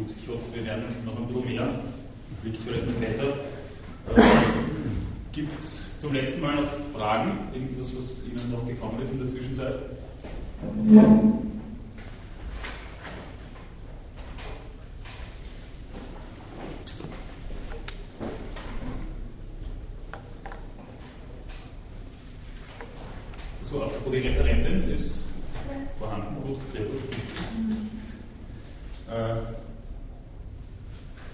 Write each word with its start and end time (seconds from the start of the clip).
Gut, 0.00 0.16
ich 0.18 0.28
hoffe, 0.28 0.54
wir 0.54 0.64
werden 0.64 0.84
noch 1.04 1.14
ein 1.14 1.26
bisschen 1.26 1.54
mehr. 1.54 1.68
Liegt 2.42 2.62
vielleicht 2.62 2.86
noch 2.86 3.02
weiter. 3.02 3.34
Äh, 4.16 4.22
Gibt 5.30 5.60
es 5.60 6.00
zum 6.00 6.14
letzten 6.14 6.40
Mal 6.40 6.54
noch 6.54 6.70
Fragen? 6.94 7.32
Irgendwas, 7.52 7.88
was 7.98 8.24
Ihnen 8.26 8.50
noch 8.50 8.66
gekommen 8.66 9.02
ist 9.02 9.12
in 9.12 9.18
der 9.18 9.28
Zwischenzeit? 9.28 9.74
So, 23.64 23.82
apropos 23.82 24.12
die 24.12 24.18
Referentin 24.28 24.88
ist 24.90 25.18
vorhanden. 25.98 26.42
Gut, 26.42 26.58
sehr 26.72 26.84
gut. 26.84 27.00
Äh, 29.10 29.60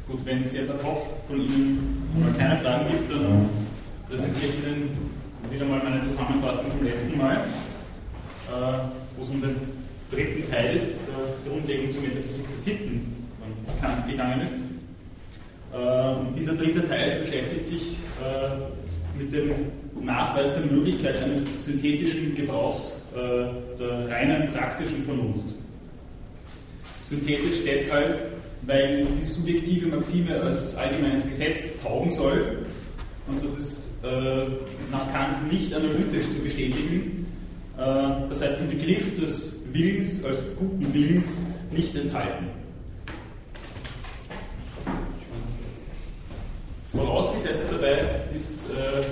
gut, 0.07 0.25
wenn 0.25 0.39
es 0.39 0.53
jetzt 0.53 0.71
ad 0.71 0.83
hoc 0.83 1.07
von 1.29 1.41
Ihnen 1.41 2.03
mal 2.19 2.33
keine 2.33 2.57
Fragen 2.61 2.87
gibt, 2.89 3.11
dann 3.11 3.49
präsentiere 4.09 4.47
ich 4.47 4.59
Ihnen 4.59 5.11
wieder 5.51 5.65
mal 5.67 5.81
meine 5.83 6.03
Zusammenfassung 6.03 6.67
vom 6.71 6.85
letzten 6.85 7.19
Mal, 7.19 7.37
äh, 7.37 8.79
wo 9.17 9.23
es 9.23 9.31
um 9.31 9.41
den 9.41 9.57
dritten 10.11 10.51
Teil 10.51 10.81
der 11.45 11.53
Grundlegung 11.53 11.91
zur 11.93 12.03
Metaphysik 12.03 12.49
der 12.51 12.59
Sitten 12.59 13.27
von 13.41 13.81
Kant 13.81 14.07
gegangen 14.09 14.41
ist. 14.43 14.55
Äh, 14.55 16.39
dieser 16.39 16.55
dritte 16.55 16.87
Teil 16.89 17.21
beschäftigt 17.21 17.69
sich 17.69 17.99
äh, 18.23 19.19
mit 19.19 19.33
dem 19.33 19.51
Nachweis 20.03 20.53
der 20.55 20.65
Möglichkeit 20.65 21.23
eines 21.23 21.65
synthetischen 21.65 22.35
Gebrauchs 22.35 23.03
äh, 23.15 23.79
der 23.79 24.09
reinen 24.09 24.53
praktischen 24.53 25.03
Vernunft. 25.05 25.49
Synthetisch 27.03 27.65
deshalb, 27.65 28.33
weil 28.63 29.07
die 29.21 29.25
subjektive 29.25 29.87
Maxime 30.07 30.41
als 30.41 30.77
allgemeines 30.77 31.29
Gesetz 31.29 31.83
taugen 31.83 32.13
soll 32.13 32.59
und 33.27 33.43
das 33.43 33.59
ist 33.59 33.89
äh, 34.05 34.47
nach 34.91 35.13
Kant 35.13 35.53
nicht 35.53 35.75
analytisch 35.75 36.27
zu 36.33 36.39
bestätigen. 36.39 37.27
Äh, 37.77 37.81
das 38.29 38.41
heißt, 38.41 38.61
den 38.61 38.71
Begriff 38.71 39.19
des 39.19 39.65
Willens 39.73 40.25
als 40.25 40.45
guten 40.57 40.95
Willens 40.95 41.43
nicht 41.73 41.95
enthalten. 41.97 42.47
Vorausgesetzt 46.93 47.67
dabei 47.71 47.99
ist 48.35 48.51
äh, 48.71 49.03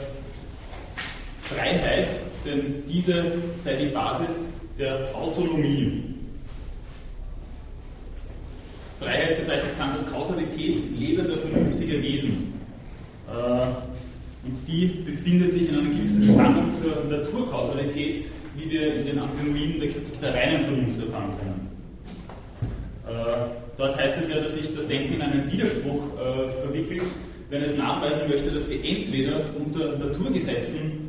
Freiheit, 1.41 2.09
denn 2.47 2.85
diese 2.89 3.33
sei 3.59 3.75
die 3.77 3.87
Basis 3.87 4.47
der 4.79 5.05
Autonomie. 5.15 6.15
Freiheit 9.05 9.39
bezeichnet 9.39 9.77
Kant 9.79 9.93
als 9.93 10.11
Kausalität 10.11 10.84
lebender, 11.05 11.37
vernünftiger 11.39 12.03
Wesen. 12.03 12.55
Äh, 13.29 14.47
und 14.47 14.57
die 14.69 14.87
befindet 15.07 15.53
sich 15.53 15.69
in 15.69 15.79
einer 15.79 15.91
gewissen 15.91 16.25
Spannung 16.25 16.75
zur 16.75 17.05
Naturkausalität, 17.11 18.25
wie 18.57 18.71
wir 18.71 18.97
in 18.97 19.07
den 19.07 19.19
Antinomien 19.19 19.81
der 19.81 19.89
Kritik 19.89 20.21
der 20.21 20.35
reinen 20.35 20.65
Vernunft 20.65 21.01
erfahren 21.01 21.31
können. 21.39 21.69
Äh, 23.07 23.47
dort 23.77 23.97
heißt 23.97 24.19
es 24.21 24.29
ja, 24.29 24.41
dass 24.41 24.55
sich 24.55 24.75
das 24.75 24.87
Denken 24.87 25.15
in 25.15 25.23
einen 25.23 25.51
Widerspruch 25.51 26.03
äh, 26.19 26.51
verwickelt, 26.63 27.03
wenn 27.51 27.63
es 27.63 27.77
nachweisen 27.77 28.29
möchte, 28.29 28.51
dass 28.51 28.69
wir 28.69 28.85
entweder 28.85 29.41
unter 29.59 29.99
Naturgesetzen 29.99 31.05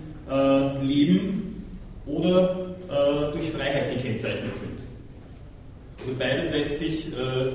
leben 0.81 1.63
oder 2.07 2.75
durch 3.31 3.51
Freiheit 3.51 3.95
gekennzeichnet 3.95 4.57
sind. 4.57 4.75
Also 5.99 6.13
beides 6.19 6.51
lässt 6.51 6.79
sich 6.79 7.07
äh, 7.13 7.51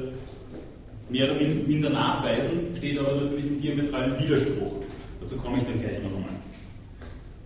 mehr 1.11 1.30
oder 1.30 1.41
minder 1.41 1.91
nachweisen, 1.91 2.75
steht 2.77 2.98
aber 2.98 3.14
natürlich 3.16 3.47
im 3.47 3.61
diametralen 3.61 4.19
Widerspruch. 4.19 4.72
Dazu 5.20 5.36
komme 5.36 5.58
ich 5.58 5.64
dann 5.64 5.78
gleich 5.80 5.98
noch 6.02 6.11
einmal. 6.17 6.30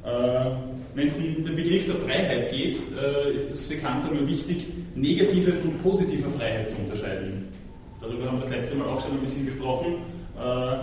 Äh, 0.05 0.57
wenn 0.95 1.07
es 1.07 1.15
um 1.15 1.23
den 1.23 1.57
Begriff 1.57 1.87
der 1.87 1.97
Freiheit 1.97 2.51
geht, 2.51 2.77
äh, 3.01 3.35
ist 3.35 3.51
es 3.51 3.67
für 3.67 3.77
Kant 3.77 4.05
einmal 4.09 4.29
wichtig, 4.29 4.69
negative 4.95 5.53
von 5.55 5.79
positiver 5.79 6.31
Freiheit 6.31 6.71
zu 6.71 6.77
unterscheiden. 6.77 7.49
Darüber 8.01 8.27
haben 8.27 8.39
wir 8.39 8.43
das 8.43 8.51
letzte 8.51 8.77
Mal 8.77 8.89
auch 8.89 9.01
schon 9.01 9.13
ein 9.13 9.21
bisschen 9.21 9.47
gesprochen. 9.47 9.95
Äh, 10.39 10.77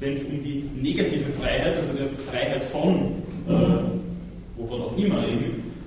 wenn 0.00 0.14
es 0.14 0.24
um 0.24 0.42
die 0.42 0.64
negative 0.80 1.30
Freiheit, 1.32 1.76
also 1.76 1.92
der 1.92 2.08
Freiheit 2.08 2.64
von, 2.64 3.22
wovon 4.56 4.82
auch 4.82 4.98
immer 4.98 5.18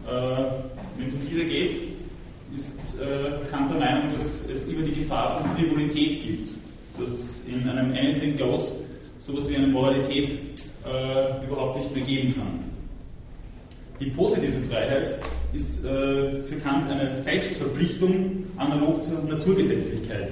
äh, 0.07 0.44
wenn 0.97 1.07
es 1.07 1.13
um 1.13 1.19
diese 1.29 1.46
geht, 1.46 1.87
äh, 3.00 3.50
Kant 3.52 3.69
der 3.72 3.80
Meinung, 3.80 4.13
dass 4.13 4.50
es 4.50 4.68
immer 4.68 4.85
die 4.85 4.94
Gefahr 4.94 5.40
von 5.40 5.56
Frivolität 5.56 6.22
gibt. 6.24 6.50
Dass 7.00 7.09
es 7.09 7.41
in 7.47 7.68
einem 7.69 7.91
Anything 7.91 8.38
Goes 8.38 8.74
sowas 9.19 9.50
wie 9.50 9.56
eine 9.56 9.68
Moralität 9.68 10.30
äh, 10.30 11.46
überhaupt 11.46 11.78
nicht 11.78 11.96
mehr 11.96 12.06
geben 12.06 12.34
kann. 12.35 12.59
Die 14.00 14.09
positive 14.12 14.62
Freiheit 14.69 15.19
ist 15.53 15.84
äh, 15.84 16.44
für 16.44 16.56
Kant 16.63 16.90
eine 16.90 17.16
Selbstverpflichtung 17.18 18.44
analog 18.58 19.03
zur 19.03 19.24
Naturgesetzlichkeit. 19.24 20.31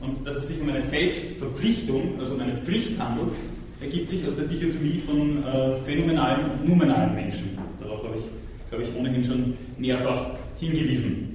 Und 0.00 0.26
dass 0.26 0.36
es 0.36 0.48
sich 0.48 0.60
um 0.60 0.68
eine 0.68 0.82
Selbstverpflichtung, 0.82 2.18
also 2.18 2.34
um 2.34 2.40
eine 2.40 2.56
Pflicht 2.62 2.98
handelt, 2.98 3.32
ergibt 3.80 4.08
sich 4.08 4.26
aus 4.26 4.36
der 4.36 4.46
Dichotomie 4.46 5.02
von 5.04 5.44
äh, 5.44 5.76
phänomenalen 5.84 6.50
und 6.50 6.68
numenalen 6.68 7.14
Menschen. 7.14 7.58
Darauf 7.80 8.02
habe 8.04 8.16
ich, 8.16 8.70
glaube 8.70 8.84
ich, 8.84 8.94
ohnehin 8.94 9.24
schon 9.24 9.54
mehrfach 9.78 10.30
hingewiesen. 10.58 11.30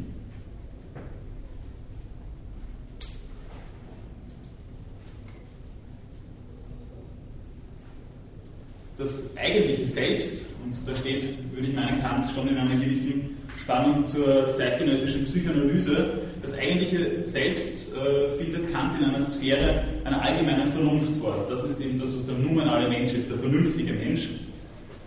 das 8.97 9.35
eigentliche 9.55 9.85
Selbst, 9.85 10.45
und 10.63 10.75
da 10.85 10.95
steht, 10.95 11.27
würde 11.53 11.67
ich 11.67 11.73
meinen, 11.73 12.01
Kant 12.01 12.25
schon 12.33 12.47
in 12.47 12.57
einer 12.57 12.69
gewissen 12.69 13.37
Spannung 13.61 14.07
zur 14.07 14.53
zeitgenössischen 14.55 15.25
Psychoanalyse, 15.25 16.09
das 16.41 16.53
eigentliche 16.53 17.25
Selbst 17.25 17.93
äh, 17.95 18.27
findet 18.37 18.71
Kant 18.71 18.95
in 18.99 19.05
einer 19.05 19.21
Sphäre 19.21 19.83
einer 20.03 20.21
allgemeinen 20.21 20.71
Vernunft 20.71 21.15
vor. 21.19 21.45
Das 21.49 21.63
ist 21.63 21.81
eben 21.81 21.99
das, 21.99 22.15
was 22.15 22.25
der 22.25 22.35
numenale 22.35 22.87
Mensch 22.87 23.13
ist, 23.13 23.29
der 23.29 23.37
vernünftige 23.37 23.93
Mensch, 23.93 24.29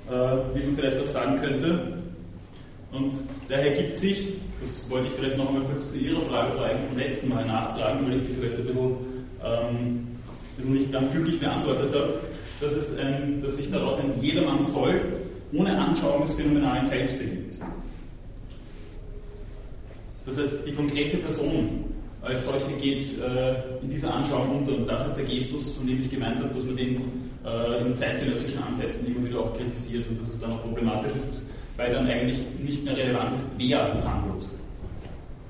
äh, 0.08 0.12
wie 0.54 0.66
man 0.66 0.76
vielleicht 0.76 0.98
auch 0.98 1.06
sagen 1.06 1.40
könnte. 1.40 1.98
Und 2.90 3.12
daher 3.48 3.72
gibt 3.74 3.98
sich, 3.98 4.28
das 4.62 4.90
wollte 4.90 5.08
ich 5.08 5.12
vielleicht 5.12 5.36
noch 5.36 5.48
einmal 5.48 5.62
kurz 5.64 5.92
zu 5.92 5.98
Ihrer 5.98 6.22
Frage 6.22 6.52
vom 6.52 6.98
letzten 6.98 7.28
Mal 7.28 7.46
nachtragen, 7.46 8.06
weil 8.06 8.16
ich 8.16 8.22
die 8.26 8.34
vielleicht 8.34 8.58
ein 8.58 8.66
bisschen, 8.66 8.96
ähm, 9.44 9.76
ein 9.76 10.56
bisschen 10.56 10.72
nicht 10.72 10.92
ganz 10.92 11.12
glücklich 11.12 11.38
beantwortet 11.38 11.94
habe, 11.94 12.20
dass, 12.60 12.72
es 12.72 12.98
ein, 12.98 13.40
dass 13.42 13.56
sich 13.56 13.70
daraus 13.70 13.98
ein 13.98 14.12
Jedermann 14.20 14.60
soll 14.60 15.00
ohne 15.52 15.78
Anschauung 15.78 16.22
des 16.22 16.34
phänomenalen 16.34 16.86
Selbst 16.86 17.20
ergibt. 17.20 17.56
Das 20.26 20.38
heißt, 20.38 20.66
die 20.66 20.72
konkrete 20.72 21.16
Person 21.18 21.84
als 22.20 22.44
solche 22.44 22.72
geht 22.80 23.02
äh, 23.18 23.82
in 23.82 23.90
dieser 23.90 24.12
Anschauung 24.12 24.58
unter 24.58 24.76
und 24.76 24.86
das 24.86 25.06
ist 25.06 25.16
der 25.16 25.24
Gestus, 25.24 25.72
von 25.76 25.86
dem 25.86 26.00
ich 26.00 26.10
gemeint 26.10 26.38
habe, 26.38 26.52
dass 26.52 26.64
man 26.64 26.76
den 26.76 26.96
äh, 27.46 27.86
in 27.86 27.96
zeitgenössischen 27.96 28.62
Ansätzen 28.62 29.06
immer 29.06 29.26
wieder 29.26 29.40
auch 29.40 29.56
kritisiert 29.56 30.04
und 30.08 30.20
dass 30.20 30.28
es 30.28 30.40
dann 30.40 30.52
auch 30.52 30.62
problematisch 30.62 31.12
ist, 31.16 31.42
weil 31.76 31.92
dann 31.92 32.06
eigentlich 32.06 32.38
nicht 32.62 32.84
mehr 32.84 32.96
relevant 32.96 33.34
ist, 33.34 33.48
wer 33.56 33.80
handelt. 34.04 34.46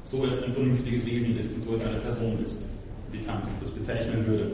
So 0.04 0.24
es 0.24 0.42
ein 0.42 0.52
vernünftiges 0.52 1.06
Wesen 1.06 1.36
ist 1.38 1.52
und 1.54 1.64
so 1.64 1.74
es 1.74 1.84
eine 1.84 1.98
Person 1.98 2.38
ist, 2.44 2.66
wie 3.10 3.18
Kant 3.18 3.46
das 3.60 3.70
bezeichnen 3.70 4.26
würde. 4.26 4.52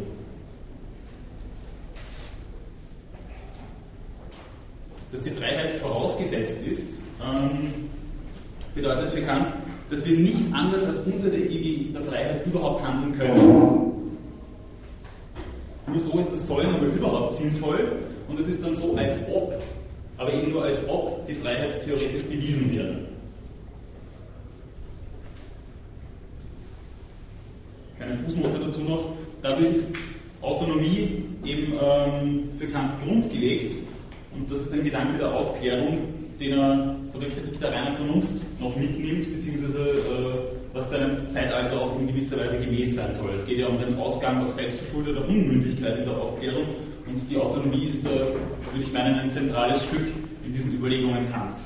Dass 5.15 5.23
die 5.23 5.31
Freiheit 5.31 5.71
vorausgesetzt 5.81 6.67
ist, 6.67 6.99
ähm, 7.23 7.89
bedeutet 8.75 9.11
für 9.11 9.23
Kant, 9.23 9.53
dass 9.89 10.05
wir 10.05 10.19
nicht 10.19 10.53
anders 10.53 10.85
als 10.85 10.99
unter 11.07 11.31
der 11.31 11.49
Idee 11.49 11.93
der 11.95 12.03
Freiheit 12.03 12.45
überhaupt 12.45 12.85
handeln 12.85 13.17
können. 13.17 13.93
Nur 15.87 16.01
so 16.01 16.19
ist 16.19 16.33
das 16.33 16.49
Sollen 16.49 16.75
aber 16.75 16.87
überhaupt 16.87 17.35
sinnvoll 17.35 17.93
und 18.27 18.41
es 18.41 18.49
ist 18.49 18.65
dann 18.65 18.75
so, 18.75 18.97
als 18.97 19.21
ob, 19.33 19.63
aber 20.19 20.33
eben 20.33 20.51
nur 20.51 20.65
als 20.65 20.89
ob 20.89 21.25
die 21.29 21.35
Freiheit 21.35 21.85
theoretisch 21.85 22.25
bewiesen 22.25 22.75
wäre. 22.75 22.97
Keine 28.01 28.17
Fußnote 28.17 28.59
dazu 28.65 28.81
noch. 28.81 29.13
Dadurch 29.43 29.77
ist 29.77 29.95
Autonomie 30.43 31.25
eben 31.45 31.75
ähm, 31.81 32.49
für 32.59 32.67
Kant 32.67 33.01
grundgelegt 33.05 33.84
und 34.35 34.51
das 34.51 34.61
ist 34.61 34.73
ein 34.73 34.85
Gedanke 34.85 35.19
der 35.19 35.33
Aufklärung, 35.33 35.99
den 36.41 36.53
er 36.53 36.97
von 37.13 37.21
der 37.21 37.31
Kritik 37.31 37.61
der 37.61 37.73
reinen 37.73 37.97
Vernunft 37.97 38.61
noch 38.61 38.75
mitnimmt, 38.77 39.35
beziehungsweise 39.35 39.79
äh, 39.79 40.75
was 40.75 40.91
seinem 40.91 41.29
Zeitalter 41.31 41.81
auch 41.81 41.99
in 42.01 42.09
gewisser 42.09 42.39
Weise 42.39 42.59
gemäß 42.59 42.97
sein 42.97 43.15
soll. 43.15 43.31
Es 43.35 43.47
geht 43.47 43.59
ja 43.59 43.69
um 43.69 43.79
den 43.79 43.97
Ausgang 43.97 44.43
aus 44.43 44.57
selbstverschuldeter 44.57 45.27
Unmündigkeit 45.29 46.01
in 46.01 46.05
der 46.05 46.17
Aufklärung 46.17 46.65
und 47.07 47.31
die 47.31 47.37
Autonomie 47.37 47.87
ist 47.87 48.05
da, 48.05 48.11
würde 48.11 48.83
ich 48.83 48.93
meinen, 48.93 49.15
ein 49.15 49.31
zentrales 49.31 49.85
Stück 49.85 50.07
in 50.45 50.53
diesen 50.53 50.75
Überlegungen 50.75 51.31
Kants. 51.31 51.65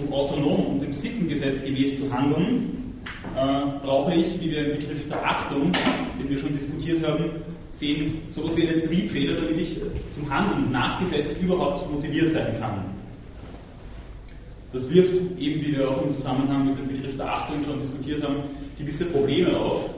um 0.00 0.12
autonom 0.12 0.66
und 0.66 0.82
dem 0.82 0.92
Sittengesetz 0.92 1.64
gemäß 1.64 1.98
zu 1.98 2.12
handeln, 2.12 2.77
äh, 3.36 3.84
brauche 3.84 4.14
ich, 4.14 4.40
wie 4.40 4.50
wir 4.50 4.66
im 4.66 4.78
Begriff 4.78 5.08
der 5.08 5.24
Achtung, 5.24 5.72
den 6.18 6.28
wir 6.28 6.38
schon 6.38 6.54
diskutiert 6.54 7.06
haben, 7.06 7.24
sehen, 7.70 8.22
sowas 8.30 8.56
wie 8.56 8.68
eine 8.68 8.82
Triebfeder, 8.82 9.34
damit 9.34 9.58
ich 9.58 9.80
zum 10.10 10.28
Handeln 10.30 10.72
nachgesetzt 10.72 11.36
überhaupt 11.40 11.90
motiviert 11.90 12.32
sein 12.32 12.56
kann. 12.60 12.84
Das 14.72 14.90
wirft 14.90 15.14
eben, 15.38 15.62
wie 15.62 15.76
wir 15.76 15.88
auch 15.88 16.04
im 16.04 16.12
Zusammenhang 16.12 16.66
mit 16.66 16.76
dem 16.76 16.88
Begriff 16.88 17.16
der 17.16 17.32
Achtung 17.32 17.56
schon 17.64 17.78
diskutiert 17.78 18.22
haben, 18.22 18.36
gewisse 18.78 19.06
Probleme 19.06 19.56
auf. 19.56 19.90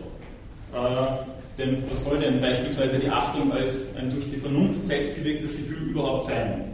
Äh, 0.72 1.30
denn 1.58 1.82
was 1.90 2.04
soll 2.04 2.18
denn 2.18 2.40
beispielsweise 2.40 2.98
die 2.98 3.08
Achtung 3.08 3.52
als 3.52 3.94
ein 3.96 4.10
durch 4.10 4.30
die 4.30 4.38
Vernunft 4.38 4.84
selbst 4.84 5.14
Gefühl 5.16 5.88
überhaupt 5.90 6.26
sein? 6.26 6.64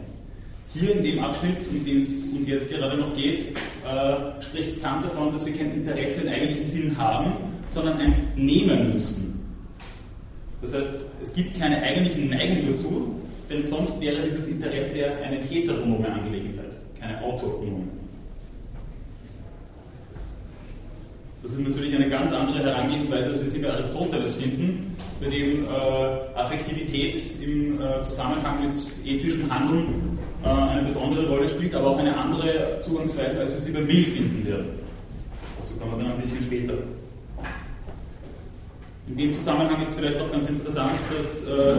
Hier 0.73 0.95
in 0.95 1.03
dem 1.03 1.19
Abschnitt, 1.19 1.65
in 1.71 1.85
dem 1.85 1.97
es 1.99 2.27
uns 2.27 2.47
jetzt 2.47 2.69
gerade 2.69 2.97
noch 2.97 3.15
geht, 3.15 3.55
äh, 3.87 4.41
spricht 4.41 4.81
Kant 4.81 5.05
davon, 5.05 5.31
dass 5.31 5.45
wir 5.45 5.53
kein 5.55 5.73
Interesse 5.73 6.21
im 6.21 6.27
eigentlichen 6.29 6.65
Sinn 6.65 6.97
haben, 6.97 7.33
sondern 7.67 7.99
eins 7.99 8.25
nehmen 8.35 8.93
müssen. 8.93 9.27
Das 10.61 10.73
heißt, 10.73 10.89
es 11.21 11.33
gibt 11.33 11.59
keine 11.59 11.81
eigentlichen 11.81 12.29
Neigung 12.29 12.71
dazu, 12.71 13.15
denn 13.49 13.63
sonst 13.63 14.01
wäre 14.01 14.21
dieses 14.23 14.47
Interesse 14.47 14.99
ja 14.99 15.07
eine 15.23 15.37
heteronome 15.37 16.11
Angelegenheit, 16.11 16.75
keine 16.99 17.21
autonome. 17.21 17.83
Das 21.43 21.51
ist 21.51 21.59
natürlich 21.59 21.95
eine 21.95 22.09
ganz 22.09 22.33
andere 22.33 22.63
Herangehensweise, 22.63 23.29
als 23.29 23.41
wir 23.41 23.49
sie 23.49 23.59
bei 23.59 23.71
Aristoteles 23.71 24.35
finden, 24.35 24.95
bei 25.21 25.29
dem 25.29 25.65
äh, 25.65 25.67
Affektivität 26.35 27.15
im 27.41 27.79
äh, 27.79 28.03
Zusammenhang 28.03 28.67
mit 28.67 28.75
ethischem 29.05 29.49
Handeln 29.49 30.06
äh, 30.43 30.47
eine 30.47 30.83
besondere 30.83 31.27
Rolle 31.27 31.47
spielt, 31.49 31.73
aber 31.75 31.87
auch 31.87 31.97
eine 31.97 32.15
andere 32.15 32.81
Zugangsweise, 32.81 33.41
als 33.41 33.53
wir 33.53 33.61
sie 33.61 33.71
bei 33.71 33.81
Mill 33.81 34.05
finden 34.05 34.45
werden. 34.45 34.67
Dazu 35.59 35.73
kommen 35.79 35.97
wir 35.97 36.03
dann 36.03 36.13
ein 36.13 36.21
bisschen 36.21 36.41
später. 36.41 36.73
In 39.07 39.17
dem 39.17 39.33
Zusammenhang 39.33 39.81
ist 39.81 39.93
vielleicht 39.93 40.19
auch 40.19 40.31
ganz 40.31 40.47
interessant, 40.49 40.99
dass 41.17 41.43
äh, 41.43 41.75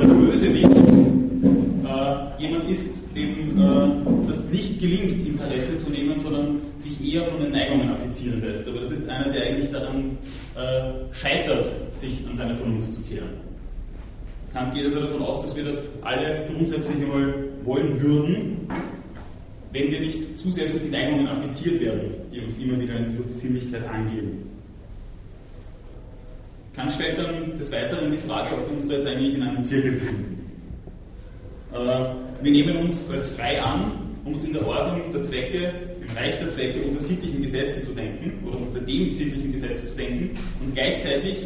der 0.00 0.06
Bösewicht 0.06 0.70
äh, 0.70 2.42
jemand 2.42 2.70
ist, 2.70 2.94
dem 3.16 3.60
äh, 3.60 4.26
das 4.28 4.44
nicht 4.44 4.80
gelingt, 4.80 5.26
Interesse 5.26 5.76
zu 5.78 5.90
nehmen, 5.90 6.18
sondern 6.18 6.60
sich 6.78 7.12
eher 7.12 7.24
von 7.24 7.40
den 7.40 7.50
Neigungen 7.50 7.90
affizieren 7.90 8.40
lässt. 8.40 8.68
Aber 8.68 8.78
das 8.78 8.92
ist 8.92 9.08
einer, 9.08 9.32
der 9.32 9.42
eigentlich 9.42 9.72
daran 9.72 10.18
äh, 10.54 11.14
scheitert, 11.14 11.68
sich 11.90 12.24
an 12.28 12.36
seine 12.36 12.54
Vernunft 12.54 12.94
zu 12.94 13.00
kehren. 13.02 13.49
Kant 14.52 14.74
geht 14.74 14.84
also 14.84 15.00
davon 15.00 15.22
aus, 15.22 15.42
dass 15.42 15.56
wir 15.56 15.64
das 15.64 15.82
alle 16.02 16.46
grundsätzlich 16.52 16.96
einmal 16.96 17.34
wollen 17.62 18.00
würden, 18.00 18.68
wenn 19.72 19.90
wir 19.90 20.00
nicht 20.00 20.38
zu 20.38 20.50
sehr 20.50 20.66
durch 20.68 20.82
die 20.82 20.90
Neigungen 20.90 21.28
affiziert 21.28 21.80
werden, 21.80 22.10
die 22.32 22.40
uns 22.40 22.58
immer 22.58 22.80
wieder 22.80 22.94
durch 22.94 23.28
die 23.28 23.34
Sinnlichkeit 23.34 23.88
angeben. 23.88 24.50
Kant 26.74 26.92
stellt 26.92 27.18
dann 27.18 27.56
des 27.56 27.70
Weiteren 27.70 28.10
die 28.10 28.18
Frage, 28.18 28.56
ob 28.56 28.66
wir 28.66 28.74
uns 28.74 28.88
da 28.88 28.94
jetzt 28.94 29.06
eigentlich 29.06 29.34
in 29.34 29.42
einem 29.42 29.64
Zirkel 29.64 29.92
befinden. 29.92 30.50
Äh, 31.72 32.04
wir 32.42 32.50
nehmen 32.50 32.76
uns 32.78 33.08
als 33.10 33.28
frei 33.28 33.62
an, 33.62 33.92
um 34.24 34.34
uns 34.34 34.44
in 34.44 34.52
der 34.52 34.66
Ordnung 34.66 35.12
der 35.12 35.22
Zwecke, 35.22 35.72
im 36.00 36.16
Reich 36.16 36.38
der 36.38 36.50
Zwecke 36.50 36.82
unter 36.82 37.00
sittlichen 37.00 37.42
Gesetzen 37.42 37.84
zu 37.84 37.92
denken 37.92 38.44
oder 38.46 38.58
unter 38.58 38.80
dem 38.80 39.10
sittlichen 39.10 39.52
Gesetz 39.52 39.90
zu 39.90 39.96
denken 39.96 40.30
und 40.64 40.74
gleichzeitig 40.74 41.36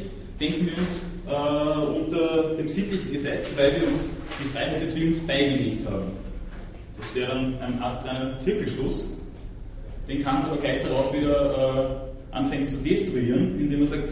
denken 0.40 0.66
wir 0.66 0.78
uns 0.78 1.02
äh, 1.26 1.86
unter 1.86 2.54
dem 2.56 2.68
sittlichen 2.68 3.10
Gesetz, 3.12 3.52
weil 3.56 3.80
wir 3.80 3.88
uns 3.88 4.18
die 4.40 4.48
Freiheit 4.48 4.82
des 4.82 4.94
Willens 4.94 5.20
beigelegt 5.20 5.88
haben. 5.88 6.04
Das 6.98 7.14
wäre 7.14 7.28
dann 7.28 7.54
ein 7.60 7.82
astreiner 7.82 8.38
Zirkelschluss, 8.38 9.08
den 10.08 10.22
Kant 10.22 10.44
aber 10.44 10.56
gleich 10.56 10.82
darauf 10.82 11.16
wieder 11.16 12.10
äh, 12.32 12.36
anfängt 12.36 12.70
zu 12.70 12.76
destruieren, 12.78 13.58
indem 13.58 13.80
er 13.82 13.86
sagt, 13.86 14.10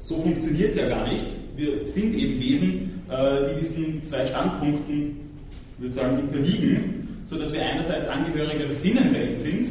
so 0.00 0.20
funktioniert 0.20 0.70
es 0.70 0.76
ja 0.76 0.88
gar 0.88 1.08
nicht. 1.10 1.26
Wir 1.56 1.84
sind 1.84 2.14
eben 2.16 2.40
Wesen, 2.40 3.02
äh, 3.08 3.54
die 3.54 3.60
diesen 3.60 4.02
zwei 4.02 4.26
Standpunkten, 4.26 5.16
würde 5.78 5.94
sagen, 5.94 6.20
unterliegen, 6.20 7.22
sodass 7.24 7.52
wir 7.52 7.62
einerseits 7.62 8.08
Angehörige 8.08 8.64
der 8.64 8.72
Sinnenwelt 8.72 9.38
sind 9.38 9.68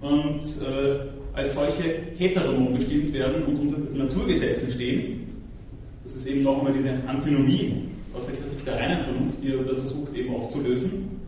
und 0.00 0.40
äh, 0.40 1.36
als 1.38 1.54
solche 1.54 2.00
heteronom 2.16 2.74
bestimmt 2.74 3.12
werden 3.12 3.44
und 3.44 3.56
unter 3.58 3.78
Naturgesetzen 3.96 4.70
stehen. 4.70 5.17
Das 6.08 6.16
ist 6.16 6.26
eben 6.26 6.42
noch 6.42 6.56
einmal 6.56 6.72
diese 6.72 6.88
Antinomie 7.06 7.82
aus 8.14 8.24
der 8.24 8.34
Kritik 8.34 8.64
der 8.64 8.76
reinen 8.76 9.00
Vernunft, 9.00 9.42
die 9.42 9.52
er 9.52 9.76
versucht 9.76 10.14
eben 10.14 10.34
aufzulösen. 10.34 11.20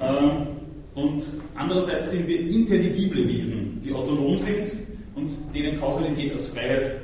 Ähm, 0.00 0.46
und 0.94 1.22
andererseits 1.54 2.12
sind 2.12 2.26
wir 2.26 2.40
intelligible 2.40 3.28
Wesen, 3.28 3.82
die 3.84 3.92
autonom 3.92 4.38
sind 4.38 4.72
und 5.14 5.30
denen 5.54 5.78
Kausalität 5.78 6.32
als 6.32 6.46
Freiheit 6.46 7.02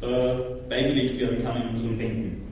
äh, 0.00 0.66
beigelegt 0.66 1.20
werden 1.20 1.44
kann 1.44 1.60
in 1.60 1.68
unserem 1.68 1.98
Denken. 1.98 2.42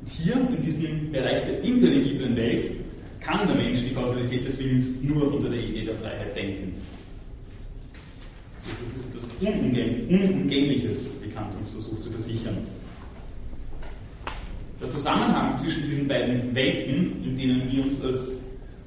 Und 0.00 0.08
hier 0.08 0.36
in 0.36 0.62
diesem 0.62 1.12
Bereich 1.12 1.42
der 1.44 1.62
intelligiblen 1.62 2.34
Welt 2.36 2.70
kann 3.20 3.46
der 3.46 3.54
Mensch 3.54 3.80
die 3.86 3.92
Kausalität 3.94 4.46
des 4.46 4.58
Willens 4.58 5.02
nur 5.02 5.34
unter 5.34 5.50
der 5.50 5.60
Idee 5.60 5.84
der 5.84 5.94
Freiheit 5.94 6.34
denken. 6.34 6.79
Das 8.64 8.88
ist 8.88 9.06
etwas 9.06 9.24
Unumgängliches, 9.40 11.06
wie 11.22 11.30
Kant 11.30 11.54
uns 11.58 11.70
versucht 11.70 12.04
zu 12.04 12.10
versichern. 12.10 12.58
Der 14.80 14.90
Zusammenhang 14.90 15.56
zwischen 15.56 15.88
diesen 15.88 16.08
beiden 16.08 16.54
Welten, 16.54 17.22
in 17.24 17.36
denen 17.36 17.70
wir 17.70 17.84
uns 17.84 18.02
als 18.02 18.42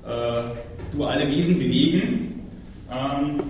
äh, 0.06 0.96
duale 0.96 1.28
Wesen 1.30 1.60
bewegen, 1.60 2.42
ähm, 2.92 3.44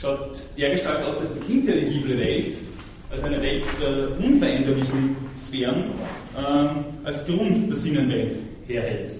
schaut 0.00 0.38
dergestalt 0.56 1.04
aus, 1.04 1.18
dass 1.18 1.28
die 1.46 1.52
intelligible 1.52 2.18
Welt 2.18 2.54
als 3.10 3.24
eine 3.24 3.42
Welt 3.42 3.64
der 3.82 4.18
unveränderlichen 4.24 5.16
Sphären 5.36 5.84
ähm, 6.36 6.84
als 7.04 7.26
Grund 7.26 7.68
der 7.68 7.76
Sinnenwelt 7.76 8.36
herhält. 8.66 9.10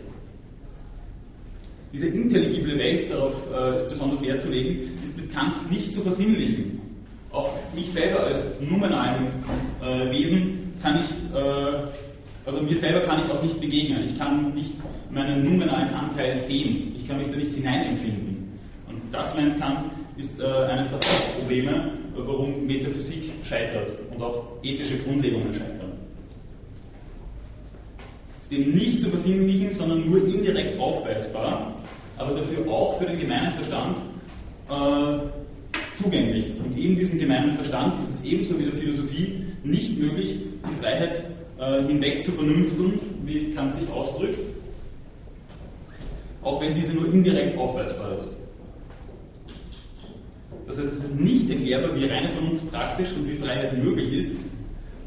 Diese 1.93 2.07
intelligible 2.07 2.79
Welt, 2.79 3.11
darauf 3.11 3.35
äh, 3.53 3.75
ist 3.75 3.91
besonders 3.91 4.23
Wert 4.23 4.41
zu 4.41 4.49
legen, 4.49 5.00
mit 5.21 5.35
Kant 5.35 5.71
nicht 5.71 5.93
zu 5.93 6.01
versinnlichen. 6.01 6.81
Auch 7.33 7.51
ich 7.77 7.93
selber 7.93 8.25
als 8.25 8.45
numenalen 8.61 9.29
äh, 9.83 10.11
Wesen 10.11 10.75
kann 10.83 10.99
ich, 11.01 11.37
äh, 11.37 11.73
also 12.45 12.61
mir 12.61 12.77
selber 12.77 13.01
kann 13.01 13.21
ich 13.21 13.31
auch 13.31 13.43
nicht 13.43 13.61
begegnen. 13.61 14.05
Ich 14.07 14.19
kann 14.19 14.53
nicht 14.55 14.75
meinen 15.11 15.45
numenalen 15.45 15.95
Anteil 15.95 16.37
sehen. 16.37 16.93
Ich 16.97 17.07
kann 17.07 17.19
mich 17.19 17.29
da 17.29 17.37
nicht 17.37 17.55
hineinempfinden. 17.55 18.59
Und 18.89 19.01
das 19.13 19.35
meint 19.37 19.61
Kant, 19.61 19.83
ist 20.17 20.41
äh, 20.41 20.45
eines 20.45 20.89
der 20.89 20.99
Hauptprobleme, 20.99 21.93
warum 22.15 22.67
Metaphysik 22.67 23.31
scheitert 23.45 23.93
und 24.11 24.23
auch 24.23 24.45
ethische 24.63 24.99
Grundlegungen 24.99 25.53
scheitern. 25.53 25.93
Ist 28.43 28.53
eben 28.53 28.73
nicht 28.73 29.01
zu 29.01 29.09
versinnlichen, 29.09 29.73
sondern 29.73 30.09
nur 30.11 30.19
indirekt 30.27 30.79
aufweisbar, 30.79 31.75
aber 32.19 32.35
dafür 32.35 32.71
auch 32.71 32.99
für 32.99 33.07
den 33.07 33.19
gemeinen 33.19 33.53
Verstand 33.53 33.99
äh, 34.71 35.19
zugänglich. 36.01 36.47
Und 36.65 36.77
in 36.79 36.97
diesem 36.97 37.19
gemeinen 37.19 37.53
Verstand 37.55 38.01
ist 38.01 38.11
es 38.11 38.25
ebenso 38.25 38.59
wie 38.59 38.65
der 38.65 38.73
Philosophie 38.73 39.45
nicht 39.65 39.99
möglich, 39.99 40.39
die 40.69 40.83
Freiheit 40.83 41.25
äh, 41.59 41.83
hinweg 41.87 42.25
zu 42.25 42.33
vernünfteln, 42.33 43.01
wie 43.25 43.51
Kant 43.53 43.75
sich 43.75 43.89
ausdrückt, 43.91 44.39
auch 46.43 46.61
wenn 46.61 46.75
diese 46.75 46.95
nur 46.95 47.13
indirekt 47.13 47.59
aufweisbar 47.59 48.17
ist. 48.17 48.31
Das 50.67 50.79
heißt, 50.79 50.93
es 50.93 51.05
ist 51.05 51.21
nicht 51.21 51.51
erklärbar, 51.51 51.95
wie 51.97 52.05
reine 52.07 52.29
Vernunft 52.29 52.71
praktisch 52.71 53.09
und 53.17 53.29
wie 53.29 53.35
Freiheit 53.35 53.77
möglich 53.83 54.13
ist. 54.13 54.41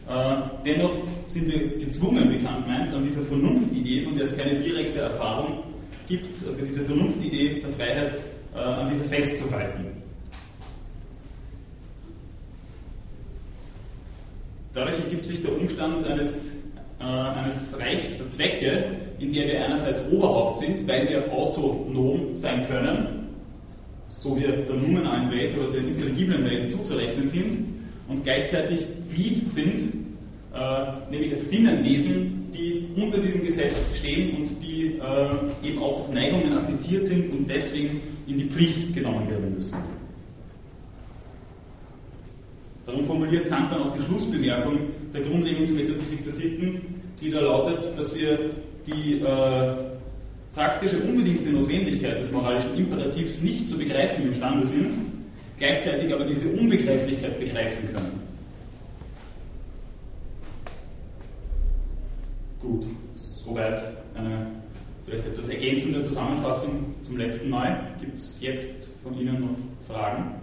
Äh, 0.09 0.35
dennoch 0.65 0.91
sind 1.25 1.51
wir 1.51 1.77
gezwungen, 1.77 2.29
wie 2.29 2.43
Kant 2.43 2.67
meint, 2.67 2.93
an 2.93 3.03
dieser 3.03 3.21
Vernunftidee, 3.21 4.01
von 4.01 4.15
der 4.15 4.25
es 4.25 4.37
keine 4.37 4.59
direkte 4.59 4.99
Erfahrung 4.99 5.63
gibt, 6.07 6.45
also 6.45 6.65
diese 6.65 6.81
Vernunftidee 6.81 7.61
der 7.61 7.69
Freiheit, 7.69 8.13
äh, 8.55 8.59
an 8.59 8.89
dieser 8.89 9.05
festzuhalten. 9.05 9.85
Dadurch 14.73 14.97
ergibt 14.97 15.25
sich 15.25 15.41
der 15.41 15.55
Umstand 15.55 16.03
eines, 16.03 16.51
äh, 16.99 17.03
eines 17.03 17.79
Reichs 17.79 18.17
der 18.17 18.29
Zwecke, 18.31 18.83
in 19.19 19.31
der 19.31 19.47
wir 19.47 19.65
einerseits 19.65 20.03
Oberhaupt 20.11 20.59
sind, 20.59 20.87
weil 20.87 21.07
wir 21.07 21.31
autonom 21.31 22.35
sein 22.35 22.67
können, 22.67 23.29
so 24.09 24.35
wir 24.35 24.47
der 24.47 24.75
numenalen 24.75 25.29
Welt 25.31 25.55
oder 25.57 25.71
der 25.71 25.81
intelligiblen 25.81 26.43
Welt 26.43 26.71
zuzurechnen 26.71 27.29
sind 27.29 27.65
und 28.07 28.23
gleichzeitig 28.23 28.79
Glied 29.13 29.47
sind, 29.47 29.93
äh, 30.55 31.11
nämlich 31.11 31.31
als 31.31 31.49
Sinnenwesen, 31.49 32.51
die 32.51 32.87
unter 32.95 33.17
diesem 33.19 33.45
Gesetz 33.45 33.95
stehen 33.95 34.37
und 34.37 34.49
die 34.61 34.99
äh, 34.99 35.67
eben 35.67 35.81
auch 35.81 35.97
durch 35.97 36.13
Neigungen 36.13 36.53
affiziert 36.53 37.05
sind 37.05 37.31
und 37.31 37.49
deswegen 37.49 38.01
in 38.27 38.37
die 38.37 38.45
Pflicht 38.45 38.93
genommen 38.93 39.29
werden 39.29 39.55
müssen. 39.55 39.77
Darum 42.85 43.05
formuliert 43.05 43.49
Kant 43.49 43.71
dann 43.71 43.81
auch 43.81 43.95
die 43.95 44.03
Schlussbemerkung 44.03 44.77
der 45.13 45.21
Grundlegung 45.21 45.65
zur 45.65 45.77
Metaphysik 45.77 46.23
der 46.23 46.33
Sitten, 46.33 46.81
die 47.21 47.31
da 47.31 47.39
lautet, 47.39 47.97
dass 47.97 48.13
wir 48.15 48.37
die 48.85 49.21
äh, 49.21 49.73
praktische 50.53 50.99
unbedingte 50.99 51.49
Notwendigkeit 51.49 52.19
des 52.19 52.31
moralischen 52.31 52.77
Imperativs 52.77 53.41
nicht 53.41 53.69
zu 53.69 53.77
begreifen 53.77 54.27
imstande 54.27 54.65
sind, 54.65 54.91
gleichzeitig 55.57 56.13
aber 56.13 56.25
diese 56.25 56.49
Unbegreiflichkeit 56.49 57.39
begreifen 57.39 57.87
können. 57.93 58.19
Gut, 62.59 62.85
soweit 63.15 63.81
eine 64.15 64.47
vielleicht 65.13 65.27
etwas 65.27 65.49
ergänzende 65.49 66.03
Zusammenfassung 66.03 66.95
zum 67.03 67.17
letzten 67.17 67.49
Mal. 67.49 67.95
Gibt 67.99 68.17
es 68.17 68.41
jetzt 68.41 68.89
von 69.03 69.17
Ihnen 69.17 69.41
noch 69.41 69.57
Fragen? 69.87 70.35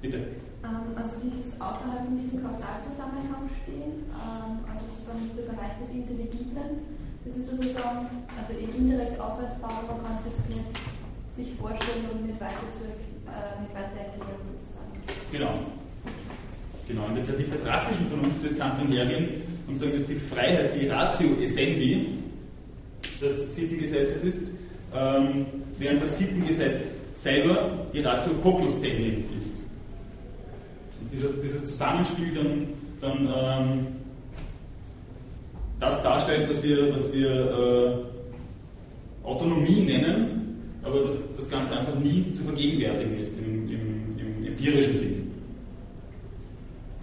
Bitte. 0.00 0.18
Ähm, 0.62 0.96
also 0.96 1.16
dieses 1.24 1.60
außerhalb 1.60 2.04
von 2.04 2.18
diesem 2.20 2.42
Kausalzusammenhang 2.42 3.50
stehen, 3.62 4.06
ähm, 4.10 4.62
also 4.70 4.86
sozusagen 4.86 5.30
dieser 5.30 5.50
Bereich 5.50 5.78
des 5.80 5.90
Intelligiblen, 5.90 7.02
das 7.24 7.36
ist 7.36 7.50
sozusagen 7.50 8.06
also 8.38 8.52
eben 8.58 8.74
indirekt 8.74 9.18
aufweisbar, 9.18 9.82
man 9.86 10.02
kann 10.02 10.16
es 10.18 10.26
jetzt 10.26 10.48
nicht 10.48 10.70
sich 11.34 11.54
vorstellen 11.54 12.06
und 12.12 12.26
nicht 12.26 12.40
weiter, 12.40 12.66
zu, 12.70 12.84
äh, 12.84 13.62
nicht 13.62 13.74
weiter 13.74 13.94
erklären 13.94 14.42
sozusagen. 14.42 14.90
Genau. 15.30 15.54
Genau, 16.88 17.06
in 17.06 17.14
der 17.14 17.24
Kritik 17.24 17.50
der 17.50 17.58
praktischen 17.58 18.06
Vernunft 18.08 18.42
wird 18.42 18.58
Kant 18.58 18.78
dann 18.78 18.88
hergehen 18.88 19.42
und 19.72 19.78
sagen, 19.78 19.92
dass 19.94 20.06
die 20.06 20.14
Freiheit 20.14 20.80
die 20.80 20.86
Ratio 20.86 21.26
essendi 21.42 22.06
des 23.20 23.54
Sittengesetzes 23.54 24.22
ist, 24.22 24.52
ähm, 24.94 25.46
während 25.78 26.02
das 26.02 26.18
Sittengesetz 26.18 26.94
selber 27.16 27.86
die 27.92 28.00
Ratio 28.00 28.32
cognoscendi 28.42 29.24
ist 29.38 29.62
dieser, 31.12 31.28
dieses 31.42 31.66
Zusammenspiel 31.66 32.34
dann, 32.34 32.66
dann 33.00 33.28
ähm, 33.34 33.86
das 35.80 36.02
darstellt, 36.02 36.48
was 36.48 36.62
wir, 36.62 36.94
was 36.94 37.12
wir 37.12 38.04
äh, 39.24 39.26
Autonomie 39.26 39.82
nennen, 39.82 40.78
aber 40.82 41.00
das, 41.00 41.18
das 41.36 41.48
Ganze 41.48 41.78
einfach 41.78 41.98
nie 41.98 42.32
zu 42.34 42.42
vergegenwärtigen 42.44 43.18
ist 43.18 43.36
im, 43.38 43.68
im, 43.68 44.18
im 44.18 44.46
empirischen 44.46 44.96
Sinn. 44.96 45.32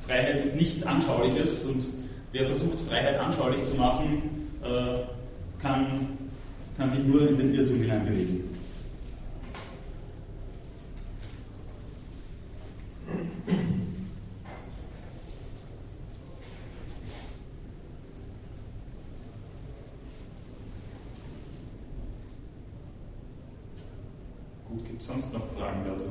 Freiheit 0.05 0.43
ist 0.43 0.55
nichts 0.55 0.83
Anschauliches 0.83 1.65
und 1.65 1.83
wer 2.31 2.45
versucht, 2.45 2.81
Freiheit 2.81 3.19
anschaulich 3.19 3.63
zu 3.63 3.75
machen, 3.75 4.51
äh, 4.63 5.61
kann, 5.61 6.17
kann 6.77 6.89
sich 6.89 7.03
nur 7.03 7.27
in 7.27 7.37
den 7.37 7.55
Irrtum 7.55 7.81
hineinbewegen. 7.81 8.49
Gibt 24.85 25.01
es 25.01 25.07
sonst 25.07 25.33
noch 25.33 25.47
Fragen 25.53 25.83
dazu? 25.85 26.05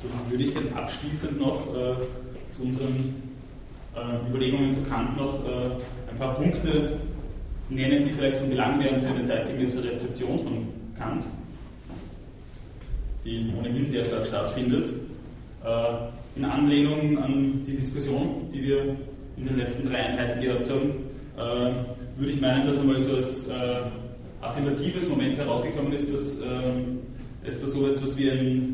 Dann 0.00 0.27
würde 0.38 0.50
ich 0.50 0.54
dann 0.54 0.72
abschließend 0.72 1.40
noch 1.40 1.66
äh, 1.74 1.94
zu 2.52 2.62
unseren 2.62 3.14
äh, 3.96 4.30
Überlegungen 4.30 4.72
zu 4.72 4.82
Kant 4.82 5.16
noch 5.16 5.44
äh, 5.44 6.10
ein 6.10 6.16
paar 6.16 6.36
Punkte 6.36 6.98
nennen, 7.68 8.04
die 8.04 8.12
vielleicht 8.12 8.36
von 8.36 8.48
Belang 8.48 8.78
wären 8.82 9.00
für 9.00 9.08
eine 9.08 9.24
zeitgemäße 9.24 9.82
Rezeption 9.82 10.38
von 10.38 10.68
Kant, 10.96 11.26
die 13.24 13.52
ohnehin 13.58 13.84
sehr 13.86 14.04
stark 14.04 14.26
stattfindet. 14.26 14.84
Äh, 15.64 16.38
in 16.38 16.44
Anlehnung 16.44 17.18
an 17.18 17.64
die 17.66 17.74
Diskussion, 17.74 18.48
die 18.52 18.62
wir 18.62 18.96
in 19.36 19.46
den 19.46 19.56
letzten 19.56 19.90
drei 19.90 20.06
Einheiten 20.06 20.40
gehabt 20.40 20.70
haben, 20.70 20.90
äh, 21.36 22.20
würde 22.20 22.32
ich 22.32 22.40
meinen, 22.40 22.64
dass 22.64 22.78
einmal 22.78 23.00
so 23.00 23.16
als 23.16 23.48
äh, 23.48 23.52
affirmatives 24.40 25.08
Moment 25.08 25.36
herausgekommen 25.36 25.92
ist, 25.92 26.12
dass 26.12 26.40
ähm, 26.40 27.00
es 27.44 27.60
da 27.60 27.66
so 27.66 27.88
etwas 27.88 28.16
wie 28.16 28.30
ein, 28.30 28.67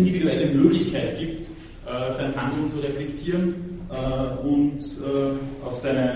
individuelle 0.00 0.46
Möglichkeit 0.46 1.18
gibt, 1.18 1.46
äh, 1.86 2.10
sein 2.12 2.34
Handeln 2.36 2.68
zu 2.68 2.78
reflektieren 2.78 3.54
äh, 3.90 4.46
und 4.46 4.78
äh, 4.78 5.66
auf 5.66 5.76
seine 5.76 6.14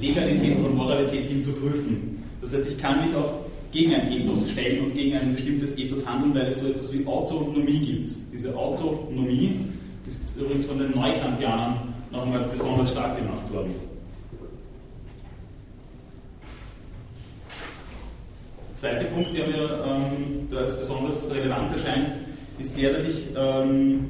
Legalität 0.00 0.58
oder 0.58 0.68
Moralität 0.68 1.24
hin 1.24 1.42
zu 1.42 1.52
prüfen. 1.52 2.22
Das 2.40 2.52
heißt, 2.52 2.68
ich 2.68 2.78
kann 2.78 3.04
mich 3.04 3.14
auch 3.14 3.46
gegen 3.72 3.94
ein 3.94 4.12
Ethos 4.12 4.50
stellen 4.50 4.84
und 4.84 4.94
gegen 4.94 5.16
ein 5.16 5.34
bestimmtes 5.34 5.76
Ethos 5.76 6.06
handeln, 6.06 6.34
weil 6.34 6.46
es 6.46 6.60
so 6.60 6.68
etwas 6.68 6.92
wie 6.92 7.06
Autonomie 7.06 7.78
gibt. 7.78 8.12
Diese 8.32 8.54
Autonomie 8.56 9.60
ist 10.06 10.36
übrigens 10.38 10.66
von 10.66 10.78
den 10.78 10.90
Neukantianern 10.92 11.94
noch 12.12 12.24
einmal 12.24 12.48
besonders 12.52 12.90
stark 12.90 13.16
gemacht 13.16 13.52
worden. 13.52 13.74
Der 18.70 18.90
zweite 18.90 19.04
Punkt, 19.06 19.34
der 19.34 19.46
mir 19.46 19.84
ähm, 19.86 20.48
da 20.50 20.58
als 20.58 20.78
besonders 20.78 21.34
relevant 21.34 21.72
erscheint, 21.72 22.25
ist 22.58 22.76
der, 22.76 22.92
dass 22.92 23.04
ich 23.04 23.28
ähm, 23.36 24.06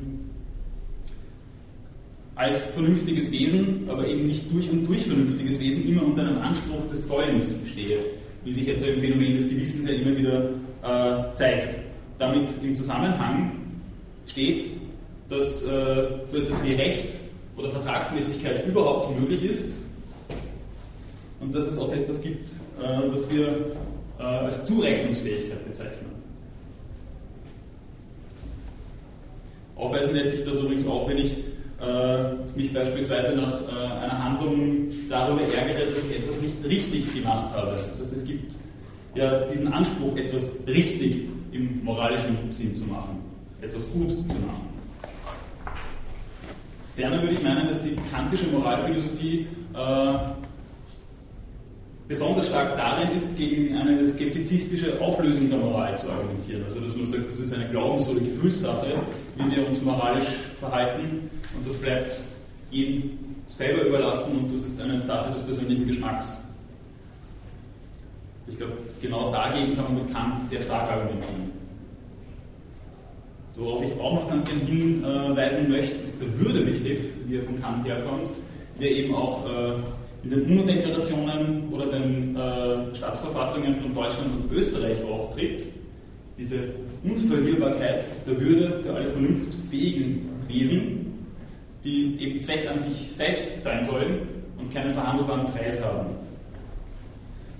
als 2.36 2.58
vernünftiges 2.74 3.32
Wesen, 3.32 3.88
aber 3.88 4.06
eben 4.06 4.26
nicht 4.26 4.52
durch 4.52 4.70
und 4.70 4.86
durch 4.86 5.06
vernünftiges 5.06 5.58
Wesen, 5.58 5.88
immer 5.88 6.04
unter 6.04 6.22
einem 6.22 6.38
Anspruch 6.38 6.86
des 6.90 7.08
Sollens 7.08 7.56
stehe, 7.70 7.98
wie 8.44 8.52
sich 8.52 8.68
etwa 8.68 8.86
im 8.86 9.00
Phänomen 9.00 9.34
des 9.34 9.48
Gewissens 9.48 9.88
ja 9.88 9.94
immer 9.94 10.16
wieder 10.16 10.50
äh, 10.82 11.34
zeigt. 11.34 11.76
Damit 12.18 12.50
im 12.62 12.76
Zusammenhang 12.76 13.52
steht, 14.26 14.64
dass 15.28 15.62
äh, 15.62 16.08
so 16.26 16.36
etwas 16.36 16.64
wie 16.64 16.74
Recht 16.74 17.08
oder 17.56 17.70
Vertragsmäßigkeit 17.70 18.66
überhaupt 18.66 19.18
möglich 19.18 19.44
ist 19.44 19.76
und 21.40 21.54
dass 21.54 21.66
es 21.66 21.78
auch 21.78 21.92
etwas 21.92 22.20
gibt, 22.20 22.48
äh, 22.80 23.12
was 23.12 23.30
wir 23.30 23.48
äh, 24.18 24.22
als 24.22 24.64
Zurechnungsfähigkeit 24.66 25.64
bezeichnen. 25.66 26.05
Aufweisen 29.76 30.14
lässt 30.14 30.32
sich 30.32 30.44
das 30.44 30.58
übrigens 30.58 30.86
auch, 30.86 31.08
wenn 31.08 31.18
ich 31.18 31.36
äh, 31.80 32.56
mich 32.56 32.72
beispielsweise 32.72 33.36
nach 33.36 33.62
äh, 33.68 33.70
einer 33.70 34.24
Handlung 34.24 34.86
darüber 35.08 35.42
ärgere, 35.42 35.90
dass 35.90 35.98
ich 35.98 36.16
etwas 36.16 36.40
nicht 36.40 36.64
richtig 36.64 37.14
gemacht 37.14 37.54
habe. 37.54 37.72
Das 37.72 38.00
heißt, 38.00 38.12
es 38.12 38.24
gibt 38.24 38.54
ja 39.14 39.40
diesen 39.44 39.72
Anspruch, 39.72 40.16
etwas 40.16 40.46
richtig 40.66 41.28
im 41.52 41.84
moralischen 41.84 42.36
Sinn 42.50 42.74
zu 42.74 42.84
machen, 42.84 43.18
etwas 43.60 43.90
gut 43.90 44.08
zu 44.08 44.14
machen. 44.14 44.76
Ferner 46.94 47.20
würde 47.20 47.34
ich 47.34 47.42
meinen, 47.42 47.68
dass 47.68 47.82
die 47.82 47.94
kantische 48.10 48.46
Moralphilosophie 48.46 49.46
äh, 49.74 50.18
besonders 52.08 52.46
stark 52.46 52.76
darin 52.76 53.08
ist, 53.16 53.36
gegen 53.36 53.76
eine 53.76 54.06
skeptizistische 54.06 55.00
Auflösung 55.00 55.50
der 55.50 55.58
Moral 55.58 55.98
zu 55.98 56.08
argumentieren. 56.08 56.62
Also 56.64 56.80
dass 56.80 56.94
man 56.96 57.06
sagt, 57.06 57.28
das 57.28 57.38
ist 57.38 57.52
eine 57.52 57.68
Glaubens- 57.68 58.08
oder 58.08 58.20
Gefühlssache, 58.20 58.94
wie 59.36 59.56
wir 59.56 59.66
uns 59.66 59.82
moralisch 59.82 60.28
verhalten 60.60 61.30
und 61.56 61.66
das 61.66 61.74
bleibt 61.76 62.12
jedem 62.70 63.18
selber 63.50 63.86
überlassen 63.86 64.38
und 64.38 64.52
das 64.52 64.62
ist 64.62 64.80
eine 64.80 65.00
Sache 65.00 65.32
des 65.32 65.42
persönlichen 65.42 65.86
Geschmacks. 65.86 66.38
Also 68.40 68.52
ich 68.52 68.58
glaube, 68.58 68.74
genau 69.00 69.32
dagegen 69.32 69.74
kann 69.74 69.84
man 69.84 69.94
mit 70.04 70.12
Kant 70.12 70.44
sehr 70.44 70.62
stark 70.62 70.90
argumentieren. 70.90 71.56
Worauf 73.56 73.82
ich 73.84 73.98
auch 73.98 74.14
noch 74.14 74.28
ganz 74.28 74.44
gerne 74.44 74.60
hinweisen 74.60 75.70
möchte, 75.70 76.02
ist 76.02 76.20
der 76.20 76.28
Würdebegriff, 76.38 77.00
wie 77.26 77.36
er 77.36 77.42
von 77.42 77.60
Kant 77.60 77.86
herkommt, 77.86 78.28
der 78.78 78.90
eben 78.90 79.14
auch 79.14 79.46
äh, 79.46 79.78
in 80.26 80.30
den 80.30 80.58
UNO-Deklarationen 80.58 81.68
oder 81.72 81.86
den 81.86 82.34
äh, 82.34 82.94
Staatsverfassungen 82.96 83.76
von 83.76 83.94
Deutschland 83.94 84.28
und 84.34 84.52
Österreich 84.52 84.98
auftritt. 85.04 85.62
Diese 86.36 86.56
Unverlierbarkeit 87.04 88.04
der 88.26 88.40
Würde 88.40 88.80
für 88.80 88.92
alle 88.92 89.08
vernunftfähigen 89.08 90.28
Wesen 90.48 91.06
die 91.86 92.16
eben 92.18 92.40
Zweck 92.40 92.68
an 92.68 92.80
sich 92.80 93.12
selbst 93.12 93.62
sein 93.62 93.84
sollen 93.84 94.26
und 94.58 94.74
keinen 94.74 94.92
verhandelbaren 94.92 95.46
Preis 95.52 95.82
haben. 95.82 96.16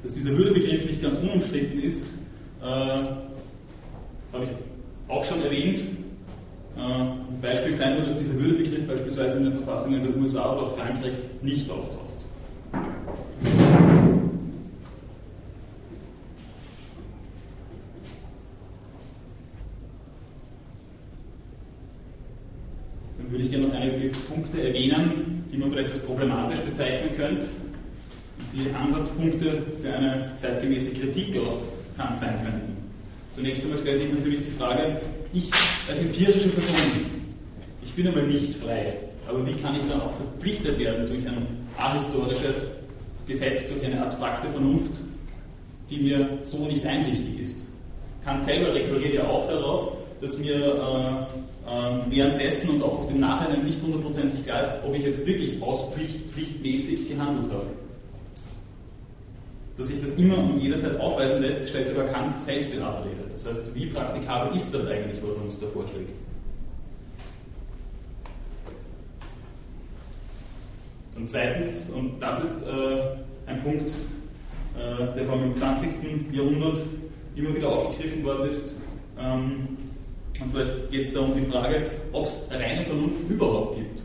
Dass 0.02 0.12
dieser 0.12 0.36
Würdebegriff 0.36 0.84
nicht 0.84 1.00
ganz 1.00 1.18
unumstritten 1.18 1.80
ist, 1.80 2.02
äh, 2.60 2.64
habe 2.64 3.14
ich 4.42 4.48
auch 5.08 5.24
schon 5.24 5.42
erwähnt. 5.44 5.78
Äh, 6.76 6.80
ein 6.80 7.38
Beispiel 7.40 7.72
sein 7.72 7.94
nur, 7.94 8.04
dass 8.04 8.18
dieser 8.18 8.34
Würdebegriff 8.34 8.86
beispielsweise 8.88 9.38
in 9.38 9.44
den 9.44 9.52
Verfassungen 9.52 10.02
der 10.02 10.16
USA 10.16 10.52
oder 10.52 10.66
auch 10.66 10.76
Frankreichs 10.76 11.26
nicht 11.42 11.70
auftaucht. 11.70 12.05
Würde 23.36 23.44
ich 23.44 23.50
gerne 23.50 23.68
noch 23.68 23.74
einige 23.74 24.08
Punkte 24.28 24.66
erwähnen, 24.66 25.44
die 25.52 25.58
man 25.58 25.70
vielleicht 25.70 25.92
als 25.92 26.00
problematisch 26.00 26.60
bezeichnen 26.60 27.10
könnte, 27.16 27.46
die 28.54 28.74
Ansatzpunkte 28.74 29.62
für 29.80 29.92
eine 29.92 30.30
zeitgemäße 30.40 30.92
Kritik 30.92 31.36
auch 31.38 31.58
kann 31.98 32.14
sein 32.16 32.34
könnten. 32.42 32.76
Zunächst 33.34 33.62
einmal 33.64 33.78
stellt 33.78 33.98
sich 33.98 34.12
natürlich 34.12 34.40
die 34.40 34.50
Frage, 34.50 35.00
ich 35.34 35.50
als 35.88 35.98
empirische 35.98 36.48
Person, 36.48 36.80
ich 37.82 37.92
bin 37.92 38.08
einmal 38.08 38.26
nicht 38.26 38.54
frei, 38.54 38.94
aber 39.28 39.46
wie 39.46 39.54
kann 39.54 39.76
ich 39.76 39.82
dann 39.88 40.00
auch 40.00 40.14
verpflichtet 40.14 40.78
werden 40.78 41.06
durch 41.06 41.26
ein 41.26 41.46
ahistorisches 41.78 42.70
Gesetz, 43.26 43.68
durch 43.68 43.84
eine 43.84 44.02
abstrakte 44.02 44.48
Vernunft, 44.48 45.00
die 45.90 45.98
mir 45.98 46.38
so 46.42 46.64
nicht 46.66 46.84
einsichtig 46.84 47.40
ist? 47.40 47.58
Kant 48.24 48.42
selber 48.42 48.74
rekurriert 48.74 49.14
ja 49.14 49.28
auch 49.28 49.48
darauf, 49.48 49.92
dass 50.20 50.38
mir 50.38 50.56
äh, 50.56 51.70
äh, 51.70 52.10
währenddessen 52.10 52.70
und 52.70 52.82
auch 52.82 52.98
auf 52.98 53.08
dem 53.08 53.20
Nachhinein 53.20 53.64
nicht 53.64 53.80
hundertprozentig 53.82 54.44
klar 54.44 54.62
ist, 54.62 54.70
ob 54.84 54.94
ich 54.94 55.04
jetzt 55.04 55.26
wirklich 55.26 55.62
aus 55.62 55.92
Pflicht, 55.92 56.28
pflichtmäßig 56.32 57.08
gehandelt 57.08 57.52
habe. 57.52 57.66
Dass 59.76 59.88
sich 59.88 60.00
das 60.00 60.14
immer 60.14 60.38
und 60.38 60.60
jederzeit 60.60 60.98
aufweisen 60.98 61.42
lässt, 61.42 61.68
stellt 61.68 61.86
sogar 61.86 62.06
Kant 62.06 62.40
selbst 62.40 62.72
in 62.72 62.82
Abrede. 62.82 63.26
Das 63.30 63.44
heißt, 63.46 63.74
wie 63.74 63.86
praktikabel 63.86 64.56
ist 64.56 64.72
das 64.72 64.86
eigentlich, 64.86 65.22
was 65.22 65.34
er 65.34 65.42
uns 65.42 65.60
da 65.60 65.66
vorschlägt? 65.66 66.14
Und 71.16 71.28
zweitens, 71.28 71.88
und 71.90 72.20
das 72.20 72.42
ist 72.42 72.62
äh, 72.62 73.50
ein 73.50 73.62
Punkt, 73.62 73.90
äh, 73.90 75.16
der 75.16 75.24
vom 75.24 75.54
20. 75.54 75.90
Jahrhundert 76.32 76.78
immer 77.34 77.54
wieder 77.54 77.68
aufgegriffen 77.68 78.24
worden 78.24 78.48
ist, 78.48 78.76
ähm, 79.18 79.68
und 80.40 80.52
zwar 80.52 80.64
geht 80.90 81.06
es 81.06 81.12
da 81.14 81.20
um 81.20 81.34
die 81.34 81.46
Frage, 81.46 81.90
ob 82.12 82.26
es 82.26 82.48
reine 82.50 82.84
Vernunft 82.84 83.30
überhaupt 83.30 83.76
gibt. 83.76 84.00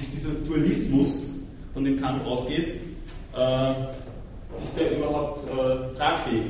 Ist 0.00 0.14
dieser 0.14 0.30
Dualismus, 0.46 1.28
von 1.74 1.84
dem 1.84 2.00
Kant 2.00 2.24
ausgeht, 2.24 2.68
äh, 3.36 3.72
ist 4.62 4.76
der 4.76 4.96
überhaupt 4.96 5.40
äh, 5.44 5.96
tragfähig? 5.96 6.42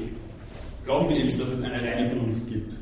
Glauben 0.85 1.09
wir 1.09 1.17
eben, 1.17 1.39
dass 1.39 1.49
es 1.49 1.63
eine 1.63 1.75
reine 1.75 2.07
Vernunft 2.09 2.47
gibt? 2.49 2.73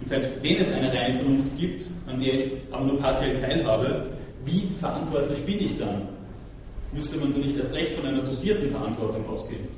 Und 0.00 0.08
selbst 0.08 0.30
wenn 0.42 0.56
es 0.56 0.72
eine 0.72 0.92
reine 0.92 1.14
Vernunft 1.14 1.58
gibt, 1.58 1.86
an 2.08 2.18
der 2.18 2.34
ich 2.34 2.52
aber 2.72 2.84
nur 2.86 2.98
partiell 2.98 3.40
teilhabe, 3.40 4.06
wie 4.44 4.68
verantwortlich 4.78 5.38
bin 5.44 5.60
ich 5.60 5.78
dann? 5.78 6.08
Müsste 6.92 7.18
man 7.18 7.32
dann 7.32 7.42
nicht 7.42 7.56
erst 7.56 7.72
recht 7.72 7.92
von 7.92 8.06
einer 8.06 8.22
dosierten 8.22 8.70
Verantwortung 8.70 9.26
ausgehen? 9.28 9.68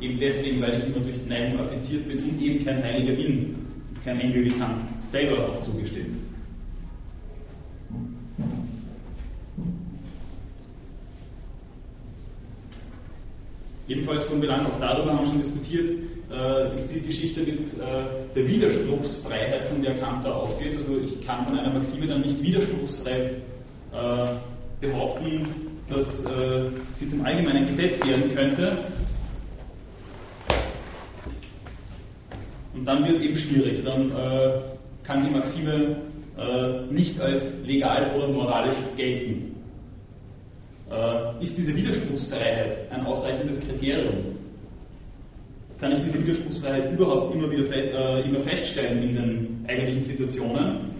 Eben 0.00 0.18
deswegen, 0.18 0.60
weil 0.60 0.78
ich 0.78 0.86
immer 0.86 1.04
durch 1.04 1.16
Neigung 1.28 1.60
affiziert 1.60 2.06
bin 2.08 2.18
und 2.18 2.42
eben 2.42 2.64
kein 2.64 2.82
Heiliger 2.82 3.14
bin, 3.14 3.56
kein 4.04 4.20
Engel 4.20 4.44
wie 4.44 4.50
Kant 4.50 4.80
selber 5.10 5.48
auch 5.48 5.62
zugesteht. 5.62 6.06
Ebenfalls 13.88 14.24
von 14.24 14.40
Belang, 14.40 14.66
auch 14.66 14.78
darüber 14.80 15.12
haben 15.12 15.20
wir 15.20 15.26
schon 15.26 15.38
diskutiert, 15.38 15.88
äh, 16.30 16.76
ist 16.76 16.94
die 16.94 17.00
Geschichte 17.00 17.40
mit 17.40 17.60
äh, 17.60 18.34
der 18.36 18.46
Widerspruchsfreiheit, 18.46 19.66
von 19.68 19.82
der 19.82 19.94
Kant 19.96 20.24
da 20.24 20.34
ausgeht. 20.34 20.74
Also 20.76 20.98
ich 21.02 21.26
kann 21.26 21.44
von 21.44 21.58
einer 21.58 21.72
Maxime 21.72 22.06
dann 22.06 22.20
nicht 22.20 22.42
widerspruchsfrei 22.42 23.30
äh, 23.92 24.86
behaupten, 24.86 25.46
dass 25.88 26.24
äh, 26.24 26.70
sie 26.98 27.08
zum 27.08 27.24
allgemeinen 27.24 27.66
Gesetz 27.66 28.04
werden 28.06 28.34
könnte. 28.34 28.72
Und 32.74 32.84
dann 32.84 33.04
wird 33.06 33.16
es 33.16 33.22
eben 33.22 33.36
schwierig. 33.36 33.84
Dann 33.84 34.10
äh, 34.10 34.50
kann 35.02 35.24
die 35.24 35.30
Maxime 35.30 35.96
äh, 36.38 36.92
nicht 36.92 37.20
als 37.20 37.50
legal 37.64 38.12
oder 38.16 38.28
moralisch 38.28 38.76
gelten. 38.96 39.56
Äh, 40.90 41.42
ist 41.42 41.56
diese 41.58 41.74
Widerspruchsfreiheit 41.74 42.78
ein 42.90 43.04
ausreichendes 43.04 43.60
Kriterium? 43.60 44.14
Kann 45.80 45.92
ich 45.92 46.00
diese 46.04 46.20
Widerspruchsfreiheit 46.22 46.92
überhaupt 46.92 47.34
immer 47.34 47.50
wieder 47.50 47.64
äh, 47.74 48.28
immer 48.28 48.40
feststellen 48.40 49.02
in 49.02 49.14
den 49.14 49.64
eigentlichen 49.68 50.02
Situationen? 50.02 50.97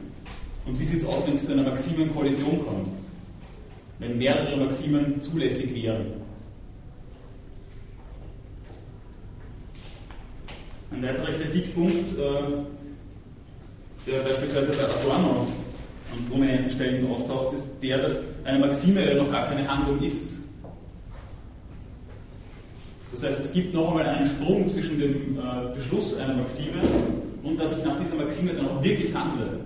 Und 0.68 0.78
wie 0.78 0.84
sieht 0.84 1.00
es 1.00 1.06
aus, 1.06 1.26
wenn 1.26 1.34
es 1.34 1.46
zu 1.46 1.52
einer 1.52 1.62
Maximenkollision 1.62 2.64
kommt? 2.64 2.88
Wenn 3.98 4.18
mehrere 4.18 4.54
Maximen 4.56 5.20
zulässig 5.22 5.74
wären? 5.74 6.06
Ein 10.90 11.02
weiterer 11.02 11.32
Kritikpunkt, 11.32 12.10
äh, 12.10 12.52
der 14.06 14.18
beispielsweise 14.20 14.72
bei 14.72 14.84
Adorno 14.84 15.46
an 16.12 16.30
prominenten 16.30 16.70
Stellen 16.70 17.10
auftaucht, 17.10 17.54
ist 17.54 17.68
der, 17.82 17.98
dass 17.98 18.22
eine 18.44 18.58
Maxime 18.58 19.06
ja 19.06 19.22
noch 19.22 19.30
gar 19.30 19.46
keine 19.46 19.66
Handlung 19.66 20.02
ist. 20.02 20.34
Das 23.10 23.22
heißt, 23.22 23.40
es 23.40 23.52
gibt 23.52 23.72
noch 23.74 23.88
einmal 23.88 24.06
einen 24.06 24.28
Sprung 24.28 24.68
zwischen 24.68 25.00
dem 25.00 25.38
äh, 25.38 25.74
Beschluss 25.74 26.18
einer 26.18 26.34
Maxime 26.34 26.82
und 27.42 27.58
dass 27.58 27.76
ich 27.76 27.84
nach 27.84 27.98
dieser 27.98 28.16
Maxime 28.16 28.52
dann 28.52 28.68
auch 28.68 28.82
wirklich 28.82 29.14
handle. 29.14 29.60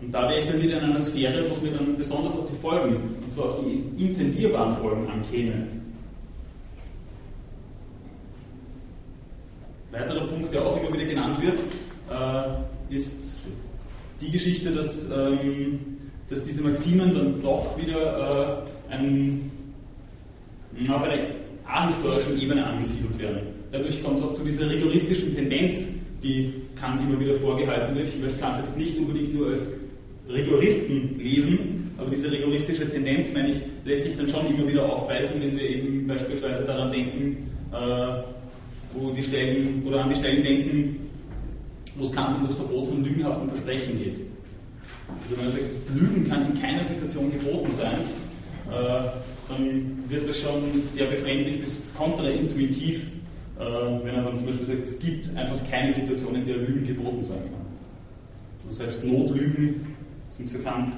Und 0.00 0.12
da 0.12 0.28
wäre 0.28 0.40
ich 0.40 0.46
dann 0.46 0.60
wieder 0.60 0.78
in 0.78 0.90
einer 0.90 1.00
Sphäre, 1.00 1.48
wo 1.48 1.54
es 1.54 1.62
mir 1.62 1.70
dann 1.70 1.96
besonders 1.96 2.34
auf 2.34 2.50
die 2.50 2.56
Folgen, 2.56 2.96
und 3.24 3.32
zwar 3.32 3.46
auf 3.46 3.60
die 3.60 4.04
intendierbaren 4.04 4.76
Folgen 4.76 5.08
ankäme. 5.08 5.66
weiterer 9.94 10.26
Punkt, 10.26 10.52
der 10.52 10.66
auch 10.66 10.76
immer 10.80 10.92
wieder 10.92 11.06
genannt 11.06 11.38
wird, 11.40 11.58
äh, 12.10 12.94
ist 12.94 13.14
die 14.20 14.30
Geschichte, 14.30 14.70
dass, 14.70 15.10
ähm, 15.10 15.78
dass 16.28 16.42
diese 16.42 16.62
Maximen 16.62 17.14
dann 17.14 17.42
doch 17.42 17.78
wieder 17.78 18.30
äh, 18.30 19.00
auf 20.90 21.02
einer 21.02 21.22
ahistorischen 21.66 22.40
Ebene 22.40 22.64
angesiedelt 22.64 23.18
werden. 23.18 23.40
Dadurch 23.72 24.02
kommt 24.02 24.18
es 24.18 24.24
auch 24.24 24.34
zu 24.34 24.44
dieser 24.44 24.68
rigoristischen 24.68 25.34
Tendenz, 25.34 25.86
die 26.22 26.52
Kant 26.78 27.00
immer 27.00 27.18
wieder 27.18 27.34
vorgehalten 27.34 27.96
wird. 27.96 28.08
Ich 28.08 28.18
möchte 28.20 28.38
Kant 28.38 28.58
jetzt 28.58 28.78
nicht 28.78 28.98
unbedingt 28.98 29.34
nur 29.34 29.48
als 29.48 29.72
Rigoristen 30.28 31.18
lesen, 31.18 31.94
aber 31.98 32.10
diese 32.10 32.30
rigoristische 32.30 32.88
Tendenz, 32.90 33.28
meine 33.32 33.50
ich, 33.50 33.58
lässt 33.84 34.04
sich 34.04 34.16
dann 34.16 34.28
schon 34.28 34.46
immer 34.46 34.66
wieder 34.66 34.90
aufweisen, 34.90 35.34
wenn 35.40 35.56
wir 35.56 35.68
eben 35.68 36.06
beispielsweise 36.06 36.64
daran 36.64 36.90
denken, 36.90 37.50
äh, 37.72 38.22
wo 38.94 39.10
die 39.10 39.22
Stellen 39.22 39.82
oder 39.86 40.02
an 40.02 40.08
die 40.08 40.16
Stellen 40.16 40.42
denken, 40.42 41.10
wo 41.96 42.04
es 42.04 42.12
Kant 42.12 42.38
um 42.38 42.44
das 42.44 42.56
Verbot 42.56 42.88
von 42.88 43.04
lügenhaften 43.04 43.48
Versprechen 43.48 43.98
geht. 43.98 44.16
Also 45.22 45.36
wenn 45.36 45.44
man 45.44 45.52
sagt, 45.52 45.64
das 45.70 45.94
Lügen 45.94 46.28
kann 46.28 46.50
in 46.50 46.60
keiner 46.60 46.84
Situation 46.84 47.30
geboten 47.30 47.70
sein, 47.72 47.98
äh, 48.70 49.08
dann 49.48 50.04
wird 50.08 50.28
das 50.28 50.40
schon 50.40 50.72
sehr 50.72 51.06
befremdlich 51.06 51.60
bis 51.60 51.82
kontraintuitiv, 51.96 53.02
äh, 53.58 53.62
wenn 53.62 54.14
er 54.14 54.22
dann 54.22 54.36
zum 54.36 54.46
Beispiel 54.46 54.66
sagt, 54.66 54.84
es 54.84 54.98
gibt 54.98 55.36
einfach 55.36 55.58
keine 55.70 55.92
Situation, 55.92 56.34
in 56.34 56.46
der 56.46 56.56
Lügen 56.56 56.86
geboten 56.86 57.22
sein 57.22 57.38
kann. 57.38 57.64
Also 58.66 58.78
selbst 58.78 59.04
Notlügen 59.04 59.93
sind 60.36 60.50
für 60.50 60.58
Kant 60.58 60.90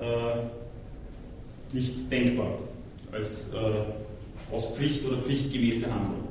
äh, 0.00 1.74
nicht 1.74 2.10
denkbar 2.10 2.58
als 3.12 3.50
äh, 3.52 4.54
aus 4.54 4.66
Pflicht 4.76 5.04
oder 5.04 5.18
pflichtgemäße 5.18 5.86
Handlung. 5.92 6.28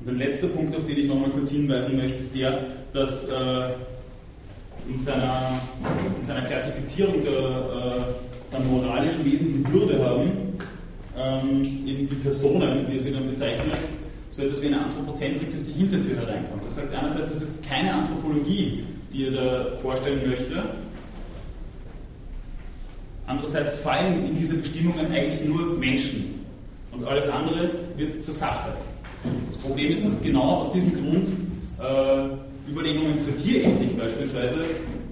Und 0.00 0.08
ein 0.08 0.18
letzter 0.18 0.48
Punkt, 0.48 0.76
auf 0.76 0.84
den 0.84 0.98
ich 0.98 1.06
nochmal 1.06 1.30
kurz 1.30 1.50
hinweisen 1.50 1.96
möchte, 1.96 2.18
ist 2.18 2.34
der, 2.34 2.64
dass 2.92 3.24
äh, 3.24 3.70
in, 4.88 5.00
seiner, 5.02 5.60
in, 6.20 6.26
seiner, 6.26 6.42
Klassifizierung 6.42 7.22
der, 7.22 7.32
äh, 7.32 8.52
der, 8.52 8.60
moralischen 8.60 9.24
Wesen 9.24 9.64
die 9.64 9.72
Würde 9.72 10.04
haben, 10.04 10.30
ähm, 11.18 11.62
eben 11.86 12.08
die 12.08 12.14
Personen, 12.16 12.86
wie 12.90 12.96
er 12.96 13.02
sie 13.02 13.12
dann 13.12 13.28
bezeichnet, 13.28 13.78
so 14.30 14.42
etwas 14.42 14.62
wie 14.62 14.66
eine 14.66 14.84
Anthropozentrik 14.84 15.50
durch 15.50 15.64
die 15.64 15.72
Hintertür 15.72 16.16
hereinkommt. 16.16 16.62
Er 16.64 16.70
sagt 16.70 16.94
einerseits, 16.94 17.30
es 17.30 17.42
ist 17.42 17.66
keine 17.66 17.94
Anthropologie, 17.94 18.84
die 19.16 19.26
er 19.26 19.32
da 19.32 19.66
vorstellen 19.80 20.28
möchte. 20.28 20.62
Andererseits 23.26 23.76
fallen 23.76 24.26
in 24.26 24.36
diese 24.36 24.56
Bestimmungen 24.58 25.06
eigentlich 25.10 25.48
nur 25.48 25.78
Menschen. 25.78 26.46
Und 26.92 27.06
alles 27.06 27.28
andere 27.28 27.70
wird 27.96 28.22
zur 28.22 28.34
Sache. 28.34 28.70
Das 29.48 29.56
Problem 29.56 29.90
ist, 29.90 30.04
dass 30.04 30.22
genau 30.22 30.60
aus 30.60 30.72
diesem 30.72 30.92
Grund 30.92 31.28
äh, 31.80 32.70
Überlegungen 32.70 33.18
zur 33.18 33.36
Tierethik 33.42 33.98
beispielsweise 33.98 34.64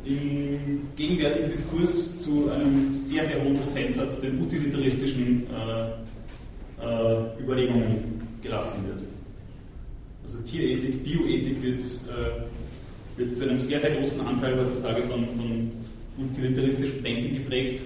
im 0.05 0.83
gegenwärtigen 0.97 1.51
Diskurs 1.51 2.21
zu 2.21 2.51
einem 2.51 2.95
sehr, 2.95 3.25
sehr 3.25 3.43
hohen 3.43 3.59
Prozentsatz 3.59 4.21
den 4.21 4.41
utilitaristischen 4.41 5.47
äh, 5.47 6.85
äh, 6.85 7.43
Überlegungen 7.43 8.23
gelassen 8.43 8.87
wird. 8.87 9.01
Also 10.23 10.39
Tierethik, 10.43 11.05
Bioethik 11.05 11.63
wird, 11.63 11.85
äh, 11.85 12.43
wird 13.17 13.37
zu 13.37 13.49
einem 13.49 13.61
sehr, 13.61 13.81
sehr 13.81 13.93
großen 13.93 14.21
Anteil 14.27 14.59
heutzutage 14.59 15.03
von, 15.05 15.27
von 15.37 15.73
utilitaristischem 16.19 17.03
Denken 17.03 17.35
geprägt, 17.35 17.83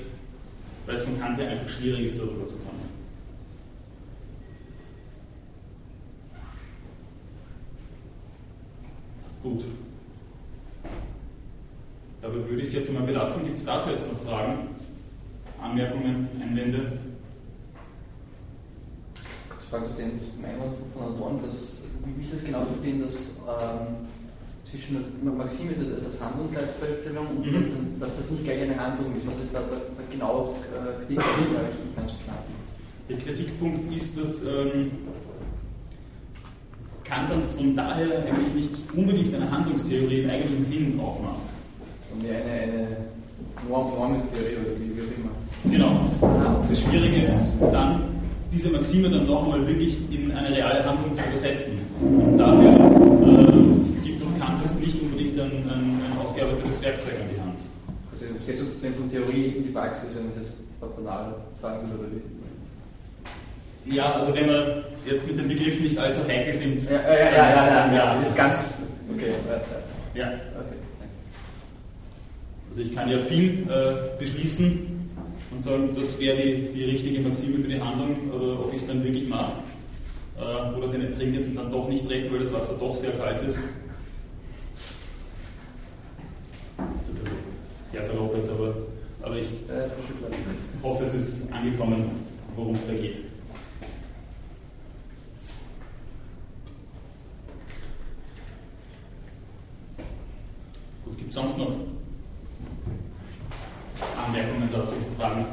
weil 0.87 0.95
es 0.95 1.03
von 1.03 1.19
Kant 1.19 1.39
her 1.39 1.51
einfach 1.51 1.69
schwierig 1.69 2.07
ist, 2.07 2.19
darüber 2.19 2.47
zu 2.49 2.57
kommen. 2.57 2.79
Gut. 9.43 9.65
Dabei 12.21 12.35
würde 12.35 12.61
ich 12.61 12.69
es 12.69 12.75
jetzt 12.75 12.89
einmal 12.89 13.05
belassen. 13.05 13.45
Gibt 13.45 13.59
es 13.59 13.65
dazu 13.65 13.91
jetzt 13.91 14.07
noch 14.11 14.21
Fragen, 14.21 14.69
Anmerkungen, 15.61 16.29
Einwände? 16.43 16.99
Fragen 19.71 19.87
zu 19.89 19.95
dem 19.95 20.21
Einwand 20.45 20.73
von 20.93 21.03
Adorn, 21.03 21.41
dass, 21.43 21.83
wie 22.05 22.23
ist 22.23 22.33
das 22.33 22.45
genau 22.45 22.65
verstehen, 22.65 23.03
dass 23.03 23.37
ähm, 23.47 23.97
zwischen 24.71 24.97
das, 25.01 25.09
Maxim 25.35 25.71
ist 25.71 25.81
das 25.81 26.05
als 26.05 26.21
Handlungsleitvorstellung 26.21 27.27
und 27.29 27.47
mhm. 27.47 27.55
dass, 28.01 28.11
dass, 28.11 28.19
das 28.19 28.31
nicht 28.31 28.45
gleich 28.45 28.63
eine 28.63 28.79
Handlung 28.79 29.17
ist. 29.17 29.27
Was 29.27 29.39
ist 29.43 29.55
da 29.55 29.61
der, 29.61 29.81
der 29.97 30.07
genau 30.11 30.55
äh, 30.75 31.07
Kritikpunkt 31.07 31.97
ganz 31.97 32.13
klar? 32.25 32.39
Der 33.09 33.17
Kritikpunkt 33.17 33.97
ist, 33.97 34.19
dass 34.21 34.45
ähm, 34.45 34.91
Kant 37.09 37.31
dann 37.31 37.43
von 37.57 37.75
daher 37.75 38.25
eigentlich 38.25 38.55
nicht 38.55 38.71
unbedingt 38.95 39.35
eine 39.35 39.51
Handlungstheorie 39.51 40.23
im 40.23 40.31
eigentlichen 40.31 40.63
Sinn 40.65 41.01
aufmacht. 41.01 41.41
Sondern 42.11 42.37
eine, 42.37 42.63
eine 42.63 42.97
Normentheorie 43.67 44.57
oder 44.61 44.77
wie, 44.79 44.97
wie 44.97 45.01
auch 45.01 45.15
immer. 45.17 45.33
Genau. 45.73 46.65
Das 46.69 46.81
Schwierige 46.81 47.23
ist 47.23 47.61
dann, 47.73 48.03
diese 48.53 48.71
Maxime 48.71 49.09
dann 49.09 49.27
noch 49.27 49.45
einmal 49.45 49.67
wirklich 49.67 49.97
in 50.11 50.31
eine 50.33 50.55
reale 50.55 50.85
Handlung 50.85 51.15
zu 51.15 51.23
übersetzen. 51.23 51.79
Und 52.01 52.37
dafür 52.37 52.73
äh, 52.73 54.07
gibt 54.07 54.23
uns 54.23 54.39
Kant 54.39 54.63
jetzt 54.65 54.81
nicht 54.81 55.01
unbedingt 55.01 55.39
ein, 55.39 55.51
ein, 55.51 56.01
ein, 56.05 56.19
ausgearbeitetes 56.39 56.83
Werkzeug 56.83 57.15
an 57.21 57.29
die 57.35 57.41
Hand. 57.41 57.61
Also 58.11 58.25
setzt 58.45 58.61
du 58.61 58.91
von 58.91 59.11
Theorie 59.11 59.55
in 59.57 59.65
die 59.65 59.71
Praxis, 59.71 60.09
wenn 60.15 60.31
das 60.37 60.53
banal 60.81 61.35
sagen 61.61 61.89
würde? 61.91 62.21
Ja, 63.85 64.13
also 64.15 64.35
wenn 64.35 64.47
wir 64.47 64.85
jetzt 65.07 65.27
mit 65.27 65.39
den 65.39 65.49
Begriffen 65.49 65.85
nicht 65.85 65.99
allzu 65.99 66.21
heikel 66.27 66.53
sind. 66.53 66.83
Ja, 66.91 67.01
ja, 67.03 67.15
ja, 67.15 67.31
ja, 67.31 67.87
ja, 67.87 67.95
ja, 67.95 68.21
ist 68.21 68.37
ganz. 68.37 68.57
Okay. 69.15 69.33
Ja. 70.15 70.27
Okay. 70.27 70.79
Also 72.69 72.83
ich 72.83 72.95
kann 72.95 73.11
ja 73.11 73.19
viel 73.19 73.67
äh, 73.69 74.19
beschließen 74.19 75.11
und 75.51 75.65
sagen, 75.65 75.91
das 75.95 76.21
wäre 76.21 76.37
die, 76.37 76.69
die 76.75 76.85
richtige 76.85 77.21
Maxime 77.21 77.59
für 77.59 77.69
die 77.69 77.81
Handlung, 77.81 78.17
aber 78.33 78.61
ob 78.61 78.75
ich 78.75 78.83
es 78.83 78.87
dann 78.87 79.03
wirklich 79.03 79.29
mache 79.29 79.53
äh, 80.39 80.77
oder 80.77 80.89
den 80.89 81.07
Ertrinkenden 81.07 81.55
dann 81.55 81.71
doch 81.71 81.89
nicht 81.89 82.09
rette, 82.11 82.31
weil 82.31 82.41
das 82.41 82.53
Wasser 82.53 82.75
doch 82.79 82.95
sehr 82.95 83.13
kalt 83.13 83.43
ist. 83.43 83.59
Sehr 87.91 88.03
salopp 88.03 88.37
jetzt, 88.37 88.51
aber, 88.51 88.75
aber 89.23 89.37
ich 89.37 89.49
hoffe, 90.83 91.05
es 91.05 91.15
ist 91.15 91.53
angekommen, 91.53 92.11
worum 92.55 92.75
es 92.75 92.87
da 92.87 92.93
geht. 92.93 93.21
Gut, 101.05 101.17
gibt 101.17 101.31
es 101.31 101.35
sonst 101.35 101.57
noch 101.57 101.73
Anmerkungen 104.27 104.69
dazu, 104.71 104.95
Fragen? 105.19 105.47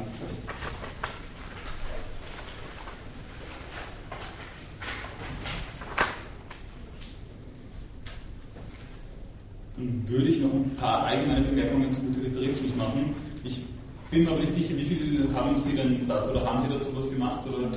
Würde 9.76 10.28
ich 10.28 10.40
noch 10.40 10.52
ein 10.52 10.70
paar 10.78 11.04
allgemeine 11.04 11.42
Bemerkungen 11.42 11.92
zum 11.92 12.08
Utilitarismus 12.10 12.74
machen. 12.76 13.14
Ich 13.44 13.62
bin 14.10 14.24
mir 14.24 14.30
aber 14.30 14.40
nicht 14.40 14.54
sicher, 14.54 14.76
wie 14.76 14.84
viel 14.84 15.28
haben 15.34 15.58
Sie 15.58 15.74
denn 15.74 16.06
dazu 16.08 16.30
oder 16.30 16.46
haben 16.46 16.62
Sie 16.62 16.72
dazu 16.72 16.96
was 16.96 17.10
gemacht 17.10 17.46
oder 17.46 17.68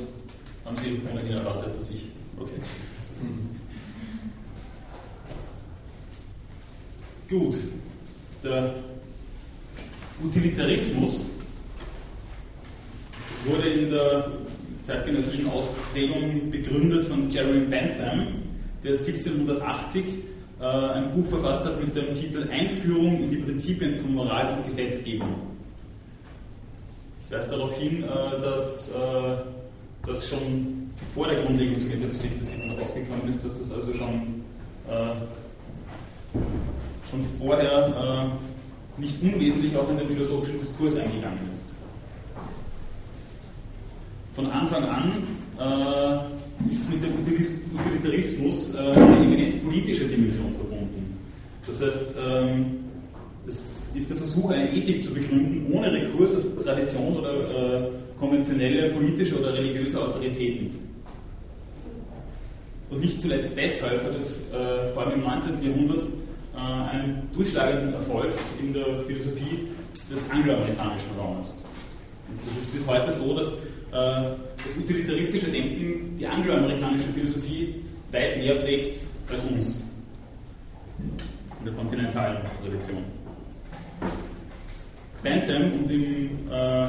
haben 0.65 0.77
Sie 0.77 0.99
ohnehin 1.12 1.33
erwartet, 1.33 1.75
dass 1.77 1.89
ich. 1.91 2.09
Okay. 2.38 2.62
Gut. 7.29 7.55
Der 8.43 8.73
Utilitarismus 10.23 11.25
wurde 13.45 13.67
in 13.67 13.91
der 13.91 14.31
zeitgenössischen 14.85 15.49
Ausprägung 15.49 16.49
begründet 16.49 17.05
von 17.05 17.29
Jeremy 17.29 17.65
Bentham, 17.65 18.27
der 18.83 18.93
1780 18.93 20.28
äh, 20.59 20.65
ein 20.65 21.13
Buch 21.13 21.25
verfasst 21.25 21.63
hat 21.63 21.79
mit 21.79 21.95
dem 21.95 22.13
Titel 22.15 22.49
Einführung 22.51 23.23
in 23.23 23.31
die 23.31 23.37
Prinzipien 23.37 23.95
von 23.95 24.13
Moral 24.13 24.57
und 24.57 24.65
Gesetzgebung. 24.65 25.35
Ich 27.25 27.33
weise 27.33 27.49
darauf 27.49 27.77
hin, 27.77 28.03
äh, 28.03 28.41
dass 28.41 28.89
äh, 28.89 29.37
das 30.05 30.27
schon 30.27 30.91
vor 31.13 31.27
der 31.27 31.41
Grundlegung 31.41 31.79
zur 31.79 31.89
Metaphysik 31.89 32.37
des 32.39 32.51
rausgekommen 32.81 33.29
ist, 33.29 33.43
dass 33.43 33.57
das 33.57 33.71
also 33.71 33.93
schon, 33.93 34.43
schon 37.09 37.21
vorher 37.37 38.31
nicht 38.97 39.21
unwesentlich 39.21 39.75
auch 39.75 39.89
in 39.89 39.97
den 39.97 40.07
philosophischen 40.07 40.59
Diskurs 40.59 40.97
eingegangen 40.97 41.39
ist. 41.51 41.73
Von 44.35 44.47
Anfang 44.51 44.83
an 44.85 45.23
ist 46.67 46.89
mit 46.89 47.03
dem 47.03 47.13
Utilitarismus 47.19 48.73
äh, 48.73 48.77
eine 48.77 49.17
eminent 49.17 49.63
politische 49.63 50.05
Dimension 50.05 50.53
verbunden. 50.55 51.19
Das 51.65 51.81
heißt, 51.81 52.15
ähm, 52.19 52.65
es 53.47 53.89
ist 53.93 54.09
der 54.09 54.17
Versuch, 54.17 54.51
eine 54.51 54.71
Ethik 54.71 55.03
zu 55.03 55.13
begründen, 55.13 55.71
ohne 55.71 55.91
Rekurs 55.91 56.35
auf 56.35 56.43
Tradition 56.63 57.17
oder 57.17 57.33
äh, 57.33 57.89
konventionelle 58.19 58.89
politische 58.91 59.39
oder 59.39 59.53
religiöse 59.53 60.01
Autoritäten. 60.01 60.89
Und 62.89 63.01
nicht 63.01 63.21
zuletzt 63.21 63.53
deshalb 63.55 64.03
hat 64.03 64.17
es 64.17 64.37
äh, 64.51 64.91
vor 64.93 65.05
allem 65.05 65.19
im 65.19 65.21
19. 65.21 65.61
Jahrhundert 65.61 66.03
äh, 66.55 66.57
einen 66.57 67.29
durchschlagenden 67.33 67.93
Erfolg 67.93 68.33
in 68.59 68.73
der 68.73 69.01
Philosophie 69.07 69.67
des 70.11 70.29
angloamerikanischen 70.31 71.11
Raumes. 71.17 71.53
Und 72.27 72.39
das 72.45 72.57
ist 72.57 72.73
bis 72.73 72.85
heute 72.87 73.11
so, 73.11 73.35
dass 73.35 73.53
äh, 73.91 74.35
das 74.63 74.77
utilitaristische 74.77 75.47
Denken 75.47 76.17
die 76.17 76.25
angloamerikanische 76.25 77.07
Philosophie 77.13 77.75
weit 78.11 78.37
mehr 78.37 78.55
prägt 78.55 78.99
als 79.29 79.43
uns 79.43 79.73
in 81.59 81.65
der 81.65 81.73
kontinentalen 81.73 82.37
Tradition. 82.61 83.03
Bentham 85.21 85.73
und 85.73 85.91
im, 85.91 86.29
äh, 86.51 86.85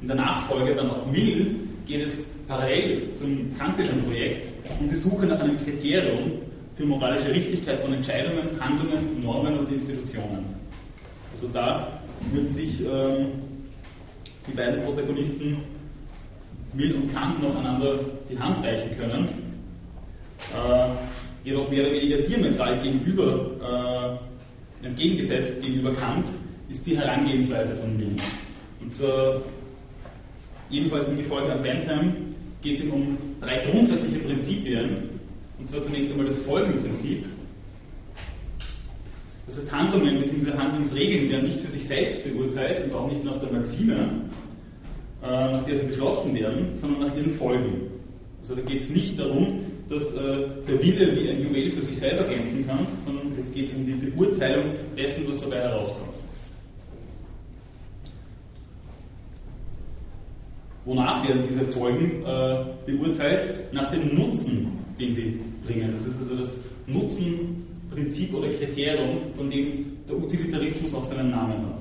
in 0.00 0.08
der 0.08 0.16
Nachfolge 0.16 0.74
dann 0.74 0.90
auch 0.90 1.06
Mill 1.06 1.56
geht 1.84 2.06
es 2.06 2.24
parallel 2.46 3.14
zum 3.14 3.56
kantischen 3.58 4.04
Projekt 4.04 4.48
um 4.80 4.88
die 4.88 4.94
Suche 4.94 5.26
nach 5.26 5.40
einem 5.40 5.56
Kriterium, 5.58 6.32
für 6.76 6.84
moralische 6.84 7.32
Richtigkeit 7.32 7.78
von 7.80 7.94
Entscheidungen, 7.94 8.60
Handlungen, 8.60 9.22
Normen 9.22 9.58
und 9.58 9.72
Institutionen. 9.72 10.44
Also 11.32 11.48
da 11.48 12.00
würden 12.32 12.50
sich 12.50 12.80
ähm, 12.82 13.28
die 14.46 14.52
beiden 14.52 14.82
Protagonisten 14.82 15.56
Mill 16.76 16.94
und 16.94 17.12
Kant 17.14 17.42
noch 17.42 17.58
einander 17.58 17.98
die 18.30 18.38
Hand 18.38 18.64
reichen 18.64 18.96
können, 18.98 19.28
äh, 20.54 21.48
jedoch 21.48 21.70
mehr 21.70 21.82
oder 21.84 21.92
weniger 21.92 22.18
diametral 22.18 22.78
gegenüber, 22.80 24.18
äh, 24.82 24.86
entgegengesetzt 24.86 25.62
gegenüber 25.62 25.92
Kant, 25.94 26.28
ist 26.68 26.86
die 26.86 26.96
Herangehensweise 26.96 27.74
von 27.76 27.96
Mill. 27.96 28.16
Und 28.80 28.92
zwar 28.92 29.40
ebenfalls 30.70 31.08
im 31.08 31.16
Gefolge 31.16 31.52
an 31.52 31.62
Bentham 31.62 32.12
geht 32.60 32.78
es 32.78 32.84
ihm 32.84 32.92
um 32.92 33.18
drei 33.40 33.58
grundsätzliche 33.58 34.18
Prinzipien, 34.18 35.08
und 35.58 35.68
zwar 35.68 35.82
zunächst 35.82 36.10
einmal 36.10 36.26
das 36.26 36.40
Folgenprinzip. 36.40 37.24
Das 39.46 39.58
heißt, 39.58 39.72
Handlungen 39.72 40.20
bzw. 40.20 40.58
Handlungsregeln 40.58 41.30
werden 41.30 41.44
nicht 41.44 41.60
für 41.60 41.70
sich 41.70 41.86
selbst 41.86 42.24
beurteilt 42.24 42.84
und 42.84 42.92
auch 42.92 43.08
nicht 43.08 43.24
nach 43.24 43.38
der 43.38 43.52
Maxime, 43.52 44.08
nach 45.26 45.64
der 45.64 45.76
sie 45.76 45.86
beschlossen 45.86 46.34
werden, 46.34 46.68
sondern 46.74 47.08
nach 47.08 47.16
ihren 47.16 47.30
Folgen. 47.30 47.90
Also 48.40 48.54
da 48.54 48.62
geht 48.62 48.80
es 48.80 48.90
nicht 48.90 49.18
darum, 49.18 49.60
dass 49.88 50.12
äh, 50.14 50.46
der 50.68 50.82
Wille 50.82 51.16
wie 51.16 51.30
ein 51.30 51.42
Juwel 51.42 51.70
für 51.72 51.82
sich 51.82 51.98
selber 51.98 52.24
glänzen 52.24 52.66
kann, 52.66 52.86
sondern 53.04 53.32
es 53.38 53.52
geht 53.52 53.74
um 53.74 53.86
die 53.86 53.92
Beurteilung 53.92 54.72
dessen, 54.96 55.24
was 55.28 55.40
dabei 55.42 55.56
herauskommt. 55.56 56.10
Wonach 60.84 61.26
werden 61.28 61.42
diese 61.48 61.64
Folgen 61.66 62.22
äh, 62.24 62.64
beurteilt? 62.86 63.72
Nach 63.72 63.90
dem 63.90 64.14
Nutzen, 64.14 64.68
den 64.98 65.12
sie 65.12 65.40
bringen. 65.66 65.90
Das 65.92 66.06
ist 66.06 66.20
also 66.20 66.36
das 66.36 66.56
Nutzenprinzip 66.86 68.32
oder 68.32 68.48
Kriterium, 68.50 69.18
von 69.36 69.50
dem 69.50 69.96
der 70.08 70.16
Utilitarismus 70.16 70.94
auch 70.94 71.02
seinen 71.02 71.30
Namen 71.30 71.66
hat. 71.66 71.80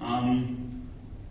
Ähm, 0.00 0.56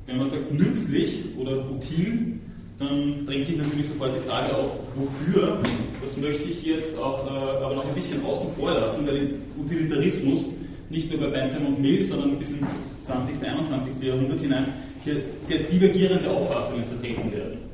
wenn 0.05 0.17
man 0.17 0.29
sagt 0.29 0.51
nützlich 0.51 1.25
oder 1.37 1.69
util, 1.69 2.39
dann 2.77 3.25
drängt 3.25 3.45
sich 3.45 3.57
natürlich 3.57 3.87
sofort 3.87 4.11
die 4.15 4.27
Frage 4.27 4.55
auf, 4.55 4.71
wofür. 4.95 5.59
Das 6.01 6.17
möchte 6.17 6.43
ich 6.43 6.63
jetzt 6.63 6.97
auch 6.97 7.25
äh, 7.27 7.29
aber 7.63 7.75
noch 7.75 7.87
ein 7.87 7.93
bisschen 7.93 8.23
außen 8.23 8.51
vor 8.53 8.71
lassen, 8.71 9.05
weil 9.05 9.17
im 9.17 9.29
Utilitarismus 9.59 10.49
nicht 10.89 11.11
nur 11.11 11.19
bei 11.19 11.27
Bentham 11.27 11.67
und 11.67 11.81
Mill, 11.81 12.03
sondern 12.03 12.39
bis 12.39 12.51
ins 12.51 13.03
20. 13.03 13.43
21. 13.43 14.01
Jahrhundert 14.01 14.39
hinein 14.39 14.65
hier 15.03 15.17
sehr 15.45 15.59
divergierende 15.59 16.29
Auffassungen 16.29 16.83
vertreten 16.85 17.31
werden. 17.31 17.69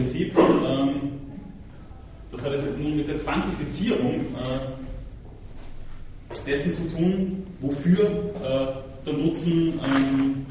Sozialprinzip, 0.00 0.36
ähm, 0.38 1.00
das 2.42 2.52
hat 2.52 2.58
es 2.58 2.62
nun 2.78 2.96
mit 2.96 3.08
der 3.08 3.18
Quantifizierung 3.18 4.20
äh, 4.20 4.58
dessen 6.46 6.74
zu 6.74 6.88
tun, 6.88 7.46
wofür 7.60 8.04
äh, 8.04 9.06
der 9.06 9.12
Nutzen 9.14 9.74
ähm, 9.84 10.46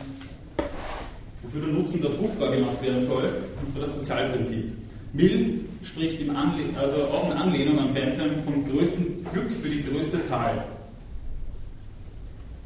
wofür 1.42 1.62
der 1.62 1.74
Nutzen 1.74 2.02
der 2.02 2.12
fruchtbar 2.12 2.52
gemacht 2.52 2.82
werden 2.84 3.02
soll, 3.02 3.24
und 3.62 3.72
zwar 3.72 3.82
das 3.82 3.96
Sozialprinzip. 3.96 4.74
Mill 5.14 5.62
spricht 5.84 6.22
im 6.22 6.36
Anle 6.36 6.66
also 6.78 6.98
auch 7.06 7.32
in 7.32 7.38
Anlehnung 7.38 7.80
an 7.80 7.94
Bentham 7.94 8.44
vom 8.46 8.66
größten 8.66 9.26
Glück 9.34 9.52
für 9.52 9.70
die 9.70 9.84
größte 9.84 10.22
Zahl. 10.24 10.64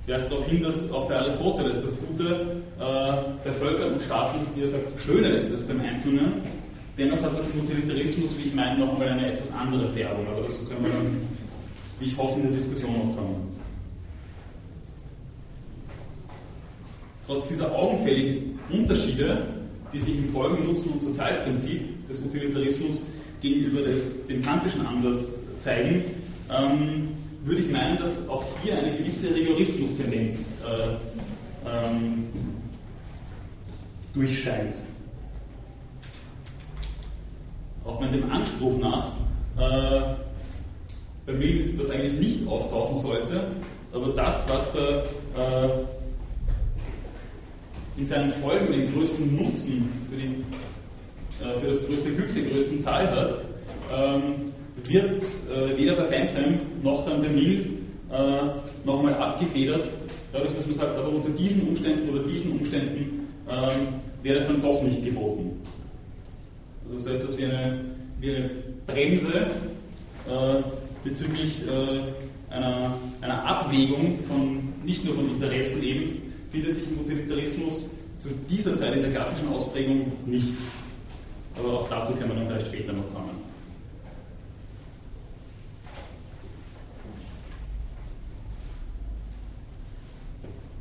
Weist 0.05 0.29
darauf 0.29 0.45
hin, 0.47 0.61
dass 0.61 0.91
auch 0.91 1.07
bei 1.07 1.15
Aristoteles 1.15 1.81
das 1.81 1.95
Gute 1.97 2.57
äh, 2.77 3.11
bei 3.45 3.53
Völkern 3.53 3.93
und 3.93 4.01
Staaten, 4.01 4.45
wie 4.53 4.63
er 4.63 4.67
sagt, 4.67 4.99
schöner 4.99 5.29
ist 5.29 5.49
als 5.49 5.61
beim 5.61 5.79
Einzelnen. 5.79 6.62
Dennoch 6.97 7.21
hat 7.23 7.37
das 7.37 7.49
im 7.49 7.61
Utilitarismus, 7.61 8.31
wie 8.37 8.49
ich 8.49 8.53
meine, 8.53 8.79
noch 8.79 8.93
einmal 8.93 9.09
eine 9.09 9.27
etwas 9.27 9.51
andere 9.51 9.89
Färbung. 9.89 10.27
Aber 10.27 10.47
dazu 10.47 10.63
können 10.65 10.85
wir 10.85 10.91
dann, 10.91 11.21
wie 11.99 12.05
ich 12.05 12.17
hoffe, 12.17 12.39
in 12.39 12.47
der 12.47 12.57
Diskussion 12.57 12.93
noch 12.93 13.15
kommen. 13.15 13.53
Trotz 17.25 17.47
dieser 17.47 17.73
augenfälligen 17.73 18.59
Unterschiede, 18.69 19.47
die 19.91 19.99
sich 19.99 20.17
im 20.17 20.29
Folgennutzen- 20.29 20.91
und 20.91 21.01
Sozialprinzip 21.01 22.07
des 22.07 22.19
Utilitarismus 22.19 23.01
gegenüber 23.41 23.81
des, 23.81 24.27
dem 24.27 24.41
kantischen 24.41 24.85
Ansatz 24.85 25.39
zeigen, 25.61 26.03
ähm, 26.51 27.09
würde 27.43 27.61
ich 27.61 27.71
meinen, 27.71 27.97
dass 27.97 28.27
auch 28.29 28.43
hier 28.61 28.77
eine 28.77 28.95
gewisse 28.97 29.33
Rigorismus-Tendenz 29.33 30.51
äh, 30.65 31.67
ähm, 31.67 32.25
durchscheint. 34.13 34.75
Auch 37.85 38.01
wenn 38.01 38.11
dem 38.11 38.31
Anspruch 38.31 38.77
nach 38.79 39.11
äh, 39.57 40.01
bei 41.25 41.33
mir 41.33 41.75
das 41.77 41.89
eigentlich 41.89 42.13
nicht 42.13 42.47
auftauchen 42.47 42.97
sollte, 42.97 43.47
aber 43.93 44.07
das, 44.09 44.47
was 44.49 44.73
da 44.73 45.03
äh, 45.65 45.69
in 47.97 48.05
seinen 48.05 48.31
Folgen 48.31 48.71
den 48.71 48.93
größten 48.93 49.35
Nutzen 49.35 49.89
für, 50.09 50.15
die, 50.15 50.43
äh, 51.43 51.59
für 51.59 51.67
das 51.67 51.85
größte 51.85 52.11
Glück 52.11 52.33
der 52.33 52.43
größten 52.43 52.81
Zahl 52.81 53.09
hat, 53.11 53.37
ähm, 53.93 54.53
wird 54.83 55.23
äh, 55.23 55.77
weder 55.77 55.93
bei 55.95 56.03
Bentham 56.03 56.59
noch 56.81 57.05
dann 57.05 57.21
bei 57.21 57.29
Mill 57.29 57.65
äh, 58.11 58.85
nochmal 58.85 59.13
abgefedert, 59.13 59.87
dadurch, 60.31 60.53
dass 60.55 60.65
man 60.65 60.75
sagt, 60.75 60.97
aber 60.97 61.09
unter 61.09 61.29
diesen 61.29 61.67
Umständen 61.67 62.09
oder 62.09 62.23
diesen 62.23 62.59
Umständen 62.59 63.27
ähm, 63.49 64.01
wäre 64.23 64.39
es 64.39 64.47
dann 64.47 64.61
doch 64.61 64.81
nicht 64.81 65.03
geboten. 65.05 65.61
Also 66.85 66.97
so 66.97 67.09
etwas 67.09 67.37
wie 67.37 67.45
eine, 67.45 67.79
wie 68.19 68.35
eine 68.35 68.49
Bremse 68.85 69.47
äh, 70.27 70.61
bezüglich 71.03 71.61
äh, 71.67 72.53
einer, 72.53 72.93
einer 73.21 73.45
Abwägung 73.45 74.19
von 74.23 74.73
nicht 74.83 75.03
nur 75.05 75.15
von 75.15 75.29
Interessen 75.29 75.81
eben, 75.83 76.21
findet 76.51 76.75
sich 76.75 76.87
im 76.89 76.99
Utilitarismus 76.99 77.91
zu 78.19 78.29
dieser 78.49 78.77
Zeit 78.77 78.93
in 78.93 79.01
der 79.01 79.11
klassischen 79.11 79.47
Ausprägung 79.49 80.11
nicht. 80.25 80.53
Aber 81.57 81.73
auch 81.73 81.89
dazu 81.89 82.13
können 82.13 82.29
wir 82.29 82.35
dann 82.35 82.47
vielleicht 82.47 82.67
später 82.67 82.93
noch 82.93 83.11
kommen. 83.13 83.43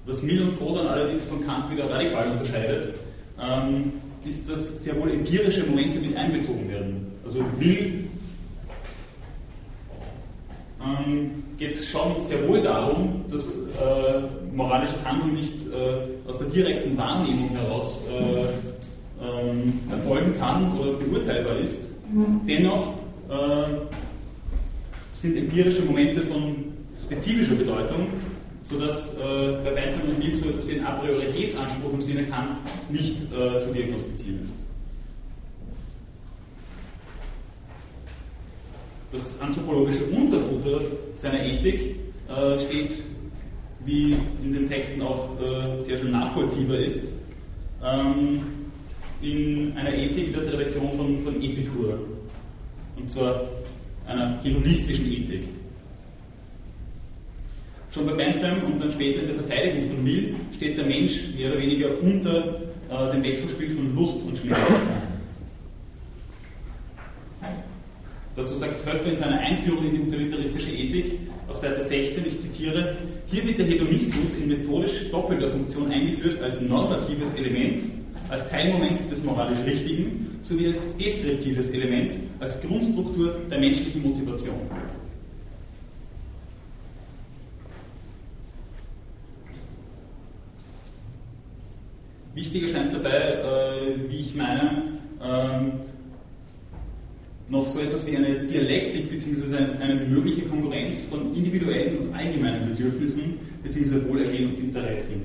Was 0.04 0.22
Mill 0.22 0.42
und 0.42 0.58
Co. 0.58 0.74
dann 0.76 0.88
allerdings 0.88 1.24
von 1.26 1.44
Kant 1.46 1.70
wieder 1.70 1.88
radikal 1.88 2.32
unterscheidet, 2.32 2.94
ähm, 3.40 3.92
ist, 4.26 4.48
dass 4.48 4.82
sehr 4.82 5.00
wohl 5.00 5.10
empirische 5.10 5.64
Momente 5.64 5.98
mit 5.98 6.16
einbezogen 6.16 6.68
werden. 6.68 7.12
Also 7.24 7.44
Mill 7.58 8.04
ähm, 10.80 11.30
geht 11.58 11.72
es 11.72 11.88
schon 11.88 12.20
sehr 12.20 12.46
wohl 12.48 12.60
darum, 12.60 13.24
dass 13.30 13.68
äh, 13.68 14.54
moralisches 14.54 15.04
Handeln 15.04 15.34
nicht 15.34 15.66
äh, 15.68 16.28
aus 16.28 16.38
der 16.38 16.48
direkten 16.48 16.96
Wahrnehmung 16.96 17.50
heraus 17.50 18.06
äh, 18.06 19.24
ähm, 19.24 19.78
erfolgen 19.90 20.34
kann 20.38 20.78
oder 20.78 20.92
beurteilbar 20.92 21.58
ist. 21.58 21.88
Mhm. 22.12 22.40
Dennoch 22.46 22.94
äh, 23.28 23.68
sind 25.14 25.36
empirische 25.36 25.82
Momente 25.82 26.22
von 26.22 26.56
spezifischer 27.00 27.54
Bedeutung, 27.54 28.08
sodass 28.62 29.14
äh, 29.14 29.18
bei 29.64 29.70
Bentham 29.70 30.08
und 30.08 30.18
Mill 30.18 30.36
so 30.36 30.48
etwas 30.48 30.68
wie 30.68 30.78
ein 30.78 30.86
A 30.86 30.92
Prioritätsanspruch 30.92 31.92
im 31.94 32.02
Sinne 32.02 32.24
Kants 32.24 32.54
nicht 32.88 33.16
äh, 33.32 33.60
zu 33.60 33.72
diagnostizieren 33.72 34.44
ist. 34.44 34.52
Das 39.12 39.40
anthropologische 39.42 40.04
Unterfutter 40.04 40.80
seiner 41.14 41.44
Ethik 41.44 41.96
äh, 42.28 42.58
steht, 42.58 43.02
wie 43.84 44.16
in 44.42 44.52
den 44.52 44.68
Texten 44.68 45.02
auch 45.02 45.30
äh, 45.40 45.80
sehr 45.82 45.98
schön 45.98 46.12
nachvollziehbar 46.12 46.78
ist, 46.78 47.08
ähm, 47.84 48.40
in 49.20 49.76
einer 49.76 49.92
Ethik 49.92 50.32
der 50.32 50.50
Tradition 50.50 50.92
von, 50.96 51.18
von 51.18 51.42
Epikur. 51.42 51.98
Und 52.96 53.10
zwar 53.10 53.48
einer 54.06 54.42
hedonistischen 54.42 55.12
Ethik. 55.12 55.44
Schon 57.92 58.06
bei 58.06 58.14
Bentham 58.14 58.62
und 58.64 58.80
dann 58.80 58.90
später 58.90 59.20
in 59.20 59.26
der 59.26 59.36
Verteidigung 59.36 59.90
von 59.90 60.02
Mill 60.02 60.34
steht 60.56 60.78
der 60.78 60.86
Mensch 60.86 61.34
mehr 61.36 61.50
oder 61.50 61.60
weniger 61.60 61.88
unter 62.00 62.62
äh, 62.88 63.12
dem 63.12 63.22
Wechselspiel 63.22 63.70
von 63.70 63.94
Lust 63.94 64.22
und 64.26 64.38
Schmerz. 64.38 64.58
Dazu 68.34 68.56
sagt 68.56 68.86
Höffer 68.86 69.10
in 69.10 69.16
seiner 69.16 69.40
Einführung 69.40 69.84
in 69.84 69.94
die 69.94 70.00
utilitaristische 70.00 70.70
Ethik 70.70 71.18
auf 71.48 71.56
Seite 71.56 71.82
16, 71.82 72.26
ich 72.26 72.40
zitiere, 72.40 72.96
hier 73.26 73.46
wird 73.46 73.58
der 73.58 73.66
Hedonismus 73.66 74.36
in 74.36 74.48
methodisch 74.48 75.10
doppelter 75.10 75.50
Funktion 75.50 75.90
eingeführt 75.90 76.42
als 76.42 76.62
normatives 76.62 77.34
Element, 77.34 77.84
als 78.30 78.48
Teilmoment 78.48 79.00
des 79.10 79.22
moralisch 79.22 79.58
Richtigen, 79.66 80.38
sowie 80.42 80.68
als 80.68 80.80
deskriptives 80.98 81.68
Element, 81.70 82.16
als 82.40 82.62
Grundstruktur 82.62 83.36
der 83.50 83.60
menschlichen 83.60 84.00
Motivation. 84.00 84.54
Wichtig 92.34 92.62
erscheint 92.62 92.94
dabei, 92.94 93.10
äh, 93.10 94.10
wie 94.10 94.20
ich 94.20 94.34
meine, 94.34 94.82
ähm, 95.22 95.72
noch 97.48 97.66
so 97.66 97.80
etwas 97.80 98.06
wie 98.06 98.16
eine 98.16 98.46
Dialektik 98.46 99.10
bzw. 99.10 99.56
eine 99.80 99.96
mögliche 100.06 100.42
Konkurrenz 100.42 101.04
von 101.04 101.34
individuellen 101.34 101.98
und 101.98 102.14
allgemeinen 102.14 102.74
Bedürfnissen 102.74 103.38
bzw. 103.62 104.08
Wohlergehen 104.08 104.54
und 104.54 104.58
Interessen. 104.58 105.22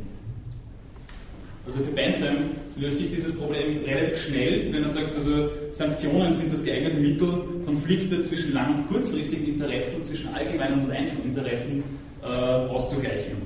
Also 1.66 1.80
für 1.80 1.92
Bentham 1.92 2.36
löst 2.78 2.98
sich 2.98 3.10
dieses 3.14 3.34
Problem 3.34 3.84
relativ 3.86 4.22
schnell, 4.22 4.72
wenn 4.72 4.84
er 4.84 4.90
sagt, 4.90 5.16
also 5.16 5.50
Sanktionen 5.72 6.34
sind 6.34 6.52
das 6.52 6.64
geeignete 6.64 6.98
Mittel, 6.98 7.44
Konflikte 7.66 8.24
zwischen 8.24 8.54
lang- 8.54 8.76
und 8.76 8.88
kurzfristigen 8.88 9.48
Interessen 9.48 9.96
und 9.96 10.06
zwischen 10.06 10.34
allgemeinen 10.34 10.86
und 10.86 10.92
Einzelinteressen 10.92 11.84
äh, 12.24 12.28
auszugleichen. 12.28 13.38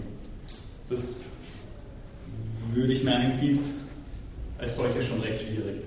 Das 0.90 1.24
würde 2.74 2.94
ich 2.94 3.04
meinen, 3.04 3.38
gilt 3.40 3.60
als 4.58 4.76
solcher 4.76 5.02
schon 5.02 5.22
recht 5.22 5.42
schwierig. 5.42 5.82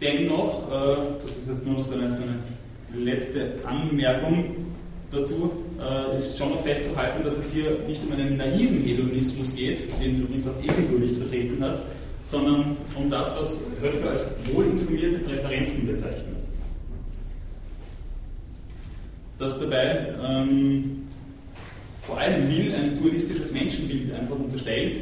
Dennoch, 0.00 0.66
äh, 0.70 0.96
das 1.22 1.36
ist 1.36 1.48
jetzt 1.48 1.66
nur 1.66 1.76
noch 1.76 1.82
so 1.82 1.94
eine, 1.94 2.10
so 2.10 2.22
eine 2.22 3.04
letzte 3.04 3.52
Anmerkung 3.64 4.56
dazu, 5.10 5.50
äh, 5.78 6.16
ist 6.16 6.38
schon 6.38 6.50
noch 6.50 6.62
festzuhalten, 6.62 7.22
dass 7.22 7.36
es 7.36 7.52
hier 7.52 7.78
nicht 7.86 8.02
um 8.06 8.12
einen 8.12 8.36
naiven 8.38 8.82
Hedonismus 8.82 9.54
geht, 9.54 9.80
den 10.02 10.22
übrigens 10.22 10.48
auch 10.48 10.58
Epikur 10.62 11.00
nicht 11.00 11.16
vertreten 11.16 11.62
hat, 11.62 11.82
sondern 12.22 12.76
um 12.96 13.10
das, 13.10 13.34
was 13.38 13.64
Höffer 13.80 14.10
als 14.10 14.30
wohlinformierte 14.52 15.18
Präferenzen 15.18 15.86
bezeichnet. 15.86 16.36
Dass 19.38 19.58
dabei 19.58 20.14
ähm, 20.22 21.06
vor 22.02 22.18
allem 22.18 22.48
Mill 22.48 22.74
ein 22.74 23.00
dualistisches 23.00 23.52
Menschenbild 23.52 24.12
einfach 24.12 24.36
unterstellt, 24.36 24.96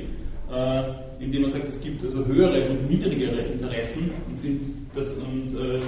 äh, 0.52 0.82
indem 1.20 1.42
man 1.42 1.50
sagt, 1.50 1.68
es 1.68 1.80
gibt 1.80 2.04
also 2.04 2.24
höhere 2.24 2.70
und 2.70 2.88
niedrigere 2.88 3.40
Interessen 3.40 4.10
und 4.28 4.38
sind 4.38 4.62
das 4.94 5.14
und 5.14 5.58
äh, 5.58 5.80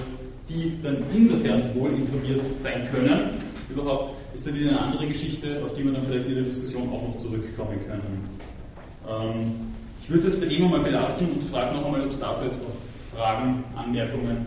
die 0.48 0.72
dann 0.82 0.96
insofern 1.14 1.62
wohl 1.74 1.90
informiert 1.90 2.40
sein 2.58 2.88
können. 2.92 3.30
Überhaupt 3.70 4.14
ist 4.34 4.46
dann 4.46 4.58
wieder 4.58 4.70
eine 4.70 4.80
andere 4.80 5.06
Geschichte, 5.06 5.62
auf 5.64 5.74
die 5.74 5.84
wir 5.84 5.92
dann 5.92 6.02
vielleicht 6.02 6.26
in 6.26 6.34
der 6.34 6.44
Diskussion 6.44 6.88
auch 6.88 7.02
noch 7.06 7.16
zurückkommen 7.18 7.78
können. 7.86 8.28
Ähm, 9.08 9.52
ich 10.02 10.08
würde 10.10 10.26
es 10.26 10.32
jetzt 10.32 10.40
bei 10.40 10.46
dem 10.46 10.64
einmal 10.64 10.80
belassen 10.80 11.30
und 11.30 11.42
frage 11.44 11.74
noch 11.76 11.86
einmal, 11.86 12.02
ob 12.02 12.10
es 12.10 12.18
dazu 12.18 12.44
jetzt 12.44 12.62
noch 12.62 12.74
Fragen, 13.16 13.64
Anmerkungen 13.76 14.46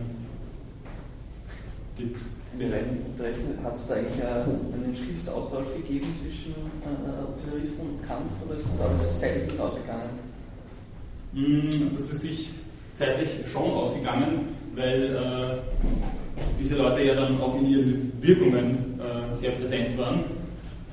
gibt. 1.96 2.18
Mit 2.56 2.72
reinem 2.72 2.98
Interesse, 3.04 3.58
hat 3.64 3.74
es 3.74 3.88
da 3.88 3.94
eigentlich 3.94 4.22
einen 4.22 4.94
Schriftsaustausch 4.94 5.74
gegeben 5.76 6.06
zwischen 6.22 6.52
äh, 6.52 7.82
und 7.82 8.06
Kant 8.06 8.30
oder 8.46 8.54
ist 8.54 8.66
da 8.78 8.88
das 8.96 9.18
zeitlich 9.18 9.58
ausgegangen? 9.58 10.10
Mm, 11.32 11.96
das 11.96 12.10
ist 12.10 12.20
sich 12.20 12.50
zeitlich 12.94 13.30
schon 13.52 13.72
ausgegangen, 13.72 14.54
weil 14.76 15.16
äh, 15.16 15.82
diese 16.60 16.76
Leute 16.76 17.02
ja 17.02 17.14
dann 17.16 17.40
auch 17.40 17.56
in 17.58 17.66
ihren 17.66 18.12
Wirkungen 18.20 19.00
äh, 19.00 19.34
sehr 19.34 19.50
präsent 19.52 19.98
waren. 19.98 20.20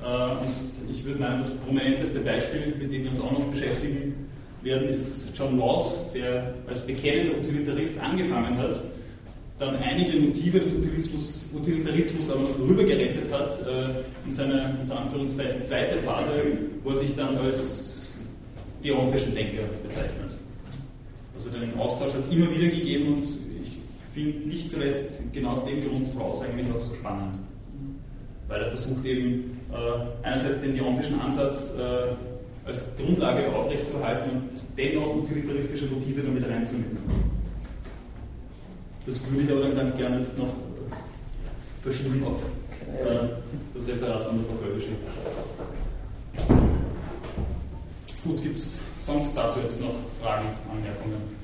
Äh, 0.02 0.32
und 0.32 0.90
ich 0.90 1.04
würde 1.04 1.20
meinen, 1.20 1.38
das 1.38 1.50
prominenteste 1.50 2.18
Beispiel, 2.20 2.74
mit 2.76 2.92
dem 2.92 3.04
wir 3.04 3.10
uns 3.10 3.20
auch 3.20 3.30
noch 3.30 3.46
beschäftigen 3.46 4.11
werden, 4.62 4.88
ist 4.90 5.28
John 5.36 5.60
Rawls, 5.60 6.06
der 6.14 6.54
als 6.66 6.80
bekennender 6.86 7.38
Utilitarist 7.38 8.00
angefangen 8.00 8.56
hat, 8.58 8.80
dann 9.58 9.76
einige 9.76 10.18
Motive 10.18 10.60
des 10.60 10.72
Utilitarismus, 10.72 11.44
Utilitarismus 11.54 12.30
aber 12.30 12.40
noch 12.40 12.68
rübergerettet 12.68 13.32
hat 13.32 13.60
äh, 13.66 14.26
in 14.26 14.32
seiner 14.32 14.76
unter 14.80 14.98
Anführungszeichen 14.98 15.64
zweite 15.64 15.98
Phase, 15.98 16.30
wo 16.82 16.90
er 16.90 16.96
sich 16.96 17.14
dann 17.14 17.36
als 17.38 18.18
deontischen 18.82 19.34
Denker 19.34 19.62
bezeichnet. 19.82 20.32
Also 21.34 21.50
den 21.50 21.78
Austausch 21.78 22.12
hat 22.12 22.22
es 22.22 22.28
immer 22.28 22.50
wieder 22.50 22.68
gegeben 22.68 23.14
und 23.14 23.24
ich 23.62 23.78
finde 24.12 24.48
nicht 24.48 24.70
zuletzt 24.70 25.10
genau 25.32 25.50
aus 25.50 25.64
dem 25.64 25.86
Grund 25.86 26.08
Rawls 26.18 26.40
eigentlich 26.40 26.66
auch 26.74 26.80
so 26.80 26.94
spannend. 26.94 27.38
Weil 28.48 28.62
er 28.62 28.68
versucht 28.70 29.04
eben 29.04 29.58
äh, 29.72 30.26
einerseits 30.26 30.60
den 30.60 30.74
deontischen 30.74 31.20
Ansatz 31.20 31.74
äh, 31.78 32.14
als 32.64 32.96
Grundlage 32.96 33.52
aufrechtzuerhalten 33.52 34.30
und 34.30 34.50
dennoch 34.76 35.16
utilitaristische 35.16 35.86
Motive 35.86 36.22
damit 36.22 36.48
reinzunehmen. 36.48 36.98
Das 39.04 39.20
würde 39.30 39.42
ich 39.42 39.50
aber 39.50 39.62
dann 39.62 39.74
ganz 39.74 39.96
gerne 39.96 40.18
jetzt 40.18 40.38
noch 40.38 40.54
verschieben 41.82 42.24
auf 42.24 42.40
äh, 42.86 43.28
das 43.74 43.88
Referat 43.88 44.24
von 44.24 44.38
der 44.38 44.46
Frau 44.46 44.54
Völkische. 44.64 44.92
Gut, 48.24 48.42
gibt 48.42 48.58
es 48.58 48.76
sonst 49.04 49.36
dazu 49.36 49.58
jetzt 49.60 49.80
noch 49.80 49.94
Fragen, 50.20 50.46
Anmerkungen? 50.70 51.42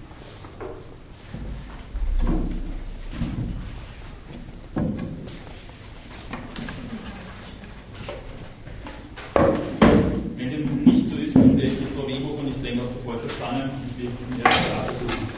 Maßnahmen 13.49 13.71
hinsichtlich 13.81 14.11
der 14.37 14.45
Datensuche. 14.45 15.38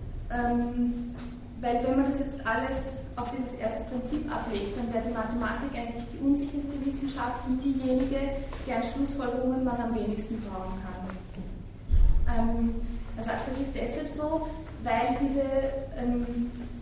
Ähm, 0.31 1.15
weil 1.59 1.83
wenn 1.83 1.95
man 1.97 2.05
das 2.05 2.19
jetzt 2.19 2.45
alles 2.45 2.97
auf 3.15 3.29
dieses 3.29 3.53
erste 3.55 3.83
Prinzip 3.85 4.33
ablegt, 4.33 4.77
dann 4.77 4.91
wäre 4.93 5.05
die 5.05 5.13
Mathematik 5.13 5.77
eigentlich 5.77 6.05
die 6.13 6.25
unsicherste 6.25 6.73
Wissenschaft 6.83 7.45
und 7.47 7.63
diejenige, 7.63 8.17
deren 8.65 8.83
Schlussfolgerungen 8.83 9.63
man 9.63 9.77
am 9.77 9.93
wenigsten 9.93 10.41
trauen 10.41 10.73
kann. 10.81 11.05
Ähm, 12.33 12.75
er 13.17 13.23
sagt, 13.23 13.47
das 13.47 13.59
ist 13.59 13.75
deshalb 13.75 14.09
so, 14.09 14.47
weil 14.83 15.17
diese 15.21 15.43
ähm, 15.97 16.25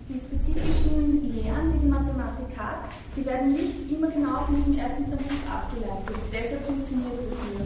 die 0.10 0.20
spezifischen 0.20 1.34
Lehren, 1.34 1.72
die 1.74 1.80
die 1.80 1.86
Mathematik 1.88 2.58
hat, 2.58 2.90
die 3.16 3.26
werden 3.26 3.52
nicht 3.54 3.92
immer 3.92 4.08
genau 4.08 4.42
von 4.42 4.56
diesem 4.56 4.78
ersten 4.78 5.06
Prinzip 5.06 5.38
abgeleitet. 5.46 6.18
Deshalb 6.34 6.66
funktioniert 6.66 7.14
das 7.30 7.38
hier. 7.46 7.66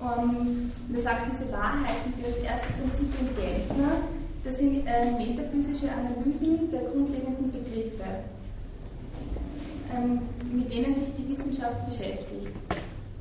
Und 0.00 0.72
er 0.94 1.00
sagt, 1.00 1.32
diese 1.32 1.50
Wahrheiten, 1.52 2.14
die 2.16 2.24
als 2.24 2.36
erstes 2.36 2.72
Prinzip 2.72 3.12
gelten, 3.36 3.74
das 4.44 4.58
sind 4.58 4.86
äh, 4.86 5.10
metaphysische 5.12 5.88
Analysen 5.92 6.70
der 6.70 6.82
grundlegenden 6.82 7.50
Begriffe, 7.50 8.04
ähm, 9.94 10.20
mit 10.52 10.70
denen 10.70 10.94
sich 10.96 11.08
die 11.16 11.28
Wissenschaft 11.28 11.86
beschäftigt. 11.86 12.52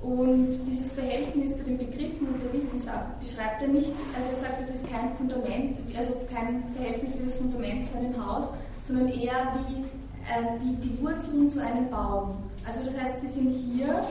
Und 0.02 0.58
dieses 0.66 0.94
Verhältnis 0.94 1.58
zu 1.58 1.66
den 1.66 1.78
Begriffen 1.78 2.28
und 2.28 2.42
der 2.42 2.54
Wissenschaft 2.54 3.20
beschreibt 3.20 3.62
er 3.62 3.68
nicht, 3.68 3.92
also 4.16 4.32
er 4.34 4.40
sagt, 4.40 4.62
das 4.62 4.70
ist 4.70 4.90
kein 4.90 5.14
Fundament, 5.18 5.78
also 5.96 6.14
kein 6.34 6.64
Verhältnis 6.74 7.20
wie 7.20 7.26
das 7.26 7.36
Fundament 7.36 7.86
zu 7.86 7.98
einem 7.98 8.26
Haus, 8.26 8.46
sondern 8.82 9.10
eher 9.10 9.54
wie, 9.56 9.82
äh, 10.24 10.60
wie 10.62 10.76
die 10.78 11.02
Wurzeln 11.02 11.50
zu 11.50 11.60
einem 11.62 11.90
Baum. 11.90 12.38
Also 12.66 12.80
das 12.86 12.98
heißt, 12.98 13.20
sie 13.22 13.28
sind 13.28 13.52
hier 13.52 14.04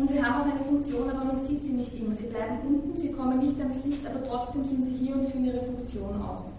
und 0.00 0.08
sie 0.08 0.22
haben 0.22 0.40
auch 0.40 0.46
eine 0.46 0.60
Funktion, 0.60 1.10
aber 1.10 1.24
man 1.24 1.36
sieht 1.36 1.62
sie 1.62 1.72
nicht 1.72 1.94
immer. 1.94 2.14
Sie 2.14 2.26
bleiben 2.26 2.58
unten, 2.66 2.96
sie 2.96 3.12
kommen 3.12 3.38
nicht 3.38 3.58
ans 3.58 3.84
Licht, 3.84 4.06
aber 4.06 4.22
trotzdem 4.22 4.64
sind 4.64 4.84
sie 4.84 4.94
hier 4.94 5.14
und 5.14 5.28
führen 5.28 5.44
ihre 5.44 5.62
Funktion 5.62 6.22
aus. 6.22 6.54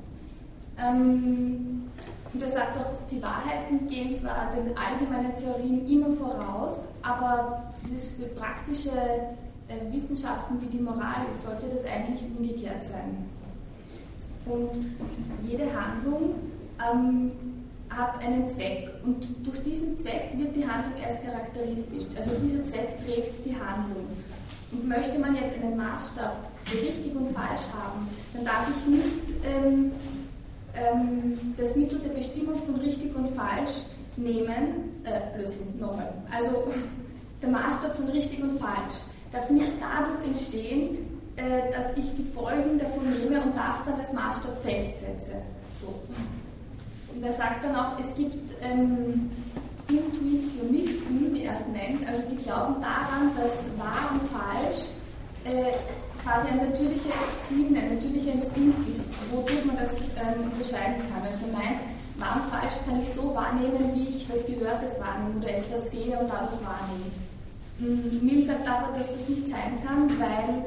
Ähm, 0.78 1.90
und 2.34 2.42
er 2.42 2.50
sagt 2.50 2.78
auch, 2.78 2.92
die 3.10 3.22
Wahrheiten 3.22 3.88
gehen 3.88 4.14
zwar 4.14 4.52
den 4.52 4.78
allgemeinen 4.78 5.36
Theorien 5.36 5.88
immer 5.90 6.16
voraus, 6.16 6.88
aber 7.02 7.74
für, 7.82 7.94
das, 7.94 8.12
für 8.12 8.28
praktische 8.28 8.92
äh, 8.92 9.92
Wissenschaften 9.92 10.62
wie 10.62 10.68
die 10.68 10.82
Moral 10.82 11.26
sollte 11.44 11.66
das 11.66 11.84
eigentlich 11.86 12.22
umgekehrt 12.38 12.84
sein. 12.84 13.26
Und 14.46 14.70
jede 15.42 15.66
Handlung 15.66 16.36
ähm, 16.80 17.32
hat 17.96 18.20
einen 18.20 18.48
Zweck 18.48 18.90
und 19.04 19.26
durch 19.46 19.62
diesen 19.64 19.98
Zweck 19.98 20.32
wird 20.38 20.56
die 20.56 20.66
Handlung 20.66 21.02
erst 21.02 21.24
charakteristisch. 21.24 22.06
Also 22.16 22.32
dieser 22.42 22.64
Zweck 22.66 22.98
trägt 23.06 23.46
die 23.46 23.56
Handlung. 23.56 24.08
Und 24.72 24.88
möchte 24.88 25.20
man 25.20 25.36
jetzt 25.36 25.56
einen 25.62 25.76
Maßstab 25.76 26.38
für 26.66 26.82
richtig 26.82 27.14
und 27.14 27.34
falsch 27.34 27.68
haben, 27.74 28.08
dann 28.34 28.46
darf 28.46 28.68
ich 28.70 28.88
nicht 28.88 29.44
ähm, 29.44 29.92
ähm, 30.74 31.38
das 31.58 31.76
Mittel 31.76 32.00
der 32.00 32.12
Bestimmung 32.12 32.56
von 32.66 32.76
richtig 32.76 33.14
und 33.16 33.36
falsch 33.36 33.84
nehmen, 34.16 35.02
äh, 35.04 35.36
Blödsinn, 35.36 35.78
nochmal. 35.78 36.14
Also 36.32 36.72
der 37.42 37.50
Maßstab 37.50 37.98
von 37.98 38.10
richtig 38.10 38.42
und 38.42 38.60
falsch 38.60 39.02
darf 39.32 39.50
nicht 39.50 39.72
dadurch 39.80 40.26
entstehen, 40.26 40.98
äh, 41.36 41.72
dass 41.72 41.98
ich 41.98 42.16
die 42.16 42.32
Folgen 42.34 42.78
davon 42.78 43.04
nehme 43.10 43.42
und 43.42 43.58
das 43.58 43.84
dann 43.86 44.00
als 44.00 44.14
Maßstab 44.14 44.62
festsetze. 44.64 45.34
So. 45.82 45.88
Und 47.16 47.24
er 47.24 47.34
sagt 47.34 47.64
dann 47.64 47.76
auch, 47.76 48.00
es 48.00 48.14
gibt 48.16 48.56
ähm, 48.62 49.30
Intuitionisten, 49.88 51.34
wie 51.34 51.44
er 51.44 51.60
es 51.60 51.68
nennt, 51.68 52.08
also 52.08 52.24
die 52.32 52.38
glauben 52.38 52.76
daran, 52.82 53.32
dass 53.36 53.52
wahr 53.78 54.12
und 54.14 54.30
falsch 54.32 54.86
äh, 55.44 55.74
quasi 56.24 56.48
ein 56.50 56.70
natürlicher 56.70 57.14
Sinn, 57.48 57.76
ein 57.76 57.96
natürlicher 57.96 58.34
Instinkt 58.34 58.88
ist 58.90 59.02
wodurch 59.32 59.66
man 59.66 59.78
das 59.78 59.96
ähm, 59.96 60.52
unterscheiden 60.52 61.04
kann. 61.10 61.24
Also 61.26 61.46
meint, 61.48 61.82
wahr 62.18 62.36
und 62.36 62.50
falsch 62.52 62.76
kann 62.86 63.00
ich 63.02 63.10
so 63.10 63.34
wahrnehmen, 63.34 63.96
wie 63.96 64.08
ich 64.10 64.30
was 64.30 64.46
Gehörtes 64.46 65.00
wahrnehme 65.00 65.40
oder 65.40 65.58
etwas 65.58 65.92
sehe 65.92 66.18
und 66.18 66.30
dadurch 66.30 66.60
wahrnehme. 66.62 67.10
Hm, 67.80 68.26
Mill 68.26 68.46
sagt 68.46 68.68
aber, 68.68 68.94
dass 68.94 69.08
das 69.08 69.30
nicht 69.30 69.50
sein 69.50 69.80
kann, 69.84 70.10
weil 70.20 70.66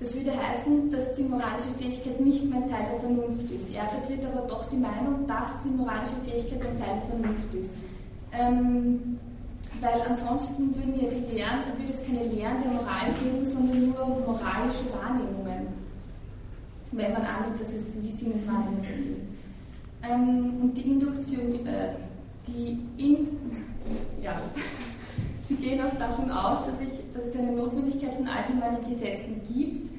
das 0.00 0.14
würde 0.14 0.32
heißen, 0.32 0.90
dass 0.90 1.14
die 1.14 1.24
moralische 1.24 1.68
Fähigkeit 1.78 2.20
nicht 2.20 2.44
mehr 2.44 2.62
ein 2.62 2.68
Teil 2.68 2.86
der 2.90 3.00
Vernunft 3.00 3.50
ist. 3.50 3.72
Er 3.72 3.86
vertritt 3.86 4.24
aber 4.24 4.46
doch 4.48 4.66
die 4.70 4.78
Meinung, 4.78 5.26
dass 5.26 5.62
die 5.62 5.68
moralische 5.68 6.16
Fähigkeit 6.24 6.66
ein 6.66 6.78
Teil 6.78 6.96
der 6.96 7.18
Vernunft 7.20 7.54
ist. 7.54 7.74
Ähm, 8.32 9.18
weil 9.80 10.00
ansonsten 10.02 10.74
würden 10.74 10.94
ja 10.94 11.08
die 11.10 11.34
Lehren, 11.34 11.60
würde 11.76 11.92
es 11.92 12.04
keine 12.04 12.24
Lehren 12.24 12.62
der 12.62 12.72
Moral 12.72 13.12
geben, 13.22 13.44
sondern 13.44 13.88
nur 13.90 14.06
moralische 14.26 14.84
Wahrnehmungen, 14.92 15.68
wenn 16.92 17.12
man 17.12 17.22
annimmt, 17.22 17.60
dass 17.60 17.68
es 17.68 17.94
wie 18.00 18.10
Sinneswahrnehmungen 18.10 18.96
sind. 18.96 19.16
Ähm, 20.02 20.62
und 20.62 20.74
die 20.74 20.90
Induktion, 20.90 21.66
äh, 21.66 21.94
die 22.46 22.78
In 22.96 23.18
ja, 24.22 24.40
sie 25.50 25.56
gehen 25.56 25.80
auch 25.80 25.94
davon 25.98 26.30
aus, 26.30 26.64
dass, 26.64 26.80
ich, 26.80 27.02
dass 27.12 27.24
es 27.24 27.36
eine 27.36 27.50
Notwendigkeit 27.50 28.14
von 28.14 28.28
allgemeinen 28.28 28.84
Gesetzen 28.88 29.42
gibt 29.52 29.90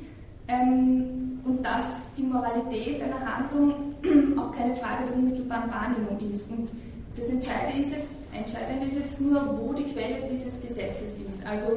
ähm, 0.48 1.42
und 1.44 1.64
dass 1.64 1.86
die 2.18 2.24
Moralität 2.24 3.02
einer 3.04 3.20
Handlung 3.20 3.74
auch 4.40 4.52
keine 4.54 4.74
Frage 4.76 5.08
der 5.08 5.16
unmittelbaren 5.16 5.70
Wahrnehmung 5.70 6.18
ist. 6.32 6.50
Und 6.50 6.72
das 7.18 7.30
Entscheidende 7.30 7.82
ist 7.84 7.92
jetzt, 7.92 8.14
Entscheidende 8.32 8.86
ist 8.88 8.96
jetzt 8.96 9.20
nur, 9.20 9.60
wo 9.60 9.74
die 9.74 9.84
Quelle 9.84 10.26
dieses 10.32 10.60
Gesetzes 10.62 11.18
ist. 11.18 11.46
Also 11.46 11.68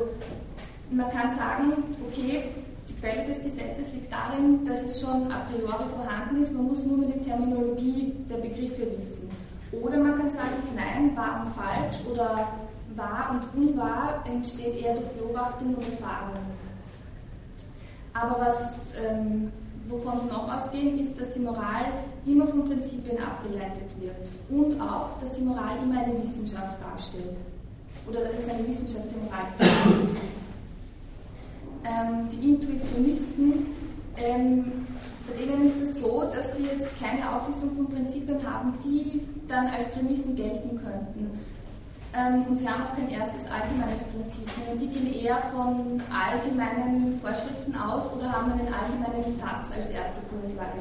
man 0.91 1.11
kann 1.11 1.35
sagen, 1.35 1.73
okay, 2.09 2.45
die 2.89 2.95
Quelle 3.01 3.25
des 3.25 3.43
Gesetzes 3.43 3.93
liegt 3.93 4.13
darin, 4.13 4.65
dass 4.65 4.85
es 4.85 5.01
schon 5.01 5.33
a 5.33 5.41
priori 5.51 5.89
vorhanden 5.89 6.43
ist, 6.43 6.53
man 6.53 6.69
muss 6.69 6.85
nur 6.85 6.99
mit 6.99 7.13
der 7.13 7.23
Terminologie 7.23 8.13
der 8.31 8.37
Begriffe 8.37 8.87
wissen. 8.97 9.29
Oder 9.73 9.99
man 9.99 10.17
kann 10.17 10.31
sagen, 10.31 10.63
nein, 10.77 11.17
wahr 11.17 11.45
und 11.45 11.55
falsch 11.57 11.97
oder 12.09 12.47
wahr 12.97 13.31
und 13.55 13.63
unwahr 13.63 14.25
entsteht 14.25 14.77
eher 14.77 14.95
durch 14.95 15.09
Beobachtung 15.09 15.75
und 15.75 15.85
Erfahrung. 15.89 16.41
Aber 18.13 18.41
was 18.41 18.77
ähm, 18.97 19.51
wovon 19.89 20.21
sie 20.21 20.27
noch 20.27 20.53
ausgehen, 20.53 20.99
ist, 20.99 21.21
dass 21.21 21.31
die 21.33 21.41
Moral 21.41 21.87
immer 22.25 22.47
von 22.47 22.65
Prinzipien 22.65 23.19
abgeleitet 23.23 23.95
wird 24.01 24.31
und 24.49 24.81
auch, 24.81 25.19
dass 25.19 25.33
die 25.33 25.43
Moral 25.43 25.77
immer 25.83 26.01
eine 26.01 26.23
Wissenschaft 26.23 26.81
darstellt 26.81 27.37
oder 28.09 28.21
dass 28.21 28.35
es 28.39 28.49
eine 28.49 28.67
Wissenschaft 28.67 29.07
der 29.11 29.19
Moral 29.19 29.45
gibt. 29.59 30.21
Ähm, 31.87 32.29
die 32.31 32.49
Intuitionisten, 32.49 33.67
ähm, 34.17 34.87
bei 35.29 35.39
denen 35.39 35.67
ist 35.67 35.83
es 35.83 36.01
so, 36.01 36.25
dass 36.33 36.57
sie 36.57 36.65
jetzt 36.65 36.89
keine 36.99 37.31
Auflistung 37.31 37.77
von 37.77 37.89
Prinzipien 37.89 38.39
haben, 38.51 38.73
die 38.83 39.23
dann 39.49 39.67
als 39.67 39.91
Prämissen 39.91 40.35
gelten 40.35 40.79
könnten. 40.79 41.39
Ähm, 42.17 42.45
und 42.49 42.57
sie 42.57 42.69
haben 42.69 42.85
auch 42.85 42.95
kein 42.95 43.09
erstes 43.09 43.51
allgemeines 43.51 44.05
Prinzip, 44.05 44.47
sondern 44.55 44.79
die 44.79 44.87
gehen 44.87 45.13
eher 45.13 45.39
von 45.51 46.01
allgemeinen 46.15 47.19
Vorschriften 47.21 47.75
aus 47.75 48.07
oder 48.13 48.31
haben 48.31 48.53
einen 48.53 48.73
allgemeinen 48.73 49.33
Satz 49.37 49.75
als 49.75 49.91
erste 49.91 50.21
Grundlage. 50.31 50.79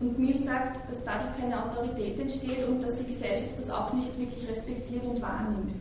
Und 0.00 0.16
Mill 0.18 0.38
sagt, 0.38 0.88
dass 0.88 1.04
dadurch 1.04 1.36
keine 1.36 1.64
Autorität 1.64 2.20
entsteht 2.20 2.68
und 2.68 2.80
dass 2.80 2.96
die 2.96 3.06
Gesellschaft 3.06 3.58
das 3.58 3.70
auch 3.70 3.92
nicht 3.92 4.16
wirklich 4.16 4.48
respektiert 4.48 5.04
und 5.04 5.20
wahrnimmt. 5.20 5.74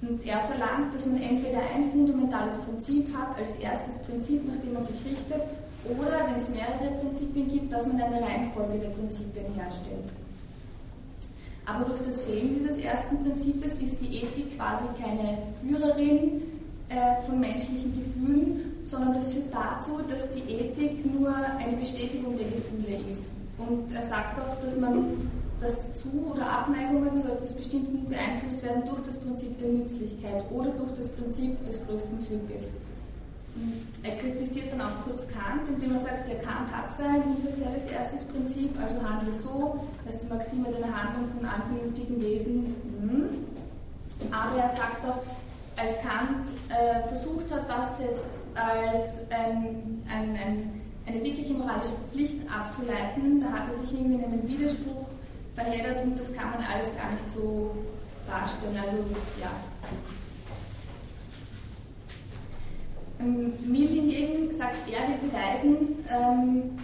Und 0.00 0.26
er 0.26 0.40
verlangt, 0.40 0.94
dass 0.94 1.04
man 1.04 1.20
entweder 1.20 1.60
ein 1.74 1.90
fundamentales 1.90 2.56
Prinzip 2.56 3.14
hat, 3.14 3.36
als 3.36 3.56
erstes 3.56 3.98
Prinzip, 3.98 4.48
nach 4.48 4.58
dem 4.62 4.72
man 4.72 4.84
sich 4.84 4.96
richtet, 5.04 5.42
oder 5.84 6.26
wenn 6.26 6.36
es 6.36 6.48
mehrere 6.48 6.96
Prinzipien 7.00 7.48
gibt, 7.48 7.72
dass 7.72 7.86
man 7.86 8.00
eine 8.00 8.22
Reihenfolge 8.22 8.78
der 8.78 8.88
Prinzipien 8.88 9.52
herstellt. 9.54 10.08
Aber 11.70 11.84
durch 11.84 12.00
das 12.00 12.24
Fehlen 12.24 12.58
dieses 12.58 12.78
ersten 12.78 13.22
Prinzips 13.22 13.80
ist 13.80 14.00
die 14.00 14.22
Ethik 14.22 14.56
quasi 14.56 14.84
keine 15.00 15.38
Führerin 15.60 16.42
äh, 16.88 17.22
von 17.26 17.38
menschlichen 17.38 17.94
Gefühlen, 17.94 18.74
sondern 18.84 19.14
das 19.14 19.32
führt 19.32 19.54
dazu, 19.54 20.00
dass 20.08 20.30
die 20.32 20.52
Ethik 20.52 21.04
nur 21.06 21.32
eine 21.34 21.76
Bestätigung 21.76 22.36
der 22.36 22.48
Gefühle 22.48 23.00
ist. 23.08 23.30
Und 23.58 23.92
er 23.94 24.02
sagt 24.02 24.40
auch, 24.40 24.60
dass 24.60 24.76
man 24.76 25.30
dass 25.60 25.92
Zu- 25.94 26.32
oder 26.32 26.50
Abneigungen 26.50 27.14
zu 27.16 27.30
etwas 27.30 27.52
Bestimmten 27.52 28.08
beeinflusst 28.08 28.64
werden 28.64 28.82
durch 28.86 29.02
das 29.02 29.18
Prinzip 29.18 29.58
der 29.58 29.68
Nützlichkeit 29.68 30.42
oder 30.50 30.70
durch 30.70 30.92
das 30.92 31.08
Prinzip 31.08 31.62
des 31.64 31.86
größten 31.86 32.26
Glückes. 32.26 32.72
Er 34.02 34.16
kritisiert 34.16 34.72
dann 34.72 34.80
auch 34.80 35.04
kurz 35.04 35.26
Kant, 35.28 35.68
indem 35.68 35.94
er 35.96 36.00
sagt, 36.00 36.28
der 36.28 36.38
Kant 36.38 36.72
hat 36.72 36.92
zwar 36.92 37.10
ein 37.10 37.22
universelles 37.22 37.84
erstes 37.86 38.24
Prinzip, 38.24 38.70
also 38.80 39.02
handle 39.02 39.34
so, 39.34 39.84
das 40.10 40.22
ist 40.22 40.24
die 40.24 40.34
Maxime 40.34 40.66
der 40.72 41.02
Handlung 41.02 41.28
von 41.36 41.46
anvernünftigen 41.46 42.20
Wesen, 42.20 42.74
hm. 43.00 44.32
aber 44.32 44.60
er 44.60 44.68
sagt 44.70 45.06
auch, 45.08 45.22
als 45.76 46.00
Kant 46.00 46.48
äh, 46.68 47.06
versucht 47.08 47.52
hat, 47.52 47.70
das 47.70 48.00
jetzt 48.00 48.28
als 48.54 49.18
ein, 49.30 50.02
ein, 50.10 50.36
ein, 50.36 50.82
eine 51.06 51.22
wirkliche 51.22 51.54
moralische 51.54 51.92
Pflicht 52.10 52.40
abzuleiten, 52.50 53.40
da 53.40 53.52
hat 53.52 53.68
er 53.68 53.74
sich 53.74 53.94
irgendwie 53.94 54.16
in 54.16 54.24
einen 54.24 54.48
Widerspruch 54.48 55.06
verheddert 55.54 56.04
und 56.04 56.18
das 56.18 56.32
kann 56.34 56.50
man 56.50 56.60
alles 56.60 56.94
gar 56.96 57.12
nicht 57.12 57.32
so 57.32 57.76
darstellen. 58.26 58.76
Also 58.76 58.98
ja, 59.40 59.50
Ähm, 63.20 63.52
Mill 63.66 63.88
hingegen 63.88 64.50
sagt, 64.56 64.76
er 64.90 65.06
will 65.06 65.28
beweisen, 65.28 65.98
ähm, 66.10 66.78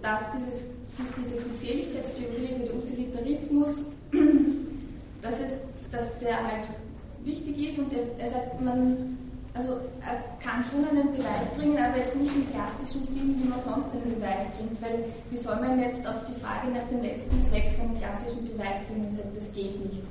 dass, 0.00 0.32
dieses, 0.32 0.64
dass 0.98 1.08
diese 1.16 1.36
Glückseligkeitstheorie, 1.36 2.48
also 2.48 2.62
der 2.64 2.76
Utilitarismus, 2.76 3.84
dass, 5.22 5.40
es, 5.40 5.52
dass 5.90 6.18
der 6.18 6.36
halt 6.36 6.68
wichtig 7.24 7.68
ist 7.68 7.78
und 7.78 7.92
er, 7.92 8.02
er 8.18 8.30
sagt, 8.30 8.60
man, 8.60 9.18
also 9.54 9.80
er 10.00 10.22
kann 10.40 10.62
schon 10.64 10.84
einen 10.84 11.12
Beweis 11.12 11.48
bringen, 11.56 11.78
aber 11.78 11.98
jetzt 11.98 12.16
nicht 12.16 12.34
im 12.34 12.48
klassischen 12.50 13.04
Sinn, 13.04 13.40
wie 13.42 13.48
man 13.48 13.60
sonst 13.60 13.92
einen 13.92 14.14
Beweis 14.14 14.50
bringt, 14.56 14.80
weil 14.82 15.04
wie 15.30 15.38
soll 15.38 15.56
man 15.56 15.78
jetzt 15.80 16.06
auf 16.06 16.24
die 16.24 16.40
Frage 16.40 16.68
nach 16.68 16.86
dem 16.90 17.02
letzten 17.02 17.42
Zweck 17.44 17.70
von 17.72 17.86
einem 17.86 17.96
klassischen 17.96 18.46
Beweis 18.46 18.80
bringen? 18.82 19.06
Er 19.06 19.12
sagt, 19.12 19.36
das 19.36 19.52
geht 19.52 19.84
nicht. 19.84 20.02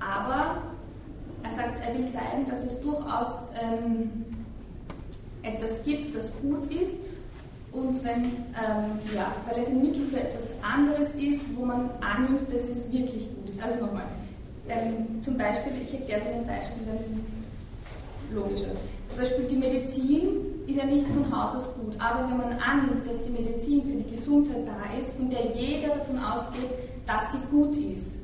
Aber 0.00 0.62
er 1.42 1.52
sagt, 1.52 1.80
er 1.80 1.94
will 1.96 2.10
zeigen, 2.10 2.46
dass 2.48 2.64
es 2.64 2.80
durchaus 2.80 3.38
ähm, 3.60 4.24
etwas 5.42 5.82
gibt, 5.84 6.16
das 6.16 6.32
gut 6.40 6.72
ist 6.72 6.96
und 7.74 8.02
wenn, 8.04 8.24
ähm, 8.54 8.98
ja, 9.14 9.32
weil 9.48 9.60
es 9.60 9.68
ein 9.68 9.80
Mittel 9.80 10.06
für 10.06 10.20
etwas 10.20 10.52
anderes 10.62 11.10
ist, 11.14 11.56
wo 11.56 11.64
man 11.64 11.90
annimmt, 12.00 12.46
dass 12.52 12.62
es 12.62 12.90
wirklich 12.92 13.28
gut 13.34 13.50
ist. 13.50 13.62
Also 13.62 13.84
nochmal, 13.84 14.04
ähm, 14.68 15.20
zum 15.22 15.36
Beispiel, 15.36 15.72
ich 15.82 15.92
erkläre 15.92 16.20
es 16.20 16.26
ein 16.26 16.46
Beispiel, 16.46 16.82
dann 16.86 16.96
ist 16.96 17.18
es 17.18 18.34
logischer. 18.34 18.72
Zum 19.08 19.18
Beispiel 19.18 19.44
die 19.46 19.56
Medizin 19.56 20.22
ist 20.66 20.76
ja 20.76 20.86
nicht 20.86 21.06
von 21.08 21.24
Haus 21.30 21.56
aus 21.56 21.74
gut, 21.74 21.94
aber 21.98 22.28
wenn 22.30 22.38
man 22.38 22.58
annimmt, 22.58 23.06
dass 23.06 23.22
die 23.22 23.30
Medizin 23.30 23.82
für 23.82 24.02
die 24.02 24.10
Gesundheit 24.10 24.66
da 24.66 24.96
ist, 24.98 25.16
von 25.16 25.28
der 25.28 25.50
jeder 25.50 25.88
davon 25.88 26.18
ausgeht, 26.18 26.70
dass 27.06 27.32
sie 27.32 27.38
gut 27.50 27.76
ist, 27.76 28.16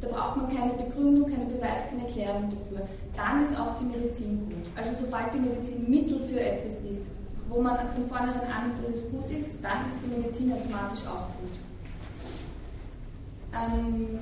da 0.00 0.08
braucht 0.08 0.36
man 0.36 0.54
keine 0.54 0.74
Begründung, 0.74 1.30
keine 1.30 1.46
Beweis, 1.46 1.88
keine 1.88 2.02
Erklärung 2.02 2.50
dafür. 2.50 2.86
Dann 3.16 3.42
ist 3.44 3.58
auch 3.58 3.78
die 3.78 3.84
Medizin 3.84 4.40
gut. 4.46 4.66
Also 4.76 4.92
sobald 5.04 5.32
die 5.32 5.38
Medizin 5.38 5.88
Mittel 5.88 6.20
für 6.28 6.38
etwas 6.38 6.74
ist, 6.80 7.06
wo 7.48 7.60
man 7.60 7.76
von 7.92 8.08
vornherein 8.08 8.50
annimmt, 8.50 8.78
dass 8.82 8.90
es 8.90 9.10
gut 9.10 9.30
ist, 9.30 9.56
dann 9.62 9.88
ist 9.88 9.98
die 10.02 10.08
Medizin 10.08 10.52
automatisch 10.52 11.06
auch 11.06 11.28
gut. 11.40 11.56
Ähm, 13.52 14.18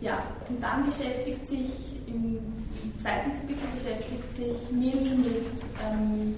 ja, 0.00 0.22
und 0.48 0.62
dann 0.62 0.84
beschäftigt 0.84 1.46
sich 1.46 1.96
im, 2.06 2.38
zweiten 2.98 3.32
Kapitel 3.32 3.66
beschäftigt 3.72 4.32
sich 4.32 4.70
Mill 4.72 5.16
mit, 5.16 5.62
ähm, 5.82 6.36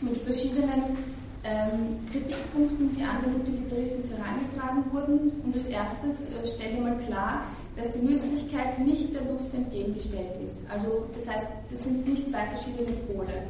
mit 0.00 0.16
verschiedenen 0.18 0.96
ähm, 1.44 1.98
Kritikpunkten, 2.10 2.94
die 2.96 3.02
an 3.02 3.18
den 3.22 3.40
Utilitarismus 3.40 4.06
herangetragen 4.10 4.84
wurden. 4.92 5.30
Und 5.44 5.54
als 5.54 5.66
erstes 5.66 6.24
äh, 6.24 6.46
stellt 6.46 6.76
er 6.76 6.82
mal 6.82 6.98
klar, 6.98 7.42
dass 7.76 7.90
die 7.92 8.00
Nützlichkeit 8.00 8.78
nicht 8.78 9.14
der 9.14 9.22
Lust 9.32 9.52
entgegengestellt 9.54 10.38
ist. 10.44 10.62
Also 10.70 11.06
das 11.14 11.28
heißt, 11.28 11.48
das 11.70 11.82
sind 11.82 12.06
nicht 12.06 12.28
zwei 12.28 12.46
verschiedene 12.46 12.96
Pole. 13.06 13.42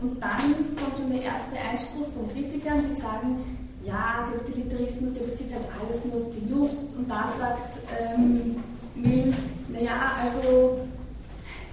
Und 0.00 0.22
dann 0.22 0.54
kommt 0.76 0.98
schon 0.98 1.10
der 1.10 1.22
erste 1.22 1.56
Einspruch 1.56 2.06
von 2.14 2.32
Kritikern, 2.32 2.82
die 2.88 3.00
sagen, 3.00 3.60
ja, 3.82 4.26
der 4.30 4.40
Utilitarismus, 4.40 5.12
der 5.12 5.24
bezieht 5.24 5.52
halt 5.52 5.66
alles 5.80 6.04
nur 6.04 6.26
auf 6.26 6.30
die 6.30 6.52
Lust. 6.52 6.96
Und 6.96 7.10
da 7.10 7.32
sagt 7.38 7.78
ähm, 7.98 8.56
Mill, 8.94 9.34
naja, 9.68 10.12
also 10.22 10.80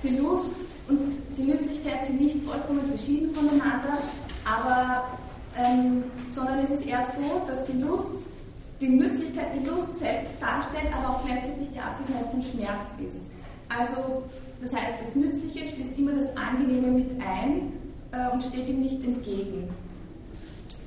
die 0.03 0.17
Lust 0.17 0.51
und 0.87 1.13
die 1.37 1.43
Nützlichkeit 1.43 2.05
sind 2.05 2.21
nicht 2.21 2.43
vollkommen 2.45 2.85
verschieden 2.87 3.33
voneinander, 3.33 3.97
aber 4.45 5.05
ähm, 5.57 6.03
sondern 6.29 6.59
es 6.59 6.69
ist 6.69 6.85
eher 6.85 7.01
so, 7.01 7.45
dass 7.47 7.65
die 7.65 7.73
Lust, 7.73 8.13
die 8.79 8.89
Nützlichkeit, 8.89 9.47
die 9.59 9.65
Lust 9.65 9.97
selbst 9.97 10.33
darstellt, 10.39 10.93
aber 10.93 11.15
auch 11.15 11.25
gleichzeitig 11.25 11.69
die 11.73 11.79
Abwesenheit 11.79 12.31
von 12.31 12.41
Schmerz 12.41 12.87
ist. 13.09 13.21
Also, 13.69 14.23
das 14.61 14.73
heißt, 14.73 15.01
das 15.01 15.15
Nützliche 15.15 15.67
schließt 15.67 15.97
immer 15.97 16.13
das 16.13 16.35
Angenehme 16.37 16.87
mit 16.87 17.09
ein 17.19 17.73
äh, 18.11 18.31
und 18.31 18.43
steht 18.43 18.69
ihm 18.69 18.81
nicht 18.81 19.03
entgegen. 19.03 19.69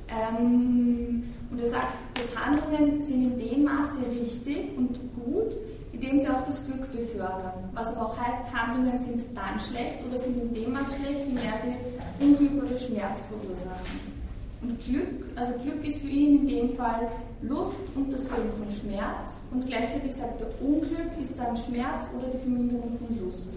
Ähm, 0.09 1.25
und 1.51 1.59
er 1.59 1.69
sagt, 1.69 1.95
dass 2.15 2.37
Handlungen 2.37 3.01
sind 3.03 3.33
in 3.33 3.39
dem 3.39 3.65
Maße 3.65 4.01
richtig 4.19 4.77
und 4.77 4.99
gut, 5.15 5.57
indem 5.93 6.19
sie 6.19 6.29
auch 6.29 6.43
das 6.47 6.65
Glück 6.65 6.91
befördern. 6.93 7.71
Was 7.73 7.95
aber 7.95 8.07
auch 8.07 8.19
heißt, 8.19 8.43
Handlungen 8.55 8.99
sind 8.99 9.23
dann 9.35 9.59
schlecht 9.61 9.99
oder 10.09 10.19
sind 10.19 10.41
in 10.41 10.53
dem 10.53 10.73
Maß 10.73 10.97
schlecht, 10.97 11.27
je 11.27 11.33
mehr 11.33 11.55
sie 11.63 12.25
Unglück 12.25 12.65
oder 12.65 12.79
Schmerz 12.79 13.27
verursachen. 13.27 14.21
Und 14.63 14.79
Glück, 14.85 15.25
also 15.37 15.53
Glück 15.63 15.85
ist 15.85 16.01
für 16.01 16.09
ihn 16.09 16.41
in 16.41 16.47
dem 16.47 16.77
Fall 16.77 17.09
Lust 17.43 17.79
und 17.95 18.13
das 18.13 18.27
Fehlen 18.27 18.53
von 18.59 18.71
Schmerz. 18.71 19.43
Und 19.51 19.67
gleichzeitig 19.67 20.15
sagt 20.15 20.43
er, 20.43 20.49
Unglück 20.61 21.11
ist 21.21 21.39
dann 21.39 21.57
Schmerz 21.57 22.11
oder 22.17 22.29
die 22.29 22.39
Verminderung 22.39 22.99
von 22.99 23.19
Lust. 23.19 23.49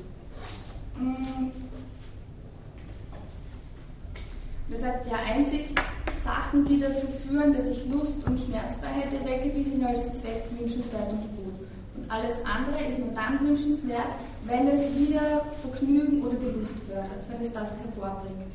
Mm. 4.67 4.73
Er 4.73 4.79
sagt, 4.79 5.07
ja, 5.07 5.17
einzig 5.25 5.75
Sachen, 6.23 6.65
die 6.65 6.77
dazu 6.77 7.07
führen, 7.27 7.53
dass 7.53 7.67
ich 7.67 7.85
Lust 7.89 8.15
und 8.25 8.39
Schmerzfreiheit 8.39 9.13
erwecke, 9.13 9.49
die 9.49 9.63
sind 9.63 9.85
als 9.85 10.17
Zweck 10.17 10.45
wünschenswert 10.57 11.09
und 11.09 11.21
gut. 11.35 11.53
Und 11.97 12.09
alles 12.09 12.33
andere 12.45 12.83
ist 12.89 12.99
nur 12.99 13.11
dann 13.13 13.39
wünschenswert, 13.41 14.07
wenn 14.45 14.67
es 14.67 14.95
wieder 14.97 15.45
Vergnügen 15.61 16.21
oder 16.23 16.35
die 16.35 16.59
Lust 16.59 16.75
fördert, 16.87 17.23
wenn 17.29 17.41
es 17.41 17.51
das 17.51 17.79
hervorbringt. 17.79 18.53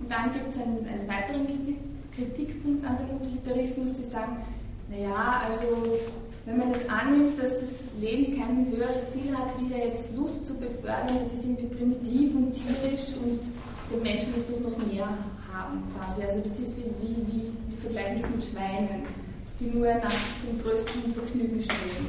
Und 0.00 0.10
dann 0.10 0.32
gibt 0.32 0.52
es 0.52 0.60
einen, 0.60 0.86
einen 0.86 1.08
weiteren 1.08 1.46
Kritik, 1.46 1.76
Kritikpunkt 2.14 2.84
an 2.86 2.96
dem 2.96 3.16
Utilitarismus, 3.16 3.92
die 3.92 4.04
sagen, 4.04 4.38
naja, 4.88 5.42
also 5.46 5.64
wenn 6.46 6.58
man 6.58 6.72
jetzt 6.72 6.88
annimmt, 6.88 7.38
dass 7.38 7.52
das 7.60 7.70
Leben 8.00 8.38
kein 8.38 8.70
höheres 8.70 9.08
Ziel 9.10 9.36
hat, 9.36 9.60
wieder 9.60 9.84
jetzt 9.84 10.16
Lust 10.16 10.46
zu 10.46 10.54
befördern, 10.54 11.18
das 11.22 11.32
ist 11.32 11.44
irgendwie 11.44 11.66
primitiv 11.66 12.34
und 12.34 12.52
tierisch 12.52 13.14
und 13.22 13.40
den 13.90 14.02
Menschen 14.02 14.34
ist 14.34 14.48
doch 14.50 14.60
noch 14.60 14.76
mehr 14.78 15.08
haben 15.52 15.82
quasi. 15.94 16.22
Also 16.22 16.40
das 16.40 16.58
ist 16.58 16.76
wie, 16.76 16.84
wie, 17.00 17.16
wie 17.26 17.52
die 17.70 17.76
vergleichen 17.76 18.20
das 18.20 18.30
mit 18.30 18.44
Schweinen, 18.44 19.02
die 19.58 19.66
nur 19.66 19.86
nach 19.94 20.20
dem 20.44 20.60
größten 20.62 21.14
Vergnügen 21.14 21.60
streben. 21.62 22.06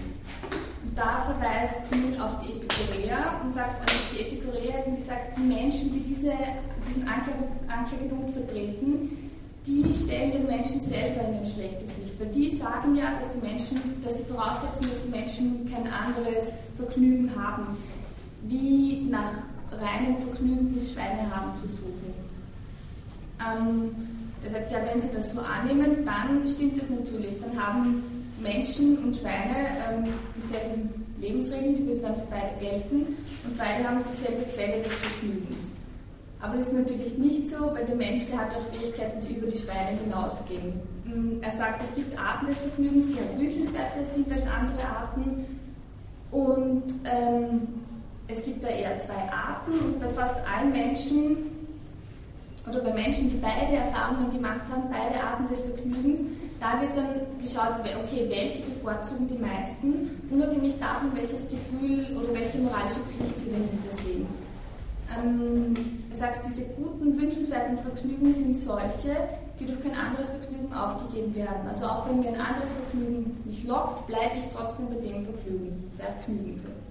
Und 0.83 0.97
da 0.97 1.23
verweist 1.25 1.89
Thiel 1.89 2.19
auf 2.19 2.39
die 2.39 2.53
Epikureer 2.53 3.39
und 3.43 3.53
sagt, 3.53 3.79
also 3.81 3.95
die 4.13 4.21
Epikureer 4.21 4.85
haben 4.85 4.95
gesagt, 4.95 5.37
die 5.37 5.41
Menschen, 5.41 5.93
die 5.93 5.99
diese, 6.01 6.33
diesen 6.87 7.07
Anklagepunkt 7.07 8.33
vertreten, 8.33 9.31
die 9.65 9.93
stellen 9.93 10.31
den 10.31 10.45
Menschen 10.45 10.79
selber 10.79 11.27
in 11.27 11.35
ein 11.35 11.45
schlechtes 11.45 11.89
Licht. 11.99 12.19
Weil 12.19 12.27
die 12.27 12.55
sagen 12.55 12.95
ja, 12.95 13.13
dass 13.19 13.31
die 13.31 13.45
Menschen, 13.45 13.81
dass 14.01 14.17
sie 14.17 14.23
voraussetzen, 14.23 14.89
dass 14.89 15.03
die 15.03 15.09
Menschen 15.09 15.69
kein 15.71 15.91
anderes 15.91 16.45
Vergnügen 16.77 17.29
haben, 17.35 17.77
wie 18.43 19.07
nach 19.09 19.31
reinem 19.71 20.17
Vergnügen 20.17 20.73
wie 20.73 20.79
Schweine 20.79 21.33
haben 21.33 21.57
zu 21.57 21.67
suchen. 21.67 22.13
Ähm, 23.39 23.91
er 24.43 24.49
sagt, 24.49 24.71
ja, 24.71 24.79
wenn 24.85 24.99
Sie 24.99 25.09
das 25.13 25.33
so 25.33 25.41
annehmen, 25.41 26.05
dann 26.05 26.47
stimmt 26.47 26.79
das 26.81 26.89
natürlich. 26.89 27.35
Dann 27.41 27.61
haben 27.61 28.03
Menschen 28.41 28.97
und 28.99 29.15
Schweine 29.15 29.55
ähm, 29.89 30.13
dieselben 30.35 31.07
Lebensregeln, 31.19 31.75
die 31.75 31.87
würden 31.87 32.03
dann 32.03 32.15
für 32.15 32.27
beide 32.29 32.59
gelten 32.59 33.17
und 33.43 33.57
beide 33.57 33.87
haben 33.87 34.01
dieselbe 34.11 34.43
Quelle 34.51 34.83
des 34.83 34.93
Vergnügens. 34.93 35.77
Aber 36.39 36.55
das 36.55 36.67
ist 36.67 36.73
natürlich 36.73 37.17
nicht 37.17 37.49
so, 37.49 37.73
weil 37.73 37.85
der 37.85 37.95
Mensch, 37.95 38.27
der 38.27 38.39
hat 38.39 38.55
auch 38.55 38.71
Fähigkeiten, 38.71 39.19
die 39.21 39.33
über 39.33 39.47
die 39.47 39.57
Schweine 39.57 39.97
hinausgehen. 40.03 40.79
Mm, 41.05 41.41
er 41.41 41.51
sagt, 41.57 41.81
es 41.83 41.95
gibt 41.95 42.17
Arten 42.17 42.45
des 42.45 42.59
Vergnügens, 42.59 43.07
die 43.07 43.41
wünschenswerter 43.41 44.05
sind 44.05 44.31
als 44.31 44.45
andere 44.45 44.83
Arten. 44.87 45.45
Und 46.29 46.83
ähm, 47.05 47.61
es 48.27 48.43
gibt 48.43 48.63
da 48.63 48.67
eher 48.67 48.99
zwei 48.99 49.31
Arten 49.31 49.71
und 49.71 49.99
bei 49.99 50.07
fast 50.09 50.35
allen 50.45 50.71
Menschen 50.71 51.37
oder 52.67 52.81
bei 52.81 52.93
Menschen, 52.93 53.29
die 53.29 53.37
beide 53.37 53.77
Erfahrungen 53.77 54.31
gemacht 54.31 54.63
haben, 54.69 54.83
beide 54.91 55.23
Arten 55.23 55.47
des 55.47 55.63
Vergnügens, 55.63 56.21
da 56.59 56.81
wird 56.81 56.97
dann 56.97 57.21
geschaut, 57.41 57.79
okay, 57.79 58.25
welche 58.29 58.63
bevorzugen 58.63 59.27
die 59.27 59.37
meisten, 59.37 60.21
unabhängig 60.29 60.77
davon, 60.79 61.15
welches 61.15 61.47
Gefühl 61.47 62.17
oder 62.17 62.33
welche 62.33 62.57
moralische 62.57 62.99
Pflicht 62.99 63.39
sie 63.39 63.51
dahinter 63.51 64.03
sehen. 64.03 64.27
Ähm, 65.15 65.73
er 66.11 66.17
sagt, 66.17 66.45
diese 66.45 66.63
guten, 66.75 67.15
wünschenswerten 67.15 67.77
Vergnügen 67.77 68.33
sind 68.33 68.57
solche, 68.57 69.15
die 69.57 69.65
durch 69.65 69.81
kein 69.81 69.95
anderes 69.95 70.29
Vergnügen 70.29 70.73
aufgegeben 70.73 71.33
werden. 71.35 71.67
Also 71.69 71.85
auch 71.85 72.09
wenn 72.09 72.19
mir 72.19 72.29
ein 72.29 72.41
anderes 72.41 72.73
Vergnügen 72.73 73.41
mich 73.45 73.63
lockt, 73.63 74.07
bleibe 74.07 74.37
ich 74.37 74.45
trotzdem 74.53 74.89
bei 74.89 74.95
dem 74.95 75.23
Vergnügen. 75.23 75.91
Vergnügen. 75.97 76.86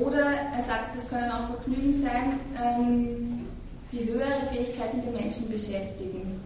Oder 0.00 0.24
er 0.24 0.62
sagt, 0.62 0.96
es 0.96 1.08
können 1.08 1.30
auch 1.30 1.46
Vergnügen 1.48 1.94
sein, 1.94 2.40
ähm, 2.60 3.46
die 3.92 4.04
höhere 4.04 4.46
Fähigkeiten 4.50 5.02
der 5.02 5.12
Menschen 5.12 5.48
beschäftigen. 5.48 6.40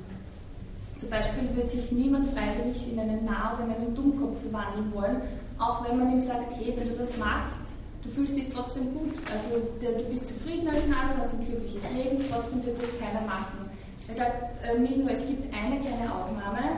Zum 0.98 1.08
Beispiel 1.08 1.48
wird 1.56 1.70
sich 1.70 1.90
niemand 1.92 2.28
freiwillig 2.28 2.92
in 2.92 3.00
einen 3.00 3.24
Nah- 3.24 3.54
oder 3.54 3.64
in 3.64 3.72
einen 3.72 3.94
Dummkopf 3.94 4.36
verwandeln 4.42 4.92
wollen, 4.92 5.22
auch 5.58 5.88
wenn 5.88 5.98
man 5.98 6.12
ihm 6.12 6.20
sagt, 6.20 6.52
hey, 6.58 6.74
wenn 6.76 6.88
du 6.88 6.94
das 6.94 7.16
machst, 7.16 7.60
du 8.02 8.10
fühlst 8.10 8.36
dich 8.36 8.50
trotzdem 8.52 8.92
gut, 8.92 9.14
also 9.32 9.62
du 9.80 10.04
bist 10.10 10.28
zufrieden 10.28 10.68
als 10.68 10.86
Narr, 10.86 11.16
hast 11.18 11.32
ein 11.32 11.46
glückliches 11.46 11.82
Leben, 11.94 12.22
trotzdem 12.30 12.64
wird 12.64 12.82
das 12.82 12.90
keiner 12.98 13.22
machen. 13.26 13.70
Er 14.08 14.14
sagt 14.14 14.62
äh, 14.62 14.78
nur, 14.78 15.10
es 15.10 15.26
gibt 15.26 15.54
eine 15.54 15.78
kleine 15.78 16.14
Ausnahme, 16.14 16.76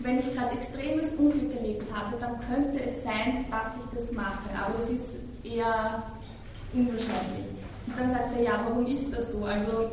wenn 0.00 0.18
ich 0.20 0.32
gerade 0.34 0.54
extremes 0.54 1.12
Unglück 1.14 1.56
erlebt 1.56 1.92
habe, 1.92 2.16
dann 2.20 2.38
könnte 2.48 2.80
es 2.84 3.02
sein, 3.02 3.46
dass 3.50 3.76
ich 3.76 3.98
das 3.98 4.12
mache, 4.12 4.48
aber 4.54 4.78
es 4.78 4.90
ist 4.90 5.16
eher 5.54 6.02
unwahrscheinlich. 6.72 7.48
Und 7.86 7.98
dann 7.98 8.12
sagt 8.12 8.36
er, 8.36 8.42
ja, 8.42 8.60
warum 8.68 8.86
ist 8.86 9.12
das 9.12 9.32
so? 9.32 9.44
Also, 9.44 9.90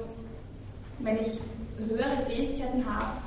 wenn 1.00 1.18
ich 1.18 1.40
höhere 1.78 2.26
Fähigkeiten 2.26 2.86
habe, 2.86 3.18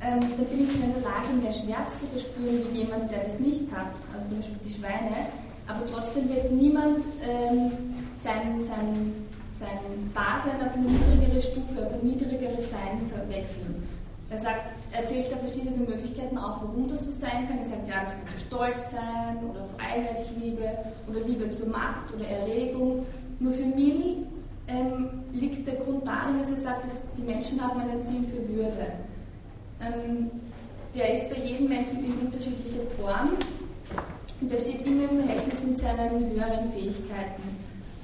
ähm, 0.00 0.20
dann 0.20 0.46
bin 0.46 0.64
ich 0.64 0.74
in 0.74 0.92
der 0.92 1.02
Lage, 1.02 1.32
mehr 1.40 1.52
Schmerz 1.52 1.98
zu 1.98 2.06
verspüren 2.06 2.62
wie 2.70 2.78
jemand, 2.78 3.10
der 3.10 3.24
das 3.24 3.38
nicht 3.40 3.64
hat, 3.72 3.98
also 4.14 4.28
zum 4.28 4.38
Beispiel 4.38 4.58
die 4.64 4.74
Schweine. 4.74 5.26
Aber 5.66 5.84
trotzdem 5.86 6.28
wird 6.28 6.50
niemand 6.52 7.04
ähm, 7.22 7.72
sein, 8.22 8.62
sein, 8.62 9.12
sein 9.54 10.12
Dasein 10.14 10.66
auf 10.66 10.74
eine 10.74 10.86
niedrigere 10.86 11.42
Stufe, 11.42 11.84
auf 11.84 11.92
ein 11.92 12.08
niedrigeres 12.08 12.70
Sein 12.70 13.10
verwechseln. 13.12 13.86
Er 14.30 14.38
sagt, 14.38 14.66
er 14.92 15.00
erzählt 15.00 15.32
da 15.32 15.36
verschiedene 15.36 15.76
Möglichkeiten 15.78 16.36
auch, 16.36 16.62
warum 16.62 16.86
das 16.86 17.06
so 17.06 17.12
sein 17.12 17.48
kann. 17.48 17.58
Er 17.58 17.64
sagt, 17.64 17.88
ja, 17.88 18.00
das 18.02 18.12
könnte 18.12 18.38
Stolz 18.46 18.90
sein 18.90 19.38
oder 19.48 19.64
Freiheitsliebe 19.76 20.68
oder 21.08 21.20
Liebe 21.20 21.50
zur 21.50 21.68
Macht 21.68 22.12
oder 22.14 22.26
Erregung. 22.26 23.06
Nur 23.40 23.52
für 23.52 23.64
Mill 23.64 24.26
ähm, 24.66 25.08
liegt 25.32 25.66
der 25.66 25.76
Grund 25.76 26.06
darin, 26.06 26.38
dass 26.40 26.50
er 26.50 26.56
sagt, 26.56 26.84
dass 26.84 27.02
die 27.14 27.22
Menschen 27.22 27.60
haben 27.60 27.80
einen 27.80 28.00
Sinn 28.00 28.26
für 28.28 28.46
Würde. 28.54 28.92
Ähm, 29.80 30.30
der 30.94 31.14
ist 31.14 31.30
bei 31.30 31.36
jedem 31.36 31.68
Menschen 31.68 32.04
in 32.04 32.26
unterschiedlicher 32.26 32.82
Form 32.98 33.30
und 34.40 34.52
der 34.52 34.58
steht 34.58 34.86
immer 34.86 35.10
im 35.10 35.22
Verhältnis 35.22 35.62
mit 35.62 35.78
seinen 35.78 36.30
höheren 36.30 36.72
Fähigkeiten. 36.72 37.57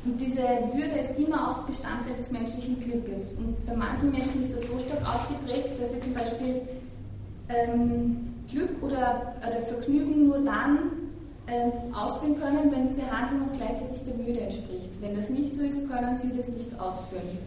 Und 0.04 0.20
diese 0.20 0.42
Würde 0.42 0.98
ist 1.00 1.18
immer 1.18 1.50
auch 1.50 1.62
Bestandteil 1.66 2.14
des 2.16 2.30
menschlichen 2.30 2.78
Glückes. 2.80 3.32
Und 3.34 3.64
bei 3.66 3.74
manchen 3.74 4.10
Menschen 4.10 4.42
ist 4.42 4.54
das 4.54 4.62
so 4.62 4.78
stark 4.78 5.00
ausgeprägt, 5.08 5.80
dass 5.80 5.92
sie 5.92 6.00
zum 6.00 6.12
Beispiel 6.12 6.60
ähm, 7.48 8.34
Glück 8.50 8.82
oder, 8.82 9.34
oder 9.40 9.62
Vergnügen 9.66 10.26
nur 10.26 10.40
dann 10.40 10.78
ähm, 11.46 11.94
ausführen 11.94 12.38
können, 12.38 12.70
wenn 12.70 12.88
diese 12.88 13.10
Handlung 13.10 13.48
auch 13.48 13.52
gleichzeitig 13.52 14.04
der 14.04 14.18
Würde 14.18 14.40
entspricht. 14.40 14.90
Wenn 15.00 15.16
das 15.16 15.30
nicht 15.30 15.54
so 15.54 15.62
ist, 15.62 15.88
können 15.88 16.16
sie 16.16 16.32
das 16.36 16.48
nicht 16.48 16.78
ausführen. 16.78 17.38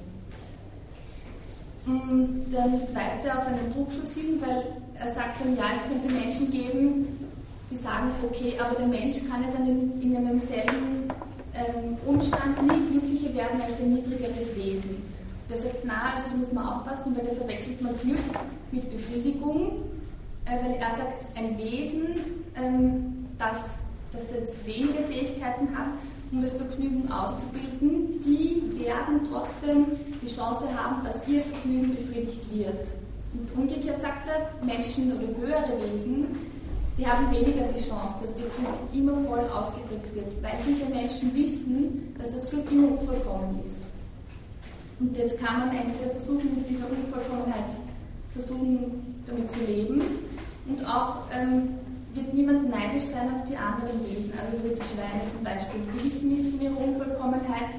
Und 1.85 2.45
dann 2.51 2.73
weist 2.93 3.23
er 3.23 3.37
auf 3.37 3.47
einen 3.47 3.71
Trugschluss 3.73 4.13
hin, 4.13 4.41
weil 4.41 4.65
er 4.99 5.07
sagt 5.07 5.41
dann, 5.41 5.55
ja, 5.55 5.65
es 5.75 5.83
könnte 5.83 6.11
Menschen 6.11 6.51
geben, 6.51 7.29
die 7.71 7.77
sagen, 7.77 8.11
okay, 8.23 8.55
aber 8.59 8.75
der 8.75 8.87
Mensch 8.87 9.17
kann 9.29 9.43
ja 9.43 9.49
dann 9.51 9.67
in, 9.67 10.01
in 10.01 10.17
einem 10.17 10.39
selben 10.39 11.07
ähm, 11.53 11.97
Umstand 12.05 12.61
nie 12.63 12.99
glücklicher 12.99 13.33
werden 13.33 13.61
als 13.61 13.81
ein 13.81 13.93
niedrigeres 13.93 14.55
Wesen. 14.55 15.03
Sagt, 15.49 15.85
na, 15.85 16.13
also 16.13 16.29
da 16.29 16.35
muss 16.35 16.51
man 16.51 16.65
aufpassen, 16.67 17.15
weil 17.15 17.25
da 17.25 17.33
verwechselt 17.33 17.81
man 17.81 17.97
Glück 18.01 18.19
mit 18.71 18.89
Befriedigung, 18.89 19.83
äh, 20.45 20.63
weil 20.63 20.75
er 20.75 20.91
sagt, 20.91 21.23
ein 21.35 21.57
Wesen, 21.57 22.43
ähm, 22.55 23.25
das, 23.37 23.79
das 24.11 24.31
jetzt 24.31 24.67
weniger 24.67 25.03
Fähigkeiten 25.07 25.75
hat, 25.77 25.87
um 26.31 26.41
das 26.41 26.53
Vergnügen 26.53 27.09
auszubilden, 27.09 28.21
die 28.25 28.83
werden 28.83 29.21
trotzdem 29.31 29.85
die 30.21 30.27
Chance 30.27 30.67
haben, 30.75 31.03
dass 31.03 31.25
ihr 31.27 31.41
Vergnügen 31.43 31.95
befriedigt 31.95 32.53
wird. 32.53 32.87
Und 33.33 33.57
umgekehrt 33.57 34.01
sagt 34.01 34.27
er, 34.27 34.65
Menschen 34.65 35.13
oder 35.13 35.27
höhere 35.37 35.79
Wesen, 35.81 36.27
die 36.97 37.05
haben 37.05 37.29
weniger 37.31 37.65
die 37.67 37.81
Chance, 37.81 38.15
dass 38.21 38.35
ihr 38.37 38.49
Glück 38.57 38.77
immer 38.93 39.15
voll 39.27 39.45
ausgeprägt 39.49 40.13
wird, 40.15 40.43
weil 40.43 40.57
diese 40.67 40.85
Menschen 40.85 41.33
wissen, 41.35 42.15
dass 42.17 42.33
das 42.33 42.49
Glück 42.49 42.71
immer 42.71 42.99
unvollkommen 42.99 43.59
ist. 43.65 43.85
Und 44.99 45.15
jetzt 45.15 45.37
kann 45.39 45.59
man 45.59 45.69
entweder 45.69 46.11
versuchen, 46.11 46.55
mit 46.55 46.67
dieser 46.67 46.85
Unvollkommenheit 46.89 47.77
versuchen, 48.33 49.23
damit 49.27 49.51
zu 49.51 49.59
leben 49.59 50.01
und 50.67 50.85
auch 50.85 51.19
ähm, 51.31 51.75
wird 52.13 52.33
niemand 52.33 52.69
neidisch 52.69 53.03
sein 53.03 53.29
auf 53.35 53.47
die 53.47 53.55
anderen 53.55 54.01
Wesen, 54.09 54.33
also 54.33 54.57
über 54.57 54.73
die 54.73 54.81
Schweine 54.81 55.21
zum 55.29 55.43
Beispiel. 55.43 55.81
Die 55.93 56.03
wissen 56.03 56.29
nichts 56.29 56.49
von 56.49 56.61
ihrer 56.61 56.77
Unvollkommenheit, 56.77 57.77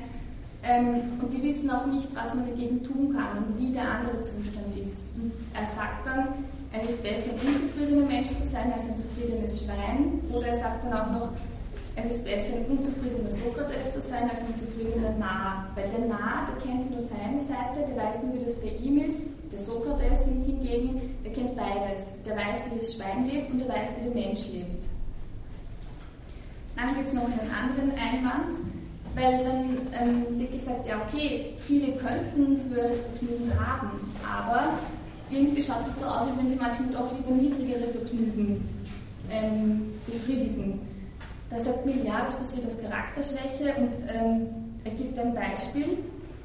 Ähm, 0.61 1.21
und 1.23 1.33
die 1.33 1.41
wissen 1.41 1.71
auch 1.71 1.87
nicht, 1.87 2.09
was 2.17 2.35
man 2.35 2.45
dagegen 2.49 2.83
tun 2.83 3.15
kann 3.15 3.39
und 3.39 3.59
wie 3.61 3.73
der 3.73 3.89
andere 3.89 4.21
Zustand 4.21 4.75
ist. 4.75 4.99
Und 5.15 5.31
er 5.55 5.67
sagt 5.73 6.05
dann, 6.05 6.35
es 6.73 6.91
ist 6.91 7.03
besser, 7.03 7.31
ein 7.31 7.55
unzufriedener 7.55 8.07
Mensch 8.07 8.29
zu 8.29 8.47
sein 8.47 8.73
als 8.73 8.85
ein 8.85 8.99
zufriedenes 8.99 9.65
Schwein. 9.65 10.21
Oder 10.33 10.49
er 10.49 10.61
sagt 10.61 10.85
dann 10.85 10.93
auch 10.93 11.11
noch, 11.11 11.29
es 11.97 12.11
ist 12.11 12.25
besser, 12.25 12.55
ein 12.57 12.67
unzufriedener 12.67 13.31
Sokrates 13.31 13.93
zu 13.93 14.01
sein 14.03 14.31
als 14.31 14.43
ein 14.43 14.55
zufriedener 14.57 15.13
Narr. 15.19 15.67
Weil 15.75 15.89
der 15.89 16.07
Narr, 16.07 16.47
der 16.49 16.65
kennt 16.65 16.91
nur 16.91 17.01
seine 17.01 17.41
Seite, 17.41 17.89
der 17.89 17.97
weiß 17.97 18.23
nur, 18.23 18.35
wie 18.35 18.45
das 18.45 18.55
bei 18.57 18.71
ihm 18.83 18.99
ist. 18.99 19.21
Der 19.51 19.59
Sokrates 19.59 20.25
hingegen, 20.27 21.01
der 21.25 21.33
kennt 21.33 21.57
beides. 21.57 22.05
Der 22.27 22.37
weiß, 22.37 22.65
wie 22.71 22.79
das 22.79 22.95
Schwein 22.95 23.27
lebt 23.27 23.51
und 23.51 23.61
der 23.61 23.69
weiß, 23.69 23.97
wie 23.99 24.05
der 24.05 24.15
Mensch 24.15 24.47
lebt. 24.53 24.85
Dann 26.77 26.95
gibt 26.95 27.09
es 27.09 27.15
noch 27.15 27.25
einen 27.25 27.51
anderen 27.51 27.91
Einwand, 27.99 28.59
weil 29.17 29.43
dann 29.43 29.79
ähm, 30.01 30.39
wird 30.39 30.53
gesagt, 30.53 30.87
ja 30.87 31.01
okay, 31.09 31.55
viele 31.57 31.97
könnten 31.97 32.71
höheres 32.73 33.01
Vergnügen 33.01 33.53
haben, 33.59 33.91
aber 34.23 34.79
irgendwie 35.31 35.63
schaut 35.63 35.87
es 35.87 36.01
so 36.01 36.07
aus, 36.07 36.29
als 36.29 36.39
wenn 36.39 36.49
sie 36.49 36.57
manchmal 36.57 36.91
doch 36.91 37.13
lieber 37.17 37.31
niedrigere 37.31 37.89
Vergnügen 37.89 38.69
ähm, 39.31 39.93
befriedigen. 40.07 40.81
Da 41.51 41.59
sagt 41.61 41.87
Mill, 41.87 42.05
ja, 42.05 42.25
das 42.25 42.37
passiert 42.37 42.67
aus 42.67 42.79
Charakterschwäche 42.81 43.75
und 43.79 43.91
ähm, 44.09 44.47
er 44.85 44.91
gibt 44.93 45.19
ein 45.19 45.35
Beispiel. 45.35 45.99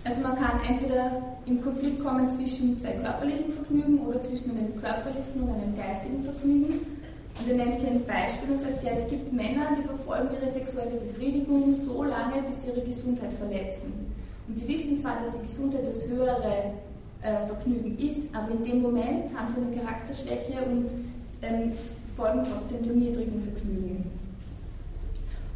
Also 0.06 0.22
man 0.22 0.36
kann 0.36 0.60
entweder 0.68 1.22
im 1.46 1.62
Konflikt 1.62 2.02
kommen 2.02 2.30
zwischen 2.30 2.78
zwei 2.78 2.92
körperlichen 2.92 3.52
Vergnügen 3.52 4.00
oder 4.00 4.22
zwischen 4.22 4.52
einem 4.52 4.76
körperlichen 4.82 5.44
und 5.44 5.50
einem 5.50 5.76
geistigen 5.76 6.24
Vergnügen. 6.24 6.80
Und 7.40 7.50
er 7.50 7.56
nennt 7.56 7.80
hier 7.80 7.92
ein 7.92 8.06
Beispiel 8.06 8.52
und 8.52 8.60
sagt, 8.60 8.84
ja, 8.84 8.92
es 8.92 9.08
gibt 9.10 9.32
Männer, 9.34 9.70
die 9.78 9.84
verfolgen 9.84 10.30
ihre 10.40 10.52
sexuelle 10.52 10.98
Befriedigung 10.98 11.74
so 11.74 12.04
lange, 12.04 12.44
bis 12.44 12.62
sie 12.62 12.70
ihre 12.70 12.82
Gesundheit 12.82 13.34
verletzen. 13.34 13.92
Und 14.48 14.60
sie 14.60 14.68
wissen 14.68 14.98
zwar, 14.98 15.20
dass 15.24 15.36
die 15.38 15.48
Gesundheit 15.48 15.88
das 15.88 16.08
höhere 16.08 16.74
äh, 17.24 17.46
Vergnügen 17.48 17.98
ist, 17.98 18.36
aber 18.36 18.52
in 18.52 18.64
dem 18.64 18.82
Moment 18.82 19.36
haben 19.36 19.50
sie 19.50 19.62
eine 19.62 19.76
Charakterschwäche 19.76 20.64
und 20.66 20.92
ähm, 21.42 21.72
folgen 22.16 22.44
trotzdem 22.44 22.84
dem 22.84 23.00
niedrigen 23.00 23.42
Vergnügen. 23.42 24.12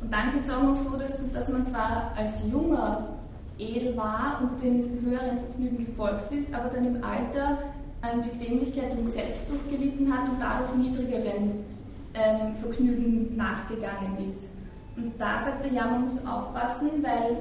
Und 0.01 0.13
dann 0.13 0.31
gibt 0.31 0.47
es 0.47 0.53
auch 0.53 0.63
noch 0.63 0.77
so, 0.77 0.97
dass, 0.97 1.31
dass 1.31 1.49
man 1.49 1.65
zwar 1.67 2.13
als 2.15 2.43
junger 2.51 3.09
edel 3.57 3.97
war 3.97 4.39
und 4.41 4.61
den 4.61 5.01
höheren 5.03 5.39
Vergnügen 5.39 5.85
gefolgt 5.85 6.31
ist, 6.31 6.53
aber 6.53 6.69
dann 6.69 6.85
im 6.85 7.03
Alter 7.03 7.57
an 8.01 8.21
Bequemlichkeit 8.21 8.95
und 8.97 9.09
Selbstsucht 9.09 9.69
gelitten 9.69 10.11
hat 10.13 10.29
und 10.29 10.39
dadurch 10.39 10.75
niedrigeren 10.75 11.65
ähm, 12.13 12.55
Vergnügen 12.61 13.35
nachgegangen 13.35 14.25
ist. 14.25 14.47
Und 14.95 15.13
da 15.19 15.43
sagt 15.43 15.65
er, 15.65 15.73
ja, 15.73 15.85
man 15.85 16.03
muss 16.03 16.25
aufpassen, 16.25 16.89
weil 17.01 17.37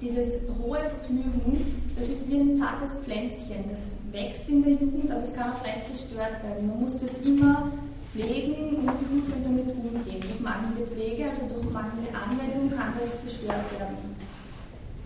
dieses 0.00 0.42
hohe 0.60 0.78
Vergnügen, 0.78 1.85
das 1.98 2.08
ist 2.08 2.28
wie 2.28 2.40
ein 2.40 2.56
zartes 2.56 2.92
Pflänzchen, 3.04 3.70
das 3.70 3.92
wächst 4.12 4.48
in 4.48 4.62
der 4.62 4.72
Jugend, 4.72 5.10
aber 5.10 5.22
es 5.22 5.32
kann 5.32 5.52
auch 5.52 5.62
leicht 5.62 5.86
zerstört 5.86 6.42
werden. 6.42 6.68
Man 6.68 6.80
muss 6.80 6.98
das 7.00 7.18
immer 7.20 7.72
pflegen 8.12 8.76
und 8.76 8.84
behutsam 8.84 9.42
damit 9.42 9.66
umgehen. 9.68 10.20
Durch 10.20 10.40
mangelnde 10.40 10.86
Pflege, 10.86 11.30
also 11.30 11.42
durch 11.48 11.72
mangelnde 11.72 12.10
Anwendung, 12.14 12.70
kann 12.76 12.92
das 13.00 13.20
zerstört 13.20 13.64
werden. 13.78 13.96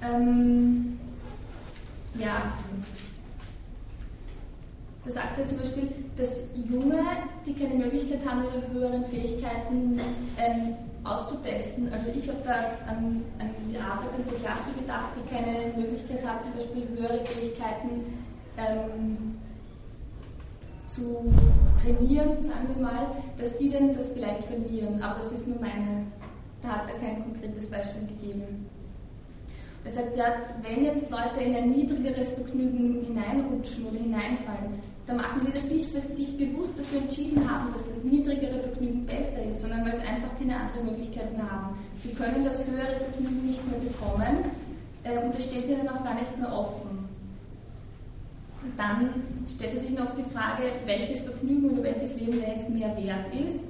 Ähm, 0.02 0.98
ja, 2.18 2.54
da 5.04 5.10
sagt 5.10 5.38
er 5.38 5.46
zum 5.46 5.58
Beispiel, 5.58 5.88
dass 6.16 6.44
Junge, 6.68 7.04
die 7.46 7.54
keine 7.54 7.74
Möglichkeit 7.74 8.20
haben, 8.26 8.42
ihre 8.44 8.72
höheren 8.72 9.04
Fähigkeiten 9.06 10.00
ähm, 10.36 10.74
auszutesten. 11.04 11.92
Also 11.92 12.06
ich 12.14 12.28
habe 12.28 12.38
da 12.44 12.54
an, 12.86 13.22
an, 13.38 13.50
die 13.70 13.78
Arbeit 13.78 14.10
in 14.18 14.24
der 14.24 14.38
Klasse 14.38 14.72
gedacht, 14.78 15.10
die 15.16 15.34
keine 15.34 15.72
Möglichkeit 15.76 16.26
hat, 16.26 16.42
zum 16.42 16.52
Beispiel 16.52 16.86
höhere 16.96 17.24
Fähigkeiten 17.24 18.18
ähm, 18.56 19.38
zu 20.88 21.32
trainieren, 21.82 22.42
sagen 22.42 22.68
wir 22.74 22.82
mal, 22.82 23.06
dass 23.38 23.56
die 23.56 23.70
dann 23.70 23.94
das 23.94 24.10
vielleicht 24.10 24.44
verlieren. 24.44 25.02
Aber 25.02 25.20
das 25.20 25.32
ist 25.32 25.48
nur 25.48 25.60
meine, 25.60 26.06
da 26.62 26.68
hat 26.68 26.88
er 26.88 26.98
kein 26.98 27.22
konkretes 27.22 27.66
Beispiel 27.70 28.06
gegeben. 28.06 28.66
Er 29.84 29.92
sagt 29.92 30.16
ja, 30.16 30.26
wenn 30.60 30.84
jetzt 30.84 31.10
Leute 31.10 31.40
in 31.42 31.54
ein 31.54 31.70
niedrigeres 31.70 32.34
Vergnügen 32.34 33.02
hineinrutschen 33.06 33.86
oder 33.86 33.98
hineinfallen, 33.98 34.72
dann 35.10 35.16
machen 35.16 35.40
sie 35.40 35.50
das 35.50 35.64
nicht, 35.64 35.92
weil 35.92 36.02
sie 36.02 36.22
sich 36.22 36.36
bewusst 36.38 36.78
dafür 36.78 37.00
entschieden 37.00 37.42
haben, 37.50 37.72
dass 37.72 37.82
das 37.82 38.04
niedrigere 38.04 38.60
Vergnügen 38.60 39.04
besser 39.04 39.42
ist, 39.42 39.60
sondern 39.60 39.84
weil 39.84 39.94
sie 39.94 40.06
einfach 40.06 40.30
keine 40.38 40.54
andere 40.54 40.84
Möglichkeit 40.84 41.36
mehr 41.36 41.50
haben. 41.50 41.76
Sie 41.98 42.14
können 42.14 42.44
das 42.44 42.64
höhere 42.64 43.00
Vergnügen 43.00 43.44
nicht 43.44 43.60
mehr 43.66 43.80
bekommen 43.80 44.44
äh, 45.02 45.18
und 45.18 45.36
es 45.36 45.44
steht 45.46 45.68
ihnen 45.68 45.88
auch 45.88 46.04
gar 46.04 46.14
nicht 46.14 46.38
mehr 46.38 46.52
offen. 46.52 47.10
Und 48.62 48.78
dann 48.78 49.14
stellt 49.48 49.80
sich 49.80 49.90
noch 49.90 50.14
die 50.14 50.30
Frage, 50.30 50.62
welches 50.86 51.24
Vergnügen 51.24 51.70
oder 51.70 51.82
welches 51.82 52.14
Leben 52.14 52.40
jetzt 52.46 52.70
mehr 52.70 52.96
wert 52.96 53.34
ist. 53.34 53.66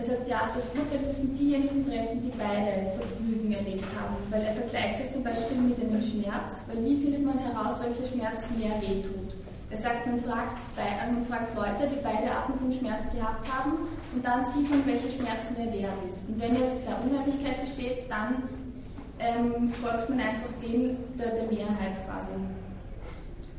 Sagt, 0.00 0.28
ja, 0.28 0.48
das 0.54 0.64
Urteil 0.72 1.06
müssen 1.06 1.36
diejenigen 1.36 1.84
treffen, 1.84 2.22
die 2.22 2.32
beide 2.38 2.88
Vergnügen 2.96 3.52
erlebt 3.52 3.84
haben. 3.98 4.16
Weil 4.30 4.40
er 4.42 4.54
vergleicht 4.54 5.04
es 5.04 5.12
zum 5.12 5.22
Beispiel 5.22 5.58
mit 5.58 5.78
einem 5.78 6.00
Schmerz, 6.00 6.64
weil 6.68 6.82
wie 6.86 7.02
findet 7.02 7.22
man 7.22 7.36
heraus, 7.36 7.78
welcher 7.82 8.06
Schmerz 8.10 8.48
mehr 8.56 8.80
wehtut? 8.80 9.29
Er 9.70 9.78
sagt, 9.78 10.04
man 10.04 10.20
fragt, 10.20 10.58
man 10.76 11.24
fragt 11.26 11.54
Leute, 11.54 11.88
die 11.88 12.02
beide 12.02 12.30
Arten 12.30 12.58
von 12.58 12.72
Schmerz 12.72 13.08
gehabt 13.12 13.46
haben 13.52 13.86
und 14.12 14.24
dann 14.24 14.44
sieht 14.44 14.68
man, 14.68 14.84
welcher 14.84 15.10
Schmerz 15.10 15.56
mehr 15.56 15.72
wert 15.72 15.94
ist. 16.08 16.28
Und 16.28 16.40
wenn 16.40 16.54
jetzt 16.56 16.80
da 16.86 16.96
Uneinigkeit 17.08 17.60
besteht, 17.60 18.10
dann 18.10 18.48
ähm, 19.20 19.72
folgt 19.74 20.10
man 20.10 20.18
einfach 20.18 20.50
dem 20.60 20.96
der, 21.16 21.36
der 21.36 21.44
Mehrheit 21.44 22.04
quasi. 22.04 22.32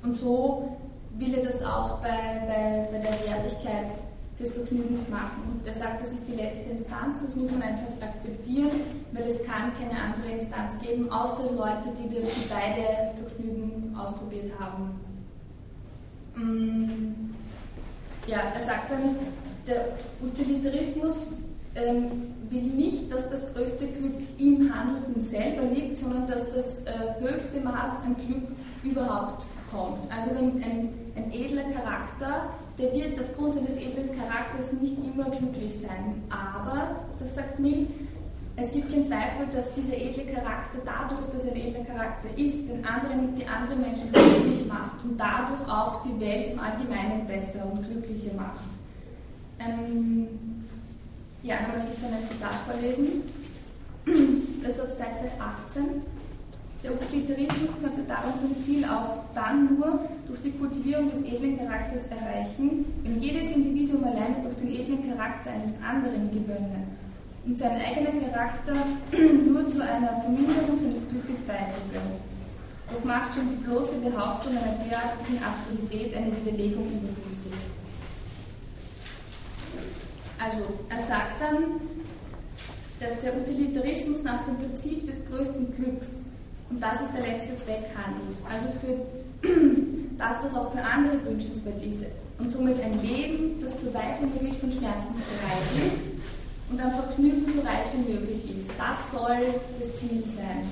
Und 0.03 0.19
so 0.19 0.77
will 1.17 1.33
er 1.33 1.43
das 1.43 1.63
auch 1.63 2.01
bei, 2.01 2.41
bei, 2.45 2.89
bei 2.91 2.97
der 2.97 3.33
Wertigkeit 3.33 3.91
des 4.37 4.53
Vergnügens 4.53 5.07
machen. 5.07 5.43
Und 5.53 5.65
er 5.65 5.73
sagt, 5.73 6.01
das 6.01 6.11
ist 6.11 6.27
die 6.27 6.35
letzte 6.35 6.71
Instanz, 6.71 7.21
das 7.23 7.35
muss 7.35 7.51
man 7.51 7.61
einfach 7.61 7.87
akzeptieren, 8.01 8.81
weil 9.13 9.23
es 9.23 9.43
kann 9.43 9.71
keine 9.79 10.01
andere 10.01 10.39
Instanz 10.39 10.73
geben, 10.81 11.09
außer 11.09 11.51
Leute, 11.53 11.89
die, 11.97 12.09
die 12.09 12.49
beide 12.49 13.13
Vergnügen 13.15 13.95
ausprobiert 13.95 14.51
haben. 14.59 14.99
Mm, 16.35 17.31
ja, 18.27 18.39
er 18.53 18.61
sagt 18.61 18.91
dann, 18.91 19.15
der 19.67 19.85
Utilitarismus 20.21 21.27
ähm, 21.75 22.11
will 22.49 22.61
nicht, 22.61 23.11
dass 23.11 23.29
das 23.29 23.53
größte 23.53 23.87
Glück 23.87 24.15
im 24.37 24.73
Handelnden 24.73 25.21
selber 25.21 25.63
liegt, 25.63 25.97
sondern 25.97 26.27
dass 26.27 26.49
das 26.49 26.79
äh, 26.79 27.21
höchste 27.21 27.61
Maß 27.61 28.03
an 28.03 28.15
Glück 28.27 28.49
überhaupt 28.83 29.45
kommt. 29.71 30.11
Also 30.11 30.31
wenn 30.35 30.61
ein, 30.63 30.89
ein 31.15 31.31
edler 31.31 31.63
Charakter 31.63 32.49
der 32.81 32.93
wird 32.93 33.19
aufgrund 33.19 33.53
seines 33.53 33.77
edlen 33.77 34.09
Charakters 34.17 34.71
nicht 34.79 34.97
immer 34.97 35.29
glücklich 35.29 35.79
sein. 35.79 36.23
Aber, 36.29 37.05
das 37.19 37.35
sagt 37.35 37.59
Mill, 37.59 37.87
es 38.57 38.71
gibt 38.71 38.91
keinen 38.91 39.05
Zweifel, 39.05 39.47
dass 39.51 39.73
dieser 39.73 39.95
edle 39.97 40.25
Charakter 40.25 40.79
dadurch, 40.85 41.25
dass 41.27 41.45
er 41.45 41.53
ein 41.53 41.61
edler 41.61 41.85
Charakter 41.85 42.29
ist, 42.37 42.67
den 42.67 42.85
anderen, 42.85 43.35
die 43.35 43.45
anderen 43.45 43.81
Menschen 43.81 44.11
glücklich 44.11 44.65
macht 44.67 45.03
und 45.03 45.17
dadurch 45.17 45.67
auch 45.69 46.01
die 46.03 46.19
Welt 46.19 46.49
im 46.49 46.59
Allgemeinen 46.59 47.25
besser 47.27 47.65
und 47.71 47.81
glücklicher 47.81 48.33
macht. 48.35 48.59
Ähm, 49.59 50.27
ja, 51.43 51.55
da 51.61 51.77
möchte 51.77 51.93
ich 51.93 52.01
dann 52.01 52.13
ein 52.13 52.27
Zitat 52.27 52.55
vorlesen. 52.67 53.23
Das 54.63 54.75
ist 54.75 54.81
auf 54.81 54.89
Seite 54.89 55.31
18. 55.39 56.01
Der 56.83 56.93
Utilitarismus 56.93 57.69
könnte 57.81 58.01
darum 58.07 58.33
sein 58.41 58.61
Ziel 58.61 58.85
auch 58.85 59.25
dann 59.35 59.77
nur 59.77 59.99
durch 60.27 60.41
die 60.41 60.51
Kultivierung 60.51 61.11
des 61.11 61.23
edlen 61.23 61.57
Charakters 61.57 62.07
erreichen, 62.09 62.85
wenn 63.03 63.19
jedes 63.19 63.51
Individuum 63.51 64.03
alleine 64.03 64.41
durch 64.41 64.55
den 64.55 64.67
edlen 64.67 65.09
Charakter 65.09 65.51
eines 65.51 65.81
anderen 65.81 66.31
gewönne 66.31 66.87
und 67.45 67.57
sein 67.57 67.81
eigener 67.81 68.11
Charakter 68.29 68.75
nur 69.11 69.69
zu 69.69 69.81
einer 69.81 70.21
Verminderung 70.21 70.77
seines 70.77 71.07
Glückes 71.09 71.39
beitrüge. 71.41 72.01
Das 72.91 73.03
macht 73.05 73.33
schon 73.33 73.49
die 73.49 73.63
bloße 73.63 73.95
Behauptung 73.95 74.51
einer 74.51 74.77
derartigen 74.85 75.39
Absurdität 75.43 76.15
eine 76.15 76.35
Widerlegung 76.37 76.85
überflüssig. 76.91 77.53
Also, 80.43 80.63
er 80.89 81.05
sagt 81.05 81.41
dann, 81.41 81.79
dass 82.99 83.21
der 83.21 83.37
Utilitarismus 83.37 84.23
nach 84.23 84.43
dem 84.45 84.57
Prinzip 84.57 85.05
des 85.05 85.25
größten 85.27 85.73
Glücks 85.73 86.21
und 86.69 86.81
das 86.81 87.01
ist 87.01 87.13
der 87.13 87.27
letzte 87.27 87.57
Zweck 87.57 87.83
handelt. 87.95 88.37
Also 88.49 88.69
für 88.79 89.47
das, 90.17 90.37
was 90.43 90.55
auch 90.55 90.71
für 90.71 90.83
andere 90.83 91.23
wünschenswert 91.25 91.83
ist. 91.83 92.05
Und 92.37 92.49
somit 92.49 92.79
ein 92.81 93.01
Leben, 93.01 93.61
das 93.61 93.81
so 93.81 93.93
weit 93.93 94.21
wie 94.21 94.25
möglich 94.27 94.57
von 94.59 94.71
Schmerzen 94.71 95.13
frei 95.13 95.87
ist 95.87 96.10
und 96.71 96.81
an 96.81 96.91
Vergnügen 96.91 97.45
so 97.53 97.61
reich 97.61 97.87
wie 97.93 98.13
möglich 98.13 98.57
ist. 98.57 98.71
Das 98.77 99.11
soll 99.11 99.59
das 99.79 99.99
Ziel 99.99 100.23
sein. 100.25 100.63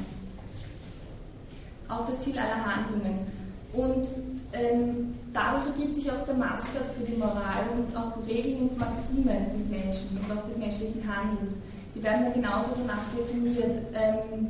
Auch 1.88 2.06
das 2.08 2.20
Ziel 2.22 2.38
aller 2.38 2.64
Handlungen. 2.64 3.28
Und 3.74 4.08
ähm, 4.54 5.16
dadurch 5.34 5.66
ergibt 5.68 5.96
sich 5.96 6.12
auch 6.12 6.26
der 6.26 6.36
Maßstab 6.36 6.96
für 6.98 7.04
die 7.04 7.18
Moral 7.18 7.66
und 7.76 7.96
auch 7.96 8.14
Regeln 8.28 8.70
und 8.70 8.80
Maximen 8.80 9.52
des 9.52 9.68
Menschen 9.70 10.18
und 10.18 10.38
auch 10.38 10.44
des 10.44 10.58
menschlichen 10.58 11.04
Handelns. 11.06 11.56
Die 11.94 12.04
werden 12.04 12.26
dann 12.26 12.34
genauso 12.34 12.72
danach 12.76 13.04
definiert. 13.16 13.78
Ähm, 13.94 14.48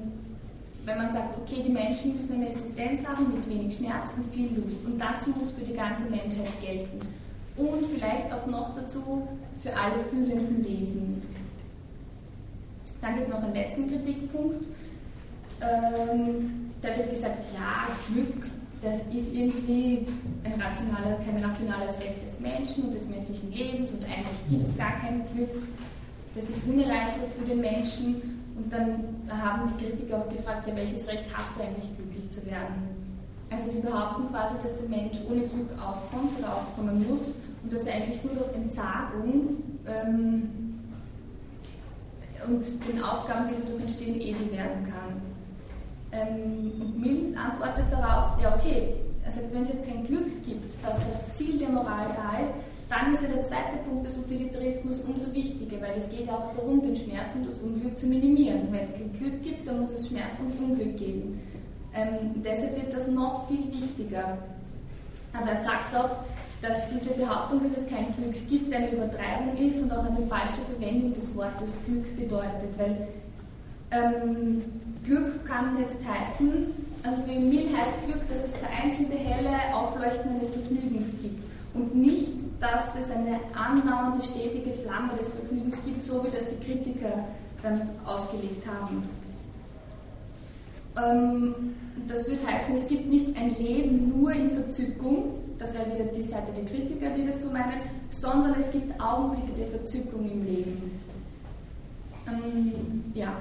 wenn 0.86 0.98
man 0.98 1.12
sagt, 1.12 1.38
okay, 1.38 1.62
die 1.66 1.72
Menschen 1.72 2.16
müssen 2.16 2.34
eine 2.34 2.50
Existenz 2.50 3.06
haben 3.06 3.32
mit 3.34 3.48
wenig 3.48 3.76
Schmerz 3.76 4.12
und 4.16 4.34
viel 4.34 4.50
Lust 4.56 4.78
und 4.86 4.98
das 4.98 5.28
muss 5.28 5.52
für 5.52 5.66
die 5.66 5.74
ganze 5.74 6.10
Menschheit 6.10 6.50
gelten. 6.62 7.00
Und 7.58 7.86
vielleicht 7.94 8.34
auch 8.34 8.48
noch 8.48 8.74
dazu 8.74 9.28
für 9.62 9.76
alle 9.76 10.00
fühlenden 10.10 10.64
Wesen. 10.64 11.22
Dann 13.02 13.16
gibt 13.16 13.28
es 13.28 13.34
noch 13.34 13.44
einen 13.44 13.54
letzten 13.54 13.88
Kritikpunkt. 13.88 14.66
Ähm, 15.62 16.72
da 16.82 16.90
wird 16.98 17.10
gesagt, 17.10 17.44
ja, 17.54 17.88
Glück, 18.12 18.48
das 18.82 19.00
ist 19.14 19.34
irgendwie 19.34 20.06
ein 20.44 20.62
rationaler, 20.62 21.20
kein 21.26 21.44
rationaler 21.44 21.92
Zweck 21.92 22.26
des 22.26 22.40
Menschen 22.40 22.86
und 22.86 22.96
des 22.96 23.08
menschlichen 23.08 23.52
Lebens 23.52 23.92
und 23.92 24.04
eigentlich 24.04 24.40
gibt 24.50 24.68
es 24.68 24.78
gar 24.78 24.96
kein 24.96 25.24
Glück. 25.34 25.50
Das 26.36 26.50
ist 26.50 26.64
unerreichbar 26.66 27.28
für 27.38 27.46
den 27.46 27.60
Menschen. 27.60 28.40
Und 28.56 28.72
dann 28.72 29.04
haben 29.30 29.72
die 29.72 29.86
Kritiker 29.86 30.20
auch 30.20 30.30
gefragt, 30.30 30.68
ja, 30.68 30.76
welches 30.76 31.08
Recht 31.08 31.26
hast 31.34 31.56
du 31.56 31.64
eigentlich 31.64 31.96
glücklich 31.96 32.30
zu 32.30 32.46
werden? 32.46 32.90
Also 33.50 33.72
die 33.72 33.80
behaupten 33.80 34.30
quasi, 34.30 34.56
dass 34.62 34.78
der 34.78 34.90
Mensch 34.90 35.18
ohne 35.30 35.42
Glück 35.42 35.72
auskommt 35.80 36.38
oder 36.38 36.56
auskommen 36.56 37.08
muss 37.10 37.22
und 37.64 37.74
dass 37.74 37.86
er 37.86 37.96
eigentlich 37.96 38.24
nur 38.24 38.36
durch 38.36 38.54
Entsagung 38.54 39.64
ähm, 39.88 40.69
und 42.48 42.66
den 42.88 43.04
Aufgaben, 43.04 43.50
die 43.50 43.62
dadurch 43.62 43.82
entstehen, 43.82 44.20
edel 44.20 44.52
werden 44.52 44.84
kann. 44.86 45.22
Ähm, 46.12 46.72
und 46.82 47.00
Mill 47.00 47.38
antwortet 47.38 47.86
darauf, 47.92 48.42
ja 48.42 48.56
okay, 48.56 48.96
also 49.26 49.42
wenn 49.52 49.64
es 49.64 49.70
jetzt 49.70 49.86
kein 49.86 50.04
Glück 50.04 50.44
gibt, 50.44 50.84
dass 50.84 50.98
das 51.12 51.34
Ziel 51.34 51.58
der 51.60 51.70
Moral 51.70 52.08
da 52.16 52.40
ist, 52.44 52.54
dann 52.90 53.14
ist 53.14 53.22
ja 53.22 53.30
der 53.30 53.44
zweite 53.44 53.78
Punkt 53.88 54.06
des 54.06 54.18
Utilitarismus 54.18 55.02
umso 55.02 55.32
wichtiger, 55.32 55.80
weil 55.80 55.96
es 55.96 56.10
geht 56.10 56.26
ja 56.26 56.34
auch 56.34 56.52
darum, 56.56 56.82
den 56.82 56.96
Schmerz 56.96 57.36
und 57.36 57.48
das 57.48 57.60
Unglück 57.60 57.98
zu 58.00 58.08
minimieren. 58.08 58.68
Wenn 58.72 58.84
es 58.84 58.92
kein 58.92 59.14
Glück 59.14 59.44
gibt, 59.44 59.68
dann 59.68 59.82
muss 59.82 59.92
es 59.92 60.08
Schmerz 60.08 60.40
und 60.40 60.58
Unglück 60.60 60.98
geben. 60.98 61.40
Ähm, 61.94 62.42
deshalb 62.44 62.76
wird 62.76 62.96
das 62.96 63.08
noch 63.08 63.48
viel 63.48 63.72
wichtiger. 63.72 64.40
Aber 65.34 65.52
er 65.52 65.64
sagt 65.64 65.96
auch, 65.96 66.10
dass 66.62 66.90
diese 66.90 67.14
Behauptung, 67.14 67.62
dass 67.64 67.84
es 67.84 67.90
kein 67.90 68.14
Glück 68.16 68.48
gibt, 68.48 68.74
eine 68.74 68.92
Übertreibung 68.92 69.58
ist 69.58 69.82
und 69.82 69.92
auch 69.92 70.06
eine 70.06 70.26
falsche 70.28 70.62
Verwendung 70.70 71.14
des 71.14 71.36
Wortes 71.36 71.78
Glück 71.86 72.16
bedeutet. 72.16 72.78
Weil 72.78 73.08
ähm, 73.92 74.64
Glück 75.04 75.46
kann 75.46 75.78
jetzt 75.80 76.00
heißen, 76.06 76.68
also 77.04 77.22
für 77.24 77.32
Emil 77.32 77.68
heißt 77.76 78.06
Glück, 78.06 78.28
dass 78.28 78.44
es 78.44 78.58
vereinzelte 78.58 79.16
helle 79.16 79.74
Aufleuchten 79.74 80.32
eines 80.32 80.52
Vergnügens 80.52 81.12
gibt 81.22 81.42
und 81.74 81.96
nicht, 81.96 82.32
dass 82.60 82.94
es 83.02 83.10
eine 83.10 83.40
andauernde, 83.54 84.22
stetige 84.22 84.72
Flamme 84.84 85.14
des 85.18 85.32
Vergnügens 85.32 85.78
gibt, 85.86 86.04
so 86.04 86.24
wie 86.24 86.30
das 86.30 86.44
die 86.50 86.66
Kritiker 86.66 87.26
dann 87.64 87.90
ausgelegt 88.06 88.68
haben. 88.68 89.04
Ähm, 90.98 91.56
das 92.08 92.28
würde 92.28 92.46
heißen, 92.46 92.76
es 92.76 92.88
gibt 92.88 93.08
nicht 93.10 93.38
ein 93.38 93.56
Leben 93.58 94.20
nur 94.20 94.34
in 94.34 94.50
Verzückung, 94.50 95.36
das 95.60 95.74
wäre 95.74 95.86
wieder 95.94 96.06
die 96.06 96.24
Seite 96.24 96.52
der 96.54 96.66
Kritiker, 96.66 97.10
die 97.12 97.26
das 97.26 97.42
so 97.42 97.52
meinen, 97.52 97.82
sondern 98.10 98.56
es 98.58 98.72
gibt 98.72 99.00
Augenblicke 99.00 99.52
der 99.54 99.68
Verzückung 99.68 100.30
im 100.32 100.46
Leben. 100.46 101.00
Ähm, 102.28 103.04
ja, 103.14 103.34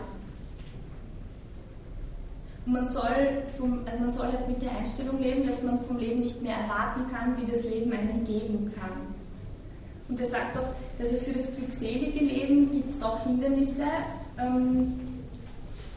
man 2.69 2.87
soll, 2.93 3.43
vom, 3.57 3.81
also 3.87 3.99
man 3.99 4.11
soll 4.11 4.27
halt 4.27 4.47
mit 4.47 4.61
der 4.61 4.77
Einstellung 4.77 5.21
leben, 5.21 5.47
dass 5.47 5.63
man 5.63 5.81
vom 5.85 5.97
Leben 5.97 6.21
nicht 6.21 6.43
mehr 6.43 6.57
erwarten 6.57 7.03
kann, 7.11 7.37
wie 7.39 7.51
das 7.51 7.65
Leben 7.65 7.93
einen 7.93 8.25
geben 8.25 8.73
kann. 8.79 8.93
Und 10.09 10.21
er 10.21 10.29
sagt 10.29 10.57
auch, 10.59 10.69
dass 10.99 11.13
es 11.13 11.25
für 11.25 11.35
das 11.35 11.55
glückselige 11.55 12.25
Leben 12.25 12.71
gibt 12.71 12.91
es 12.91 12.99
doch 12.99 13.25
Hindernisse. 13.25 13.85
Ähm, 14.39 14.95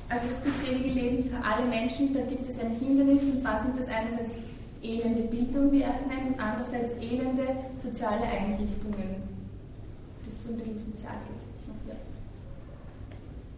also 0.09 0.27
das 0.27 0.43
glückselige 0.43 0.89
Leben 0.89 1.23
für 1.23 1.43
alle 1.43 1.65
Menschen, 1.67 2.13
da 2.13 2.21
gibt 2.21 2.47
es 2.47 2.59
ein 2.59 2.75
Hindernis, 2.75 3.23
und 3.23 3.39
zwar 3.39 3.61
sind 3.61 3.79
das 3.79 3.87
einerseits 3.87 4.33
elende 4.81 5.23
Bildung, 5.23 5.71
wie 5.71 5.81
er 5.81 5.93
es 5.93 6.05
nennt, 6.07 6.33
und 6.33 6.39
andererseits 6.39 6.93
elende 7.01 7.47
soziale 7.81 8.23
Einrichtungen. 8.23 9.23
Das 10.23 10.33
ist 10.33 10.43
so 10.43 10.53
ein 10.53 10.57
bisschen 10.57 10.79
sozial. 10.79 11.13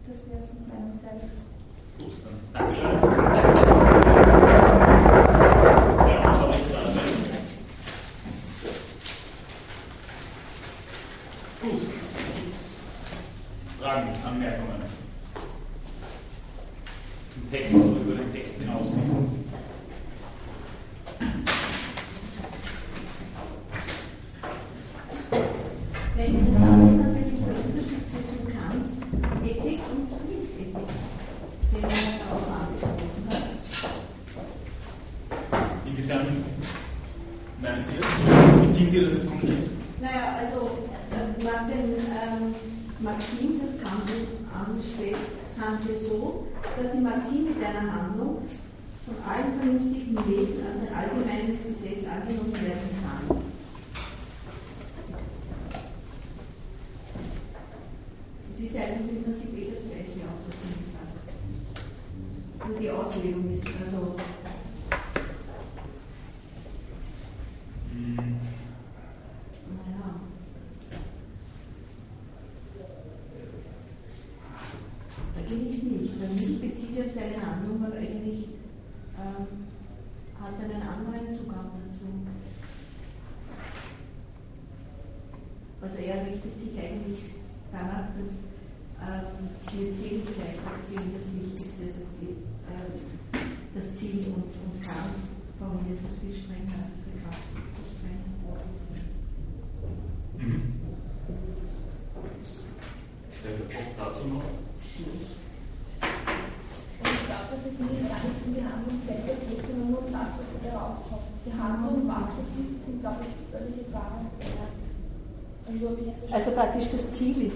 Das 0.06 0.28
wäre 0.28 0.38
es 0.38 0.52
mit 0.52 0.68
meinem 0.68 1.00
Teil. 1.00 1.20
Dankeschön. 2.52 3.93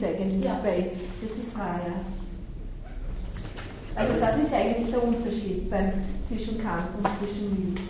Das 0.01 0.09
Ziel 0.09 0.09
ist 0.09 0.21
eigentlich 0.21 0.45
Ja. 0.45 0.61
bei, 0.63 0.91
das 1.23 1.33
ist 1.39 1.59
wahr, 1.59 1.81
ja. 1.87 1.95
Also 3.95 4.13
das 4.21 4.37
ist 4.37 4.53
eigentlich 4.53 4.91
der 4.91 5.03
Unterschied 5.03 5.69
beim, 5.71 5.93
zwischen 6.29 6.63
Kant 6.63 6.89
und 6.97 7.07
zwischen 7.19 7.75
Mill. 7.75 7.83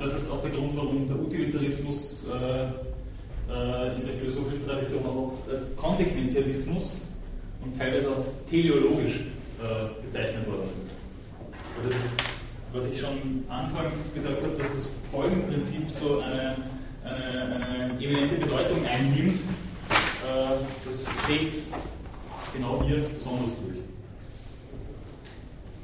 Das 0.00 0.14
ist 0.14 0.30
auch 0.30 0.42
der 0.42 0.50
Grund, 0.50 0.76
warum 0.76 1.06
der 1.06 1.16
Utilitarismus 1.16 2.26
äh, 2.28 2.64
äh, 3.52 3.96
in 3.96 4.06
der 4.06 4.14
philosophischen 4.18 4.66
Tradition 4.66 5.04
auch 5.06 5.16
oft 5.32 5.50
als 5.50 5.76
Konsequenzialismus 5.76 6.94
und 7.64 7.78
teilweise 7.78 8.10
auch 8.10 8.16
als 8.18 8.32
teleologisch 8.50 9.20
äh, 9.60 10.04
bezeichnet 10.04 10.46
worden 10.46 10.68
ist. 10.76 10.86
Also 11.76 11.90
das, 11.90 12.02
was 12.72 12.92
ich 12.92 13.00
schon 13.00 13.44
anfangs 13.48 14.12
gesagt 14.14 14.42
habe, 14.42 14.56
dass 14.56 14.66
das 14.74 14.88
Folgenprinzip 15.12 15.90
so 15.90 16.20
eine, 16.20 16.56
eine, 17.04 17.66
eine 17.66 17.94
eminente 18.04 18.36
Bedeutung 18.36 18.84
einnimmt, 18.86 19.40
äh, 20.28 20.90
trägt 21.48 22.54
genau 22.54 22.82
hier 22.84 22.96
besonders 22.96 23.52
durch. 23.60 23.82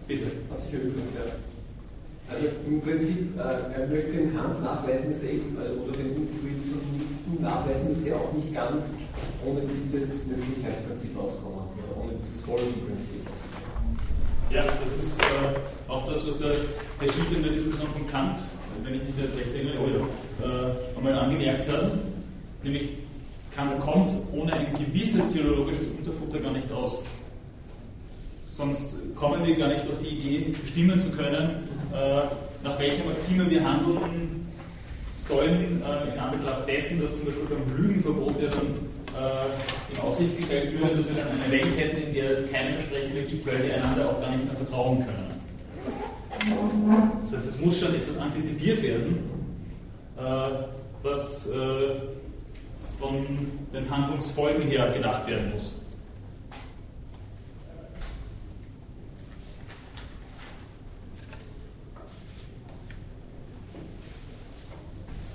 Bitte. 0.07 0.27
Hat 0.51 0.61
sich 0.61 0.75
erübrigt, 0.75 1.15
ja. 1.17 1.41
Also 2.29 2.47
im 2.67 2.81
Prinzip, 2.81 3.37
äh, 3.37 3.81
er 3.81 3.87
möchte 3.89 4.13
dem 4.13 4.35
Kant 4.35 4.63
nachweisen, 4.63 5.13
dass 5.13 5.23
er 5.23 5.31
eben, 5.31 5.57
äh, 5.57 5.77
oder 5.77 5.93
den 5.93 6.17
Intuitionisten 6.17 7.41
nachweisen, 7.41 7.95
dass 7.95 8.03
sie 8.03 8.13
auch 8.13 8.33
nicht 8.33 8.53
ganz 8.55 8.85
ohne 9.45 9.61
dieses 9.61 10.27
Nützlichkeitsprinzip 10.27 11.17
auskommen, 11.19 11.69
oder 11.77 12.01
ohne 12.01 12.13
dieses 12.17 12.41
Folgenprinzip. 12.45 13.29
Ja, 14.51 14.65
das 14.65 14.97
ist 14.97 15.21
äh, 15.21 15.91
auch 15.91 16.07
das, 16.07 16.27
was 16.27 16.39
der 16.39 16.55
Herr 16.99 17.13
Schiff 17.13 17.37
in 17.37 17.43
der 17.43 17.53
Diskussion 17.53 17.89
von 17.93 18.07
Kant, 18.09 18.41
wenn 18.85 18.95
ich 18.95 19.03
mich 19.03 19.17
jetzt 19.21 19.37
recht 19.37 19.55
erinnere, 19.55 20.09
äh, 20.41 20.97
einmal 20.97 21.19
angemerkt 21.19 21.71
hat, 21.71 21.93
nämlich 22.63 23.04
Kant 23.55 23.81
kommt 23.81 24.11
ohne 24.33 24.53
ein 24.53 24.75
gewisses 24.75 25.29
theologisches 25.33 25.89
Unterfutter 25.99 26.39
gar 26.41 26.53
nicht 26.53 26.71
aus. 26.73 26.99
Sonst 28.47 28.97
kommen 29.15 29.45
wir 29.47 29.57
gar 29.57 29.69
nicht 29.69 29.83
auf 29.83 29.99
die 30.03 30.09
Idee, 30.09 30.55
bestimmen 30.61 31.01
zu 31.01 31.11
können, 31.11 31.69
äh, 31.93 32.23
nach 32.63 32.79
welcher 32.79 33.05
Maxime 33.05 33.49
wir 33.51 33.65
handeln 33.65 34.47
sollen, 35.19 35.83
äh, 35.83 36.13
in 36.13 36.19
Anbetracht 36.19 36.69
dessen, 36.69 37.01
dass 37.01 37.17
zum 37.17 37.27
Beispiel 37.27 37.47
beim 37.49 37.77
Lügenverbot 37.77 38.41
ja 38.41 38.49
dann 38.49 38.67
äh, 39.15 39.93
in 39.93 40.01
Aussicht 40.01 40.37
gestellt 40.37 40.73
würde, 40.73 40.97
dass 40.97 41.09
wir 41.09 41.17
dann 41.17 41.29
eine 41.41 41.53
Welt 41.53 41.77
hätten, 41.77 42.09
in 42.09 42.15
der 42.15 42.31
es 42.31 42.51
keine 42.51 42.73
Versprechen 42.73 43.15
mehr 43.15 43.23
gibt, 43.25 43.47
weil 43.47 43.65
wir 43.65 43.75
einander 43.75 44.11
auch 44.11 44.21
gar 44.21 44.31
nicht 44.31 44.45
mehr 44.45 44.57
vertrauen 44.57 44.99
können. 44.99 45.29
Das 47.23 47.33
heißt, 47.33 47.47
es 47.47 47.61
muss 47.61 47.79
schon 47.79 47.95
etwas 47.95 48.19
antizipiert 48.19 48.83
werden, 48.83 49.31
was 51.03 51.49
von 53.05 53.27
den 53.73 53.91
Handlungsfolgen 53.91 54.63
her 54.63 54.91
gedacht 54.93 55.27
werden 55.27 55.53
muss. 55.55 55.75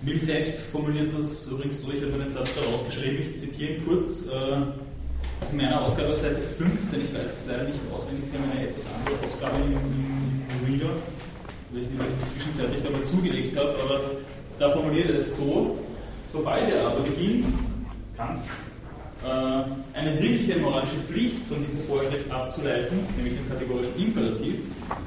Mill 0.01 0.19
selbst 0.19 0.57
formuliert 0.71 1.11
das 1.15 1.45
übrigens 1.47 1.81
so, 1.81 1.91
ich 1.91 2.01
habe 2.01 2.13
einen 2.13 2.31
Satz 2.31 2.49
da 2.55 2.61
rausgeschrieben, 2.61 3.19
ich 3.19 3.39
zitiere 3.39 3.73
ihn 3.73 3.85
kurz. 3.85 4.23
Äh, 4.23 5.43
ist 5.43 5.51
in 5.51 5.57
meiner 5.57 5.81
Ausgabe 5.81 6.09
auf 6.09 6.19
Seite 6.19 6.41
15, 6.41 7.01
ich 7.01 7.13
weiß 7.13 7.23
jetzt 7.23 7.47
leider 7.47 7.63
nicht 7.63 7.79
auswendig, 7.93 8.29
Sie 8.29 8.37
haben 8.37 8.51
eine 8.51 8.67
etwas 8.67 8.83
andere 8.91 9.15
Ausgabe 9.23 9.55
im, 9.63 9.71
im 9.71 10.65
Reader, 10.65 10.93
weil 11.71 11.81
ich 11.83 11.87
die 11.87 12.33
zwischenzeitlich 12.33 12.83
dabei 12.83 13.05
zugelegt 13.05 13.57
habe, 13.57 13.75
aber 13.83 14.01
da 14.57 14.71
formuliert 14.71 15.11
er 15.11 15.19
es 15.19 15.37
so, 15.37 15.77
sobald 16.31 16.71
er 16.71 16.87
aber 16.87 17.01
beginnt, 17.01 17.45
Kant, 18.15 18.39
äh, 19.23 19.97
eine 19.97 20.21
wirkliche 20.21 20.59
moralische 20.59 20.99
Pflicht 21.07 21.45
von 21.47 21.57
dieser 21.65 21.83
Vorschrift 21.83 22.31
abzuleiten, 22.31 22.99
nämlich 23.17 23.33
den 23.35 23.49
kategorischen 23.49 23.95
Imperativ, 23.97 24.55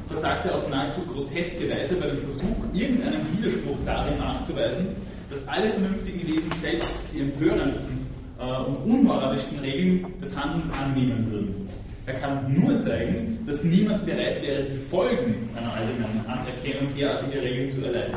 versagt 0.09 0.47
er 0.47 0.57
auf 0.57 0.69
nahezu 0.69 1.01
groteske 1.03 1.71
Weise 1.71 1.95
bei 1.97 2.09
dem 2.09 2.19
Versuch, 2.19 2.57
irgendeinen 2.75 3.27
Widerspruch 3.37 3.79
darin 3.87 4.19
nachzuweisen, 4.19 4.89
dass 5.31 5.47
alle 5.49 5.71
vernünftigen 5.71 6.27
Wesen 6.27 6.53
selbst 6.61 7.05
die 7.15 7.21
empörendsten 7.21 8.07
äh, 8.39 8.45
und 8.45 8.77
unmoralischsten 8.91 9.59
Regeln 9.61 10.07
des 10.21 10.37
Handelns 10.37 10.67
annehmen 10.73 11.31
würden. 11.31 11.69
Er 12.05 12.15
kann 12.15 12.53
nur 12.53 12.79
zeigen, 12.81 13.39
dass 13.47 13.63
niemand 13.63 14.05
bereit 14.05 14.43
wäre, 14.43 14.65
die 14.65 14.77
Folgen 14.77 15.49
einer 15.57 15.73
allgemeinen 15.73 16.25
Anerkennung 16.27 16.93
derartiger 16.99 17.41
Regeln 17.41 17.71
zu 17.71 17.87
erleiden. 17.87 18.15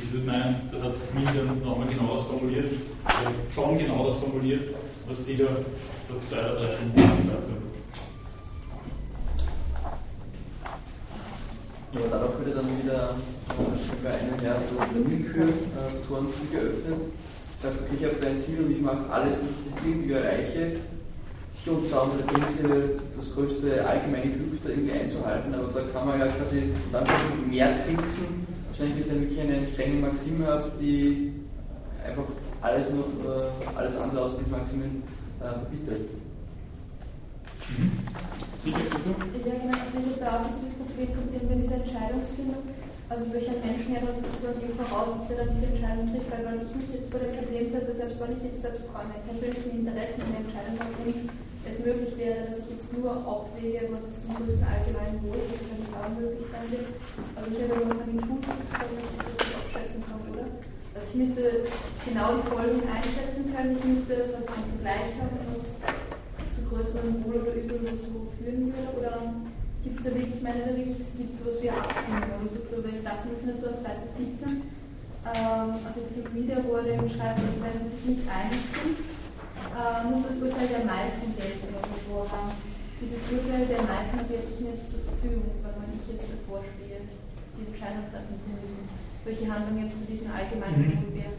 Ich 0.00 0.12
würde 0.12 0.26
meinen, 0.26 0.70
da 0.70 0.82
hat 0.82 0.94
Milton 1.12 1.60
nochmal 1.62 1.88
genau 1.88 2.14
das 2.14 2.26
formuliert, 2.26 2.72
schon 3.54 3.78
genau 3.78 4.08
das 4.08 4.18
formuliert, 4.18 4.74
was 5.08 5.26
Sie 5.26 5.36
da 5.36 5.46
vor 6.08 6.20
zwei 6.22 6.38
oder 6.38 6.54
drei 6.54 6.72
Stunden 6.72 7.18
gesagt 7.18 7.44
haben. 7.44 7.68
Aber 11.94 12.08
darauf 12.08 12.38
würde 12.38 12.50
dann 12.52 12.82
wieder 12.82 13.14
bei 14.02 14.10
einem 14.10 14.38
Herr 14.40 14.62
so 14.70 15.10
Willkür 15.10 15.48
äh, 15.48 16.06
Toren 16.06 16.26
geöffnet. 16.52 17.12
Sagt, 17.60 17.74
okay, 17.82 17.96
ich 17.98 18.04
habe 18.04 18.16
da 18.20 18.28
ein 18.28 18.38
Ziel 18.38 18.60
und 18.60 18.70
ich 18.70 18.80
mache 18.80 19.10
alles, 19.10 19.36
dass 19.36 19.50
ich 19.50 19.90
irgendwie 19.90 20.12
erreiche. 20.12 20.76
Sicher 21.52 21.76
und 21.76 21.88
sauber 21.88 22.22
Prinzip 22.26 23.00
das 23.16 23.34
größte 23.34 23.86
allgemeine 23.86 24.30
Glück 24.30 24.62
da 24.62 24.70
irgendwie 24.70 24.92
einzuhalten, 24.92 25.52
aber 25.54 25.72
da 25.72 25.80
kann 25.92 26.06
man 26.06 26.20
ja 26.20 26.28
quasi 26.28 26.70
dann 26.92 27.04
mehr 27.50 27.84
tricksen, 27.84 28.46
als 28.78 28.90
wenn 28.90 28.98
ich 28.98 29.08
dann 29.08 29.20
wirklich 29.20 29.40
eine 29.40 29.66
strenge 29.66 30.00
Maxime 30.00 30.46
habe, 30.46 30.70
die 30.80 31.32
einfach 32.04 32.22
alles 32.62 32.86
nur 32.90 33.04
äh, 33.26 33.76
alles 33.76 33.96
andere 33.96 34.22
aus 34.22 34.38
diesen 34.38 34.50
Maximen 34.52 35.02
äh, 35.40 35.50
verbietet. 35.50 36.10
Mhm. 37.74 37.90
Sicher 38.62 38.78
dazu? 38.90 39.10
Ja, 39.18 39.54
genau. 39.58 39.78
Also 39.82 39.98
ich 39.98 40.06
habe 40.06 40.20
da 40.20 40.26
auch 40.38 40.46
das 40.46 40.74
Problem 40.78 41.10
kommt 41.10 41.34
eben 41.34 41.48
bei 41.48 41.54
dieser 41.58 41.82
Entscheidungsfindung. 41.82 42.62
Also 43.08 43.24
durch 43.32 43.48
einen 43.48 43.64
Menschen 43.64 43.94
ja 43.94 44.00
das 44.04 44.20
sozusagen 44.20 44.60
eben 44.62 44.76
voraussetzt, 44.76 45.30
der 45.30 45.42
dann 45.42 45.54
diese 45.56 45.72
Entscheidung 45.72 46.12
trifft, 46.12 46.28
weil 46.30 46.44
wenn 46.44 46.60
ich 46.60 46.74
mich 46.76 46.92
jetzt 46.92 47.10
vor 47.10 47.20
dem 47.20 47.32
Problem 47.34 47.66
setze, 47.66 47.92
selbst 47.94 48.20
wenn 48.20 48.36
ich 48.36 48.42
jetzt 48.44 48.62
selbst 48.62 48.84
meine 48.92 49.16
persönlichen 49.24 49.80
Interessen 49.80 50.22
in 50.28 50.30
der 50.38 50.42
Entscheidung 50.44 50.76
habe 50.76 50.92
es 51.70 51.84
möglich 51.84 52.16
wäre, 52.16 52.46
dass 52.46 52.58
ich 52.60 52.70
jetzt 52.76 52.92
nur 52.96 53.12
abwäge, 53.12 53.88
was 53.92 54.04
es 54.04 54.24
zum 54.24 54.34
größten 54.36 54.64
allgemeinen 54.64 55.22
Wohl 55.22 55.36
ist, 55.36 55.60
wenn 55.68 55.80
es 55.84 55.90
auch 55.92 56.08
möglich 56.12 56.48
sein 56.48 56.66
wird. 56.72 56.88
Also 57.36 57.46
ich 57.52 57.60
habe 57.62 57.82
immer 57.82 58.00
einen 58.02 58.20
Tut 58.24 58.42
sozusagen, 58.44 58.92
wenn 58.96 59.08
ich 59.08 59.20
das 59.20 59.54
abschätzen 59.54 60.02
kann, 60.08 60.22
oder? 60.32 60.46
Also 60.94 61.04
ich 61.12 61.14
müsste 61.14 61.42
genau 62.04 62.28
die 62.40 62.46
Folgen 62.48 62.82
einschätzen 62.88 63.44
können, 63.52 63.76
ich 63.76 63.84
müsste 63.84 64.14
einen 64.34 64.48
Vergleich 64.48 65.10
haben, 65.20 65.36
was 65.52 65.86
zu 66.50 66.60
größeren 66.66 67.22
Wohl 67.22 67.44
oder 67.44 67.54
Übel 67.54 67.84
so 67.94 68.32
führen 68.34 68.72
würde, 68.72 68.88
oder 68.98 69.14
gibt 69.84 69.96
es 69.96 70.02
da 70.02 70.10
wirklich, 70.10 70.40
ich 70.40 70.42
meine, 70.42 70.66
da 70.66 70.72
gibt 70.74 70.98
es 70.98 71.46
was 71.46 71.62
wie 71.62 71.70
Abstimmung 71.70 72.26
oder 72.34 72.48
so 72.48 72.60
drüber. 72.66 72.88
Ich 72.90 73.04
dachte, 73.04 73.30
wir 73.30 73.38
sind 73.38 73.56
so 73.56 73.70
auf 73.70 73.78
Seite 73.78 74.08
17, 74.10 74.66
ähm, 75.28 75.70
also 75.86 76.00
jetzt 76.00 76.16
nicht 76.16 76.34
wieder, 76.34 76.58
wo 76.64 76.76
er 76.76 76.86
eben 76.86 77.08
schreibt, 77.08 77.40
also 77.40 77.60
wenn 77.62 77.78
sie 77.78 77.92
sich 77.94 78.04
nicht 78.04 78.24
einig 78.26 78.62
sind, 78.74 79.07
äh, 79.66 80.06
muss 80.06 80.26
das 80.26 80.36
Urteil 80.38 80.68
der 80.68 80.84
meisten 80.84 81.34
gelten 81.34 81.74
oder 81.74 81.90
so 81.90 82.22
haben. 82.26 82.52
Dieses 82.98 83.22
Urteil 83.30 83.66
der 83.66 83.82
meisten 83.82 84.18
habe 84.18 84.34
ich 84.34 84.58
nicht 84.58 84.84
zur 84.90 85.02
Verfügung, 85.06 85.46
sozusagen, 85.46 85.82
wenn 85.86 85.94
ich 85.94 86.06
jetzt 86.06 86.34
davor 86.34 86.62
stehe, 86.62 86.98
die 87.54 87.64
Entscheidung 87.70 88.06
treffen 88.10 88.36
zu 88.38 88.50
müssen, 88.58 88.90
welche 89.24 89.46
Handlung 89.46 89.78
jetzt 89.82 90.02
zu 90.02 90.06
diesen 90.06 90.30
allgemeinen 90.30 90.86
mhm. 90.86 91.14
wäre. 91.14 91.36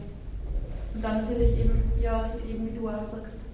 Und 0.94 1.00
dann 1.04 1.22
natürlich 1.22 1.56
eben, 1.60 1.92
ja, 2.00 2.24
so 2.24 2.40
eben 2.44 2.66
wie 2.66 2.76
du 2.76 2.88
auch 2.88 3.04
sagst, 3.04 3.44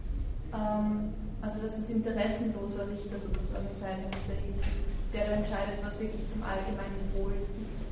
ähm, 0.55 1.13
also 1.43 1.63
dass 1.63 1.79
es 1.79 1.91
interessenloser 1.91 2.89
Richter 2.91 3.19
sozusagen 3.19 3.71
sein 3.71 4.07
muss, 4.07 4.23
der, 4.27 4.39
der 5.15 5.37
entscheidet, 5.39 5.79
was 5.83 6.01
wirklich 6.01 6.27
zum 6.27 6.43
allgemeinen 6.43 7.11
Wohl 7.15 7.35
ist. 7.63 7.83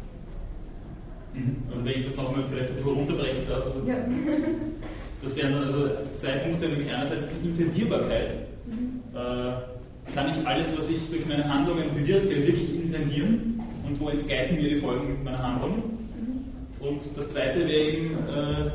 Mhm. 1.34 1.62
Also 1.70 1.84
wenn 1.84 1.94
ich 1.94 2.06
das 2.06 2.16
nochmal 2.16 2.44
vielleicht 2.48 2.70
ein 2.70 2.76
bisschen 2.76 2.94
runterbrechen 2.94 3.48
darf. 3.48 3.66
Also 3.66 3.82
ja. 3.86 3.96
Das 5.24 5.34
wären 5.36 5.54
dann 5.54 5.64
also 5.64 5.88
zwei 6.16 6.32
Punkte, 6.32 6.68
nämlich 6.68 6.92
einerseits 6.92 7.26
die 7.42 7.48
Intendierbarkeit. 7.48 8.36
Mhm. 8.66 9.00
Äh, 9.14 10.12
kann 10.14 10.28
ich 10.28 10.46
alles, 10.46 10.76
was 10.76 10.90
ich 10.90 11.08
durch 11.08 11.24
meine 11.26 11.48
Handlungen 11.48 11.94
bewirke, 11.94 12.28
wirklich 12.28 12.74
intendieren 12.74 13.62
und 13.88 13.98
wo 13.98 14.10
entgleiten 14.10 14.56
mir 14.56 14.68
die 14.68 14.76
Folgen 14.76 15.24
meiner 15.24 15.42
Handlung? 15.42 15.76
Mhm. 15.76 16.86
Und 16.86 17.16
das 17.16 17.30
zweite 17.30 17.60
wäre 17.60 17.72
eben 17.72 18.10
äh, 18.28 18.70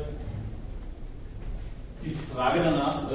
die 2.04 2.16
Frage 2.34 2.60
danach, 2.64 3.10
äh, 3.12 3.14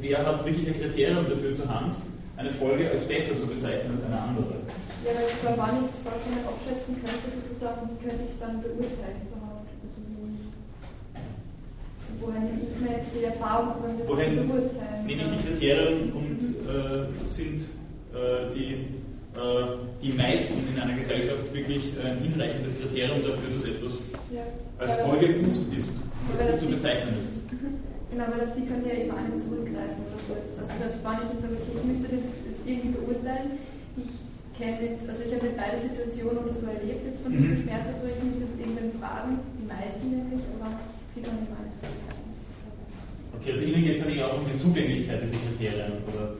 wer 0.00 0.26
hat 0.26 0.46
wirklich 0.46 0.66
ein 0.68 0.80
Kriterium 0.80 1.28
dafür 1.28 1.52
zur 1.52 1.68
Hand, 1.68 1.96
eine 2.38 2.50
Folge 2.50 2.90
als 2.90 3.04
besser 3.04 3.36
zu 3.36 3.46
bezeichnen 3.46 3.92
als 3.92 4.04
eine 4.04 4.18
andere. 4.18 4.54
Ja, 5.04 5.12
weil 5.14 5.28
ich 5.28 5.40
glaube, 5.42 5.58
wann 5.58 5.84
ich 5.84 5.90
es 5.90 6.00
vollkommen 6.00 6.40
abschätzen 6.48 6.96
könnte, 7.04 7.28
sozusagen, 7.28 7.90
wie 7.90 8.08
könnte 8.08 8.24
ich 8.24 8.30
es 8.30 8.38
dann 8.40 8.62
beurteilen 8.62 9.29
woher 12.20 12.40
nehme 12.40 12.60
ich 12.62 12.80
mir 12.80 12.96
jetzt 12.96 13.10
die 13.14 13.24
Erfahrung, 13.24 13.68
sozusagen, 13.68 13.98
das 13.98 14.08
woher 14.08 14.28
zu 14.28 14.44
beurteilen? 14.46 15.06
Nehme 15.06 15.22
ich 15.22 15.28
die 15.28 15.42
Kriterien 15.46 16.12
und 16.12 16.40
äh, 16.68 17.24
sind 17.24 17.60
äh, 18.12 18.52
die, 18.54 18.72
äh, 19.34 19.80
die 20.02 20.12
meisten 20.12 20.54
in 20.68 20.80
einer 20.80 20.94
Gesellschaft 20.94 21.52
wirklich 21.52 21.94
ein 22.02 22.18
hinreichendes 22.18 22.78
Kriterium 22.78 23.22
dafür, 23.22 23.50
dass 23.52 23.64
etwas 23.64 23.92
ja. 24.30 24.44
als 24.78 25.00
Folge 25.00 25.34
gut 25.40 25.56
ist 25.76 25.96
und 25.96 26.40
als 26.40 26.50
gut 26.50 26.60
zu 26.60 26.66
bezeichnen 26.66 27.18
ist. 27.18 27.32
Genau, 28.10 28.26
weil 28.26 28.42
auf 28.42 28.58
die 28.58 28.66
können 28.66 28.82
ja 28.82 29.06
eben 29.06 29.14
alle 29.14 29.38
zurückgreifen 29.38 30.02
oder 30.02 30.18
so. 30.18 30.34
Jetzt. 30.34 30.58
Also 30.58 30.74
selbst 30.82 30.98
wenn 31.06 31.22
ich 31.22 31.30
jetzt 31.30 31.42
sage, 31.46 31.62
okay, 31.62 31.78
ich 31.78 31.86
müsste 31.86 32.10
das 32.10 32.26
jetzt 32.42 32.62
irgendwie 32.66 32.90
beurteilen, 32.98 33.54
ich 33.94 34.10
kenne 34.58 34.82
mit, 34.82 34.98
also 35.06 35.20
ich 35.22 35.30
habe 35.30 35.46
mit 35.46 35.54
beide 35.54 35.78
Situationen 35.78 36.42
oder 36.42 36.50
so 36.50 36.66
erlebt 36.74 37.06
jetzt 37.06 37.22
von 37.22 37.30
mhm. 37.30 37.38
diesem 37.38 37.62
Schmerz, 37.62 37.86
also 37.86 38.10
ich 38.10 38.18
müsste 38.18 38.50
jetzt 38.50 38.58
irgendwann 38.58 38.90
fragen, 38.98 39.38
die 39.54 39.66
meisten 39.70 40.10
nämlich, 40.10 40.42
aber 40.58 40.74
eben 41.16 41.26
alle 41.26 41.72
zurückgreifen 41.74 42.30
sozusagen. 42.34 42.82
Okay, 43.34 43.50
also 43.52 43.62
Ihnen 43.64 43.84
geht 43.84 43.96
es 43.96 44.02
eigentlich 44.02 44.22
auch 44.22 44.38
um 44.38 44.46
die 44.46 44.58
Zugänglichkeit 44.58 45.22
dieser 45.22 45.36
Kriterien 45.36 45.92
oder 46.06 46.34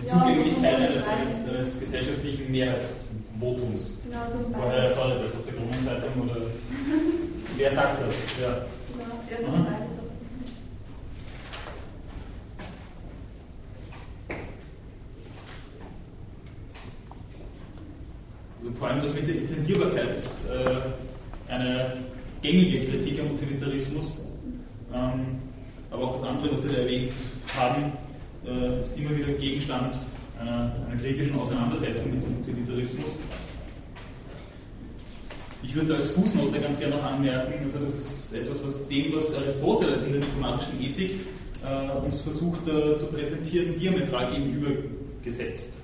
die 0.00 0.06
ja, 0.06 0.12
Zugänglichkeit 0.12 0.74
eines, 0.76 1.06
eines, 1.06 1.48
eines, 1.48 1.80
gesellschaftlichen 1.80 2.50
Mehrheitsvotums. 2.50 3.82
Genau, 4.04 4.28
so 4.28 4.38
Woher 4.52 4.90
erfordert 4.90 5.24
das 5.24 5.34
aus 5.34 5.44
der 5.46 5.54
Kronenzeitung 5.54 6.22
oder 6.22 6.36
wer 7.56 7.72
sagt 7.72 8.02
das? 8.06 8.16
Ja. 8.40 8.66
Genau, 8.92 9.16
ja, 9.30 9.42
so 9.42 9.50
beides. 9.52 10.06
Also 18.60 18.78
vor 18.78 18.88
allem 18.88 19.00
das 19.00 19.14
mit 19.14 19.28
der 19.28 19.36
Intendierbarkeit 19.36 20.14
ist 20.14 20.46
äh, 20.46 21.52
eine 21.52 21.96
gängige 22.42 22.86
Kritik 22.86 23.20
am 23.20 23.32
Utilitarismus. 23.32 24.18
Ähm, 24.92 25.38
aber 25.90 26.04
auch 26.04 26.12
das 26.12 26.24
andere, 26.24 26.52
was 26.52 26.62
Sie 26.62 26.68
da 26.68 26.82
erwähnt 26.82 27.12
haben, 27.56 27.92
äh, 28.46 28.82
ist 28.82 28.98
immer 28.98 29.16
wieder 29.16 29.32
Gegenstand 29.32 29.96
einer, 30.38 30.74
einer 30.88 31.00
kritischen 31.00 31.38
Auseinandersetzung 31.38 32.10
mit 32.10 32.22
dem 32.22 32.38
Utilitarismus. 32.40 33.06
Ich 35.62 35.74
würde 35.74 35.96
als 35.96 36.10
Fußnote 36.10 36.60
ganz 36.60 36.78
gerne 36.78 36.96
noch 36.96 37.02
anmerken, 37.02 37.64
also 37.64 37.78
das 37.80 37.94
ist 37.94 38.34
etwas, 38.34 38.64
was 38.64 38.86
dem, 38.88 39.12
was 39.14 39.34
Aristoteles 39.34 40.04
in 40.04 40.12
der 40.12 40.20
diplomatischen 40.20 40.80
Ethik 40.80 41.12
äh, 41.64 42.06
uns 42.06 42.20
versucht 42.20 42.68
äh, 42.68 42.96
zu 42.96 43.06
präsentieren, 43.06 43.76
diametral 43.76 44.32
gegenübergesetzt. 44.32 45.78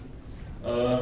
Äh, 0.64 0.98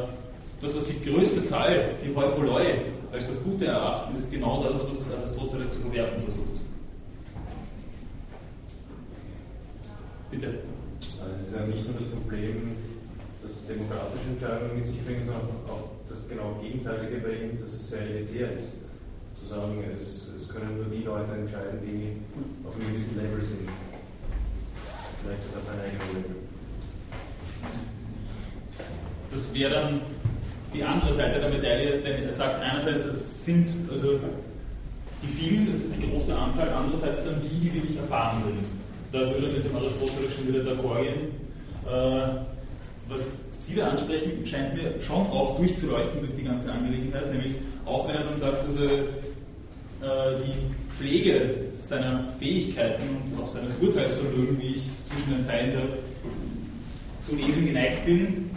das, 0.61 0.75
was 0.75 0.85
die 0.85 1.03
größte 1.03 1.45
Zahl, 1.45 1.95
die 2.05 2.15
Heupoloi, 2.15 2.65
als 3.11 3.27
das 3.27 3.43
Gute 3.43 3.65
erachten, 3.65 4.15
ist 4.15 4.31
genau 4.31 4.63
das, 4.63 4.87
was 4.89 5.13
Aristoteles 5.17 5.71
zu 5.71 5.79
verwerfen 5.79 6.21
versucht. 6.23 6.61
Bitte. 10.29 10.59
Also 11.19 11.33
es 11.35 11.47
ist 11.47 11.55
ja 11.55 11.65
nicht 11.65 11.85
nur 11.85 11.99
das 11.99 12.07
Problem, 12.09 12.77
dass 13.43 13.65
demokratische 13.67 14.29
Entscheidungen 14.31 14.75
mit 14.77 14.87
sich 14.87 15.03
bringen, 15.03 15.25
sondern 15.25 15.49
auch 15.67 15.89
das 16.07 16.19
genau 16.29 16.59
Gegenteilige 16.61 17.17
bei 17.17 17.33
ihm, 17.33 17.59
dass 17.59 17.73
es 17.73 17.89
sehr 17.89 18.01
elitär 18.01 18.53
ist. 18.53 18.77
Zu 19.35 19.47
sagen, 19.49 19.83
es, 19.97 20.29
es 20.39 20.47
können 20.47 20.77
nur 20.77 20.85
die 20.85 21.03
Leute 21.03 21.33
entscheiden, 21.33 21.79
die 21.83 22.21
auf 22.65 22.75
einem 22.75 22.87
gewissen 22.87 23.17
Level 23.17 23.43
sind. 23.43 23.67
Vielleicht 25.21 25.43
sogar 25.43 25.61
sein 25.61 25.79
eigenes 25.81 26.07
Level. 26.13 26.35
Das 29.31 29.53
wäre 29.53 29.71
dann 29.71 30.01
die 30.73 30.83
andere 30.83 31.13
Seite 31.13 31.39
der 31.39 31.49
Medaille, 31.49 31.99
denn 31.99 32.23
er 32.23 32.33
sagt 32.33 32.61
einerseits, 32.61 33.05
es 33.05 33.45
sind 33.45 33.67
also 33.91 34.19
die 35.23 35.27
vielen, 35.27 35.67
das 35.67 35.75
ist 35.77 35.91
die 35.95 36.09
große 36.09 36.35
Anzahl, 36.35 36.69
andererseits 36.69 37.23
dann 37.23 37.41
die, 37.41 37.69
die 37.69 37.73
wirklich 37.75 37.97
erfahren 37.97 38.41
sind. 38.45 38.65
Da 39.11 39.19
würde 39.19 39.47
mit 39.47 39.65
dem 39.65 39.75
Aristoteles 39.75 40.33
schon 40.35 40.47
wieder 40.47 40.61
d'accord 40.61 41.03
gehen. 41.03 41.31
Äh, 41.85 43.09
was 43.09 43.39
Sie 43.65 43.75
da 43.75 43.89
ansprechen, 43.89 44.45
scheint 44.45 44.73
mir 44.73 44.99
schon 45.01 45.27
auch 45.27 45.57
durchzuleuchten 45.57 46.21
durch 46.21 46.35
die 46.35 46.43
ganze 46.43 46.71
Angelegenheit, 46.71 47.31
nämlich 47.31 47.53
auch 47.85 48.07
wenn 48.07 48.15
er 48.15 48.23
dann 48.23 48.35
sagt, 48.35 48.63
also 48.63 48.83
äh, 48.83 50.37
die 50.45 50.95
Pflege 50.95 51.55
seiner 51.77 52.29
Fähigkeiten 52.39 53.03
und 53.03 53.43
auch 53.43 53.47
seines 53.47 53.73
Urteilsvermögens, 53.79 54.59
wie 54.59 54.67
ich 54.67 54.83
zwischen 55.05 55.37
den 55.37 55.45
Zeilen 55.45 55.73
da 55.73 55.81
zu 57.23 57.35
lesen 57.35 57.65
geneigt 57.65 58.05
bin, 58.05 58.50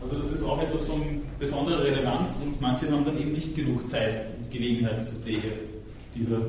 also 0.00 0.16
das 0.16 0.32
ist 0.32 0.42
auch 0.44 0.62
etwas 0.62 0.84
von 0.86 1.02
besonderer 1.38 1.84
Relevanz 1.84 2.40
und 2.44 2.60
manche 2.60 2.90
haben 2.90 3.04
dann 3.04 3.18
eben 3.18 3.32
nicht 3.32 3.54
genug 3.54 3.88
Zeit 3.90 4.26
und 4.38 4.50
Gelegenheit 4.50 5.08
zur 5.08 5.18
Pflege 5.18 5.48
dieser 6.14 6.40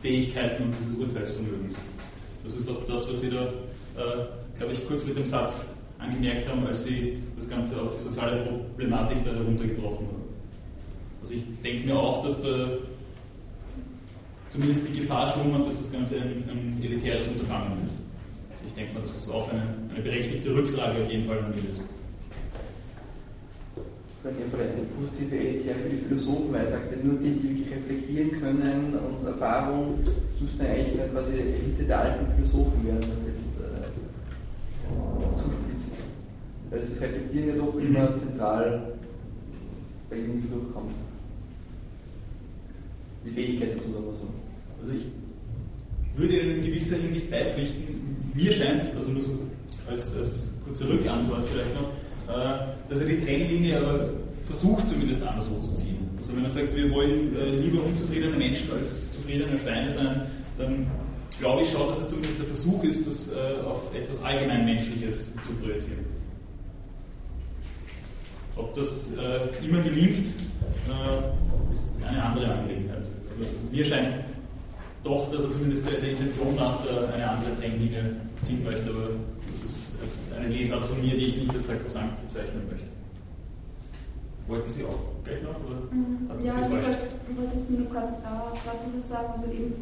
Fähigkeiten 0.00 0.64
und 0.64 0.74
dieses 0.78 0.98
Urteilsvermögens. 0.98 1.74
Das 2.44 2.54
ist 2.54 2.70
auch 2.70 2.86
das, 2.86 3.08
was 3.08 3.20
Sie 3.20 3.30
da, 3.30 3.42
äh, 3.42 4.58
glaube 4.58 4.74
ich, 4.74 4.86
kurz 4.86 5.04
mit 5.04 5.16
dem 5.16 5.26
Satz 5.26 5.66
angemerkt 5.98 6.48
haben, 6.48 6.66
als 6.66 6.84
Sie 6.84 7.18
das 7.36 7.48
Ganze 7.48 7.80
auf 7.80 7.96
die 7.96 8.02
soziale 8.02 8.42
Problematik 8.42 9.24
da 9.24 9.32
heruntergebrochen 9.32 10.06
haben. 10.06 10.24
Also 11.22 11.34
ich 11.34 11.44
denke 11.64 11.86
mir 11.86 11.96
auch, 11.96 12.22
dass 12.22 12.40
da 12.42 12.68
zumindest 14.50 14.88
die 14.88 15.00
Gefahr 15.00 15.26
schlummert, 15.26 15.66
dass 15.66 15.78
das 15.78 15.90
Ganze 15.90 16.16
ein, 16.16 16.44
ein 16.48 16.80
elitäres 16.82 17.26
Unterfangen 17.26 17.72
ist. 17.86 17.96
Also 18.52 18.64
ich 18.68 18.74
denke 18.74 18.94
mal, 18.94 19.00
das 19.00 19.16
ist 19.16 19.30
auch 19.30 19.50
eine, 19.50 19.62
eine 19.92 20.02
berechtigte 20.02 20.54
Rückfrage 20.54 21.02
auf 21.02 21.10
jeden 21.10 21.26
Fall 21.26 21.38
an 21.38 21.54
mich 21.54 21.64
ist 24.30 24.54
vielleicht 24.54 24.72
eine 24.72 24.86
positive 24.96 25.36
Elitär 25.36 25.74
für 25.76 25.90
die 25.90 25.96
Philosophen, 25.98 26.52
weil 26.52 26.64
er 26.64 26.70
sagte, 26.70 26.96
nur 27.04 27.18
die, 27.18 27.30
die 27.30 27.42
wirklich 27.50 27.76
reflektieren 27.76 28.30
können 28.40 28.94
und 28.96 29.26
Erfahrung, 29.26 29.98
das 30.02 30.40
müsste 30.40 30.66
eigentlich 30.66 30.96
dann 30.98 31.12
quasi 31.12 31.32
Elite 31.34 31.84
der 31.84 32.00
alten 32.00 32.32
Philosophen 32.32 32.86
werden, 32.86 33.04
jetzt 33.26 33.52
äh, 33.60 33.84
zuspitzt. 35.36 35.92
Weil 36.70 36.78
das 36.78 37.00
Reflektieren 37.00 37.48
ja 37.48 37.54
doch 37.56 37.78
immer 37.78 38.10
mhm. 38.10 38.18
zentral 38.18 38.94
bei 40.08 40.16
ihm 40.16 40.42
durchkommt. 40.50 40.94
Die 43.26 43.30
Fähigkeit 43.30 43.76
dazu, 43.76 43.88
aber 43.96 44.12
so. 44.12 44.28
Also 44.80 44.94
ich 44.94 45.06
würde 46.16 46.36
in 46.36 46.62
gewisser 46.62 46.96
Hinsicht 46.96 47.30
beipflichten, 47.30 48.30
mir 48.32 48.52
scheint, 48.52 48.86
also 48.96 49.10
nur 49.10 49.22
so 49.22 49.38
als, 49.88 50.16
als 50.16 50.50
kurze 50.64 50.88
Rückantwort 50.88 51.44
vielleicht 51.44 51.74
noch, 51.74 51.90
dass 52.26 53.00
er 53.00 53.06
die 53.06 53.24
Trennlinie 53.24 53.78
aber 53.78 54.10
versucht 54.46 54.88
zumindest 54.88 55.22
anderswo 55.22 55.58
zu 55.60 55.74
ziehen. 55.74 56.08
Also 56.18 56.36
wenn 56.36 56.44
er 56.44 56.50
sagt, 56.50 56.74
wir 56.74 56.90
wollen 56.90 57.36
äh, 57.36 57.50
lieber 57.50 57.84
unzufriedene 57.84 58.36
Menschen 58.36 58.70
als 58.72 59.12
zufriedene 59.12 59.58
Schweine 59.58 59.90
sein, 59.90 60.22
dann 60.56 60.86
glaube 61.38 61.62
ich 61.62 61.70
schon, 61.70 61.86
dass 61.88 61.98
es 61.98 62.08
zumindest 62.08 62.38
der 62.38 62.46
Versuch 62.46 62.82
ist, 62.84 63.06
das 63.06 63.32
äh, 63.32 63.62
auf 63.66 63.94
etwas 63.94 64.22
allgemein 64.22 64.64
Menschliches 64.64 65.32
zu 65.46 65.52
projizieren. 65.60 66.04
Ob 68.56 68.72
das 68.74 69.12
äh, 69.12 69.66
immer 69.66 69.82
gelingt, 69.82 70.28
äh, 70.28 71.72
ist 71.72 71.88
eine 72.06 72.22
andere 72.22 72.54
Angelegenheit. 72.54 73.02
Aber 73.36 73.46
mir 73.72 73.84
scheint 73.84 74.14
doch, 75.02 75.30
dass 75.32 75.44
er 75.44 75.52
zumindest 75.52 75.84
der 75.86 76.08
Intention 76.08 76.54
nach 76.54 76.78
eine 77.14 77.28
andere 77.28 77.50
Trennlinie 77.60 78.16
ziehen 78.42 78.64
möchte, 78.64 78.88
aber 78.88 79.10
eine 80.36 80.48
Lesart 80.48 80.86
von 80.86 81.00
mir, 81.00 81.14
die 81.16 81.26
ich 81.26 81.36
nicht 81.38 81.54
als 81.54 81.66
sakrosankt 81.66 82.28
bezeichnen 82.28 82.62
möchte. 82.70 82.88
Wollten 84.46 84.70
Sie 84.70 84.84
auch 84.84 85.24
gleich 85.24 85.42
noch? 85.42 85.56
Oder 85.64 85.88
mhm. 85.90 86.28
ja, 86.44 86.54
also 86.60 86.76
ich 86.76 86.84
wollte, 86.84 87.56
jetzt 87.56 87.70
nur 87.70 87.88
kurz 87.88 88.20
dazu 88.20 88.88
was 88.92 89.08
sagen, 89.08 89.32
also 89.32 89.48
eben, 89.50 89.80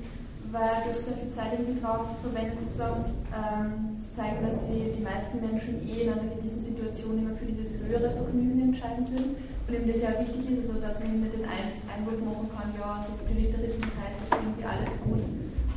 weil 0.52 0.86
du 0.86 0.94
sehr 0.94 1.18
viel 1.18 1.32
Zeit 1.32 1.58
irgendwie 1.58 1.80
drauf 1.80 2.06
verwendet, 2.22 2.60
zu, 2.60 2.68
sagen, 2.70 3.04
ähm, 3.34 3.98
zu 3.98 4.14
zeigen, 4.14 4.46
dass 4.46 4.68
sie 4.68 4.94
die 4.94 5.02
meisten 5.02 5.40
Menschen 5.40 5.82
eh 5.82 6.06
in 6.06 6.12
einer 6.12 6.30
gewissen 6.30 6.62
Situation 6.62 7.18
immer 7.18 7.34
für 7.34 7.46
dieses 7.46 7.82
höhere 7.82 8.10
Vergnügen 8.12 8.70
entscheiden 8.70 9.08
würden. 9.10 9.34
Und 9.66 9.74
eben 9.74 9.88
das 9.88 9.98
sehr 9.98 10.14
wichtig 10.20 10.42
ist, 10.46 10.70
also 10.70 10.78
dass 10.78 11.00
man 11.00 11.14
immer 11.14 11.30
den 11.30 11.46
Einwurf 11.46 12.20
machen 12.22 12.46
kann, 12.54 12.70
ja, 12.78 13.02
so 13.02 13.18
Utilitarismus 13.18 13.94
heißt 13.98 14.30
irgendwie 14.30 14.66
alles 14.66 14.94
gut 15.02 15.26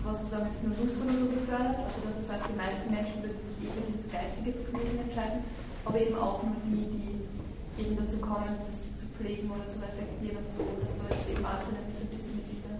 was 0.05 0.21
sozusagen 0.21 0.47
jetzt 0.47 0.63
nur 0.63 0.77
Lust 0.77 0.97
oder 1.01 1.17
so 1.17 1.25
befördert, 1.25 1.81
also 1.81 1.97
dass 2.05 2.15
er 2.21 2.27
sagt, 2.29 2.49
die 2.49 2.57
meisten 2.57 2.87
Menschen 2.93 3.17
würden 3.25 3.41
sich 3.41 3.57
eh 3.65 3.71
für 3.73 3.85
dieses 3.89 4.05
geistige 4.07 4.53
Vergnügen 4.53 5.01
entscheiden, 5.01 5.41
aber 5.83 5.97
eben 5.99 6.15
auch 6.15 6.45
nur 6.45 6.55
die, 6.65 6.85
die 6.93 7.81
eben 7.81 7.97
dazu 7.97 8.17
kommen, 8.21 8.53
das 8.61 8.95
zu 8.95 9.05
pflegen 9.17 9.49
oder 9.49 9.67
zu 9.67 9.81
reflektieren 9.81 10.37
und 10.39 10.49
so, 10.49 10.63
dass 10.79 10.95
da 11.01 11.09
jetzt 11.09 11.29
eben 11.29 11.43
auch 11.45 11.65
ein 11.65 11.89
bisschen 11.89 12.37
mit 12.37 12.47
dieser 12.47 12.77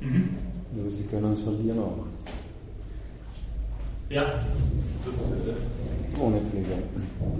mhm. 0.00 0.38
Aber 0.72 0.90
sie 0.90 1.04
können 1.04 1.32
es 1.32 1.40
verlieren 1.40 1.78
auch. 1.78 2.06
Ja, 4.08 4.42
das. 5.04 5.32
Äh 5.32 5.80
ohne 6.18 6.40
Pflege. 6.40 6.76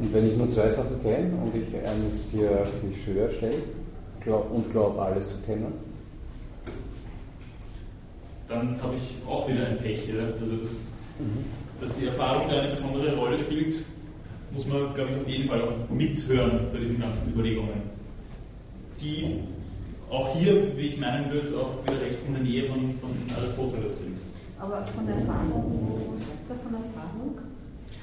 Und 0.01 0.15
wenn 0.15 0.29
ich 0.29 0.37
nur 0.37 0.53
zwei 0.53 0.71
Sachen 0.71 1.03
kenne 1.03 1.31
und 1.43 1.55
ich 1.55 1.75
eines 1.77 2.31
hier 2.31 2.63
auf 2.63 2.69
die 2.83 2.95
Schwör 2.95 3.31
stelle 3.31 3.63
glaub, 4.21 4.51
und 4.51 4.71
glaube, 4.71 5.01
alles 5.01 5.31
zu 5.31 5.37
kennen, 5.47 5.73
dann 8.51 8.83
habe 8.83 8.95
ich 8.97 9.27
auch 9.27 9.49
wieder 9.49 9.67
ein 9.67 9.79
Pech. 9.79 10.09
Ja? 10.09 10.25
Also 10.41 10.57
das, 10.57 10.93
mhm. 11.19 11.45
dass 11.81 11.95
die 11.97 12.07
Erfahrung 12.07 12.49
da 12.51 12.61
eine 12.61 12.71
besondere 12.71 13.17
Rolle 13.17 13.39
spielt, 13.39 13.77
muss 14.51 14.67
man, 14.67 14.93
glaube 14.95 15.13
ich, 15.13 15.21
auf 15.21 15.29
jeden 15.29 15.49
Fall 15.49 15.63
auch 15.63 15.89
mithören 15.89 16.67
bei 16.73 16.81
diesen 16.81 17.01
ganzen 17.01 17.33
Überlegungen. 17.33 17.83
Die 19.01 19.39
auch 20.11 20.35
hier, 20.37 20.77
wie 20.77 20.89
ich 20.89 20.99
meinen 20.99 21.33
würde, 21.33 21.57
auch 21.57 21.83
wieder 21.85 22.03
recht 22.03 22.19
in 22.27 22.35
der 22.35 22.43
Nähe 22.43 22.65
von, 22.65 22.95
von 23.01 23.11
Aristoteles 23.39 23.99
sind. 23.99 24.19
Aber 24.59 24.85
von 24.87 25.07
der 25.07 25.15
Erfahrung, 25.17 25.53
wo 25.55 26.17
sagt 26.19 26.51
er 26.51 26.57
von 26.57 26.75
Erfahrung? 26.75 27.39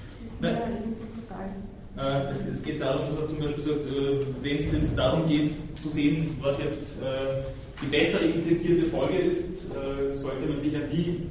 Das 0.10 0.26
ist 0.26 0.42
Nein, 0.42 0.56
äh, 1.98 2.32
es, 2.32 2.60
es, 2.60 2.64
geht 2.64 2.80
darum, 2.80 3.08
dass 3.08 3.18
er 3.18 3.28
zum 3.28 3.40
Beispiel 3.40 3.64
sagt, 3.64 3.86
äh, 3.88 4.26
wenn 4.42 4.58
es 4.60 4.72
jetzt 4.72 4.98
darum 4.98 5.26
geht, 5.28 5.52
zu 5.82 5.90
sehen, 5.90 6.38
was 6.42 6.58
jetzt 6.60 7.02
äh, 7.02 7.44
die 7.82 7.88
besser 7.88 8.22
interpretierte 8.22 8.88
Folge 8.88 9.18
ist, 9.20 9.72
äh, 9.72 10.14
sollte 10.14 10.46
man 10.48 10.60
sich 10.60 10.76
an 10.76 10.84
die 10.92 11.24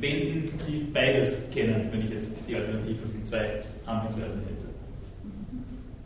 wenden, 0.00 0.52
die 0.68 0.84
beides 0.92 1.50
kennen, 1.52 1.88
wenn 1.90 2.04
ich 2.04 2.10
jetzt 2.10 2.32
die 2.48 2.56
Alternative 2.56 3.02
von 3.08 3.26
zwei 3.26 3.60
Handlungsweisen 3.86 4.40
hätte. 4.40 4.66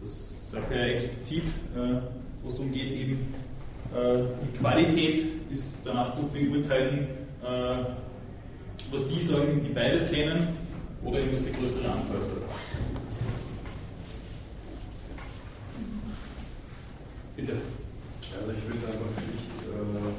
Das 0.00 0.50
sagt 0.50 0.72
er 0.72 0.88
explizit, 0.88 1.44
äh, 1.76 2.00
wo 2.42 2.48
es 2.48 2.54
darum 2.54 2.72
geht, 2.72 2.92
eben 2.92 3.34
äh, 3.94 4.22
die 4.42 4.58
Qualität 4.58 5.20
ist 5.52 5.78
danach 5.84 6.10
zu 6.10 6.22
beurteilen, 6.28 7.08
was 8.90 9.06
die 9.08 9.22
sagen, 9.22 9.60
die 9.62 9.72
beides 9.74 10.10
kennen, 10.10 10.48
oder 11.04 11.20
eben 11.20 11.34
was 11.34 11.42
die 11.42 11.52
größere 11.52 11.92
Anzahl 11.92 12.16
sagt. 12.22 12.50
Bitte. 17.36 17.52
Also 17.52 18.50
ich 18.50 18.66
würde 18.66 18.86
einfach 18.86 19.22
schlicht 19.22 19.53
äh, 19.74 20.14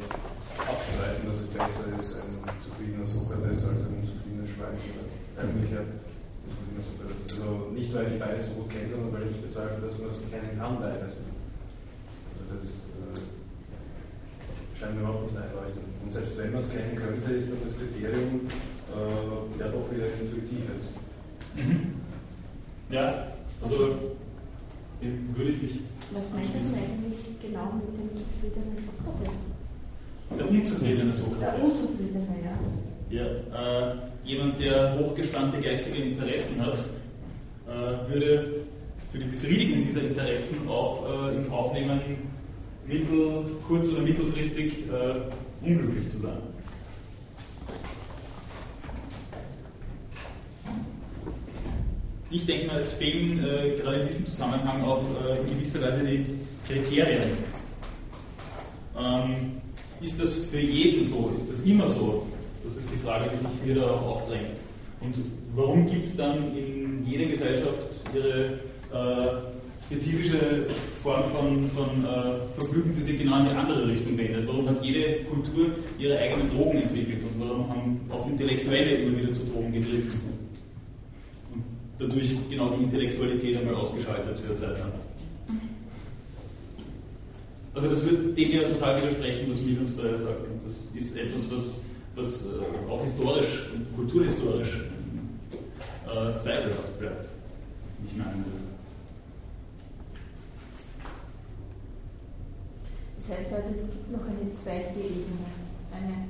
abstreiten, 0.60 1.24
dass 1.28 1.40
es 1.42 1.50
besser 1.52 1.86
ist, 2.00 2.20
ein 2.20 2.44
zufriedener 2.64 3.08
Sokrates 3.08 3.66
als 3.66 3.80
ein 3.88 4.04
unzufriedener 4.04 4.48
Schwein 4.48 4.76
oder 4.76 5.06
eigentlich 5.42 5.72
Sokrates. 5.72 7.42
Also 7.42 7.72
nicht, 7.74 7.94
weil 7.94 8.14
ich 8.14 8.20
beides 8.20 8.48
so 8.48 8.54
gut 8.62 8.70
kenne, 8.70 8.90
sondern 8.90 9.14
weil 9.14 9.28
ich 9.32 9.42
bezweifle, 9.42 9.82
dass 9.82 9.98
man 10.00 10.08
das 10.10 10.22
kennen 10.30 10.54
kann, 10.58 10.80
beides. 10.80 11.24
Also 12.36 12.44
das 12.52 12.62
ist, 12.64 12.92
äh, 12.96 13.18
scheint 14.80 14.96
mir 14.96 15.02
überhaupt 15.02 15.32
nicht 15.32 15.38
einleuchtend. 15.38 15.88
Und 16.04 16.12
selbst 16.12 16.38
wenn 16.38 16.52
man 16.52 16.62
es 16.62 16.70
kennen 16.70 16.96
könnte, 16.96 17.32
ist 17.34 17.50
dann 17.50 17.64
das 17.66 17.76
Kriterium 17.78 18.48
äh, 18.94 19.60
ja 19.60 19.68
doch 19.72 19.88
wieder 19.92 20.08
intuitives. 20.20 20.92
Mhm. 21.56 21.96
Ja, 22.90 23.28
also 23.62 24.16
dem 25.02 25.36
würde 25.36 25.52
ich 25.52 25.62
mich. 25.62 25.80
Was 26.14 26.34
meint 26.34 26.54
man 26.54 26.64
eigentlich 26.64 27.42
genau 27.42 27.74
mit 27.76 27.92
dem 27.98 28.10
zufriedenen 28.16 28.78
Sokrates? 28.86 29.38
Der 30.38 30.50
unzufriedene 30.50 31.06
Der 31.06 31.14
Sokrates. 31.14 31.64
Unzufriedene, 31.64 32.28
ja. 32.44 32.56
Ja, 33.10 33.90
äh, 33.90 33.96
jemand, 34.24 34.60
der 34.60 34.98
hochgespannte 34.98 35.60
geistige 35.60 35.98
Interessen 35.98 36.66
hat, 36.66 36.78
äh, 37.68 38.12
würde 38.12 38.62
für 39.12 39.18
die 39.20 39.26
Befriedigung 39.26 39.86
dieser 39.86 40.02
Interessen 40.02 40.68
auch 40.68 41.30
äh, 41.30 41.36
in 41.36 41.48
Kauf 41.50 41.74
nehmen, 41.74 42.00
mittel-, 42.88 43.46
kurz- 43.68 43.90
oder 43.90 44.02
mittelfristig 44.02 44.84
äh, 44.90 45.66
unglücklich 45.66 46.10
zu 46.10 46.20
sein. 46.20 46.38
Ich 52.36 52.46
denke 52.46 52.68
mal, 52.68 52.80
es 52.80 52.92
fehlen 52.92 53.40
äh, 53.46 53.78
gerade 53.78 54.02
in 54.02 54.08
diesem 54.10 54.26
Zusammenhang 54.26 54.84
auch 54.84 55.02
äh, 55.26 55.40
in 55.40 55.58
gewisser 55.58 55.82
Weise 55.82 56.04
die 56.04 56.26
Kriterien. 56.68 57.30
Ähm, 59.00 59.54
ist 60.02 60.22
das 60.22 60.36
für 60.52 60.60
jeden 60.60 61.02
so? 61.06 61.32
Ist 61.34 61.50
das 61.50 61.62
immer 61.62 61.88
so? 61.88 62.28
Das 62.66 62.76
ist 62.76 62.90
die 62.94 62.98
Frage, 63.06 63.30
die 63.32 63.38
sich 63.38 63.48
mir 63.66 63.82
da 63.82 63.90
auch 63.90 64.06
aufdrängt. 64.08 64.58
Und 65.00 65.16
warum 65.56 65.86
gibt 65.86 66.04
es 66.04 66.18
dann 66.18 66.54
in 66.58 67.06
jeder 67.10 67.28
Gesellschaft 67.28 67.78
ihre 68.14 68.60
äh, 68.92 69.86
spezifische 69.86 70.66
Form 71.04 71.24
von, 71.32 71.70
von 71.72 72.04
äh, 72.04 72.60
Vergnügen, 72.60 72.96
die 72.98 73.02
sich 73.02 73.18
genau 73.18 73.40
in 73.40 73.46
die 73.46 73.52
andere 73.52 73.88
Richtung 73.88 74.18
wendet? 74.18 74.46
Warum 74.46 74.68
hat 74.68 74.84
jede 74.84 75.24
Kultur 75.24 75.68
ihre 75.98 76.20
eigenen 76.20 76.50
Drogen 76.50 76.82
entwickelt 76.82 77.20
und 77.34 77.48
warum 77.48 77.70
haben 77.70 78.02
auch 78.12 78.28
Intellektuelle 78.28 78.96
immer 78.96 79.20
wieder 79.20 79.32
zu 79.32 79.46
Drogen 79.46 79.72
gegriffen? 79.72 80.35
Dadurch 81.98 82.36
genau 82.50 82.70
die 82.72 82.84
Intellektualität 82.84 83.58
einmal 83.58 83.76
ausgeschaltet 83.76 84.38
Zeit 84.60 84.78
lang. 84.80 84.92
Also 87.74 87.90
das 87.90 88.06
wird 88.06 88.38
dem 88.38 88.52
ja 88.52 88.70
total 88.70 89.02
widersprechen, 89.02 89.50
was 89.50 89.62
Milons 89.62 89.98
da 89.98 90.18
sagt. 90.18 90.48
Und 90.48 90.66
das 90.66 90.92
ist 90.96 91.18
etwas, 91.18 91.52
was, 91.52 91.82
was 92.16 92.46
äh, 92.46 92.90
auch 92.90 93.04
historisch 93.04 93.68
und 93.74 93.96
kulturhistorisch 93.96 94.82
äh, 96.06 96.40
zweifelhaft 96.40 97.00
bleibt, 97.00 97.28
meinen 98.18 98.46
würde. 98.46 98.66
Das 103.28 103.38
heißt 103.38 103.54
also, 103.54 103.70
es 103.76 103.92
gibt 103.92 104.12
noch 104.12 104.22
eine 104.22 104.54
zweite 104.54 105.00
Ebene, 105.00 105.50
eine, 105.92 106.28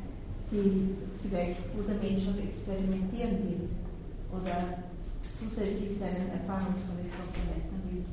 die 0.49 0.95
vielleicht, 1.21 1.57
wo 1.75 1.83
der 1.83 1.97
Mensch 1.97 2.25
uns 2.25 2.39
experimentieren 2.39 3.37
will 3.43 3.69
oder 4.31 4.84
zusätzlich 5.39 5.97
seinen 5.99 6.31
Erfahrungshorizont 6.31 7.31
erweitern 7.35 7.81
will. 7.89 8.05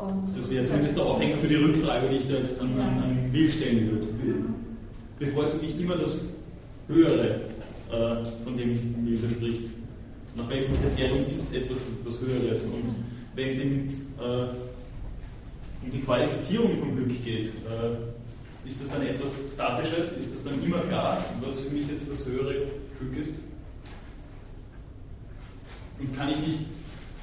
Und 0.00 0.36
Das 0.36 0.50
wäre 0.50 0.64
zumindest 0.64 0.96
der 0.96 1.04
Aufhänger 1.04 1.36
für 1.38 1.48
die 1.48 1.54
Rückfrage, 1.54 2.08
die 2.08 2.16
ich 2.16 2.28
da 2.28 2.34
jetzt 2.34 2.60
an, 2.60 2.80
an, 2.80 3.02
an 3.02 3.32
Will 3.32 3.50
stellen 3.50 3.90
würde. 3.90 4.08
Bevorzuge 5.18 5.66
ich 5.66 5.80
immer 5.80 5.96
das 5.96 6.24
Höhere, 6.88 7.40
äh, 7.90 8.24
von 8.44 8.56
dem 8.56 8.74
Will 9.06 9.18
spricht. 9.18 9.70
Nach 10.36 10.48
welchem 10.48 10.74
Kriterium 10.82 11.26
ist 11.30 11.54
etwas 11.54 11.78
etwas 12.00 12.20
Höheres? 12.20 12.64
Und 12.64 12.94
wenn 13.34 13.50
es 13.50 13.58
ihm 13.58 13.86
äh, 14.18 14.46
um 15.84 15.92
die 15.92 16.00
Qualifizierung 16.00 16.78
von 16.78 16.96
Glück 16.96 17.24
geht, 17.24 17.46
äh, 17.46 18.66
ist 18.66 18.80
das 18.80 18.90
dann 18.90 19.06
etwas 19.06 19.52
Statisches? 19.54 20.12
Ist 20.12 20.34
das 20.34 20.44
dann 20.44 20.62
immer 20.64 20.78
klar, 20.78 21.24
was 21.40 21.60
für 21.60 21.74
mich 21.74 21.86
jetzt 21.88 22.10
das 22.10 22.24
höhere 22.26 22.54
Glück 22.98 23.16
ist? 23.20 23.34
Und 25.98 26.16
kann 26.16 26.28
ich 26.30 26.36
nicht 26.38 26.58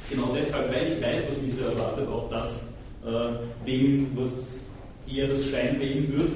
genau 0.09 0.34
deshalb, 0.34 0.74
weil 0.74 0.93
ich 0.93 1.01
weiß, 1.01 1.24
was 1.30 1.41
mich 1.41 1.55
da 1.59 1.72
erwartet, 1.72 2.07
auch 2.07 2.30
das 2.30 2.63
äh, 3.05 3.65
wählen, 3.67 4.07
was 4.15 4.59
eher 5.07 5.28
das 5.28 5.45
Schein 5.45 5.80
wählen 5.80 6.11
wird? 6.17 6.32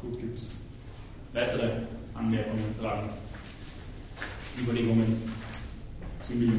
Gut, 0.00 0.18
gibt 0.20 0.38
es 0.38 0.50
weitere 1.32 1.70
Anmerkungen, 2.14 2.74
Fragen, 2.80 3.10
Überlegungen 4.60 5.22
zu 6.22 6.32
mir? 6.34 6.52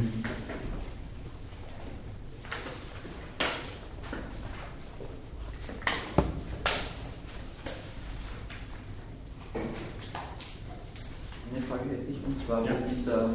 Eine 11.53 11.61
Frage 11.63 11.89
hätte 11.91 12.11
ich, 12.11 12.17
und 12.25 12.37
zwar 12.45 12.65
Ja. 12.65 12.73
bei 12.73 12.93
dieser, 12.93 13.29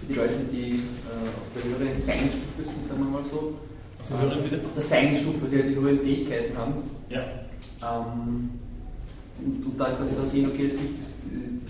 für 0.00 0.06
die 0.08 0.14
Leute, 0.14 0.34
die 0.50 0.70
äh, 0.72 1.28
auf 1.28 1.48
der 1.54 1.64
höheren 1.64 1.98
Seinstufe 2.00 2.64
sind, 2.64 2.86
sagen 2.86 3.00
wir 3.04 3.10
mal 3.20 3.24
so, 3.30 3.54
Auf 4.00 4.08
der 4.08 4.20
höheren 4.22 4.42
bitte? 4.44 4.64
auf 4.64 4.72
der 4.74 4.82
Seinstufe, 4.82 5.44
also 5.44 5.56
die 5.56 5.74
höheren 5.76 5.98
Fähigkeiten 5.98 6.56
haben, 6.56 6.74
Ja. 7.10 7.20
ähm, 7.82 8.50
und, 9.44 9.66
und 9.66 9.78
dann 9.78 9.96
quasi 9.98 10.14
da 10.16 10.26
sehen, 10.26 10.46
okay, 10.50 10.66
es 10.66 10.72
gibt 10.72 11.00
es, 11.00 11.10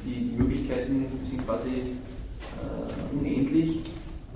die, 0.07 0.31
die 0.31 0.37
Möglichkeiten 0.37 1.07
sind 1.29 1.45
quasi 1.45 1.69
äh, 1.69 3.15
unendlich 3.17 3.81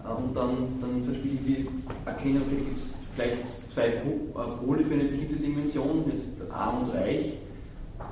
äh, 0.04 0.08
und 0.12 0.34
dann, 0.36 0.80
dann 0.80 1.04
zum 1.04 1.12
Beispiel 1.14 1.32
irgendwie 1.32 1.66
erkennen, 2.04 2.42
okay, 2.46 2.56
gibt 2.56 2.78
es 2.78 2.88
vielleicht 3.14 3.72
zwei 3.72 3.88
Po- 4.02 4.38
äh, 4.38 4.56
Pole 4.64 4.84
für 4.84 4.94
eine 4.94 5.04
bestimmte 5.04 5.36
Dimension, 5.36 6.04
jetzt 6.12 6.26
arm 6.52 6.82
und 6.84 6.90
reich 6.94 7.34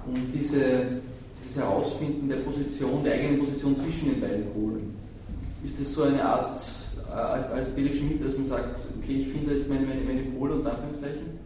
und 0.07 0.32
diese, 0.32 1.01
dieses 1.43 1.57
Herausfinden 1.57 2.28
der 2.28 2.36
Position, 2.36 3.03
der 3.05 3.14
eigenen 3.14 3.41
Position 3.41 3.76
zwischen 3.76 4.11
den 4.12 4.20
beiden 4.22 4.47
Polen. 4.55 4.95
Ist 5.64 5.80
das 5.80 5.92
so 5.92 6.02
eine 6.04 6.24
Art 6.24 6.56
äh, 7.08 7.12
als 7.12 7.50
aristotelische 7.50 8.02
Mitte, 8.02 8.24
dass 8.24 8.36
man 8.36 8.46
sagt, 8.46 8.78
okay, 9.02 9.16
ich 9.18 9.28
finde 9.28 9.54
jetzt 9.54 9.68
meine, 9.68 9.86
meine, 9.86 10.02
meine 10.02 10.22
Pole 10.22 10.54
unter 10.54 10.72
Anführungszeichen 10.72 11.40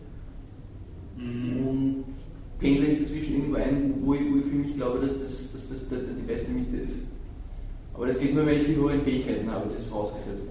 Mhm. 1.16 1.66
und 1.66 2.04
pendle 2.58 2.88
mich 2.88 3.00
dazwischen 3.02 3.34
irgendwo 3.34 3.56
ein, 3.56 3.94
wo 4.02 4.14
ich, 4.14 4.20
wo 4.32 4.38
ich 4.38 4.46
für 4.46 4.54
mich 4.56 4.74
glaube, 4.74 5.00
dass 5.00 5.12
das, 5.22 5.52
dass 5.52 5.68
das 5.68 5.88
die, 5.88 6.20
die 6.20 6.26
beste 6.26 6.50
Mitte 6.50 6.76
ist. 6.78 6.98
Aber 7.94 8.06
das 8.06 8.18
geht 8.18 8.34
nur, 8.34 8.46
wenn 8.46 8.60
ich 8.60 8.66
die 8.66 8.76
hohen 8.76 9.00
Fähigkeiten 9.02 9.50
habe, 9.50 9.70
das 9.74 9.86
vorausgesetzt. 9.86 10.48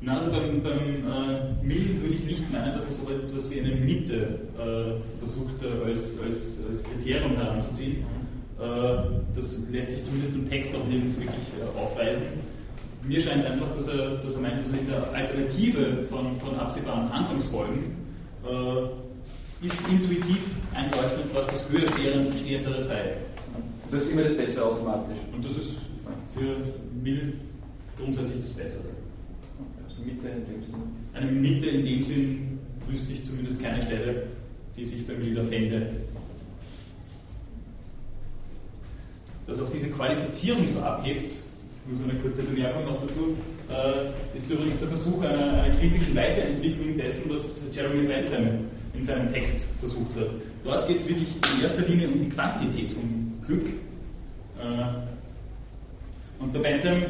Na, 0.00 0.18
also 0.18 0.30
beim, 0.30 0.62
beim 0.62 0.78
äh, 0.78 1.62
Mill 1.62 2.00
würde 2.00 2.14
ich 2.14 2.24
nicht 2.24 2.52
meinen, 2.52 2.72
dass 2.72 2.86
er 2.86 2.92
so 2.92 3.10
etwas 3.12 3.50
wie 3.50 3.60
eine 3.60 3.74
Mitte 3.76 4.40
äh, 4.58 5.18
versucht 5.18 5.62
äh, 5.62 5.86
als, 5.86 6.18
als, 6.20 6.58
als 6.68 6.82
Kriterium 6.82 7.36
heranzuziehen. 7.36 7.98
Äh, 8.60 9.34
das 9.34 9.68
lässt 9.70 9.90
sich 9.90 10.04
zumindest 10.04 10.34
im 10.34 10.48
Text 10.48 10.74
auch 10.74 10.86
nirgends 10.86 11.16
wirklich 11.16 11.46
äh, 11.58 11.78
aufweisen. 11.78 12.22
Mir 13.02 13.20
scheint 13.20 13.46
einfach, 13.46 13.74
dass 13.74 13.88
er, 13.88 14.16
dass 14.16 14.34
er 14.34 14.40
meint, 14.40 14.60
dass 14.60 14.78
in 14.78 14.86
der 14.86 15.12
Alternative 15.14 16.04
von, 16.10 16.38
von 16.38 16.54
absehbaren 16.56 17.10
Handlungsfolgen 17.12 17.96
äh, 18.44 19.66
ist 19.66 19.88
intuitiv 19.88 20.56
einleuchtend, 20.74 21.34
was 21.34 21.46
das 21.46 21.68
höher 21.70 21.88
stehendere 21.88 22.82
sei. 22.82 23.14
Das 23.90 24.02
ist 24.02 24.12
immer 24.12 24.22
das 24.22 24.36
Bessere 24.36 24.64
automatisch. 24.64 25.18
Und 25.32 25.44
das 25.44 25.56
ist 25.56 25.80
für 26.34 26.56
Mill 27.02 27.34
grundsätzlich 27.96 28.42
das 28.42 28.52
Bessere. 28.52 28.88
Also 29.84 30.02
Mitte 30.02 30.28
in 30.28 30.44
dem 30.44 30.62
Sinne. 30.62 30.82
Eine 31.12 31.30
Mitte 31.32 31.66
in 31.66 31.84
dem 31.84 32.02
Sinn 32.02 32.58
wüsste 32.88 33.12
ich 33.12 33.24
zumindest 33.24 33.60
keine 33.60 33.82
Stelle, 33.82 34.28
die 34.76 34.84
sich 34.84 35.06
bei 35.06 35.14
Milder 35.14 35.44
fände. 35.44 35.86
Dass 39.46 39.60
auf 39.60 39.70
diese 39.70 39.89
Qualifizierung 40.00 40.66
so 40.66 40.80
abhebt, 40.80 41.32
nur 41.86 41.98
so 41.98 42.04
eine 42.04 42.14
kurze 42.20 42.42
Bemerkung 42.42 42.86
noch 42.86 43.02
dazu, 43.02 43.36
äh, 43.68 44.36
ist 44.36 44.50
übrigens 44.50 44.78
der 44.78 44.88
Versuch 44.88 45.20
einer, 45.20 45.62
einer 45.62 45.74
kritischen 45.74 46.16
Weiterentwicklung 46.16 46.96
dessen, 46.96 47.30
was 47.30 47.60
Jeremy 47.74 48.06
Bentham 48.06 48.64
in 48.94 49.04
seinem 49.04 49.30
Text 49.30 49.66
versucht 49.78 50.16
hat. 50.18 50.30
Dort 50.64 50.88
geht 50.88 51.00
es 51.00 51.08
wirklich 51.08 51.28
in 51.28 51.62
erster 51.62 51.82
Linie 51.82 52.08
um 52.08 52.18
die 52.18 52.30
Quantität 52.30 52.92
vom 52.92 53.32
Glück. 53.46 53.66
Äh, 54.58 56.42
und 56.42 56.52
bei 56.54 56.60
Bentham 56.60 57.02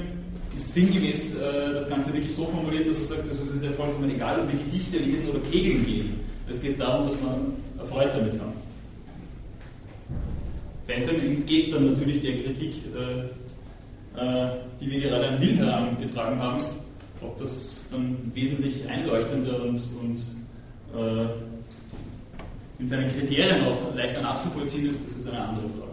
ist 0.57 0.75
sinngemäß 0.75 1.37
äh, 1.37 1.75
das 1.75 1.89
Ganze 1.89 2.13
wirklich 2.13 2.35
so 2.35 2.47
formuliert, 2.47 2.89
dass 2.89 2.99
er 2.99 3.17
sagt, 3.17 3.31
dass 3.31 3.39
es 3.39 3.55
ist 3.55 3.65
ja 3.65 3.71
vollkommen 3.71 4.11
egal, 4.11 4.41
ob 4.41 4.51
wir 4.51 4.59
Gedichte 4.59 4.99
lesen 4.99 5.29
oder 5.29 5.39
Kegeln 5.49 5.87
gehen. 5.87 6.21
Es 6.51 6.61
geht 6.61 6.81
darum, 6.81 7.07
dass 7.09 7.21
man 7.21 7.53
Erfreut 7.79 8.13
damit 8.13 8.35
wenn 10.91 11.21
entgeht, 11.21 11.73
dann 11.73 11.93
natürlich 11.93 12.21
der 12.21 12.39
Kritik, 12.39 12.75
äh, 12.97 14.21
äh, 14.21 14.51
die 14.81 14.91
wir 14.91 15.01
gerade 15.01 15.29
an 15.29 15.39
Milner 15.39 15.77
angetragen 15.77 16.37
haben, 16.41 16.59
ob 17.21 17.39
das 17.39 17.89
dann 17.93 18.17
wesentlich 18.35 18.89
einleuchtender 18.89 19.63
und, 19.63 19.81
und 20.01 20.19
äh, 20.93 21.29
in 22.81 22.89
seinen 22.89 23.17
Kriterien 23.17 23.65
auch 23.67 23.95
leichter 23.95 24.23
nachzuvollziehen 24.23 24.89
ist, 24.89 25.07
das 25.07 25.19
ist 25.19 25.29
eine 25.29 25.47
andere 25.47 25.69
Frage. 25.69 25.91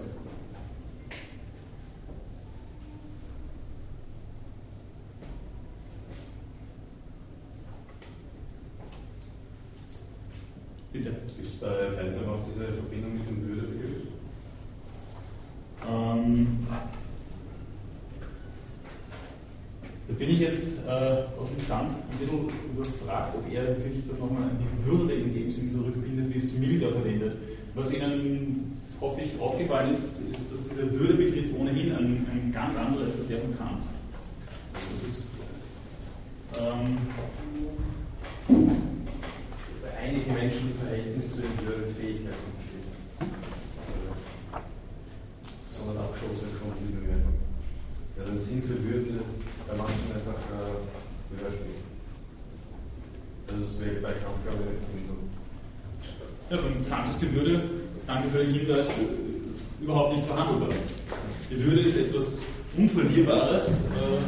Bitte. 10.91 11.10
Ist 11.44 11.61
bei 11.61 11.68
Weitem 11.68 12.30
auch 12.30 12.44
diese 12.49 12.65
Verbindung 12.74 13.16
bin 20.18 20.30
ich 20.30 20.39
jetzt 20.39 20.80
äh, 20.88 21.26
aus 21.39 21.49
dem 21.53 21.64
Stand 21.64 21.91
ein 21.91 22.18
bisschen 22.19 22.48
überfragt, 22.73 23.35
ob 23.35 23.53
er 23.53 23.68
wirklich 23.68 24.03
das 24.10 24.18
nochmal 24.19 24.44
an 24.44 24.57
die 24.60 24.85
Würde 24.85 25.14
in 25.14 25.34
dem 25.34 25.52
Sinn 25.52 25.72
zurückbindet, 25.72 26.34
wie 26.34 26.39
es 26.39 26.53
Milder 26.53 26.91
verwendet. 26.91 27.34
Was 27.76 27.94
Ihnen, 27.94 28.77
hoffe 28.99 29.22
ich, 29.22 29.39
aufgefallen 29.39 29.94
ist, 29.94 30.03
ist, 30.31 30.52
dass 30.52 30.68
dieser 30.69 30.91
Würdebegriff 30.91 31.53
ohnehin 31.60 31.91
ein, 31.94 32.26
ein 32.31 32.52
ganz 32.52 32.76
anderer 32.76 33.06
ist 33.06 33.19
als 33.19 33.27
der 33.27 33.39
von 33.39 33.57
Kant. 33.57 33.84
Das 34.73 35.03
ist 35.07 35.35
ähm, 36.57 36.98
bei 39.84 39.98
einigen 40.03 40.34
Menschen 40.34 40.72
im 40.72 40.77
Verhältnis 40.80 41.31
zu 41.31 41.41
den 41.41 41.52
höheren 41.61 41.94
Fähigkeiten 41.94 42.53
steht. 42.65 42.89
Sondern 45.77 45.98
abgeschossen 45.98 46.49
von 46.57 46.72
die 46.81 46.94
Bemerkung. 46.95 47.35
Ja, 48.18 48.23
der 48.26 48.38
Sinn 48.38 48.64
für 48.64 48.84
Würde 48.84 49.22
bei 49.68 49.76
manchen 49.76 50.11
einfach 50.15 50.39
äh, 50.56 51.35
höher 51.35 51.52
steht. 51.52 51.77
Also 53.48 53.65
das 53.65 53.80
wäre 53.80 54.02
bei 54.02 54.14
Kant, 54.14 54.39
glaube 54.44 54.64
ich, 54.64 54.95
nicht 54.95 55.07
so. 55.07 55.15
Ja, 56.49 56.61
beim 56.61 56.89
Kant 56.89 57.10
ist 57.11 57.22
die 57.22 57.34
Würde, 57.35 57.61
danke 58.06 58.30
für 58.30 58.39
den 58.39 58.53
Hinweis, 58.53 58.88
überhaupt 59.81 60.15
nicht 60.15 60.26
verhandelbar. 60.26 60.69
Die 61.49 61.64
Würde 61.64 61.81
ist 61.81 61.98
etwas 61.98 62.41
Unverlierbares. 62.77 63.85
Äh. 63.85 64.22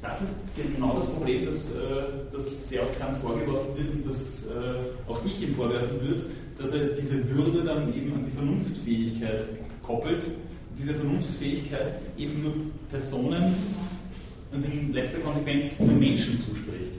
Das 0.00 0.22
ist 0.22 0.36
genau 0.56 0.94
das 0.94 1.10
Problem, 1.10 1.44
das, 1.44 1.72
äh, 1.72 1.76
das 2.32 2.68
sehr 2.68 2.82
oft 2.82 2.98
Kant 2.98 3.16
vorgeworfen 3.16 3.76
wird 3.76 3.90
und 3.92 4.06
das 4.06 4.46
äh, 4.46 5.10
auch 5.10 5.20
ich 5.24 5.42
ihm 5.42 5.54
vorwerfen 5.54 6.00
würde, 6.00 6.24
dass 6.58 6.72
er 6.72 6.88
diese 6.88 7.28
Würde 7.30 7.62
dann 7.62 7.94
eben 7.94 8.12
an 8.14 8.24
die 8.24 8.34
Vernunftfähigkeit 8.34 9.44
koppelt. 9.82 10.24
Und 10.24 10.78
diese 10.78 10.94
Vernunftfähigkeit 10.94 11.94
eben 12.16 12.42
nur 12.42 12.54
Personen 12.90 13.54
und 14.52 14.64
in 14.64 14.92
letzter 14.92 15.20
Konsequenz 15.20 15.78
nur 15.78 15.94
Menschen 15.94 16.38
zuspricht. 16.40 16.92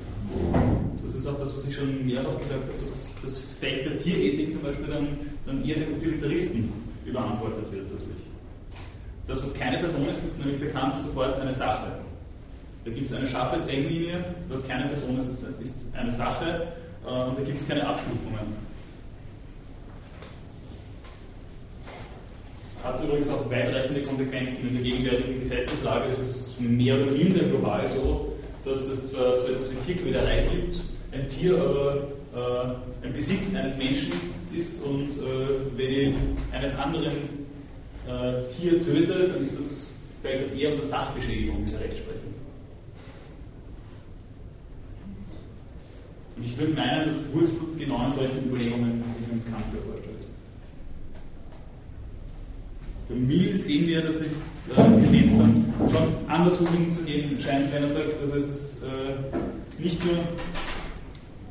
Das 1.04 1.16
ist 1.16 1.28
auch 1.28 1.40
das, 1.40 1.56
was 1.56 1.66
ich 1.66 1.76
schon 1.76 2.06
mehrfach 2.06 2.38
gesagt 2.40 2.62
habe, 2.62 2.80
dass 2.80 3.10
das 3.24 3.40
Feld 3.60 3.86
der 3.86 3.98
Tierethik 3.98 4.52
zum 4.52 4.62
Beispiel 4.62 4.88
dann, 4.88 5.08
dann 5.46 5.66
eher 5.66 5.76
den 5.76 5.94
Utilitaristen 5.96 6.72
überantwortet 7.06 7.72
wird 7.72 7.86
dadurch. 7.88 8.20
Das, 9.28 9.44
was 9.44 9.54
keine 9.54 9.80
Person 9.80 10.08
ist, 10.10 10.24
ist 10.24 10.40
nämlich 10.40 10.60
bekannt 10.60 10.96
sofort 10.96 11.40
eine 11.40 11.54
Sache. 11.54 12.00
Da 12.86 12.92
gibt 12.92 13.10
es 13.10 13.16
eine 13.16 13.28
scharfe 13.28 13.60
Trennlinie, 13.66 14.24
was 14.48 14.68
keine 14.68 14.88
Person 14.88 15.18
ist, 15.18 15.30
ist 15.62 15.76
eine 15.94 16.12
Sache 16.12 16.68
äh, 17.06 17.10
und 17.10 17.38
da 17.38 17.44
gibt 17.44 17.62
es 17.62 17.68
keine 17.68 17.86
Abstufungen. 17.86 18.69
Hat 22.84 23.04
übrigens 23.04 23.30
auch 23.30 23.50
weitreichende 23.50 24.02
Konsequenzen 24.02 24.70
in 24.70 24.76
der 24.76 24.84
gegenwärtigen 24.84 25.40
Gesetzeslage. 25.40 26.10
Es 26.10 26.20
ist 26.20 26.62
mehr 26.62 26.96
oder 26.96 27.12
minder 27.12 27.44
global 27.44 27.88
so, 27.88 28.34
dass 28.64 28.82
es 28.82 29.12
zwar 29.12 29.38
so 29.38 29.48
etwas 29.48 29.72
wie 29.72 29.94
Tierquälerei 29.94 30.44
gibt, 30.44 30.82
ein 31.12 31.28
Tier 31.28 31.56
aber 31.56 32.08
äh, 32.36 33.06
ein 33.06 33.14
Besitz 33.14 33.54
eines 33.54 33.78
Menschen 33.78 34.14
ist 34.56 34.82
und 34.84 35.10
äh, 35.10 35.78
wenn 35.78 35.90
ich 35.90 36.16
eines 36.52 36.78
anderen 36.78 37.14
äh, 38.08 38.34
Tier 38.56 38.84
töte, 38.84 39.30
dann 39.34 39.44
ist 39.44 39.60
das, 39.60 39.94
fällt 40.22 40.46
das 40.46 40.54
eher 40.54 40.72
unter 40.72 40.84
Sachbeschädigung 40.84 41.60
in 41.60 41.66
der 41.66 41.80
Rechtsprechung. 41.82 42.34
Und 46.38 46.46
ich 46.46 46.58
würde 46.58 46.74
meinen, 46.74 47.06
das 47.08 47.18
wurzelt 47.34 47.78
genau 47.78 48.06
in 48.08 48.14
solchen 48.14 48.46
Überlegungen, 48.48 49.04
wie 49.18 49.24
sie 49.24 49.32
uns 49.32 49.46
Kant 49.46 49.66
da 49.74 49.78
Für 53.10 53.16
Mill 53.16 53.58
sehen 53.58 53.88
wir, 53.88 54.04
dass 54.04 54.14
die 54.20 54.26
äh, 54.72 54.76
Tendenz 54.76 55.36
dann 55.36 55.74
schon 55.92 56.30
andersrum 56.30 56.94
zu 56.94 57.02
gehen 57.02 57.36
scheint, 57.44 57.74
wenn 57.74 57.82
er 57.82 57.90
sagt, 57.90 58.22
also 58.22 58.36
es 58.36 58.84
äh, 58.84 59.82
nicht 59.82 60.00
nur 60.06 60.14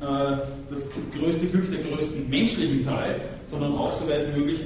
äh, 0.09 0.39
das 0.71 0.87
größte 1.19 1.47
Glück 1.47 1.69
der 1.69 1.81
größten 1.81 2.31
menschlichen 2.31 2.81
Zahl, 2.81 3.21
sondern 3.49 3.75
auch 3.75 3.93
soweit 3.93 4.37
möglich 4.37 4.61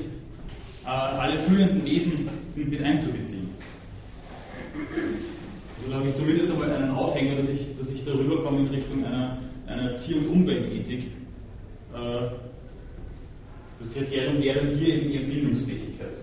äh, 0.85 0.89
alle 0.89 1.39
fühlenden 1.39 1.83
Wesen 1.87 2.29
sind 2.51 2.69
mit 2.69 2.83
einzubeziehen. 2.83 3.49
Also 5.79 5.91
da 5.91 5.97
habe 5.97 6.09
ich 6.09 6.15
zumindest 6.15 6.51
einmal 6.51 6.73
einen 6.73 6.91
Aufhänger, 6.91 7.37
dass 7.37 7.49
ich, 7.49 7.75
dass 7.79 7.89
ich 7.89 8.05
darüber 8.05 8.45
komme 8.45 8.61
in 8.61 8.67
Richtung 8.67 9.03
einer, 9.03 9.39
einer 9.67 9.97
Tier- 9.97 10.19
und 10.19 10.27
Umweltethik. 10.27 11.05
Äh, 11.95 12.27
das 13.81 13.95
Kriterium 13.95 14.43
wäre 14.43 14.67
hier 14.67 14.97
eben 14.97 15.11
die 15.11 15.17
Empfindungsfähigkeit. 15.17 16.22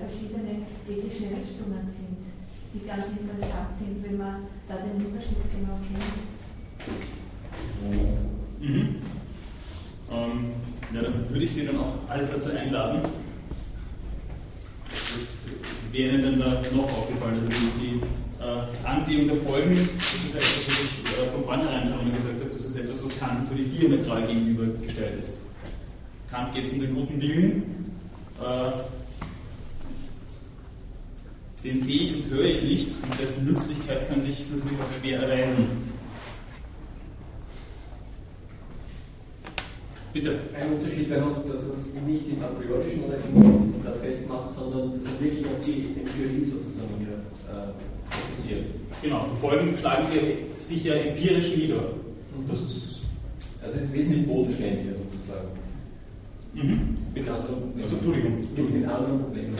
Verschiedene 0.00 0.66
ethische 0.86 1.30
Richtungen 1.34 1.84
sind, 1.86 2.22
die 2.74 2.86
ganz 2.86 3.06
interessant 3.06 3.74
sind, 3.74 4.04
wenn 4.04 4.18
man 4.18 4.46
da 4.68 4.76
den 4.76 5.04
Unterschied 5.06 5.38
genau 5.50 5.78
kennt. 5.82 6.28
Mhm. 8.60 8.96
Ähm, 10.10 10.52
ja, 10.94 11.02
dann 11.02 11.28
würde 11.28 11.44
ich 11.44 11.52
Sie 11.52 11.66
dann 11.66 11.78
auch 11.78 11.94
alle 12.08 12.26
dazu 12.26 12.50
einladen. 12.50 13.02
Das 14.88 15.92
wäre 15.92 16.14
Ihnen 16.14 16.22
dann 16.22 16.38
da 16.38 16.62
noch 16.74 16.84
aufgefallen, 16.84 17.40
also 17.44 17.48
die, 17.80 18.00
äh, 18.40 18.86
Ansehung 18.86 19.26
der 19.26 19.36
Folgen, 19.36 19.70
das 19.70 20.14
ist 20.14 20.34
etwas, 20.34 20.66
was 20.66 20.80
ich 20.82 21.18
äh, 21.18 21.30
von 21.32 21.44
vornherein 21.44 21.86
schon 21.88 22.12
gesagt 22.12 22.40
habe, 22.40 22.50
das 22.50 22.64
ist 22.64 22.76
etwas, 22.76 23.04
was 23.04 23.18
Kant 23.18 23.44
natürlich 23.44 23.78
diametral 23.78 24.26
gegenübergestellt 24.26 25.20
ist. 25.24 25.32
Kant 26.30 26.52
geht 26.52 26.66
es 26.66 26.72
um 26.72 26.80
den 26.80 26.94
guten 26.94 27.20
Willen, 27.20 27.62
äh, 28.40 28.70
den 31.64 31.82
sehe 31.82 32.02
ich 32.02 32.14
und 32.14 32.30
höre 32.30 32.44
ich 32.44 32.62
nicht 32.62 32.88
und 33.02 33.20
dessen 33.20 33.44
Nützlichkeit 33.46 34.08
kann 34.08 34.22
sich 34.22 34.44
natürlich 34.50 34.78
auch 34.80 35.00
schwer 35.00 35.22
erweisen. 35.22 35.88
Bitte. 40.12 40.40
Ein 40.58 40.78
Unterschied 40.78 41.10
wäre 41.10 41.20
noch, 41.20 41.44
dass 41.46 41.62
es 41.62 41.92
nicht 42.06 42.28
im 42.30 42.42
a 42.42 42.46
priorischen 42.46 43.04
oder 43.04 43.16
im 43.18 43.68
festmacht, 44.00 44.54
sondern 44.54 44.68
sondern 44.78 45.00
das 45.00 45.12
ist 45.12 45.22
wirklich 45.22 45.46
auf 45.46 45.60
die 45.64 46.00
Empirie 46.00 46.44
sozusagen 46.44 46.94
hier 46.98 47.18
äh, 47.50 47.72
fokussiert. 48.10 48.64
Genau, 49.02 49.26
die 49.32 49.40
Folgen 49.40 49.78
schlagen 49.78 50.06
sie 50.10 50.64
sich 50.64 50.84
ja 50.84 50.94
empirisch 50.94 51.56
nieder. 51.56 51.94
Das 52.48 52.60
ist 52.60 53.00
also 53.62 53.76
es 53.76 53.84
ist 53.84 53.92
wesentlich 53.92 54.26
bodenständiger 54.26 54.94
sozusagen. 54.94 55.48
Mhm. 56.54 56.96
Mit 57.14 57.28
anderen 57.28 57.72
Also, 57.80 57.96
Entschuldigung. 57.96 58.38
Mit, 58.38 58.74
mit 58.74 58.88
anderen 58.88 59.20
Problemen. 59.20 59.54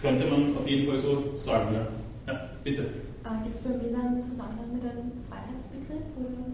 Könnte 0.00 0.26
man 0.26 0.56
auf 0.56 0.66
jeden 0.68 0.86
Fall 0.88 0.98
so 0.98 1.34
sagen, 1.38 1.74
ja. 1.74 2.32
Ja, 2.32 2.48
bitte. 2.62 2.82
Äh, 2.82 3.44
Gibt 3.44 3.56
es 3.56 3.62
bei 3.62 3.70
mir 3.70 3.98
einen 3.98 4.22
Zusammenhang 4.24 4.72
mit 4.72 4.82
einem 4.82 5.10
Freiheitsbegriff 5.28 6.06
oder 6.16 6.46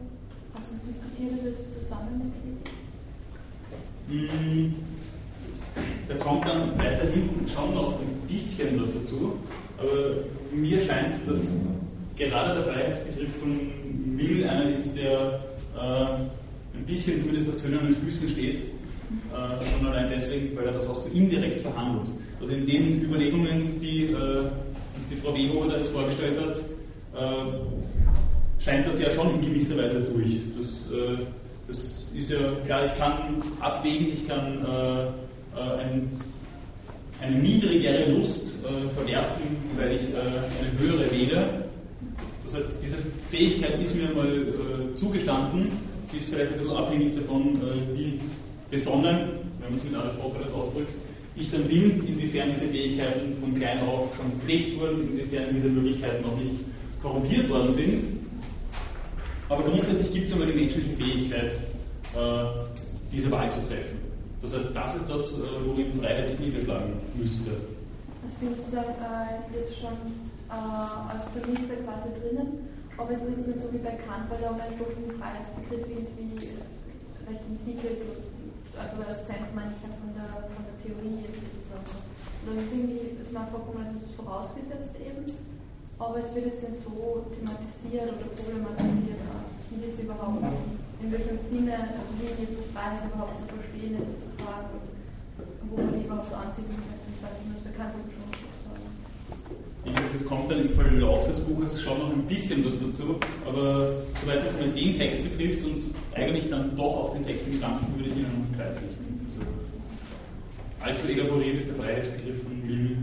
also 0.54 0.74
diskutiert 0.86 1.42
ihr 1.44 1.50
das 1.50 1.70
zusammen 1.70 2.20
mit 2.24 2.34
Mm, 4.06 4.74
Da 6.08 6.14
kommt 6.16 6.46
dann 6.46 6.78
weiter 6.78 7.06
hinten 7.10 7.48
schon 7.48 7.74
noch 7.74 7.98
ein 8.00 8.20
bisschen 8.28 8.80
was 8.80 8.92
dazu, 8.92 9.32
aber 9.78 10.24
mir 10.54 10.82
scheint, 10.84 11.14
dass 11.26 11.48
gerade 12.16 12.54
der 12.54 12.64
Freiheitsbegriff 12.64 13.34
von 13.40 13.60
Mill 14.16 14.46
einer 14.46 14.70
ist, 14.70 14.94
der 14.96 15.40
äh, 15.76 16.76
ein 16.76 16.84
bisschen 16.86 17.18
zumindest 17.18 17.48
auf 17.48 17.62
tönernen 17.62 17.94
Füßen 17.94 18.28
steht, 18.28 18.56
äh, 18.58 19.78
schon 19.78 19.86
allein 19.88 20.10
deswegen, 20.10 20.54
weil 20.56 20.66
er 20.66 20.72
das 20.72 20.86
auch 20.88 20.98
so 20.98 21.08
indirekt 21.10 21.62
verhandelt. 21.62 22.10
Also 22.40 22.52
in 22.52 22.66
den 22.66 23.02
Überlegungen, 23.02 23.78
die, 23.80 24.04
äh, 24.04 24.44
die 25.10 25.16
Frau 25.16 25.34
Wehofer 25.34 25.68
da 25.68 25.76
jetzt 25.78 25.90
vorgestellt 25.90 26.38
hat, 26.40 26.58
äh, 26.58 28.62
scheint 28.62 28.86
das 28.86 29.00
ja 29.00 29.10
schon 29.10 29.34
in 29.34 29.40
gewisser 29.40 29.76
Weise 29.76 30.00
durch. 30.00 30.38
Das, 30.56 30.90
äh, 30.90 31.18
das 31.68 32.06
ist 32.14 32.30
ja 32.30 32.38
klar, 32.64 32.86
ich 32.86 32.96
kann 32.98 33.42
abwägen, 33.60 34.08
ich 34.12 34.26
kann 34.28 34.64
ein, 35.56 36.10
eine 37.22 37.36
niedrigere 37.36 38.12
Lust 38.12 38.56
verwerfen, 38.94 39.56
weil 39.78 39.96
ich 39.96 40.02
eine 40.02 40.78
höhere 40.78 41.10
wähle. 41.10 41.64
Das 42.44 42.54
heißt, 42.54 42.66
diese 42.82 42.98
Fähigkeit 43.30 43.80
ist 43.80 43.94
mir 43.96 44.10
mal 44.10 44.44
zugestanden. 44.94 45.68
Sie 46.12 46.18
ist 46.18 46.28
vielleicht 46.32 46.52
ein 46.52 46.58
bisschen 46.58 46.76
abhängig 46.76 47.16
davon, 47.16 47.58
wie 47.94 48.20
besonnen, 48.70 49.30
wenn 49.60 49.70
man 49.70 49.78
es 49.78 49.84
mit 49.84 49.94
Aristoteles 49.94 50.52
ausdrückt, 50.52 50.92
ich 51.36 51.50
dann 51.50 51.64
bin, 51.64 52.06
inwiefern 52.06 52.50
diese 52.50 52.66
Fähigkeiten 52.66 53.36
von 53.40 53.54
klein 53.54 53.80
auf 53.80 54.14
schon 54.16 54.30
gepflegt 54.38 54.80
wurden, 54.80 55.08
inwiefern 55.10 55.54
diese 55.54 55.68
Möglichkeiten 55.68 56.22
noch 56.22 56.36
nicht 56.38 56.64
korrumpiert 57.02 57.48
worden 57.50 57.72
sind. 57.72 58.04
Aber 59.48 59.62
grundsätzlich 59.64 60.12
gibt 60.12 60.26
es 60.26 60.32
einmal 60.32 60.48
die 60.48 60.58
menschliche 60.58 60.92
Fähigkeit, 60.96 61.50
äh, 62.14 62.44
diese 63.12 63.30
Wahl 63.30 63.50
zu 63.52 63.60
treffen. 63.68 63.98
Das 64.40 64.54
heißt, 64.54 64.70
das 64.74 64.96
ist 64.96 65.10
das, 65.10 65.32
äh, 65.32 65.66
worin 65.66 65.92
Freiheit 65.92 66.26
sich 66.26 66.38
niederschlagen 66.38 66.94
müsste. 67.14 67.50
Das 68.24 68.32
bin 68.34 68.54
sozusagen 68.54 68.94
äh, 69.00 69.56
jetzt 69.58 69.76
schon 69.78 69.92
äh, 70.48 71.12
als 71.12 71.24
Prämisse 71.34 71.76
quasi 71.84 72.08
drinnen, 72.16 72.68
aber 72.96 73.10
es 73.12 73.24
ist 73.24 73.46
nicht 73.46 73.60
so 73.60 73.72
wie 73.72 73.78
bei 73.78 73.96
Kant, 74.00 74.30
weil 74.30 74.42
er 74.42 74.50
auch 74.50 74.60
einfach 74.60 74.88
den 74.96 75.12
Freiheitsbegriff 75.18 75.84
irgendwie 75.88 76.56
recht 77.28 77.44
entwickelt, 77.48 78.00
also 78.80 78.96
als 79.04 79.26
Zentrum 79.26 79.60
ich 79.70 79.82
ja 79.84 79.90
von 79.92 80.10
der, 80.16 80.48
von 80.50 80.63
Theorie 80.84 81.24
jetzt 81.24 81.40
sozusagen. 81.40 81.88
Und 82.44 82.60
das 82.60 82.68
ist 82.68 82.76
irgendwie, 82.76 83.16
ist 83.16 83.32
mir 83.32 83.48
vorgekommen, 83.48 83.88
es 83.88 83.96
ist 83.96 84.12
vorausgesetzt 84.20 85.00
eben, 85.00 85.24
aber 85.96 86.20
es 86.20 86.28
wird 86.36 86.52
jetzt 86.52 86.68
nicht 86.68 86.76
so 86.76 87.24
thematisiert 87.32 88.12
oder 88.12 88.28
problematisiert, 88.36 89.20
wie 89.72 89.80
das 89.80 89.96
überhaupt 89.96 90.44
ist, 90.52 90.60
in 91.00 91.08
welchem 91.08 91.38
Sinne, 91.40 91.96
also 91.96 92.12
wie 92.20 92.36
jetzt 92.44 92.68
Freiheit 92.76 93.08
überhaupt 93.08 93.40
zu 93.40 93.48
verstehen 93.48 93.96
ist 93.96 94.12
sozusagen 94.12 94.76
und 94.76 95.72
wo 95.72 95.76
man 95.80 95.96
die 95.96 96.04
überhaupt 96.04 96.28
so 96.28 96.36
ansiedeln 96.36 96.76
könnte, 96.76 97.00
das 97.00 97.16
ist 97.16 97.24
halt 97.24 97.40
das 97.48 97.64
Bekannte 97.64 97.96
schon 98.12 98.28
sozusagen. 98.28 98.84
Wie 99.84 99.92
gesagt, 99.96 100.14
es 100.14 100.24
kommt 100.28 100.50
dann 100.52 100.60
im 100.68 100.72
Verlauf 100.72 101.24
des 101.24 101.40
Buches 101.40 101.80
schon 101.80 101.96
noch 101.98 102.12
ein 102.12 102.28
bisschen 102.28 102.60
was 102.64 102.76
dazu, 102.76 103.16
aber 103.48 104.04
soweit 104.20 104.38
es 104.38 104.52
jetzt 104.52 104.60
mal 104.60 104.68
den 104.68 104.98
Text 105.00 105.24
betrifft 105.24 105.64
und 105.64 105.80
eigentlich 106.12 106.48
dann 106.52 106.76
doch 106.76 107.08
auch 107.08 107.14
den 107.16 107.24
Text 107.24 107.48
im 107.48 107.60
Ganzen, 107.60 107.88
würde 107.96 108.10
ich 108.10 108.16
Ihnen 108.20 108.48
noch 108.52 108.58
beipflichten. 108.58 109.03
Allzu 110.84 111.08
elaboriert 111.08 111.56
ist 111.56 111.68
der 111.68 111.76
Freiheitsbegriff 111.76 112.42
von 112.42 112.66
Mill 112.66 112.96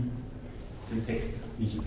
den 0.92 1.04
Text 1.04 1.30
nicht. 1.58 1.78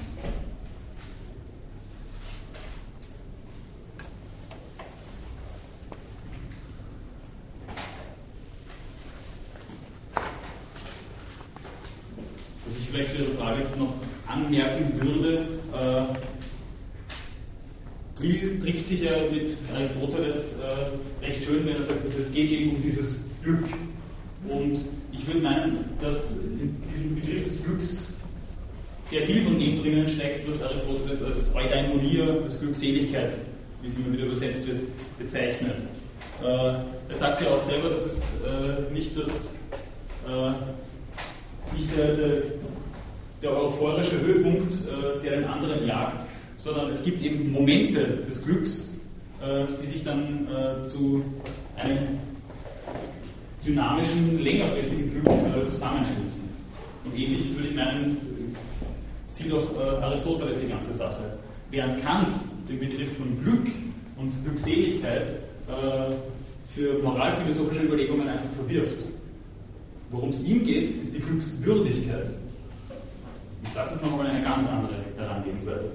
vielleicht 12.92 13.12
zu 13.12 13.24
Ihrer 13.24 13.38
Frage 13.38 13.62
jetzt 13.62 13.78
noch 13.78 13.94
anmerken 14.28 15.02
würde, 15.02 15.48
äh, 15.74 16.14
Will 18.22 18.60
trifft 18.62 18.88
sich 18.88 19.02
ja 19.02 19.12
mit 19.32 19.58
Aristoteles 19.74 20.58
äh, 20.60 21.26
recht 21.26 21.44
schön, 21.44 21.66
wenn 21.66 21.76
er 21.76 21.84
sagt, 21.84 22.06
also 22.06 22.20
es 22.20 22.32
geht 22.32 22.50
eben 22.50 22.76
um 22.76 22.82
dieses 22.82 23.26
Glück. 23.44 23.66
Und 24.48 24.80
ich 25.12 25.28
würde 25.28 25.42
meinen, 25.42 25.85
dass 26.02 26.38
in 26.38 26.76
diesem 26.94 27.16
Begriff 27.16 27.44
des 27.44 27.64
Glücks 27.64 28.08
sehr 29.10 29.22
viel 29.22 29.44
von 29.44 29.60
dem 29.60 29.82
drinnen 29.82 30.10
steckt, 30.10 30.48
was 30.50 30.62
Aristoteles 30.64 31.22
als 31.22 31.56
Eudaimonia, 31.56 32.26
als 32.44 32.60
Glückseligkeit, 32.60 33.34
wie 33.82 33.88
es 33.88 33.94
immer 33.96 34.14
wieder 34.14 34.26
übersetzt 34.26 34.66
wird, 34.68 34.82
bezeichnet. 35.20 35.78
Äh, 36.44 36.46
er 36.48 37.16
sagt 37.16 37.42
ja 37.42 37.50
auch 37.50 37.62
selber, 37.62 37.90
dass 37.90 38.06
es 38.06 38.22
äh, 38.44 38.94
nicht 38.94 39.18
das 39.18 39.54
äh, 40.28 40.52
nicht 41.76 41.98
der, 41.98 42.16
der, 42.16 42.42
der 43.42 43.58
euphorische 43.58 44.20
Höhepunkt, 44.20 44.74
äh, 44.74 45.22
der 45.24 45.38
den 45.38 45.46
anderen 45.46 45.86
jagt, 45.88 46.26
sondern 46.58 46.90
es 46.90 47.04
gibt 47.04 47.22
eben 47.22 47.52
Momente 47.52 48.24
des 48.28 48.44
Glücks, 48.44 48.92
äh, 49.42 49.66
die 49.82 49.88
sich 49.88 50.04
dann 50.04 50.48
äh, 50.48 50.88
zu 50.88 51.24
einem 51.76 52.20
dynamischen, 53.66 54.44
längerfristigen 54.44 55.12
Glück 55.12 55.28
äh, 55.28 55.68
zusammenschließen. 55.68 56.50
Und 57.06 57.18
ähnlich 57.18 57.56
würde 57.56 57.70
ich 57.70 57.76
meinen, 57.76 58.18
sieht 59.28 59.52
auch 59.54 59.76
äh, 59.78 60.04
Aristoteles 60.04 60.60
die 60.60 60.68
ganze 60.68 60.94
Sache. 60.94 61.38
Während 61.72 62.02
Kant 62.04 62.34
den 62.70 62.80
Begriff 62.80 63.18
von 63.18 63.44
Glück 63.44 63.68
und 64.18 64.32
Glückseligkeit 64.44 65.28
äh, 65.68 66.14
für 66.74 67.02
moralphilosophische 67.04 67.84
Überlegungen 67.84 68.28
einfach 68.28 68.50
verwirft. 68.56 69.08
Worum 70.12 70.30
es 70.30 70.44
ihm 70.44 70.64
geht, 70.64 71.02
ist 71.02 71.14
die 71.14 71.20
Glückswürdigkeit. 71.20 72.28
Und 72.28 73.76
das 73.76 73.96
ist 73.96 74.04
nochmal 74.04 74.28
eine 74.28 74.42
ganz 74.42 74.68
andere 74.68 74.96
Herangehensweise. 75.18 75.92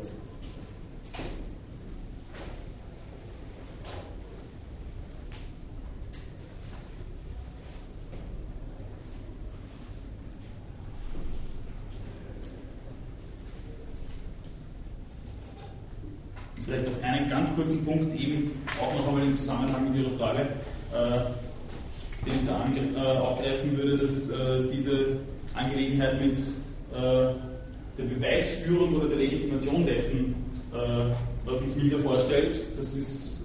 Vielleicht 16.64 16.86
auf 16.86 17.02
einen 17.02 17.29
ganz 17.40 17.56
kurzen 17.56 17.84
Punkt 17.86 18.20
eben 18.20 18.50
auch 18.78 18.94
noch 18.94 19.08
einmal 19.08 19.22
im 19.22 19.34
Zusammenhang 19.34 19.90
mit 19.90 20.02
Ihrer 20.02 20.10
Frage, 20.10 20.40
äh, 20.40 22.26
den 22.26 22.34
ich 22.34 22.46
da 22.46 22.66
äh, 22.68 23.18
aufgreifen 23.18 23.78
würde, 23.78 23.96
das 23.96 24.10
ist 24.10 24.30
äh, 24.30 24.68
diese 24.70 25.16
Angelegenheit 25.54 26.20
mit 26.20 26.38
äh, 26.38 27.32
der 27.96 28.04
Beweisführung 28.14 28.94
oder 28.94 29.08
der 29.08 29.16
Legitimation 29.16 29.86
dessen, 29.86 30.34
äh, 30.74 31.14
was 31.46 31.62
uns 31.62 31.76
Milder 31.76 31.98
vorstellt. 32.00 32.60
Das 32.76 32.92
ist 32.92 33.40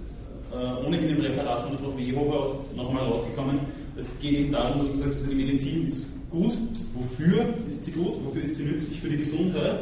äh, 0.52 0.86
ohnehin 0.86 1.16
im 1.16 1.20
Referat 1.22 1.62
von 1.62 1.70
der 1.70 1.78
Frau 1.78 1.96
Wehofer 1.96 2.34
auch 2.34 2.76
nochmal 2.76 3.04
rausgekommen. 3.04 3.60
Es 3.96 4.10
geht 4.20 4.32
eben 4.32 4.52
darum, 4.52 4.80
dass 4.80 4.88
man 4.88 4.98
sagt, 4.98 5.14
also 5.14 5.26
die 5.26 5.36
Medizin 5.36 5.86
ist 5.86 6.08
gut. 6.28 6.52
Wofür 6.92 7.46
ist 7.70 7.86
sie 7.86 7.92
gut? 7.92 8.22
Wofür 8.26 8.42
ist 8.42 8.56
sie 8.56 8.64
nützlich 8.64 9.00
für 9.00 9.08
die 9.08 9.16
Gesundheit? 9.16 9.78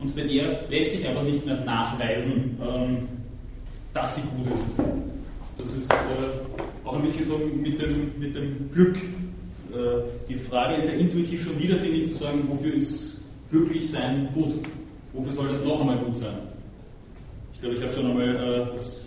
Und 0.00 0.16
bei 0.16 0.22
der 0.22 0.62
lässt 0.70 0.92
sich 0.92 1.06
einfach 1.06 1.22
nicht 1.22 1.44
mehr 1.44 1.60
nachweisen, 1.64 2.58
ähm, 2.66 3.08
dass 3.94 4.16
sie 4.16 4.22
gut 4.22 4.54
ist. 4.54 4.66
Das 5.58 5.72
ist 5.74 5.90
äh, 5.90 6.86
auch 6.86 6.96
ein 6.96 7.02
bisschen 7.02 7.26
so 7.26 7.38
mit 7.54 7.80
dem, 7.80 8.12
mit 8.18 8.34
dem 8.34 8.70
Glück. 8.72 8.96
Äh, 8.96 10.02
die 10.28 10.34
Frage 10.34 10.76
ist 10.76 10.88
ja 10.88 10.94
intuitiv 10.94 11.44
schon 11.44 11.58
widersinnig 11.58 12.08
zu 12.08 12.14
sagen, 12.14 12.42
wofür 12.48 12.74
ist 12.74 13.22
glücklich 13.50 13.90
sein 13.90 14.28
gut? 14.34 14.64
Wofür 15.12 15.32
soll 15.32 15.48
das 15.48 15.64
noch 15.64 15.80
einmal 15.80 15.96
gut 15.96 16.16
sein? 16.16 16.38
Ich 17.52 17.60
glaube, 17.60 17.76
ich 17.76 17.82
habe 17.82 17.92
schon 17.92 18.06
einmal 18.06 18.36
äh, 18.36 18.66
das, 18.72 19.06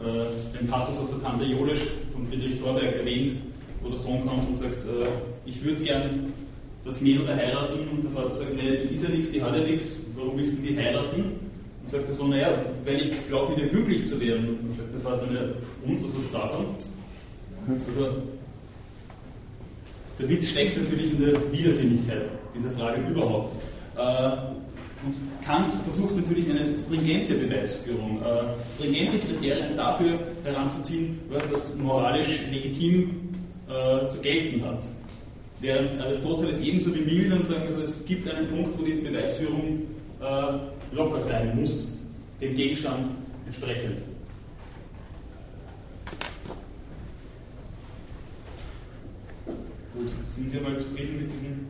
äh, 0.00 0.58
den 0.58 0.66
Passus 0.68 0.98
aus 0.98 1.10
der 1.10 1.22
Tante 1.22 1.44
Jolisch 1.44 1.82
von 2.12 2.26
Friedrich 2.26 2.60
Thorberg 2.60 2.96
erwähnt, 2.96 3.38
wo 3.82 3.88
der 3.88 3.98
Sohn 3.98 4.26
kommt 4.26 4.48
und 4.48 4.56
sagt, 4.56 4.84
äh, 4.84 5.08
ich 5.44 5.62
würde 5.62 5.82
gerne 5.84 6.10
das 6.84 7.00
Mädel 7.00 7.28
heiraten 7.28 7.88
und 7.88 8.04
der 8.04 8.10
Vater 8.12 8.34
sagt, 8.34 8.56
nee, 8.56 8.86
die 8.88 8.94
ist 8.94 9.02
ja 9.02 9.08
nichts, 9.10 9.30
die 9.30 9.42
hat 9.42 9.54
ja 9.54 9.62
nichts, 9.62 9.96
warum 10.16 10.36
willst 10.38 10.58
du 10.58 10.62
die 10.62 10.76
heiraten? 10.76 11.45
Sagt 11.86 12.08
der 12.08 12.14
Sohn, 12.14 12.30
naja, 12.30 12.48
weil 12.84 13.00
ich 13.00 13.28
glaube, 13.28 13.60
ihr 13.60 13.68
glücklich 13.68 14.06
zu 14.06 14.20
werden. 14.20 14.48
Und 14.48 14.62
dann 14.62 14.72
sagt 14.72 14.92
der 14.92 15.00
Vater, 15.00 15.26
naja, 15.26 15.46
und, 15.86 16.02
was 16.02 16.14
hast 16.16 16.28
du 16.28 16.32
davon? 16.32 16.66
Also, 17.68 18.08
Der 20.18 20.28
Witz 20.28 20.48
steckt 20.48 20.76
natürlich 20.78 21.12
in 21.12 21.20
der 21.20 21.52
Widersinnigkeit 21.52 22.22
dieser 22.54 22.70
Frage 22.70 23.02
überhaupt. 23.08 23.54
Äh, 23.96 24.30
und 25.06 25.14
Kant 25.44 25.72
versucht 25.84 26.16
natürlich 26.16 26.50
eine 26.50 26.76
stringente 26.76 27.34
Beweisführung, 27.34 28.20
äh, 28.22 28.74
stringente 28.74 29.18
Kriterien 29.18 29.76
dafür 29.76 30.18
heranzuziehen, 30.42 31.20
was 31.28 31.44
als 31.52 31.76
moralisch 31.76 32.40
legitim 32.50 33.10
äh, 33.68 34.08
zu 34.08 34.18
gelten 34.22 34.64
hat. 34.64 34.82
Während 35.60 36.00
Aristoteles 36.00 36.58
ebenso 36.60 36.94
wie 36.94 37.00
Milner 37.00 37.42
sagen, 37.44 37.62
also 37.66 37.82
es 37.82 38.04
gibt 38.04 38.28
einen 38.28 38.48
Punkt, 38.48 38.76
wo 38.78 38.84
die 38.84 38.92
Beweisführung 38.94 39.82
locker 40.92 41.20
sein 41.20 41.58
muss, 41.58 41.98
dem 42.40 42.54
Gegenstand 42.54 43.06
entsprechend. 43.46 44.02
Gut, 49.94 50.10
sind 50.34 50.50
Sie 50.50 50.60
mal 50.60 50.78
zufrieden 50.78 51.22
mit 51.22 51.32
diesen 51.32 51.66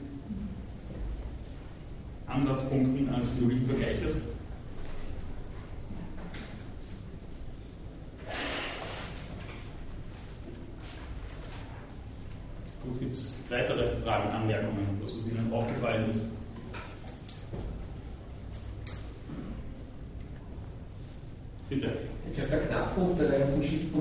Ansatzpunkten 2.26 3.09
eines 3.09 3.28
Theorievergleiches? 3.38 4.22
Gut, 12.82 13.01
gibt 13.01 13.14
es 13.14 13.36
weitere 13.48 13.97
Fragen, 13.97 14.30
Anmerkungen, 14.30 15.01
was 15.01 15.26
Ihnen 15.26 15.52
aufgefallen 15.52 16.10
ist? 16.10 16.22
Bitte. 21.68 21.88
Ich 22.30 22.36
glaube, 22.36 22.51
der 22.51 22.60
Knackpunkt 22.60 23.20
der 23.20 23.40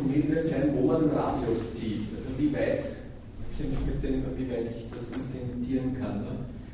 Mill 0.02 0.28
wird 0.30 0.48
sein, 0.48 0.74
wo 0.76 0.88
man 0.88 1.02
den 1.02 1.12
Radius 1.12 1.76
zieht. 1.76 2.10
Also 2.16 2.30
wie 2.38 2.52
weit 2.54 2.84
ich 3.56 3.86
mit 3.88 4.04
dem, 4.04 4.24
wie 4.36 4.50
weit 4.52 4.68
ich 4.68 4.92
das 4.92 5.16
implementieren 5.16 5.96
kann. 5.96 6.28
Ne? 6.28 6.34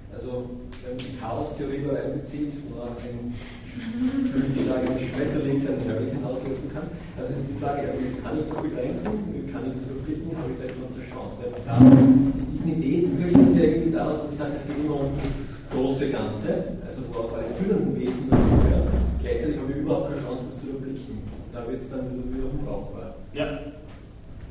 Also 0.09 0.49
wenn 0.81 0.97
man 0.97 1.05
die 1.05 1.17
Chaos-Theorie 1.21 1.85
da 1.85 1.93
einbezieht, 1.93 2.53
wo 2.65 2.81
man 2.81 2.97
ein 2.97 3.31
Flügelschlag 3.71 4.83
eines 4.83 5.07
Schmetterlings 5.07 5.63
ein 5.69 5.79
Hurricane 5.87 6.25
auslösen 6.25 6.67
kann. 6.73 6.91
Also 7.15 7.31
ist 7.37 7.47
die 7.47 7.59
Frage, 7.61 7.87
also 7.87 8.01
kann 8.19 8.35
ich 8.35 8.49
das 8.49 8.59
begrenzen, 8.59 9.13
kann 9.47 9.63
ich 9.69 9.73
das 9.77 9.85
überblicken, 9.87 10.35
habe 10.35 10.51
ich 10.51 10.59
da 10.59 10.65
immer 10.67 10.89
eine 10.91 11.05
Chance. 11.05 11.39
Die 11.47 12.57
Dignität 12.57 13.03
flüchtet 13.15 13.47
sich 13.53 13.63
irgendwie 13.63 13.95
daraus, 13.95 14.17
dass 14.25 14.31
ich 14.33 14.39
sage, 14.41 14.53
es 14.57 14.65
geht 14.67 14.79
immer 14.83 14.99
um 15.05 15.13
das 15.15 15.35
große 15.71 16.05
Ganze, 16.11 16.49
also 16.83 16.99
wo 17.07 17.29
auch 17.29 17.33
alle 17.37 17.53
führenden 17.55 17.95
Wesen 17.95 18.27
dazu 18.27 18.51
gehören. 18.59 18.89
Gleichzeitig 19.21 19.57
habe 19.61 19.71
ich 19.71 19.79
überhaupt 19.79 20.11
keine 20.11 20.21
Chance, 20.25 20.41
das 20.49 20.59
zu 20.59 20.65
überblicken. 20.75 21.15
Da 21.53 21.59
wird 21.67 21.79
es 21.79 21.87
dann 21.87 22.09
wieder 22.27 22.40
unbrauchbar. 22.81 23.15
Ja. 23.33 23.45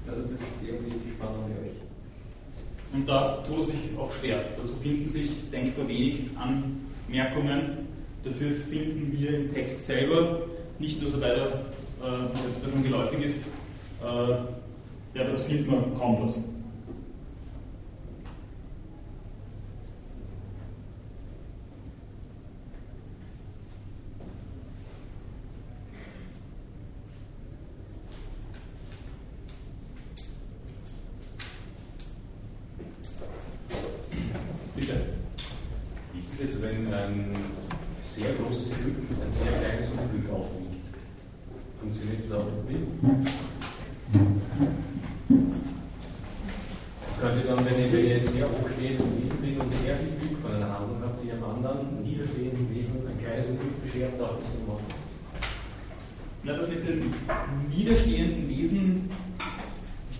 Also 0.09 0.23
das 0.31 0.41
ist 0.41 0.69
irgendwie 0.69 0.97
die 1.05 1.11
Spannung 1.11 1.45
bei 1.45 1.69
euch. 1.69 1.77
Und 2.93 3.09
da 3.09 3.43
tut 3.47 3.59
er 3.59 3.65
sich 3.65 3.75
auch 3.99 4.13
schwer. 4.13 4.41
Dazu 4.61 4.75
finden 4.83 5.09
sich 5.09 5.31
denkbar 5.51 5.87
wenig 5.89 6.23
Anmerkungen. 6.37 7.89
Dafür 8.25 8.51
finden 8.51 9.17
wir 9.17 9.39
im 9.39 9.53
Text 9.53 9.87
selber, 9.87 10.43
nicht 10.79 11.01
nur 11.01 11.11
soweit 11.11 11.37
er 11.37 11.47
äh, 11.47 12.23
jetzt 12.47 12.65
davon 12.65 12.83
geläufig 12.83 13.25
ist, 13.25 13.39
äh, 14.03 14.31
ja, 15.19 15.25
dazu 15.25 15.43
findet 15.43 15.69
man 15.69 15.95
kaum 15.95 16.23
was. 16.25 16.37
Bitte. 34.77 34.95
Wie 36.13 36.21
ist 36.21 36.35
es 36.35 36.41
jetzt, 36.41 36.63
wenn 36.63 36.93
ein 36.95 37.37
sehr 38.03 38.33
großes 38.35 38.71
Glück 38.79 38.97
ein 38.97 39.33
sehr 39.33 39.53
kleines 39.59 39.91
Unglück 39.91 40.33
aufwiegt? 40.33 40.87
Funktioniert 41.81 42.25
das 42.25 42.39
auch 42.39 42.47
irgendwie? 42.47 42.87
Könnte 47.21 47.47
dann, 47.47 47.67
wenn 47.67 47.85
ich, 47.85 47.93
wenn 47.93 47.99
ich 47.99 48.09
jetzt 48.09 48.33
sehr 48.33 48.47
hochstehendes 48.49 49.07
Wesen 49.07 49.37
bin 49.43 49.61
und 49.61 49.73
sehr 49.85 49.97
viel 49.97 50.17
Glück 50.21 50.41
von 50.41 50.53
einer 50.53 50.79
Handlung 50.79 51.03
habe, 51.03 51.19
die 51.23 51.31
einem 51.33 51.45
anderen 51.45 52.03
niederstehenden 52.03 52.75
Wesen 52.75 53.07
ein 53.07 53.19
kleines 53.19 53.47
Unglück 53.47 53.83
beschert, 53.83 54.19
darf 54.19 54.39
ich 54.41 54.47
das 54.49 54.55
nur 54.59 54.75
machen? 54.75 54.87
Na, 56.43 56.57
das 56.57 56.69
mit 56.69 56.89
den 56.89 57.15
niederstehenden 57.69 58.49
Wesen, 58.49 59.11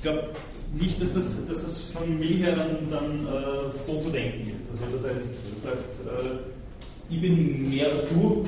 ich 0.01 0.03
glaube 0.03 0.31
nicht, 0.81 0.99
dass 0.99 1.13
das, 1.13 1.47
dass 1.47 1.63
das 1.63 1.83
von 1.91 2.19
mir 2.19 2.37
her 2.37 2.57
dann, 2.57 2.91
dann 2.91 3.27
äh, 3.27 3.71
so 3.71 4.01
zu 4.01 4.09
denken 4.09 4.51
ist. 4.57 4.65
Also 4.71 4.85
das 4.91 5.05
heißt, 5.05 5.29
sagt, 5.63 5.77
äh, 6.07 7.15
ich 7.15 7.21
bin 7.21 7.69
mehr 7.69 7.93
als 7.93 8.09
du, 8.09 8.47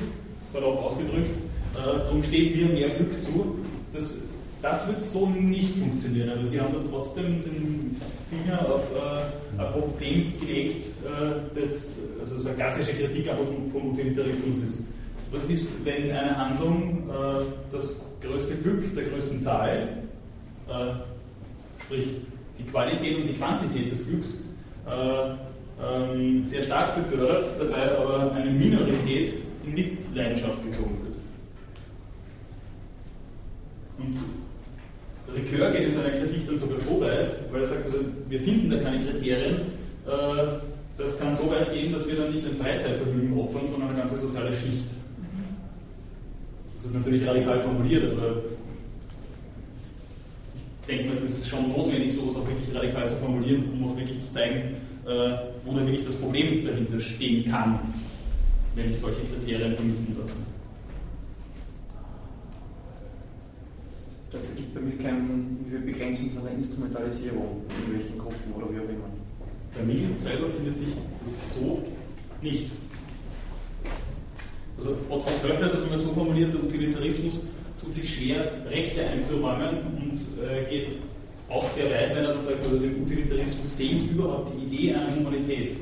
salopp 0.51 0.83
ausgedrückt, 0.83 1.37
äh, 1.75 1.99
darum 1.99 2.23
steht 2.23 2.55
mir 2.55 2.69
mehr 2.69 2.89
Glück 2.89 3.21
zu. 3.21 3.59
Das, 3.93 4.21
das 4.63 4.87
wird 4.87 5.03
so 5.03 5.27
nicht 5.27 5.75
funktionieren. 5.75 6.31
Aber 6.31 6.43
sie 6.43 6.59
haben 6.59 6.73
dann 6.73 6.89
trotzdem 6.89 7.43
den 7.43 8.01
Finger 8.31 8.59
auf 8.73 8.89
äh, 8.91 9.61
ein 9.61 9.73
Problem 9.73 10.33
gelegt, 10.39 10.85
äh, 11.05 11.59
das 11.59 11.97
also 12.19 12.39
so 12.39 12.47
eine 12.47 12.57
klassische 12.57 12.93
Kritik 12.93 13.29
einfach 13.29 13.45
vom, 13.45 13.69
vom 13.71 13.91
Utilitarismus 13.91 14.57
ist. 14.57 14.79
Was 15.31 15.45
ist, 15.45 15.85
wenn 15.85 16.09
eine 16.09 16.35
Handlung 16.35 17.09
äh, 17.11 17.43
das 17.71 18.01
größte 18.21 18.55
Glück 18.55 18.95
der 18.95 19.03
größten 19.03 19.43
Zahl, 19.43 19.99
äh, 20.67 21.12
sprich 21.85 22.07
die 22.57 22.63
Qualität 22.63 23.17
und 23.17 23.27
die 23.27 23.33
Quantität 23.33 23.91
des 23.91 24.07
Glücks, 24.07 24.43
äh, 24.87 25.35
ähm, 25.81 26.43
sehr 26.43 26.63
stark 26.63 26.95
befördert, 26.95 27.45
dabei 27.59 27.97
aber 27.97 28.31
eine 28.33 28.51
Minorität 28.51 29.33
in 29.65 29.73
Mitleidenschaft 29.73 30.63
gezogen 30.63 30.97
wird? 31.03 31.17
Und 33.97 34.19
Ricoeur 35.35 35.71
geht 35.71 35.87
in 35.87 35.93
seiner 35.93 36.09
Kritik 36.09 36.45
dann 36.47 36.59
sogar 36.59 36.79
so 36.79 37.01
weit, 37.01 37.31
weil 37.51 37.61
er 37.61 37.67
sagt, 37.67 37.85
also, 37.85 37.99
wir 38.29 38.39
finden 38.39 38.69
da 38.69 38.77
keine 38.77 39.03
Kriterien, 39.03 39.55
äh, 40.05 40.59
das 40.97 41.17
kann 41.17 41.35
so 41.35 41.49
weit 41.49 41.73
gehen, 41.73 41.91
dass 41.91 42.07
wir 42.07 42.17
dann 42.17 42.31
nicht 42.31 42.45
ein 42.45 42.55
Freizeitvergnügen 42.55 43.37
opfern, 43.37 43.67
sondern 43.67 43.89
eine 43.89 43.99
ganze 43.99 44.17
soziale 44.17 44.53
Schicht. 44.53 44.85
Das 46.75 46.85
ist 46.85 46.93
natürlich 46.93 47.25
radikal 47.25 47.59
formuliert, 47.61 48.11
aber 48.11 48.37
ich 50.55 50.87
denke 50.87 51.05
mal, 51.05 51.13
es 51.13 51.23
ist 51.43 51.49
schon 51.49 51.69
notwendig, 51.69 52.13
sowas 52.13 52.35
auch 52.37 52.47
wirklich 52.47 52.73
radikal 52.73 53.07
zu 53.07 53.15
formulieren, 53.15 53.65
um 53.73 53.91
auch 53.91 53.97
wirklich 53.97 54.19
zu 54.19 54.31
zeigen, 54.31 54.75
äh, 55.05 55.35
wo 55.63 55.73
da 55.73 55.85
wirklich 55.85 56.05
das 56.05 56.15
Problem 56.15 56.65
dahinter 56.65 56.99
stehen 56.99 57.49
kann, 57.49 57.79
wenn 58.75 58.89
ich 58.91 58.97
solche 58.97 59.21
Kriterien 59.21 59.75
vermissen 59.75 60.15
lasse. 60.19 60.35
Das 64.31 64.55
gibt 64.55 64.73
bei 64.73 64.81
mir 64.81 64.97
keine 64.97 65.21
Begrenzung, 65.85 66.31
sondern 66.33 66.55
Instrumentalisierung 66.55 67.61
in 67.85 67.93
welchen 67.93 68.17
Gruppen 68.17 68.53
oder 68.55 68.65
wie 68.71 68.79
auch 68.79 68.89
immer. 68.89 69.09
Bei 69.75 69.83
mir 69.83 70.17
selber 70.17 70.47
findet 70.55 70.77
sich 70.77 70.87
das 71.23 71.55
so 71.55 71.83
nicht. 72.41 72.71
Also 74.77 74.97
Otto 75.09 75.25
Höfler 75.43 75.65
hat 75.65 75.73
das 75.73 75.83
immer 75.83 75.97
so 75.97 76.09
formuliert, 76.13 76.53
der 76.53 76.63
Utilitarismus 76.63 77.41
tut 77.79 77.93
sich 77.93 78.15
schwer, 78.15 78.51
Rechte 78.69 79.05
einzuräumen 79.05 79.79
und 79.97 80.19
äh, 80.43 80.69
geht 80.69 80.87
auch 81.53 81.69
sehr 81.69 81.89
weit, 81.89 82.15
wenn 82.15 82.25
er 82.25 82.33
dann 82.33 82.43
sagt, 82.43 82.63
also 82.63 82.77
dem 82.77 83.03
Utilitarismus 83.03 83.73
fehlt 83.73 84.11
überhaupt 84.11 84.51
die 84.55 84.75
Idee 84.75 84.95
einer 84.95 85.15
Humanität. 85.15 85.75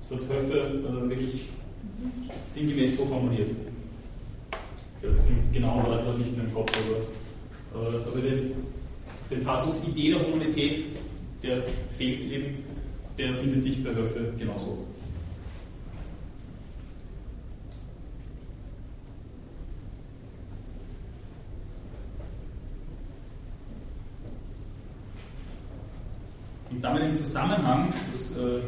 Das 0.00 0.10
hat 0.12 0.20
Höfler 0.28 0.74
äh, 0.74 1.08
wirklich 1.08 1.48
sinngemäß 2.54 2.96
so 2.96 3.06
formuliert. 3.06 3.50
Jetzt 5.02 5.24
den 5.28 5.52
genauen 5.52 5.86
Wort 5.86 6.18
nicht 6.18 6.36
mehr 6.36 6.46
im 6.46 6.52
Kopf, 6.54 6.72
aber 7.72 7.80
äh, 7.80 8.04
also 8.04 8.18
den, 8.18 8.52
den 9.30 9.44
Passus 9.44 9.80
Idee 9.88 10.10
der 10.10 10.26
Humanität, 10.26 10.84
der 11.42 11.62
fehlt 11.96 12.24
eben, 12.30 12.64
der 13.16 13.34
findet 13.36 13.62
sich 13.62 13.82
bei 13.82 13.94
Höfle 13.94 14.32
genauso. 14.38 14.87
Und 26.78 26.84
damit 26.84 27.02
im 27.02 27.16
Zusammenhang, 27.16 27.92
das 28.12 28.30
äh, 28.36 28.40
würde 28.40 28.62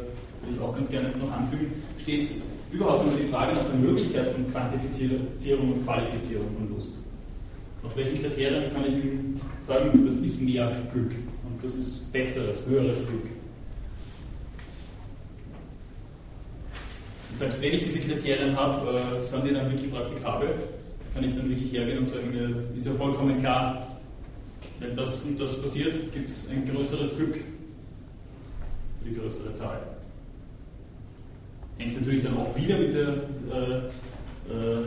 ich 0.53 0.59
auch 0.59 0.75
ganz 0.75 0.89
gerne 0.89 1.07
jetzt 1.07 1.19
noch 1.19 1.31
anfügen, 1.31 1.71
steht 1.97 2.27
überhaupt 2.69 3.05
nur 3.05 3.15
die 3.15 3.29
Frage 3.31 3.55
nach 3.55 3.63
der 3.63 3.75
Möglichkeit 3.75 4.33
von 4.33 4.51
Quantifizierung 4.51 5.71
und 5.71 5.85
Qualifizierung 5.85 6.47
von 6.57 6.75
Lust. 6.75 6.91
Nach 7.81 7.95
welchen 7.95 8.21
Kriterien 8.21 8.73
kann 8.73 8.83
ich 8.85 8.95
Ihnen 8.95 9.39
sagen, 9.61 10.05
das 10.05 10.17
ist 10.17 10.41
mehr 10.41 10.77
Glück 10.91 11.13
und 11.45 11.63
das 11.63 11.73
ist 11.75 12.11
besseres, 12.11 12.57
höheres 12.67 12.97
Glück? 13.07 13.27
Und 17.31 17.39
selbst 17.39 17.61
wenn 17.61 17.73
ich 17.75 17.83
diese 17.85 17.99
Kriterien 17.99 18.57
habe, 18.57 18.99
äh, 18.99 19.23
sind 19.23 19.45
die 19.45 19.53
dann 19.53 19.71
wirklich 19.71 19.89
praktikabel? 19.89 20.49
Kann 21.13 21.23
ich 21.23 21.33
dann 21.33 21.47
wirklich 21.47 21.71
hergehen 21.71 21.99
und 21.99 22.09
sagen, 22.09 22.29
mir 22.29 22.75
ist 22.75 22.87
ja 22.87 22.91
vollkommen 22.91 23.37
klar, 23.37 23.87
wenn 24.81 24.93
das 24.95 25.23
und 25.23 25.39
das 25.39 25.61
passiert, 25.61 25.93
gibt 26.13 26.29
es 26.29 26.49
ein 26.49 26.65
größeres 26.65 27.15
Glück. 27.15 27.35
Für 29.01 29.09
die 29.09 29.15
größere 29.15 29.53
Zahl. 29.55 29.81
Hängt 31.77 31.99
natürlich 31.99 32.23
dann 32.23 32.37
auch 32.37 32.55
wieder 32.55 32.77
mit 32.77 32.93
der 32.93 33.09
äh, 33.09 33.89
äh, 34.51 34.85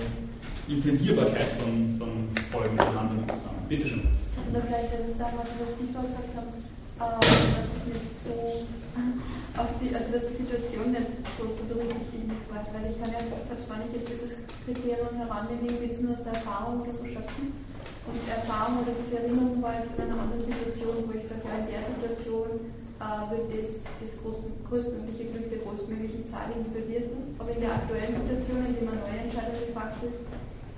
Intendierbarkeit 0.68 1.50
von, 1.58 1.96
von 1.98 2.28
Folgen 2.52 2.78
Handlungen 2.78 3.28
zusammen. 3.28 3.66
Bitte 3.68 3.88
schön. 3.88 4.06
Oder 4.50 4.62
vielleicht 4.62 4.94
etwas 4.94 5.18
sagen, 5.18 5.36
also 5.38 5.52
was 5.60 5.78
Sie 5.78 5.90
vorhin 5.90 6.10
gesagt 6.10 6.32
haben, 6.36 6.54
äh, 6.54 7.18
dass 7.58 7.70
es 7.74 7.84
nicht 7.90 8.06
so 8.06 8.62
auf 9.58 9.70
die, 9.82 9.90
also 9.94 10.08
dass 10.12 10.30
die 10.30 10.38
Situation 10.38 10.92
nicht 10.94 11.10
so 11.34 11.50
zu 11.58 11.66
berücksichtigen 11.66 12.30
ist 12.30 12.46
quasi, 12.46 12.70
weil 12.70 12.86
ich 12.86 12.96
kann 13.02 13.10
ja, 13.10 13.18
selbst 13.42 13.66
wenn 13.66 13.82
ich 13.82 13.92
jetzt 13.98 14.10
dieses 14.14 14.32
Kriterium 14.62 15.18
herannehme, 15.18 15.66
irgendwie 15.66 15.90
jetzt 15.90 16.02
nur 16.02 16.14
aus 16.14 16.22
der 16.22 16.38
Erfahrung 16.38 16.86
oder 16.86 16.92
so 16.94 17.02
schöpfen. 17.02 17.74
Und 18.04 18.20
Erfahrung 18.28 18.84
oder 18.84 18.92
diese 18.94 19.18
Erinnerung 19.18 19.58
war 19.64 19.80
jetzt 19.80 19.96
in 19.98 20.06
einer 20.06 20.20
anderen 20.20 20.44
Situation, 20.44 21.08
wo 21.08 21.12
ich 21.16 21.24
sage, 21.24 21.42
ja, 21.48 21.64
in 21.64 21.72
der 21.72 21.82
Situation 21.82 22.83
äh, 23.00 23.30
wird 23.30 23.58
das, 23.58 23.82
das 24.00 24.22
groß, 24.22 24.36
größtmögliche 24.68 25.24
Glück 25.30 25.50
der 25.50 25.58
größtmöglichen 25.58 26.26
Zahl 26.26 26.50
bewirken. 26.72 27.34
Aber 27.38 27.50
in 27.50 27.60
der 27.60 27.74
aktuellen 27.74 28.14
Situation, 28.14 28.66
in 28.66 28.74
der 28.74 28.84
man 28.84 28.98
neue 29.00 29.26
Entscheidung 29.26 29.58
gefragt 29.66 29.98
ist, 30.04 30.26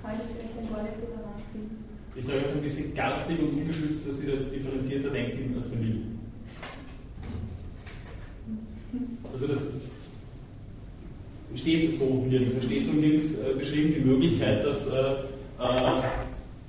kann 0.01 0.15
ich 0.15 0.21
das 0.21 0.31
vielleicht 0.33 0.57
dann 0.57 0.69
gar 0.73 0.83
nicht 0.83 0.97
so 0.97 1.07
heranziehen. 1.13 1.87
Ich 2.15 2.25
sage 2.25 2.39
jetzt 2.39 2.55
ein 2.55 2.61
bisschen 2.61 2.95
garstig 2.95 3.39
und 3.39 3.53
ungeschützt, 3.53 4.07
dass 4.07 4.19
Sie 4.19 4.31
jetzt 4.31 4.51
differenzierter 4.51 5.09
denken 5.11 5.53
als 5.55 5.69
der 5.69 5.79
Will. 5.79 6.01
Also 9.31 9.47
das 9.47 9.69
steht 11.55 11.97
so 11.99 12.25
nirgends. 12.27 12.55
Es 12.55 12.65
steht 12.65 12.85
so 12.85 12.93
nirgends 12.93 13.35
äh, 13.35 13.53
beschrieben 13.57 13.93
die 13.93 13.99
Möglichkeit, 13.99 14.63
dass 14.63 14.87
äh, 14.87 15.15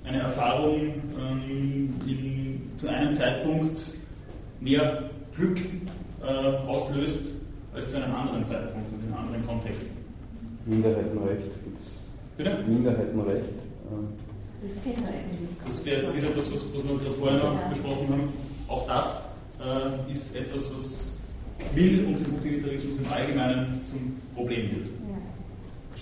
eine 0.05 0.19
Erfahrung 0.19 0.95
ähm, 1.19 1.95
in, 2.07 2.63
zu 2.77 2.89
einem 2.89 3.15
Zeitpunkt 3.15 3.81
mehr 4.61 5.08
Glück 5.39 5.59
äh, 6.21 6.25
auslöst 6.67 7.31
als 7.73 7.89
zu 7.91 8.03
einem 8.03 8.15
anderen 8.15 8.45
Zeitpunkt 8.45 8.93
und 8.93 9.05
in 9.05 9.13
einem 9.13 9.25
anderen 9.25 9.47
Kontext. 9.47 9.87
Minderheitenrecht 10.67 11.43
gibt 11.65 11.81
es. 11.81 11.87
Bitte? 12.37 12.65
Minderheitenrecht. 12.67 13.45
Das 14.61 14.73
kennt 14.83 15.01
man 15.01 15.09
eigentlich. 15.09 15.49
Das 15.65 15.85
wäre 15.85 16.17
wieder 16.17 16.29
das, 16.35 16.53
was, 16.53 16.65
was 16.65 16.75
wir 16.75 16.99
gerade 16.99 17.13
vorher 17.13 17.39
noch 17.39 17.63
besprochen 17.69 18.09
haben. 18.11 18.33
Auch 18.67 18.87
das 18.87 19.25
äh, 19.61 20.11
ist 20.11 20.37
etwas, 20.37 20.75
was 20.75 21.17
Will 21.75 22.05
und 22.07 22.19
dem 22.19 22.35
Utilitarismus 22.35 22.99
im 22.99 23.13
Allgemeinen 23.13 23.81
zum 23.87 24.17
Problem 24.35 24.71
wird. 24.71 24.87
Ja. 24.87 26.01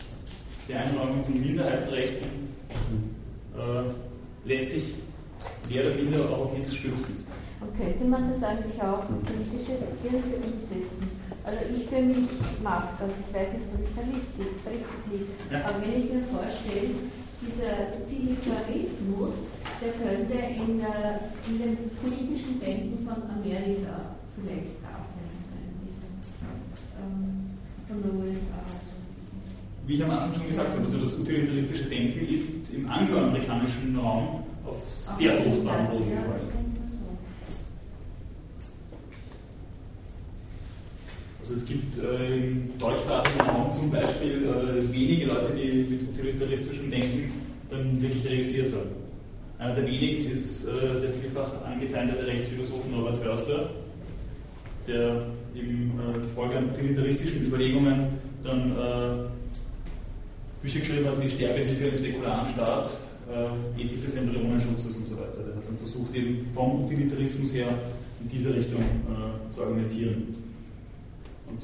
Die 0.68 0.74
Einräumung 0.74 1.24
von 1.24 1.34
Minderheitenrechten 1.34 2.28
äh, 3.54 4.48
lässt 4.48 4.72
sich 4.72 4.94
mehr 5.68 5.86
oder 5.86 5.94
minder 5.94 6.30
auch 6.30 6.46
auf 6.46 6.58
nichts 6.58 6.74
stützen. 6.74 7.25
Und 7.60 7.72
könnte 7.76 8.04
man 8.04 8.28
das 8.28 8.42
eigentlich 8.42 8.80
auch 8.82 9.04
politisch 9.24 9.68
jetzt 9.68 9.92
irgendwie 10.04 10.36
umsetzen? 10.44 11.08
Also 11.44 11.58
ich 11.72 11.86
für 11.86 12.02
mich 12.02 12.28
mag 12.62 12.98
das, 12.98 13.10
ich 13.16 13.30
weiß 13.32 13.54
nicht, 13.54 13.66
ob 13.72 13.80
ich 13.80 13.94
da 13.94 14.02
richtig, 14.02 14.46
richtig 14.66 15.00
liege. 15.10 15.30
Ja. 15.50 15.64
Aber 15.64 15.80
wenn 15.80 15.94
ich 15.94 16.10
mir 16.12 16.26
vorstelle, 16.26 16.92
dieser 17.40 17.96
Utilitarismus, 18.02 19.46
der 19.80 19.92
könnte 19.94 20.34
in, 20.34 20.80
der, 20.80 21.30
in 21.46 21.58
dem 21.58 21.76
politischen 22.02 22.60
Denken 22.60 23.06
von 23.06 23.22
Amerika 23.30 24.16
vielleicht 24.34 24.82
da 24.82 25.00
sein, 25.06 25.36
ähm, 27.00 27.56
von 27.86 28.02
der 28.02 28.12
USA. 28.12 28.60
Wie 29.86 29.94
ich 29.94 30.04
am 30.04 30.10
Anfang 30.10 30.34
schon 30.34 30.46
gesagt 30.48 30.70
habe, 30.72 30.84
also 30.84 30.98
das 30.98 31.18
utilitaristische 31.18 31.84
Denken 31.84 32.26
ist 32.26 32.74
im 32.74 32.90
angloamerikanischen 32.90 33.96
Raum 33.96 34.42
auf 34.64 34.82
sehr 34.90 35.34
fruchtbaren 35.36 35.88
Boden 35.88 36.10
gefallen. 36.10 36.40
ich 36.40 36.52
denke 36.52 36.80
mal 36.80 36.88
so. 36.88 36.96
Also 41.48 41.60
es 41.60 41.66
gibt 41.68 41.96
äh, 41.98 42.38
im 42.38 42.76
deutschsprachigen 42.76 43.40
Raum 43.40 43.72
zum 43.72 43.88
Beispiel 43.88 44.48
äh, 44.48 44.92
wenige 44.92 45.26
Leute, 45.26 45.52
die 45.54 45.86
mit 45.88 46.02
utilitaristischem 46.08 46.90
Denken 46.90 47.30
dann 47.70 48.02
wirklich 48.02 48.24
realisiert 48.28 48.74
haben. 48.74 48.90
Einer 49.56 49.76
der 49.76 49.86
wenigen 49.86 50.28
ist 50.28 50.66
äh, 50.66 50.70
der 51.00 51.10
vielfach 51.22 51.64
angefeindete 51.64 52.26
Rechtsphilosoph 52.26 52.90
Norbert 52.90 53.22
Hörster, 53.22 53.70
der 54.88 55.24
im 55.54 55.92
äh, 55.92 56.18
Gefolge 56.20 56.56
an 56.56 56.70
utilitaristischen 56.70 57.46
Überlegungen 57.46 58.08
dann 58.42 58.72
äh, 58.72 59.28
Bücher 60.62 60.80
geschrieben 60.80 61.06
hat 61.06 61.22
wie 61.22 61.30
Sterbehilfe 61.30 61.86
im 61.86 61.98
säkularen 61.98 62.48
Staat, 62.54 62.90
äh, 63.30 63.80
Ethik 63.80 64.02
des 64.02 64.16
Embryonenschutzes 64.16 64.96
und 64.96 65.06
so 65.06 65.14
weiter. 65.14 65.44
Der 65.46 65.54
hat 65.54 65.62
dann 65.68 65.78
versucht, 65.78 66.12
eben 66.12 66.44
vom 66.52 66.84
Utilitarismus 66.84 67.52
her 67.54 67.68
in 68.20 68.28
diese 68.30 68.52
Richtung 68.52 68.80
äh, 68.80 69.54
zu 69.54 69.62
argumentieren. 69.62 70.45
Und 71.48 71.62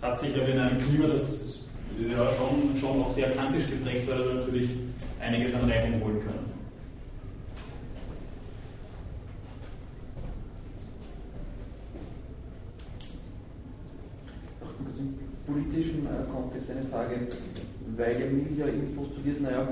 hat 0.00 0.18
sich 0.18 0.34
aber 0.34 0.48
in 0.48 0.58
einem 0.58 0.78
Klima, 0.78 1.08
das 1.08 1.52
ja, 1.98 2.28
schon, 2.36 2.78
schon 2.80 3.02
auch 3.02 3.10
sehr 3.10 3.30
kantisch 3.30 3.66
geprägt 3.68 4.08
war, 4.08 4.34
natürlich 4.34 4.70
einiges 5.20 5.54
an 5.54 5.70
Reibung 5.70 6.02
holen 6.02 6.20
können. 6.20 6.52
Im 14.98 15.54
politischen 15.54 16.06
äh, 16.06 16.30
Kontext 16.32 16.70
eine 16.70 16.82
Frage, 16.82 17.26
weil 17.96 18.20
ja 18.20 18.26
Mill 18.26 18.58
ja 18.58 18.66
eben 18.66 18.94
postuliert, 18.96 19.40
naja, 19.40 19.68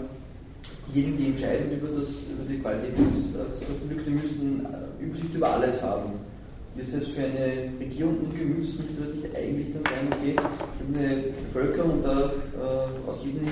diejenigen, 0.93 1.19
die 1.19 1.27
entscheiden 1.27 1.73
über, 1.73 1.89
das, 1.89 2.09
über 2.31 2.45
die 2.49 2.59
Qualität 2.59 2.99
des, 2.99 3.35
äh, 3.35 3.59
des 3.59 3.79
Vergnügten, 3.79 4.15
müssten 4.15 4.67
äh, 4.67 5.05
Übersicht 5.05 5.35
über 5.35 5.51
alles 5.55 5.81
haben. 5.83 6.30
Ist 6.77 6.95
es 6.95 7.09
für 7.09 7.23
eine 7.23 7.69
Regierung 7.81 8.19
ungemützt, 8.21 8.79
müsste 8.79 9.03
das 9.03 9.15
nicht 9.15 9.35
eigentlich 9.37 9.73
dann 9.73 9.83
sein, 9.83 10.07
okay, 10.13 10.35
ich 10.35 10.39
habe 10.39 10.99
eine 10.99 11.23
Bevölkerung 11.45 11.91
und 11.99 12.05
da 12.05 12.21
äh, 12.21 13.11
aus 13.11 13.19
jedem 13.25 13.49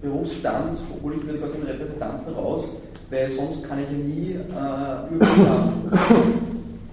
Berufsstand, 0.00 0.78
obwohl 0.94 1.14
ich 1.14 1.24
mir 1.24 1.38
quasi 1.38 1.56
einen 1.56 1.66
Repräsentanten 1.66 2.34
raus, 2.34 2.64
weil 3.10 3.32
sonst 3.32 3.64
kann 3.64 3.78
ich 3.80 3.90
ja 3.90 3.98
nie 3.98 4.30
äh, 4.32 5.14
Überblick 5.14 5.48
haben. 5.48 5.90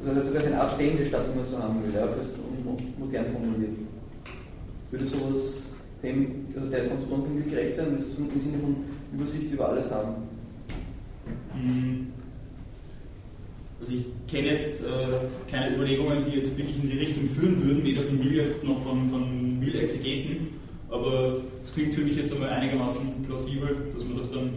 Also 0.03 0.25
sogar 0.25 0.43
eine 0.43 0.59
Art 0.59 0.71
stehende 0.71 1.05
Stadt, 1.05 1.25
wie 1.31 1.37
man 1.37 1.45
so 1.45 1.59
haben 1.59 1.75
will, 1.83 1.93
ja, 1.93 2.07
das 2.07 2.27
ist 2.27 2.35
modern 2.97 3.25
formuliert. 3.31 3.77
Würde 4.89 5.05
sowas 5.05 5.63
dem, 6.01 6.47
also 6.55 6.67
der 6.69 6.87
Konstruktion 6.87 7.43
gerecht 7.49 7.77
werden, 7.77 7.97
das 7.97 8.07
ist 8.07 8.17
im 8.17 8.41
Sinne 8.41 8.57
von 8.59 8.75
Übersicht 9.13 9.51
über 9.51 9.69
alles 9.69 9.89
haben? 9.91 10.15
Hm. 11.53 12.07
Also 13.81 13.93
ich 13.93 14.05
kenne 14.31 14.49
jetzt 14.49 14.81
äh, 14.81 15.49
keine 15.49 15.75
Überlegungen, 15.75 16.23
die 16.23 16.37
jetzt 16.37 16.55
wirklich 16.55 16.75
in 16.81 16.91
die 16.91 16.99
Richtung 16.99 17.27
führen 17.29 17.65
würden, 17.65 17.83
weder 17.83 18.03
von 18.03 18.19
Mill 18.19 18.35
jetzt 18.35 18.63
noch 18.63 18.83
von, 18.83 19.09
von 19.09 19.59
Mill-Exegeten, 19.59 20.49
aber 20.87 21.37
es 21.63 21.73
klingt 21.73 21.95
für 21.95 22.01
mich 22.01 22.15
jetzt 22.15 22.31
einmal 22.31 22.49
einigermaßen 22.49 23.23
plausibel, 23.25 23.75
dass 23.95 24.05
man 24.05 24.17
das 24.17 24.31
dann 24.31 24.53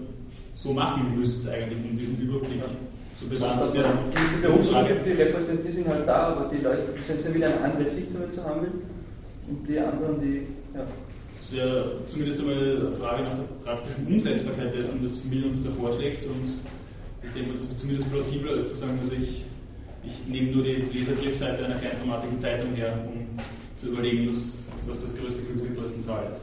so 0.56 0.74
machen 0.74 1.18
müsste, 1.18 1.50
eigentlich, 1.50 1.78
um 1.78 1.96
diesen 1.96 2.20
Überblick 2.20 2.60
zu 3.18 3.26
bewahren. 3.26 3.60
Das 3.60 3.72
wäre 3.72 3.88
Diese 4.12 4.46
Berufsfrage, 4.46 4.96
die 5.04 5.12
repräsentiert 5.12 5.74
sind 5.74 5.88
halt 5.88 6.06
da, 6.06 6.14
aber 6.14 6.50
die 6.54 6.62
Leute, 6.62 6.82
die 6.94 7.00
sind 7.22 7.34
wieder 7.34 7.46
eine 7.46 7.60
andere 7.60 7.88
Sicht 7.88 8.08
damit 8.12 8.34
zu 8.34 8.44
haben 8.44 8.60
will. 8.60 8.72
Und 9.48 9.66
die 9.66 9.78
anderen, 9.78 10.20
die, 10.20 10.42
ja. 10.76 10.86
Das 11.38 11.52
wäre 11.52 12.00
zumindest 12.06 12.40
einmal 12.40 12.56
eine 12.56 12.92
Frage 12.92 13.22
nach 13.22 13.36
der 13.36 13.44
praktischen 13.64 14.06
Umsetzbarkeit 14.06 14.74
dessen, 14.74 15.02
das 15.02 15.24
Mill 15.24 15.44
uns 15.44 15.62
da 15.62 15.70
vorschlägt. 15.70 16.24
Und 16.26 16.60
ich 17.26 17.32
denke, 17.32 17.54
das 17.54 17.62
ist 17.62 17.80
zumindest 17.80 18.10
plausibler, 18.10 18.52
als 18.52 18.68
zu 18.68 18.74
sagen, 18.74 18.98
also 19.00 19.12
ich, 19.12 19.44
ich 20.04 20.26
nehme 20.26 20.50
nur 20.52 20.64
die 20.64 20.76
Leserbriefseite 20.92 21.64
einer 21.64 21.76
kleinformatigen 21.76 22.38
Zeitung 22.38 22.74
her, 22.74 22.98
um 23.06 23.26
zu 23.76 23.88
überlegen, 23.88 24.28
was, 24.28 24.58
was 24.86 25.02
das 25.02 25.16
größte 25.16 25.42
Glück 25.42 25.62
der 25.66 25.76
größten 25.76 26.02
Zahl 26.02 26.30
ist. 26.30 26.42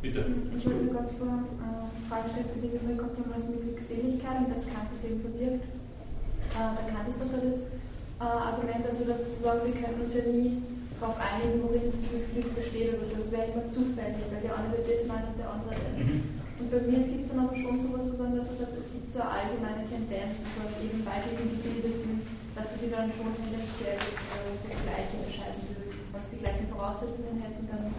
Bitte. 0.00 0.24
Ich 0.56 0.64
wollte 0.64 0.94
ganz 0.94 1.10
vorher 1.18 1.42
äh, 1.58 2.08
Frage 2.08 2.30
stellen 2.30 2.48
zu 2.48 2.60
dem 2.60 2.96
Kontinuum 2.96 3.34
mit 3.34 3.62
Glückseligkeit 3.62 4.38
und 4.46 4.54
das 4.54 4.66
Kant 4.66 4.88
das 4.92 5.04
eben 5.04 5.20
verbirgt. 5.20 5.64
Äh, 5.64 6.70
bei 6.76 6.92
Kant 6.92 7.08
ist 7.08 7.20
doch 7.20 7.34
das 7.34 7.60
äh, 7.60 8.22
Argument, 8.22 8.86
also 8.86 9.04
dass 9.04 9.42
sozusagen 9.42 9.66
wir 9.66 9.74
können 9.74 10.00
uns 10.02 10.14
ja 10.14 10.22
nie 10.30 10.62
darauf 11.00 11.16
einigen, 11.18 11.62
worin 11.62 11.90
dieses 11.94 12.30
Glück 12.34 12.50
besteht 12.54 12.94
oder 12.94 13.04
so. 13.06 13.22
Es 13.22 13.30
wäre 13.30 13.50
immer 13.54 13.66
zufällig, 13.66 14.18
weil 14.30 14.42
der 14.42 14.54
eine 14.58 14.68
wird 14.74 14.86
das 14.86 15.06
meinen 15.06 15.30
und 15.32 15.38
der 15.38 15.48
andere 15.50 15.74
das. 15.74 15.94
Mhm. 15.98 16.38
Und 16.58 16.68
bei 16.74 16.80
mir 16.90 17.00
gibt 17.06 17.22
es 17.22 17.30
dann 17.30 17.46
aber 17.46 17.54
schon 17.54 17.78
sowas, 17.78 18.10
sozusagen, 18.10 18.34
dass 18.34 18.50
er 18.50 18.58
sagt, 18.66 18.74
es 18.74 18.90
gibt 18.90 19.06
so 19.14 19.22
eine 19.22 19.30
allgemeine 19.30 19.86
Tendenz, 19.86 20.42
also 20.58 20.74
eben 20.82 21.06
bei 21.06 21.22
diesen 21.22 21.54
Gebildeten, 21.54 22.18
dass 22.58 22.74
sie 22.74 22.90
dann 22.90 23.06
schon 23.14 23.30
tendenziell 23.30 23.94
äh, 23.94 24.58
das 24.66 24.74
Gleiche 24.82 25.14
entscheiden 25.22 25.62
würden. 25.70 26.02
Wenn 26.10 26.22
sie 26.26 26.34
die 26.34 26.42
gleichen 26.42 26.66
Voraussetzungen 26.66 27.38
hätten, 27.38 27.62
dann 27.70 27.94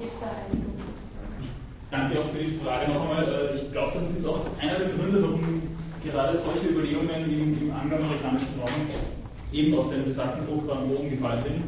gibt 0.00 0.08
es 0.08 0.18
da 0.24 0.32
Einigung 0.40 0.72
sozusagen. 0.80 1.36
Danke 1.92 2.12
auch 2.24 2.32
für 2.32 2.40
die 2.40 2.56
Frage 2.64 2.88
noch 2.96 3.04
einmal. 3.04 3.28
Äh, 3.28 3.60
Ich 3.60 3.68
glaube, 3.68 3.92
das 3.92 4.08
ist 4.08 4.24
auch 4.24 4.40
einer 4.56 4.80
der 4.80 4.88
Gründe, 4.88 5.20
warum 5.20 5.44
gerade 6.00 6.32
solche 6.32 6.72
Überlegungen 6.72 7.28
im, 7.28 7.60
im 7.60 7.68
angloamerikanischen 7.68 8.56
Raum 8.56 8.88
eben 9.52 9.76
auf 9.76 9.90
den 9.90 10.04
besagten 10.04 10.46
fruchtbaren 10.46 10.88
Boden 10.88 11.10
gefallen 11.10 11.42
sind, 11.42 11.60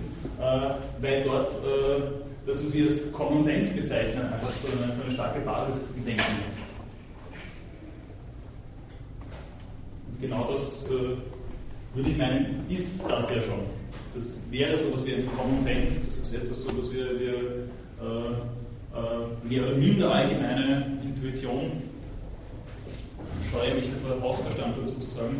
weil 1.00 1.22
dort 1.22 1.50
äh, 1.50 2.02
das, 2.46 2.64
was 2.64 2.74
wir 2.74 2.88
als 2.88 3.12
Common 3.12 3.44
Sense 3.44 3.72
bezeichnen, 3.72 4.32
einfach 4.32 4.50
so 4.50 4.68
eine, 4.68 4.92
so 4.92 5.02
eine 5.02 5.12
starke 5.12 5.40
Basis 5.40 5.84
im 5.96 6.04
Denken 6.04 6.22
hat. 6.22 6.62
genau 10.22 10.48
das 10.50 10.86
äh, 10.86 11.16
würde 11.94 12.10
ich 12.10 12.16
meinen, 12.16 12.64
ist 12.68 13.02
das 13.06 13.28
ja 13.28 13.42
schon. 13.42 13.60
Das 14.14 14.38
wäre 14.50 14.76
so 14.78 14.88
etwas 14.88 15.06
wie 15.06 15.14
ein 15.14 15.28
Common 15.36 15.60
Sense, 15.60 16.00
das 16.06 16.18
ist 16.18 16.34
etwas 16.34 16.62
so, 16.62 16.78
was 16.78 16.92
wir, 16.92 17.20
wir 17.20 17.34
äh, 17.34 18.32
äh, 18.94 19.48
mehr 19.48 19.66
oder 19.66 19.76
minder 19.76 20.14
allgemeine 20.14 20.98
Intuition, 21.04 21.72
scheue 23.50 23.74
mich 23.74 23.90
davor 23.90 24.22
Hausverstand 24.22 24.76
dazu 24.80 24.98
zu 24.98 25.10
sagen, 25.10 25.36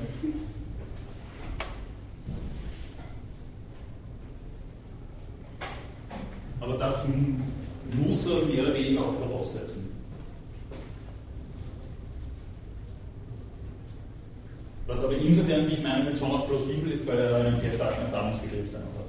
aber 6.62 6.78
das 6.78 7.04
muss 8.06 8.26
er 8.26 8.46
mehr 8.46 8.62
oder 8.62 8.74
weniger 8.74 9.02
auch 9.02 9.14
voraussetzen. 9.14 9.90
Was 14.86 15.04
aber 15.04 15.16
insofern, 15.16 15.68
wie 15.68 15.74
ich 15.74 15.82
meine, 15.82 16.16
schon 16.16 16.30
auch 16.30 16.46
plausibel 16.46 16.92
ist, 16.92 17.06
weil 17.06 17.18
er 17.18 17.46
einen 17.46 17.56
sehr 17.56 17.72
starken 17.74 18.02
Erfahrungsbegriff 18.02 18.70
dann 18.72 18.82
auch 18.82 18.98
hat. 18.98 19.02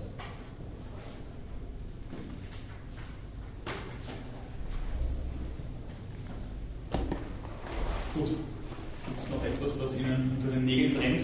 Gut. 8.16 8.30
Gibt 9.08 9.20
es 9.20 9.30
noch 9.30 9.44
etwas, 9.44 9.80
was 9.82 10.00
Ihnen 10.00 10.38
unter 10.40 10.56
den 10.56 10.66
Nägeln 10.66 10.96
brennt? 10.96 11.22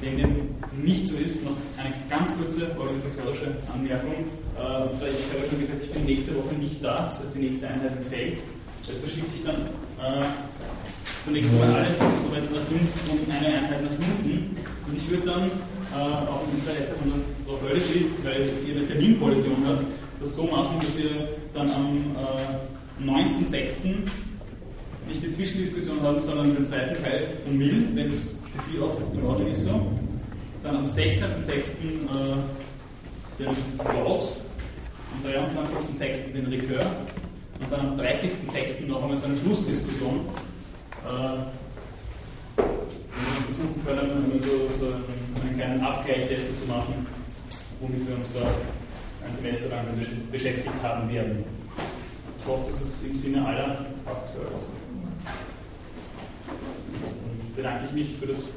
Wenn 0.00 0.18
dem 0.18 0.52
nicht 0.82 1.06
so 1.06 1.16
ist, 1.16 1.44
noch 1.44 1.56
eine 1.76 1.94
ganz 2.08 2.30
kurze 2.36 2.70
organisatorische 2.78 3.56
Anmerkung. 3.72 4.24
Äh, 4.56 4.82
und 4.82 4.96
zwar, 4.96 5.08
ich 5.08 5.28
habe 5.30 5.44
ja 5.44 5.48
schon 5.48 5.60
gesagt, 5.60 5.84
ich 5.84 5.92
bin 5.92 6.04
nächste 6.04 6.34
Woche 6.34 6.54
nicht 6.54 6.82
da, 6.82 7.08
nächste 7.62 7.68
Einheit 7.68 7.96
entfällt. 7.96 8.38
Das 8.86 8.98
verschiebt 8.98 9.30
sich 9.30 9.44
dann 9.44 9.62
äh, 10.02 10.26
zunächst 11.24 11.52
mal 11.52 11.74
alles 11.74 11.98
so 11.98 12.34
weit 12.34 12.50
nach 12.50 12.66
hinten 12.68 13.10
und 13.10 13.30
eine 13.30 13.46
Einheit 13.46 13.82
nach 13.82 13.90
hinten. 13.90 14.56
Und 14.88 14.96
ich 14.96 15.08
würde 15.08 15.26
dann 15.26 15.46
äh, 15.46 16.28
auch 16.28 16.42
im 16.42 16.58
Interesse 16.58 16.94
von 16.96 17.12
der 17.12 17.20
Frau 17.46 17.56
Völlischi, 17.58 18.06
weil 18.24 18.48
sie 18.48 18.72
eine 18.72 18.86
Terminkollision 18.86 19.66
hat, 19.66 19.84
das 20.20 20.36
so 20.36 20.44
machen, 20.44 20.80
dass 20.80 20.96
wir 20.96 21.28
dann 21.54 21.70
am 21.70 22.16
äh, 22.16 23.04
9.6. 23.04 23.86
nicht 25.08 25.22
die 25.22 25.30
Zwischendiskussion 25.30 26.00
haben, 26.02 26.20
sondern 26.20 26.54
den 26.54 26.66
zweiten 26.66 27.00
Teil 27.02 27.28
von 27.44 27.56
Mill, 27.56 27.88
wenn 27.94 28.10
das 28.10 28.20
für 28.20 28.70
Sie 28.70 28.80
auch 28.80 28.96
in 29.14 29.24
Ordnung 29.24 29.50
ist 29.50 29.64
so. 29.64 29.86
Dann 30.62 30.76
am 30.76 30.86
16.06. 30.86 31.22
Äh, 31.22 32.36
den 33.38 33.48
Klaus, 33.78 34.44
am 35.12 35.30
23.06. 35.30 36.32
den 36.32 36.46
Ricœur 36.46 36.84
und 37.62 37.72
dann 37.72 37.80
am 37.80 37.96
30.06. 37.98 38.86
noch 38.86 39.02
einmal 39.02 39.16
so 39.16 39.26
eine 39.26 39.36
Schlussdiskussion. 39.36 40.26
Äh, 41.06 41.36
wir 42.56 42.64
versuchen 43.46 43.86
können, 43.86 44.40
so, 44.40 44.68
so 44.78 44.86
einen, 44.86 45.04
einen 45.40 45.56
kleinen 45.56 45.80
Abgleich 45.80 46.28
dessen 46.28 46.58
zu 46.60 46.66
machen, 46.66 47.06
womit 47.80 48.08
wir 48.08 48.16
uns 48.16 48.32
da 48.34 48.40
ein 48.40 49.36
Semester 49.36 49.68
lang 49.68 49.86
beschäftigt 50.30 50.82
haben 50.82 51.08
werden. 51.12 51.44
Ich 52.40 52.46
hoffe, 52.46 52.70
dass 52.70 52.80
es 52.80 53.02
im 53.04 53.16
Sinne 53.18 53.46
aller 53.46 53.86
passt 54.04 54.32
für 54.32 54.40
euch. 54.40 54.64
Dann 57.26 57.54
bedanke 57.54 57.84
ich 57.86 57.92
mich 57.92 58.16
für 58.18 58.26
das 58.26 58.50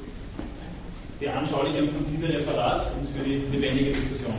sehr 1.20 1.36
anschauliche 1.36 1.82
und 1.82 1.96
konzise 1.96 2.28
Referat 2.28 2.90
und 2.98 3.08
für 3.08 3.24
die 3.24 3.42
lebendige 3.52 3.92
Diskussion. 3.92 4.34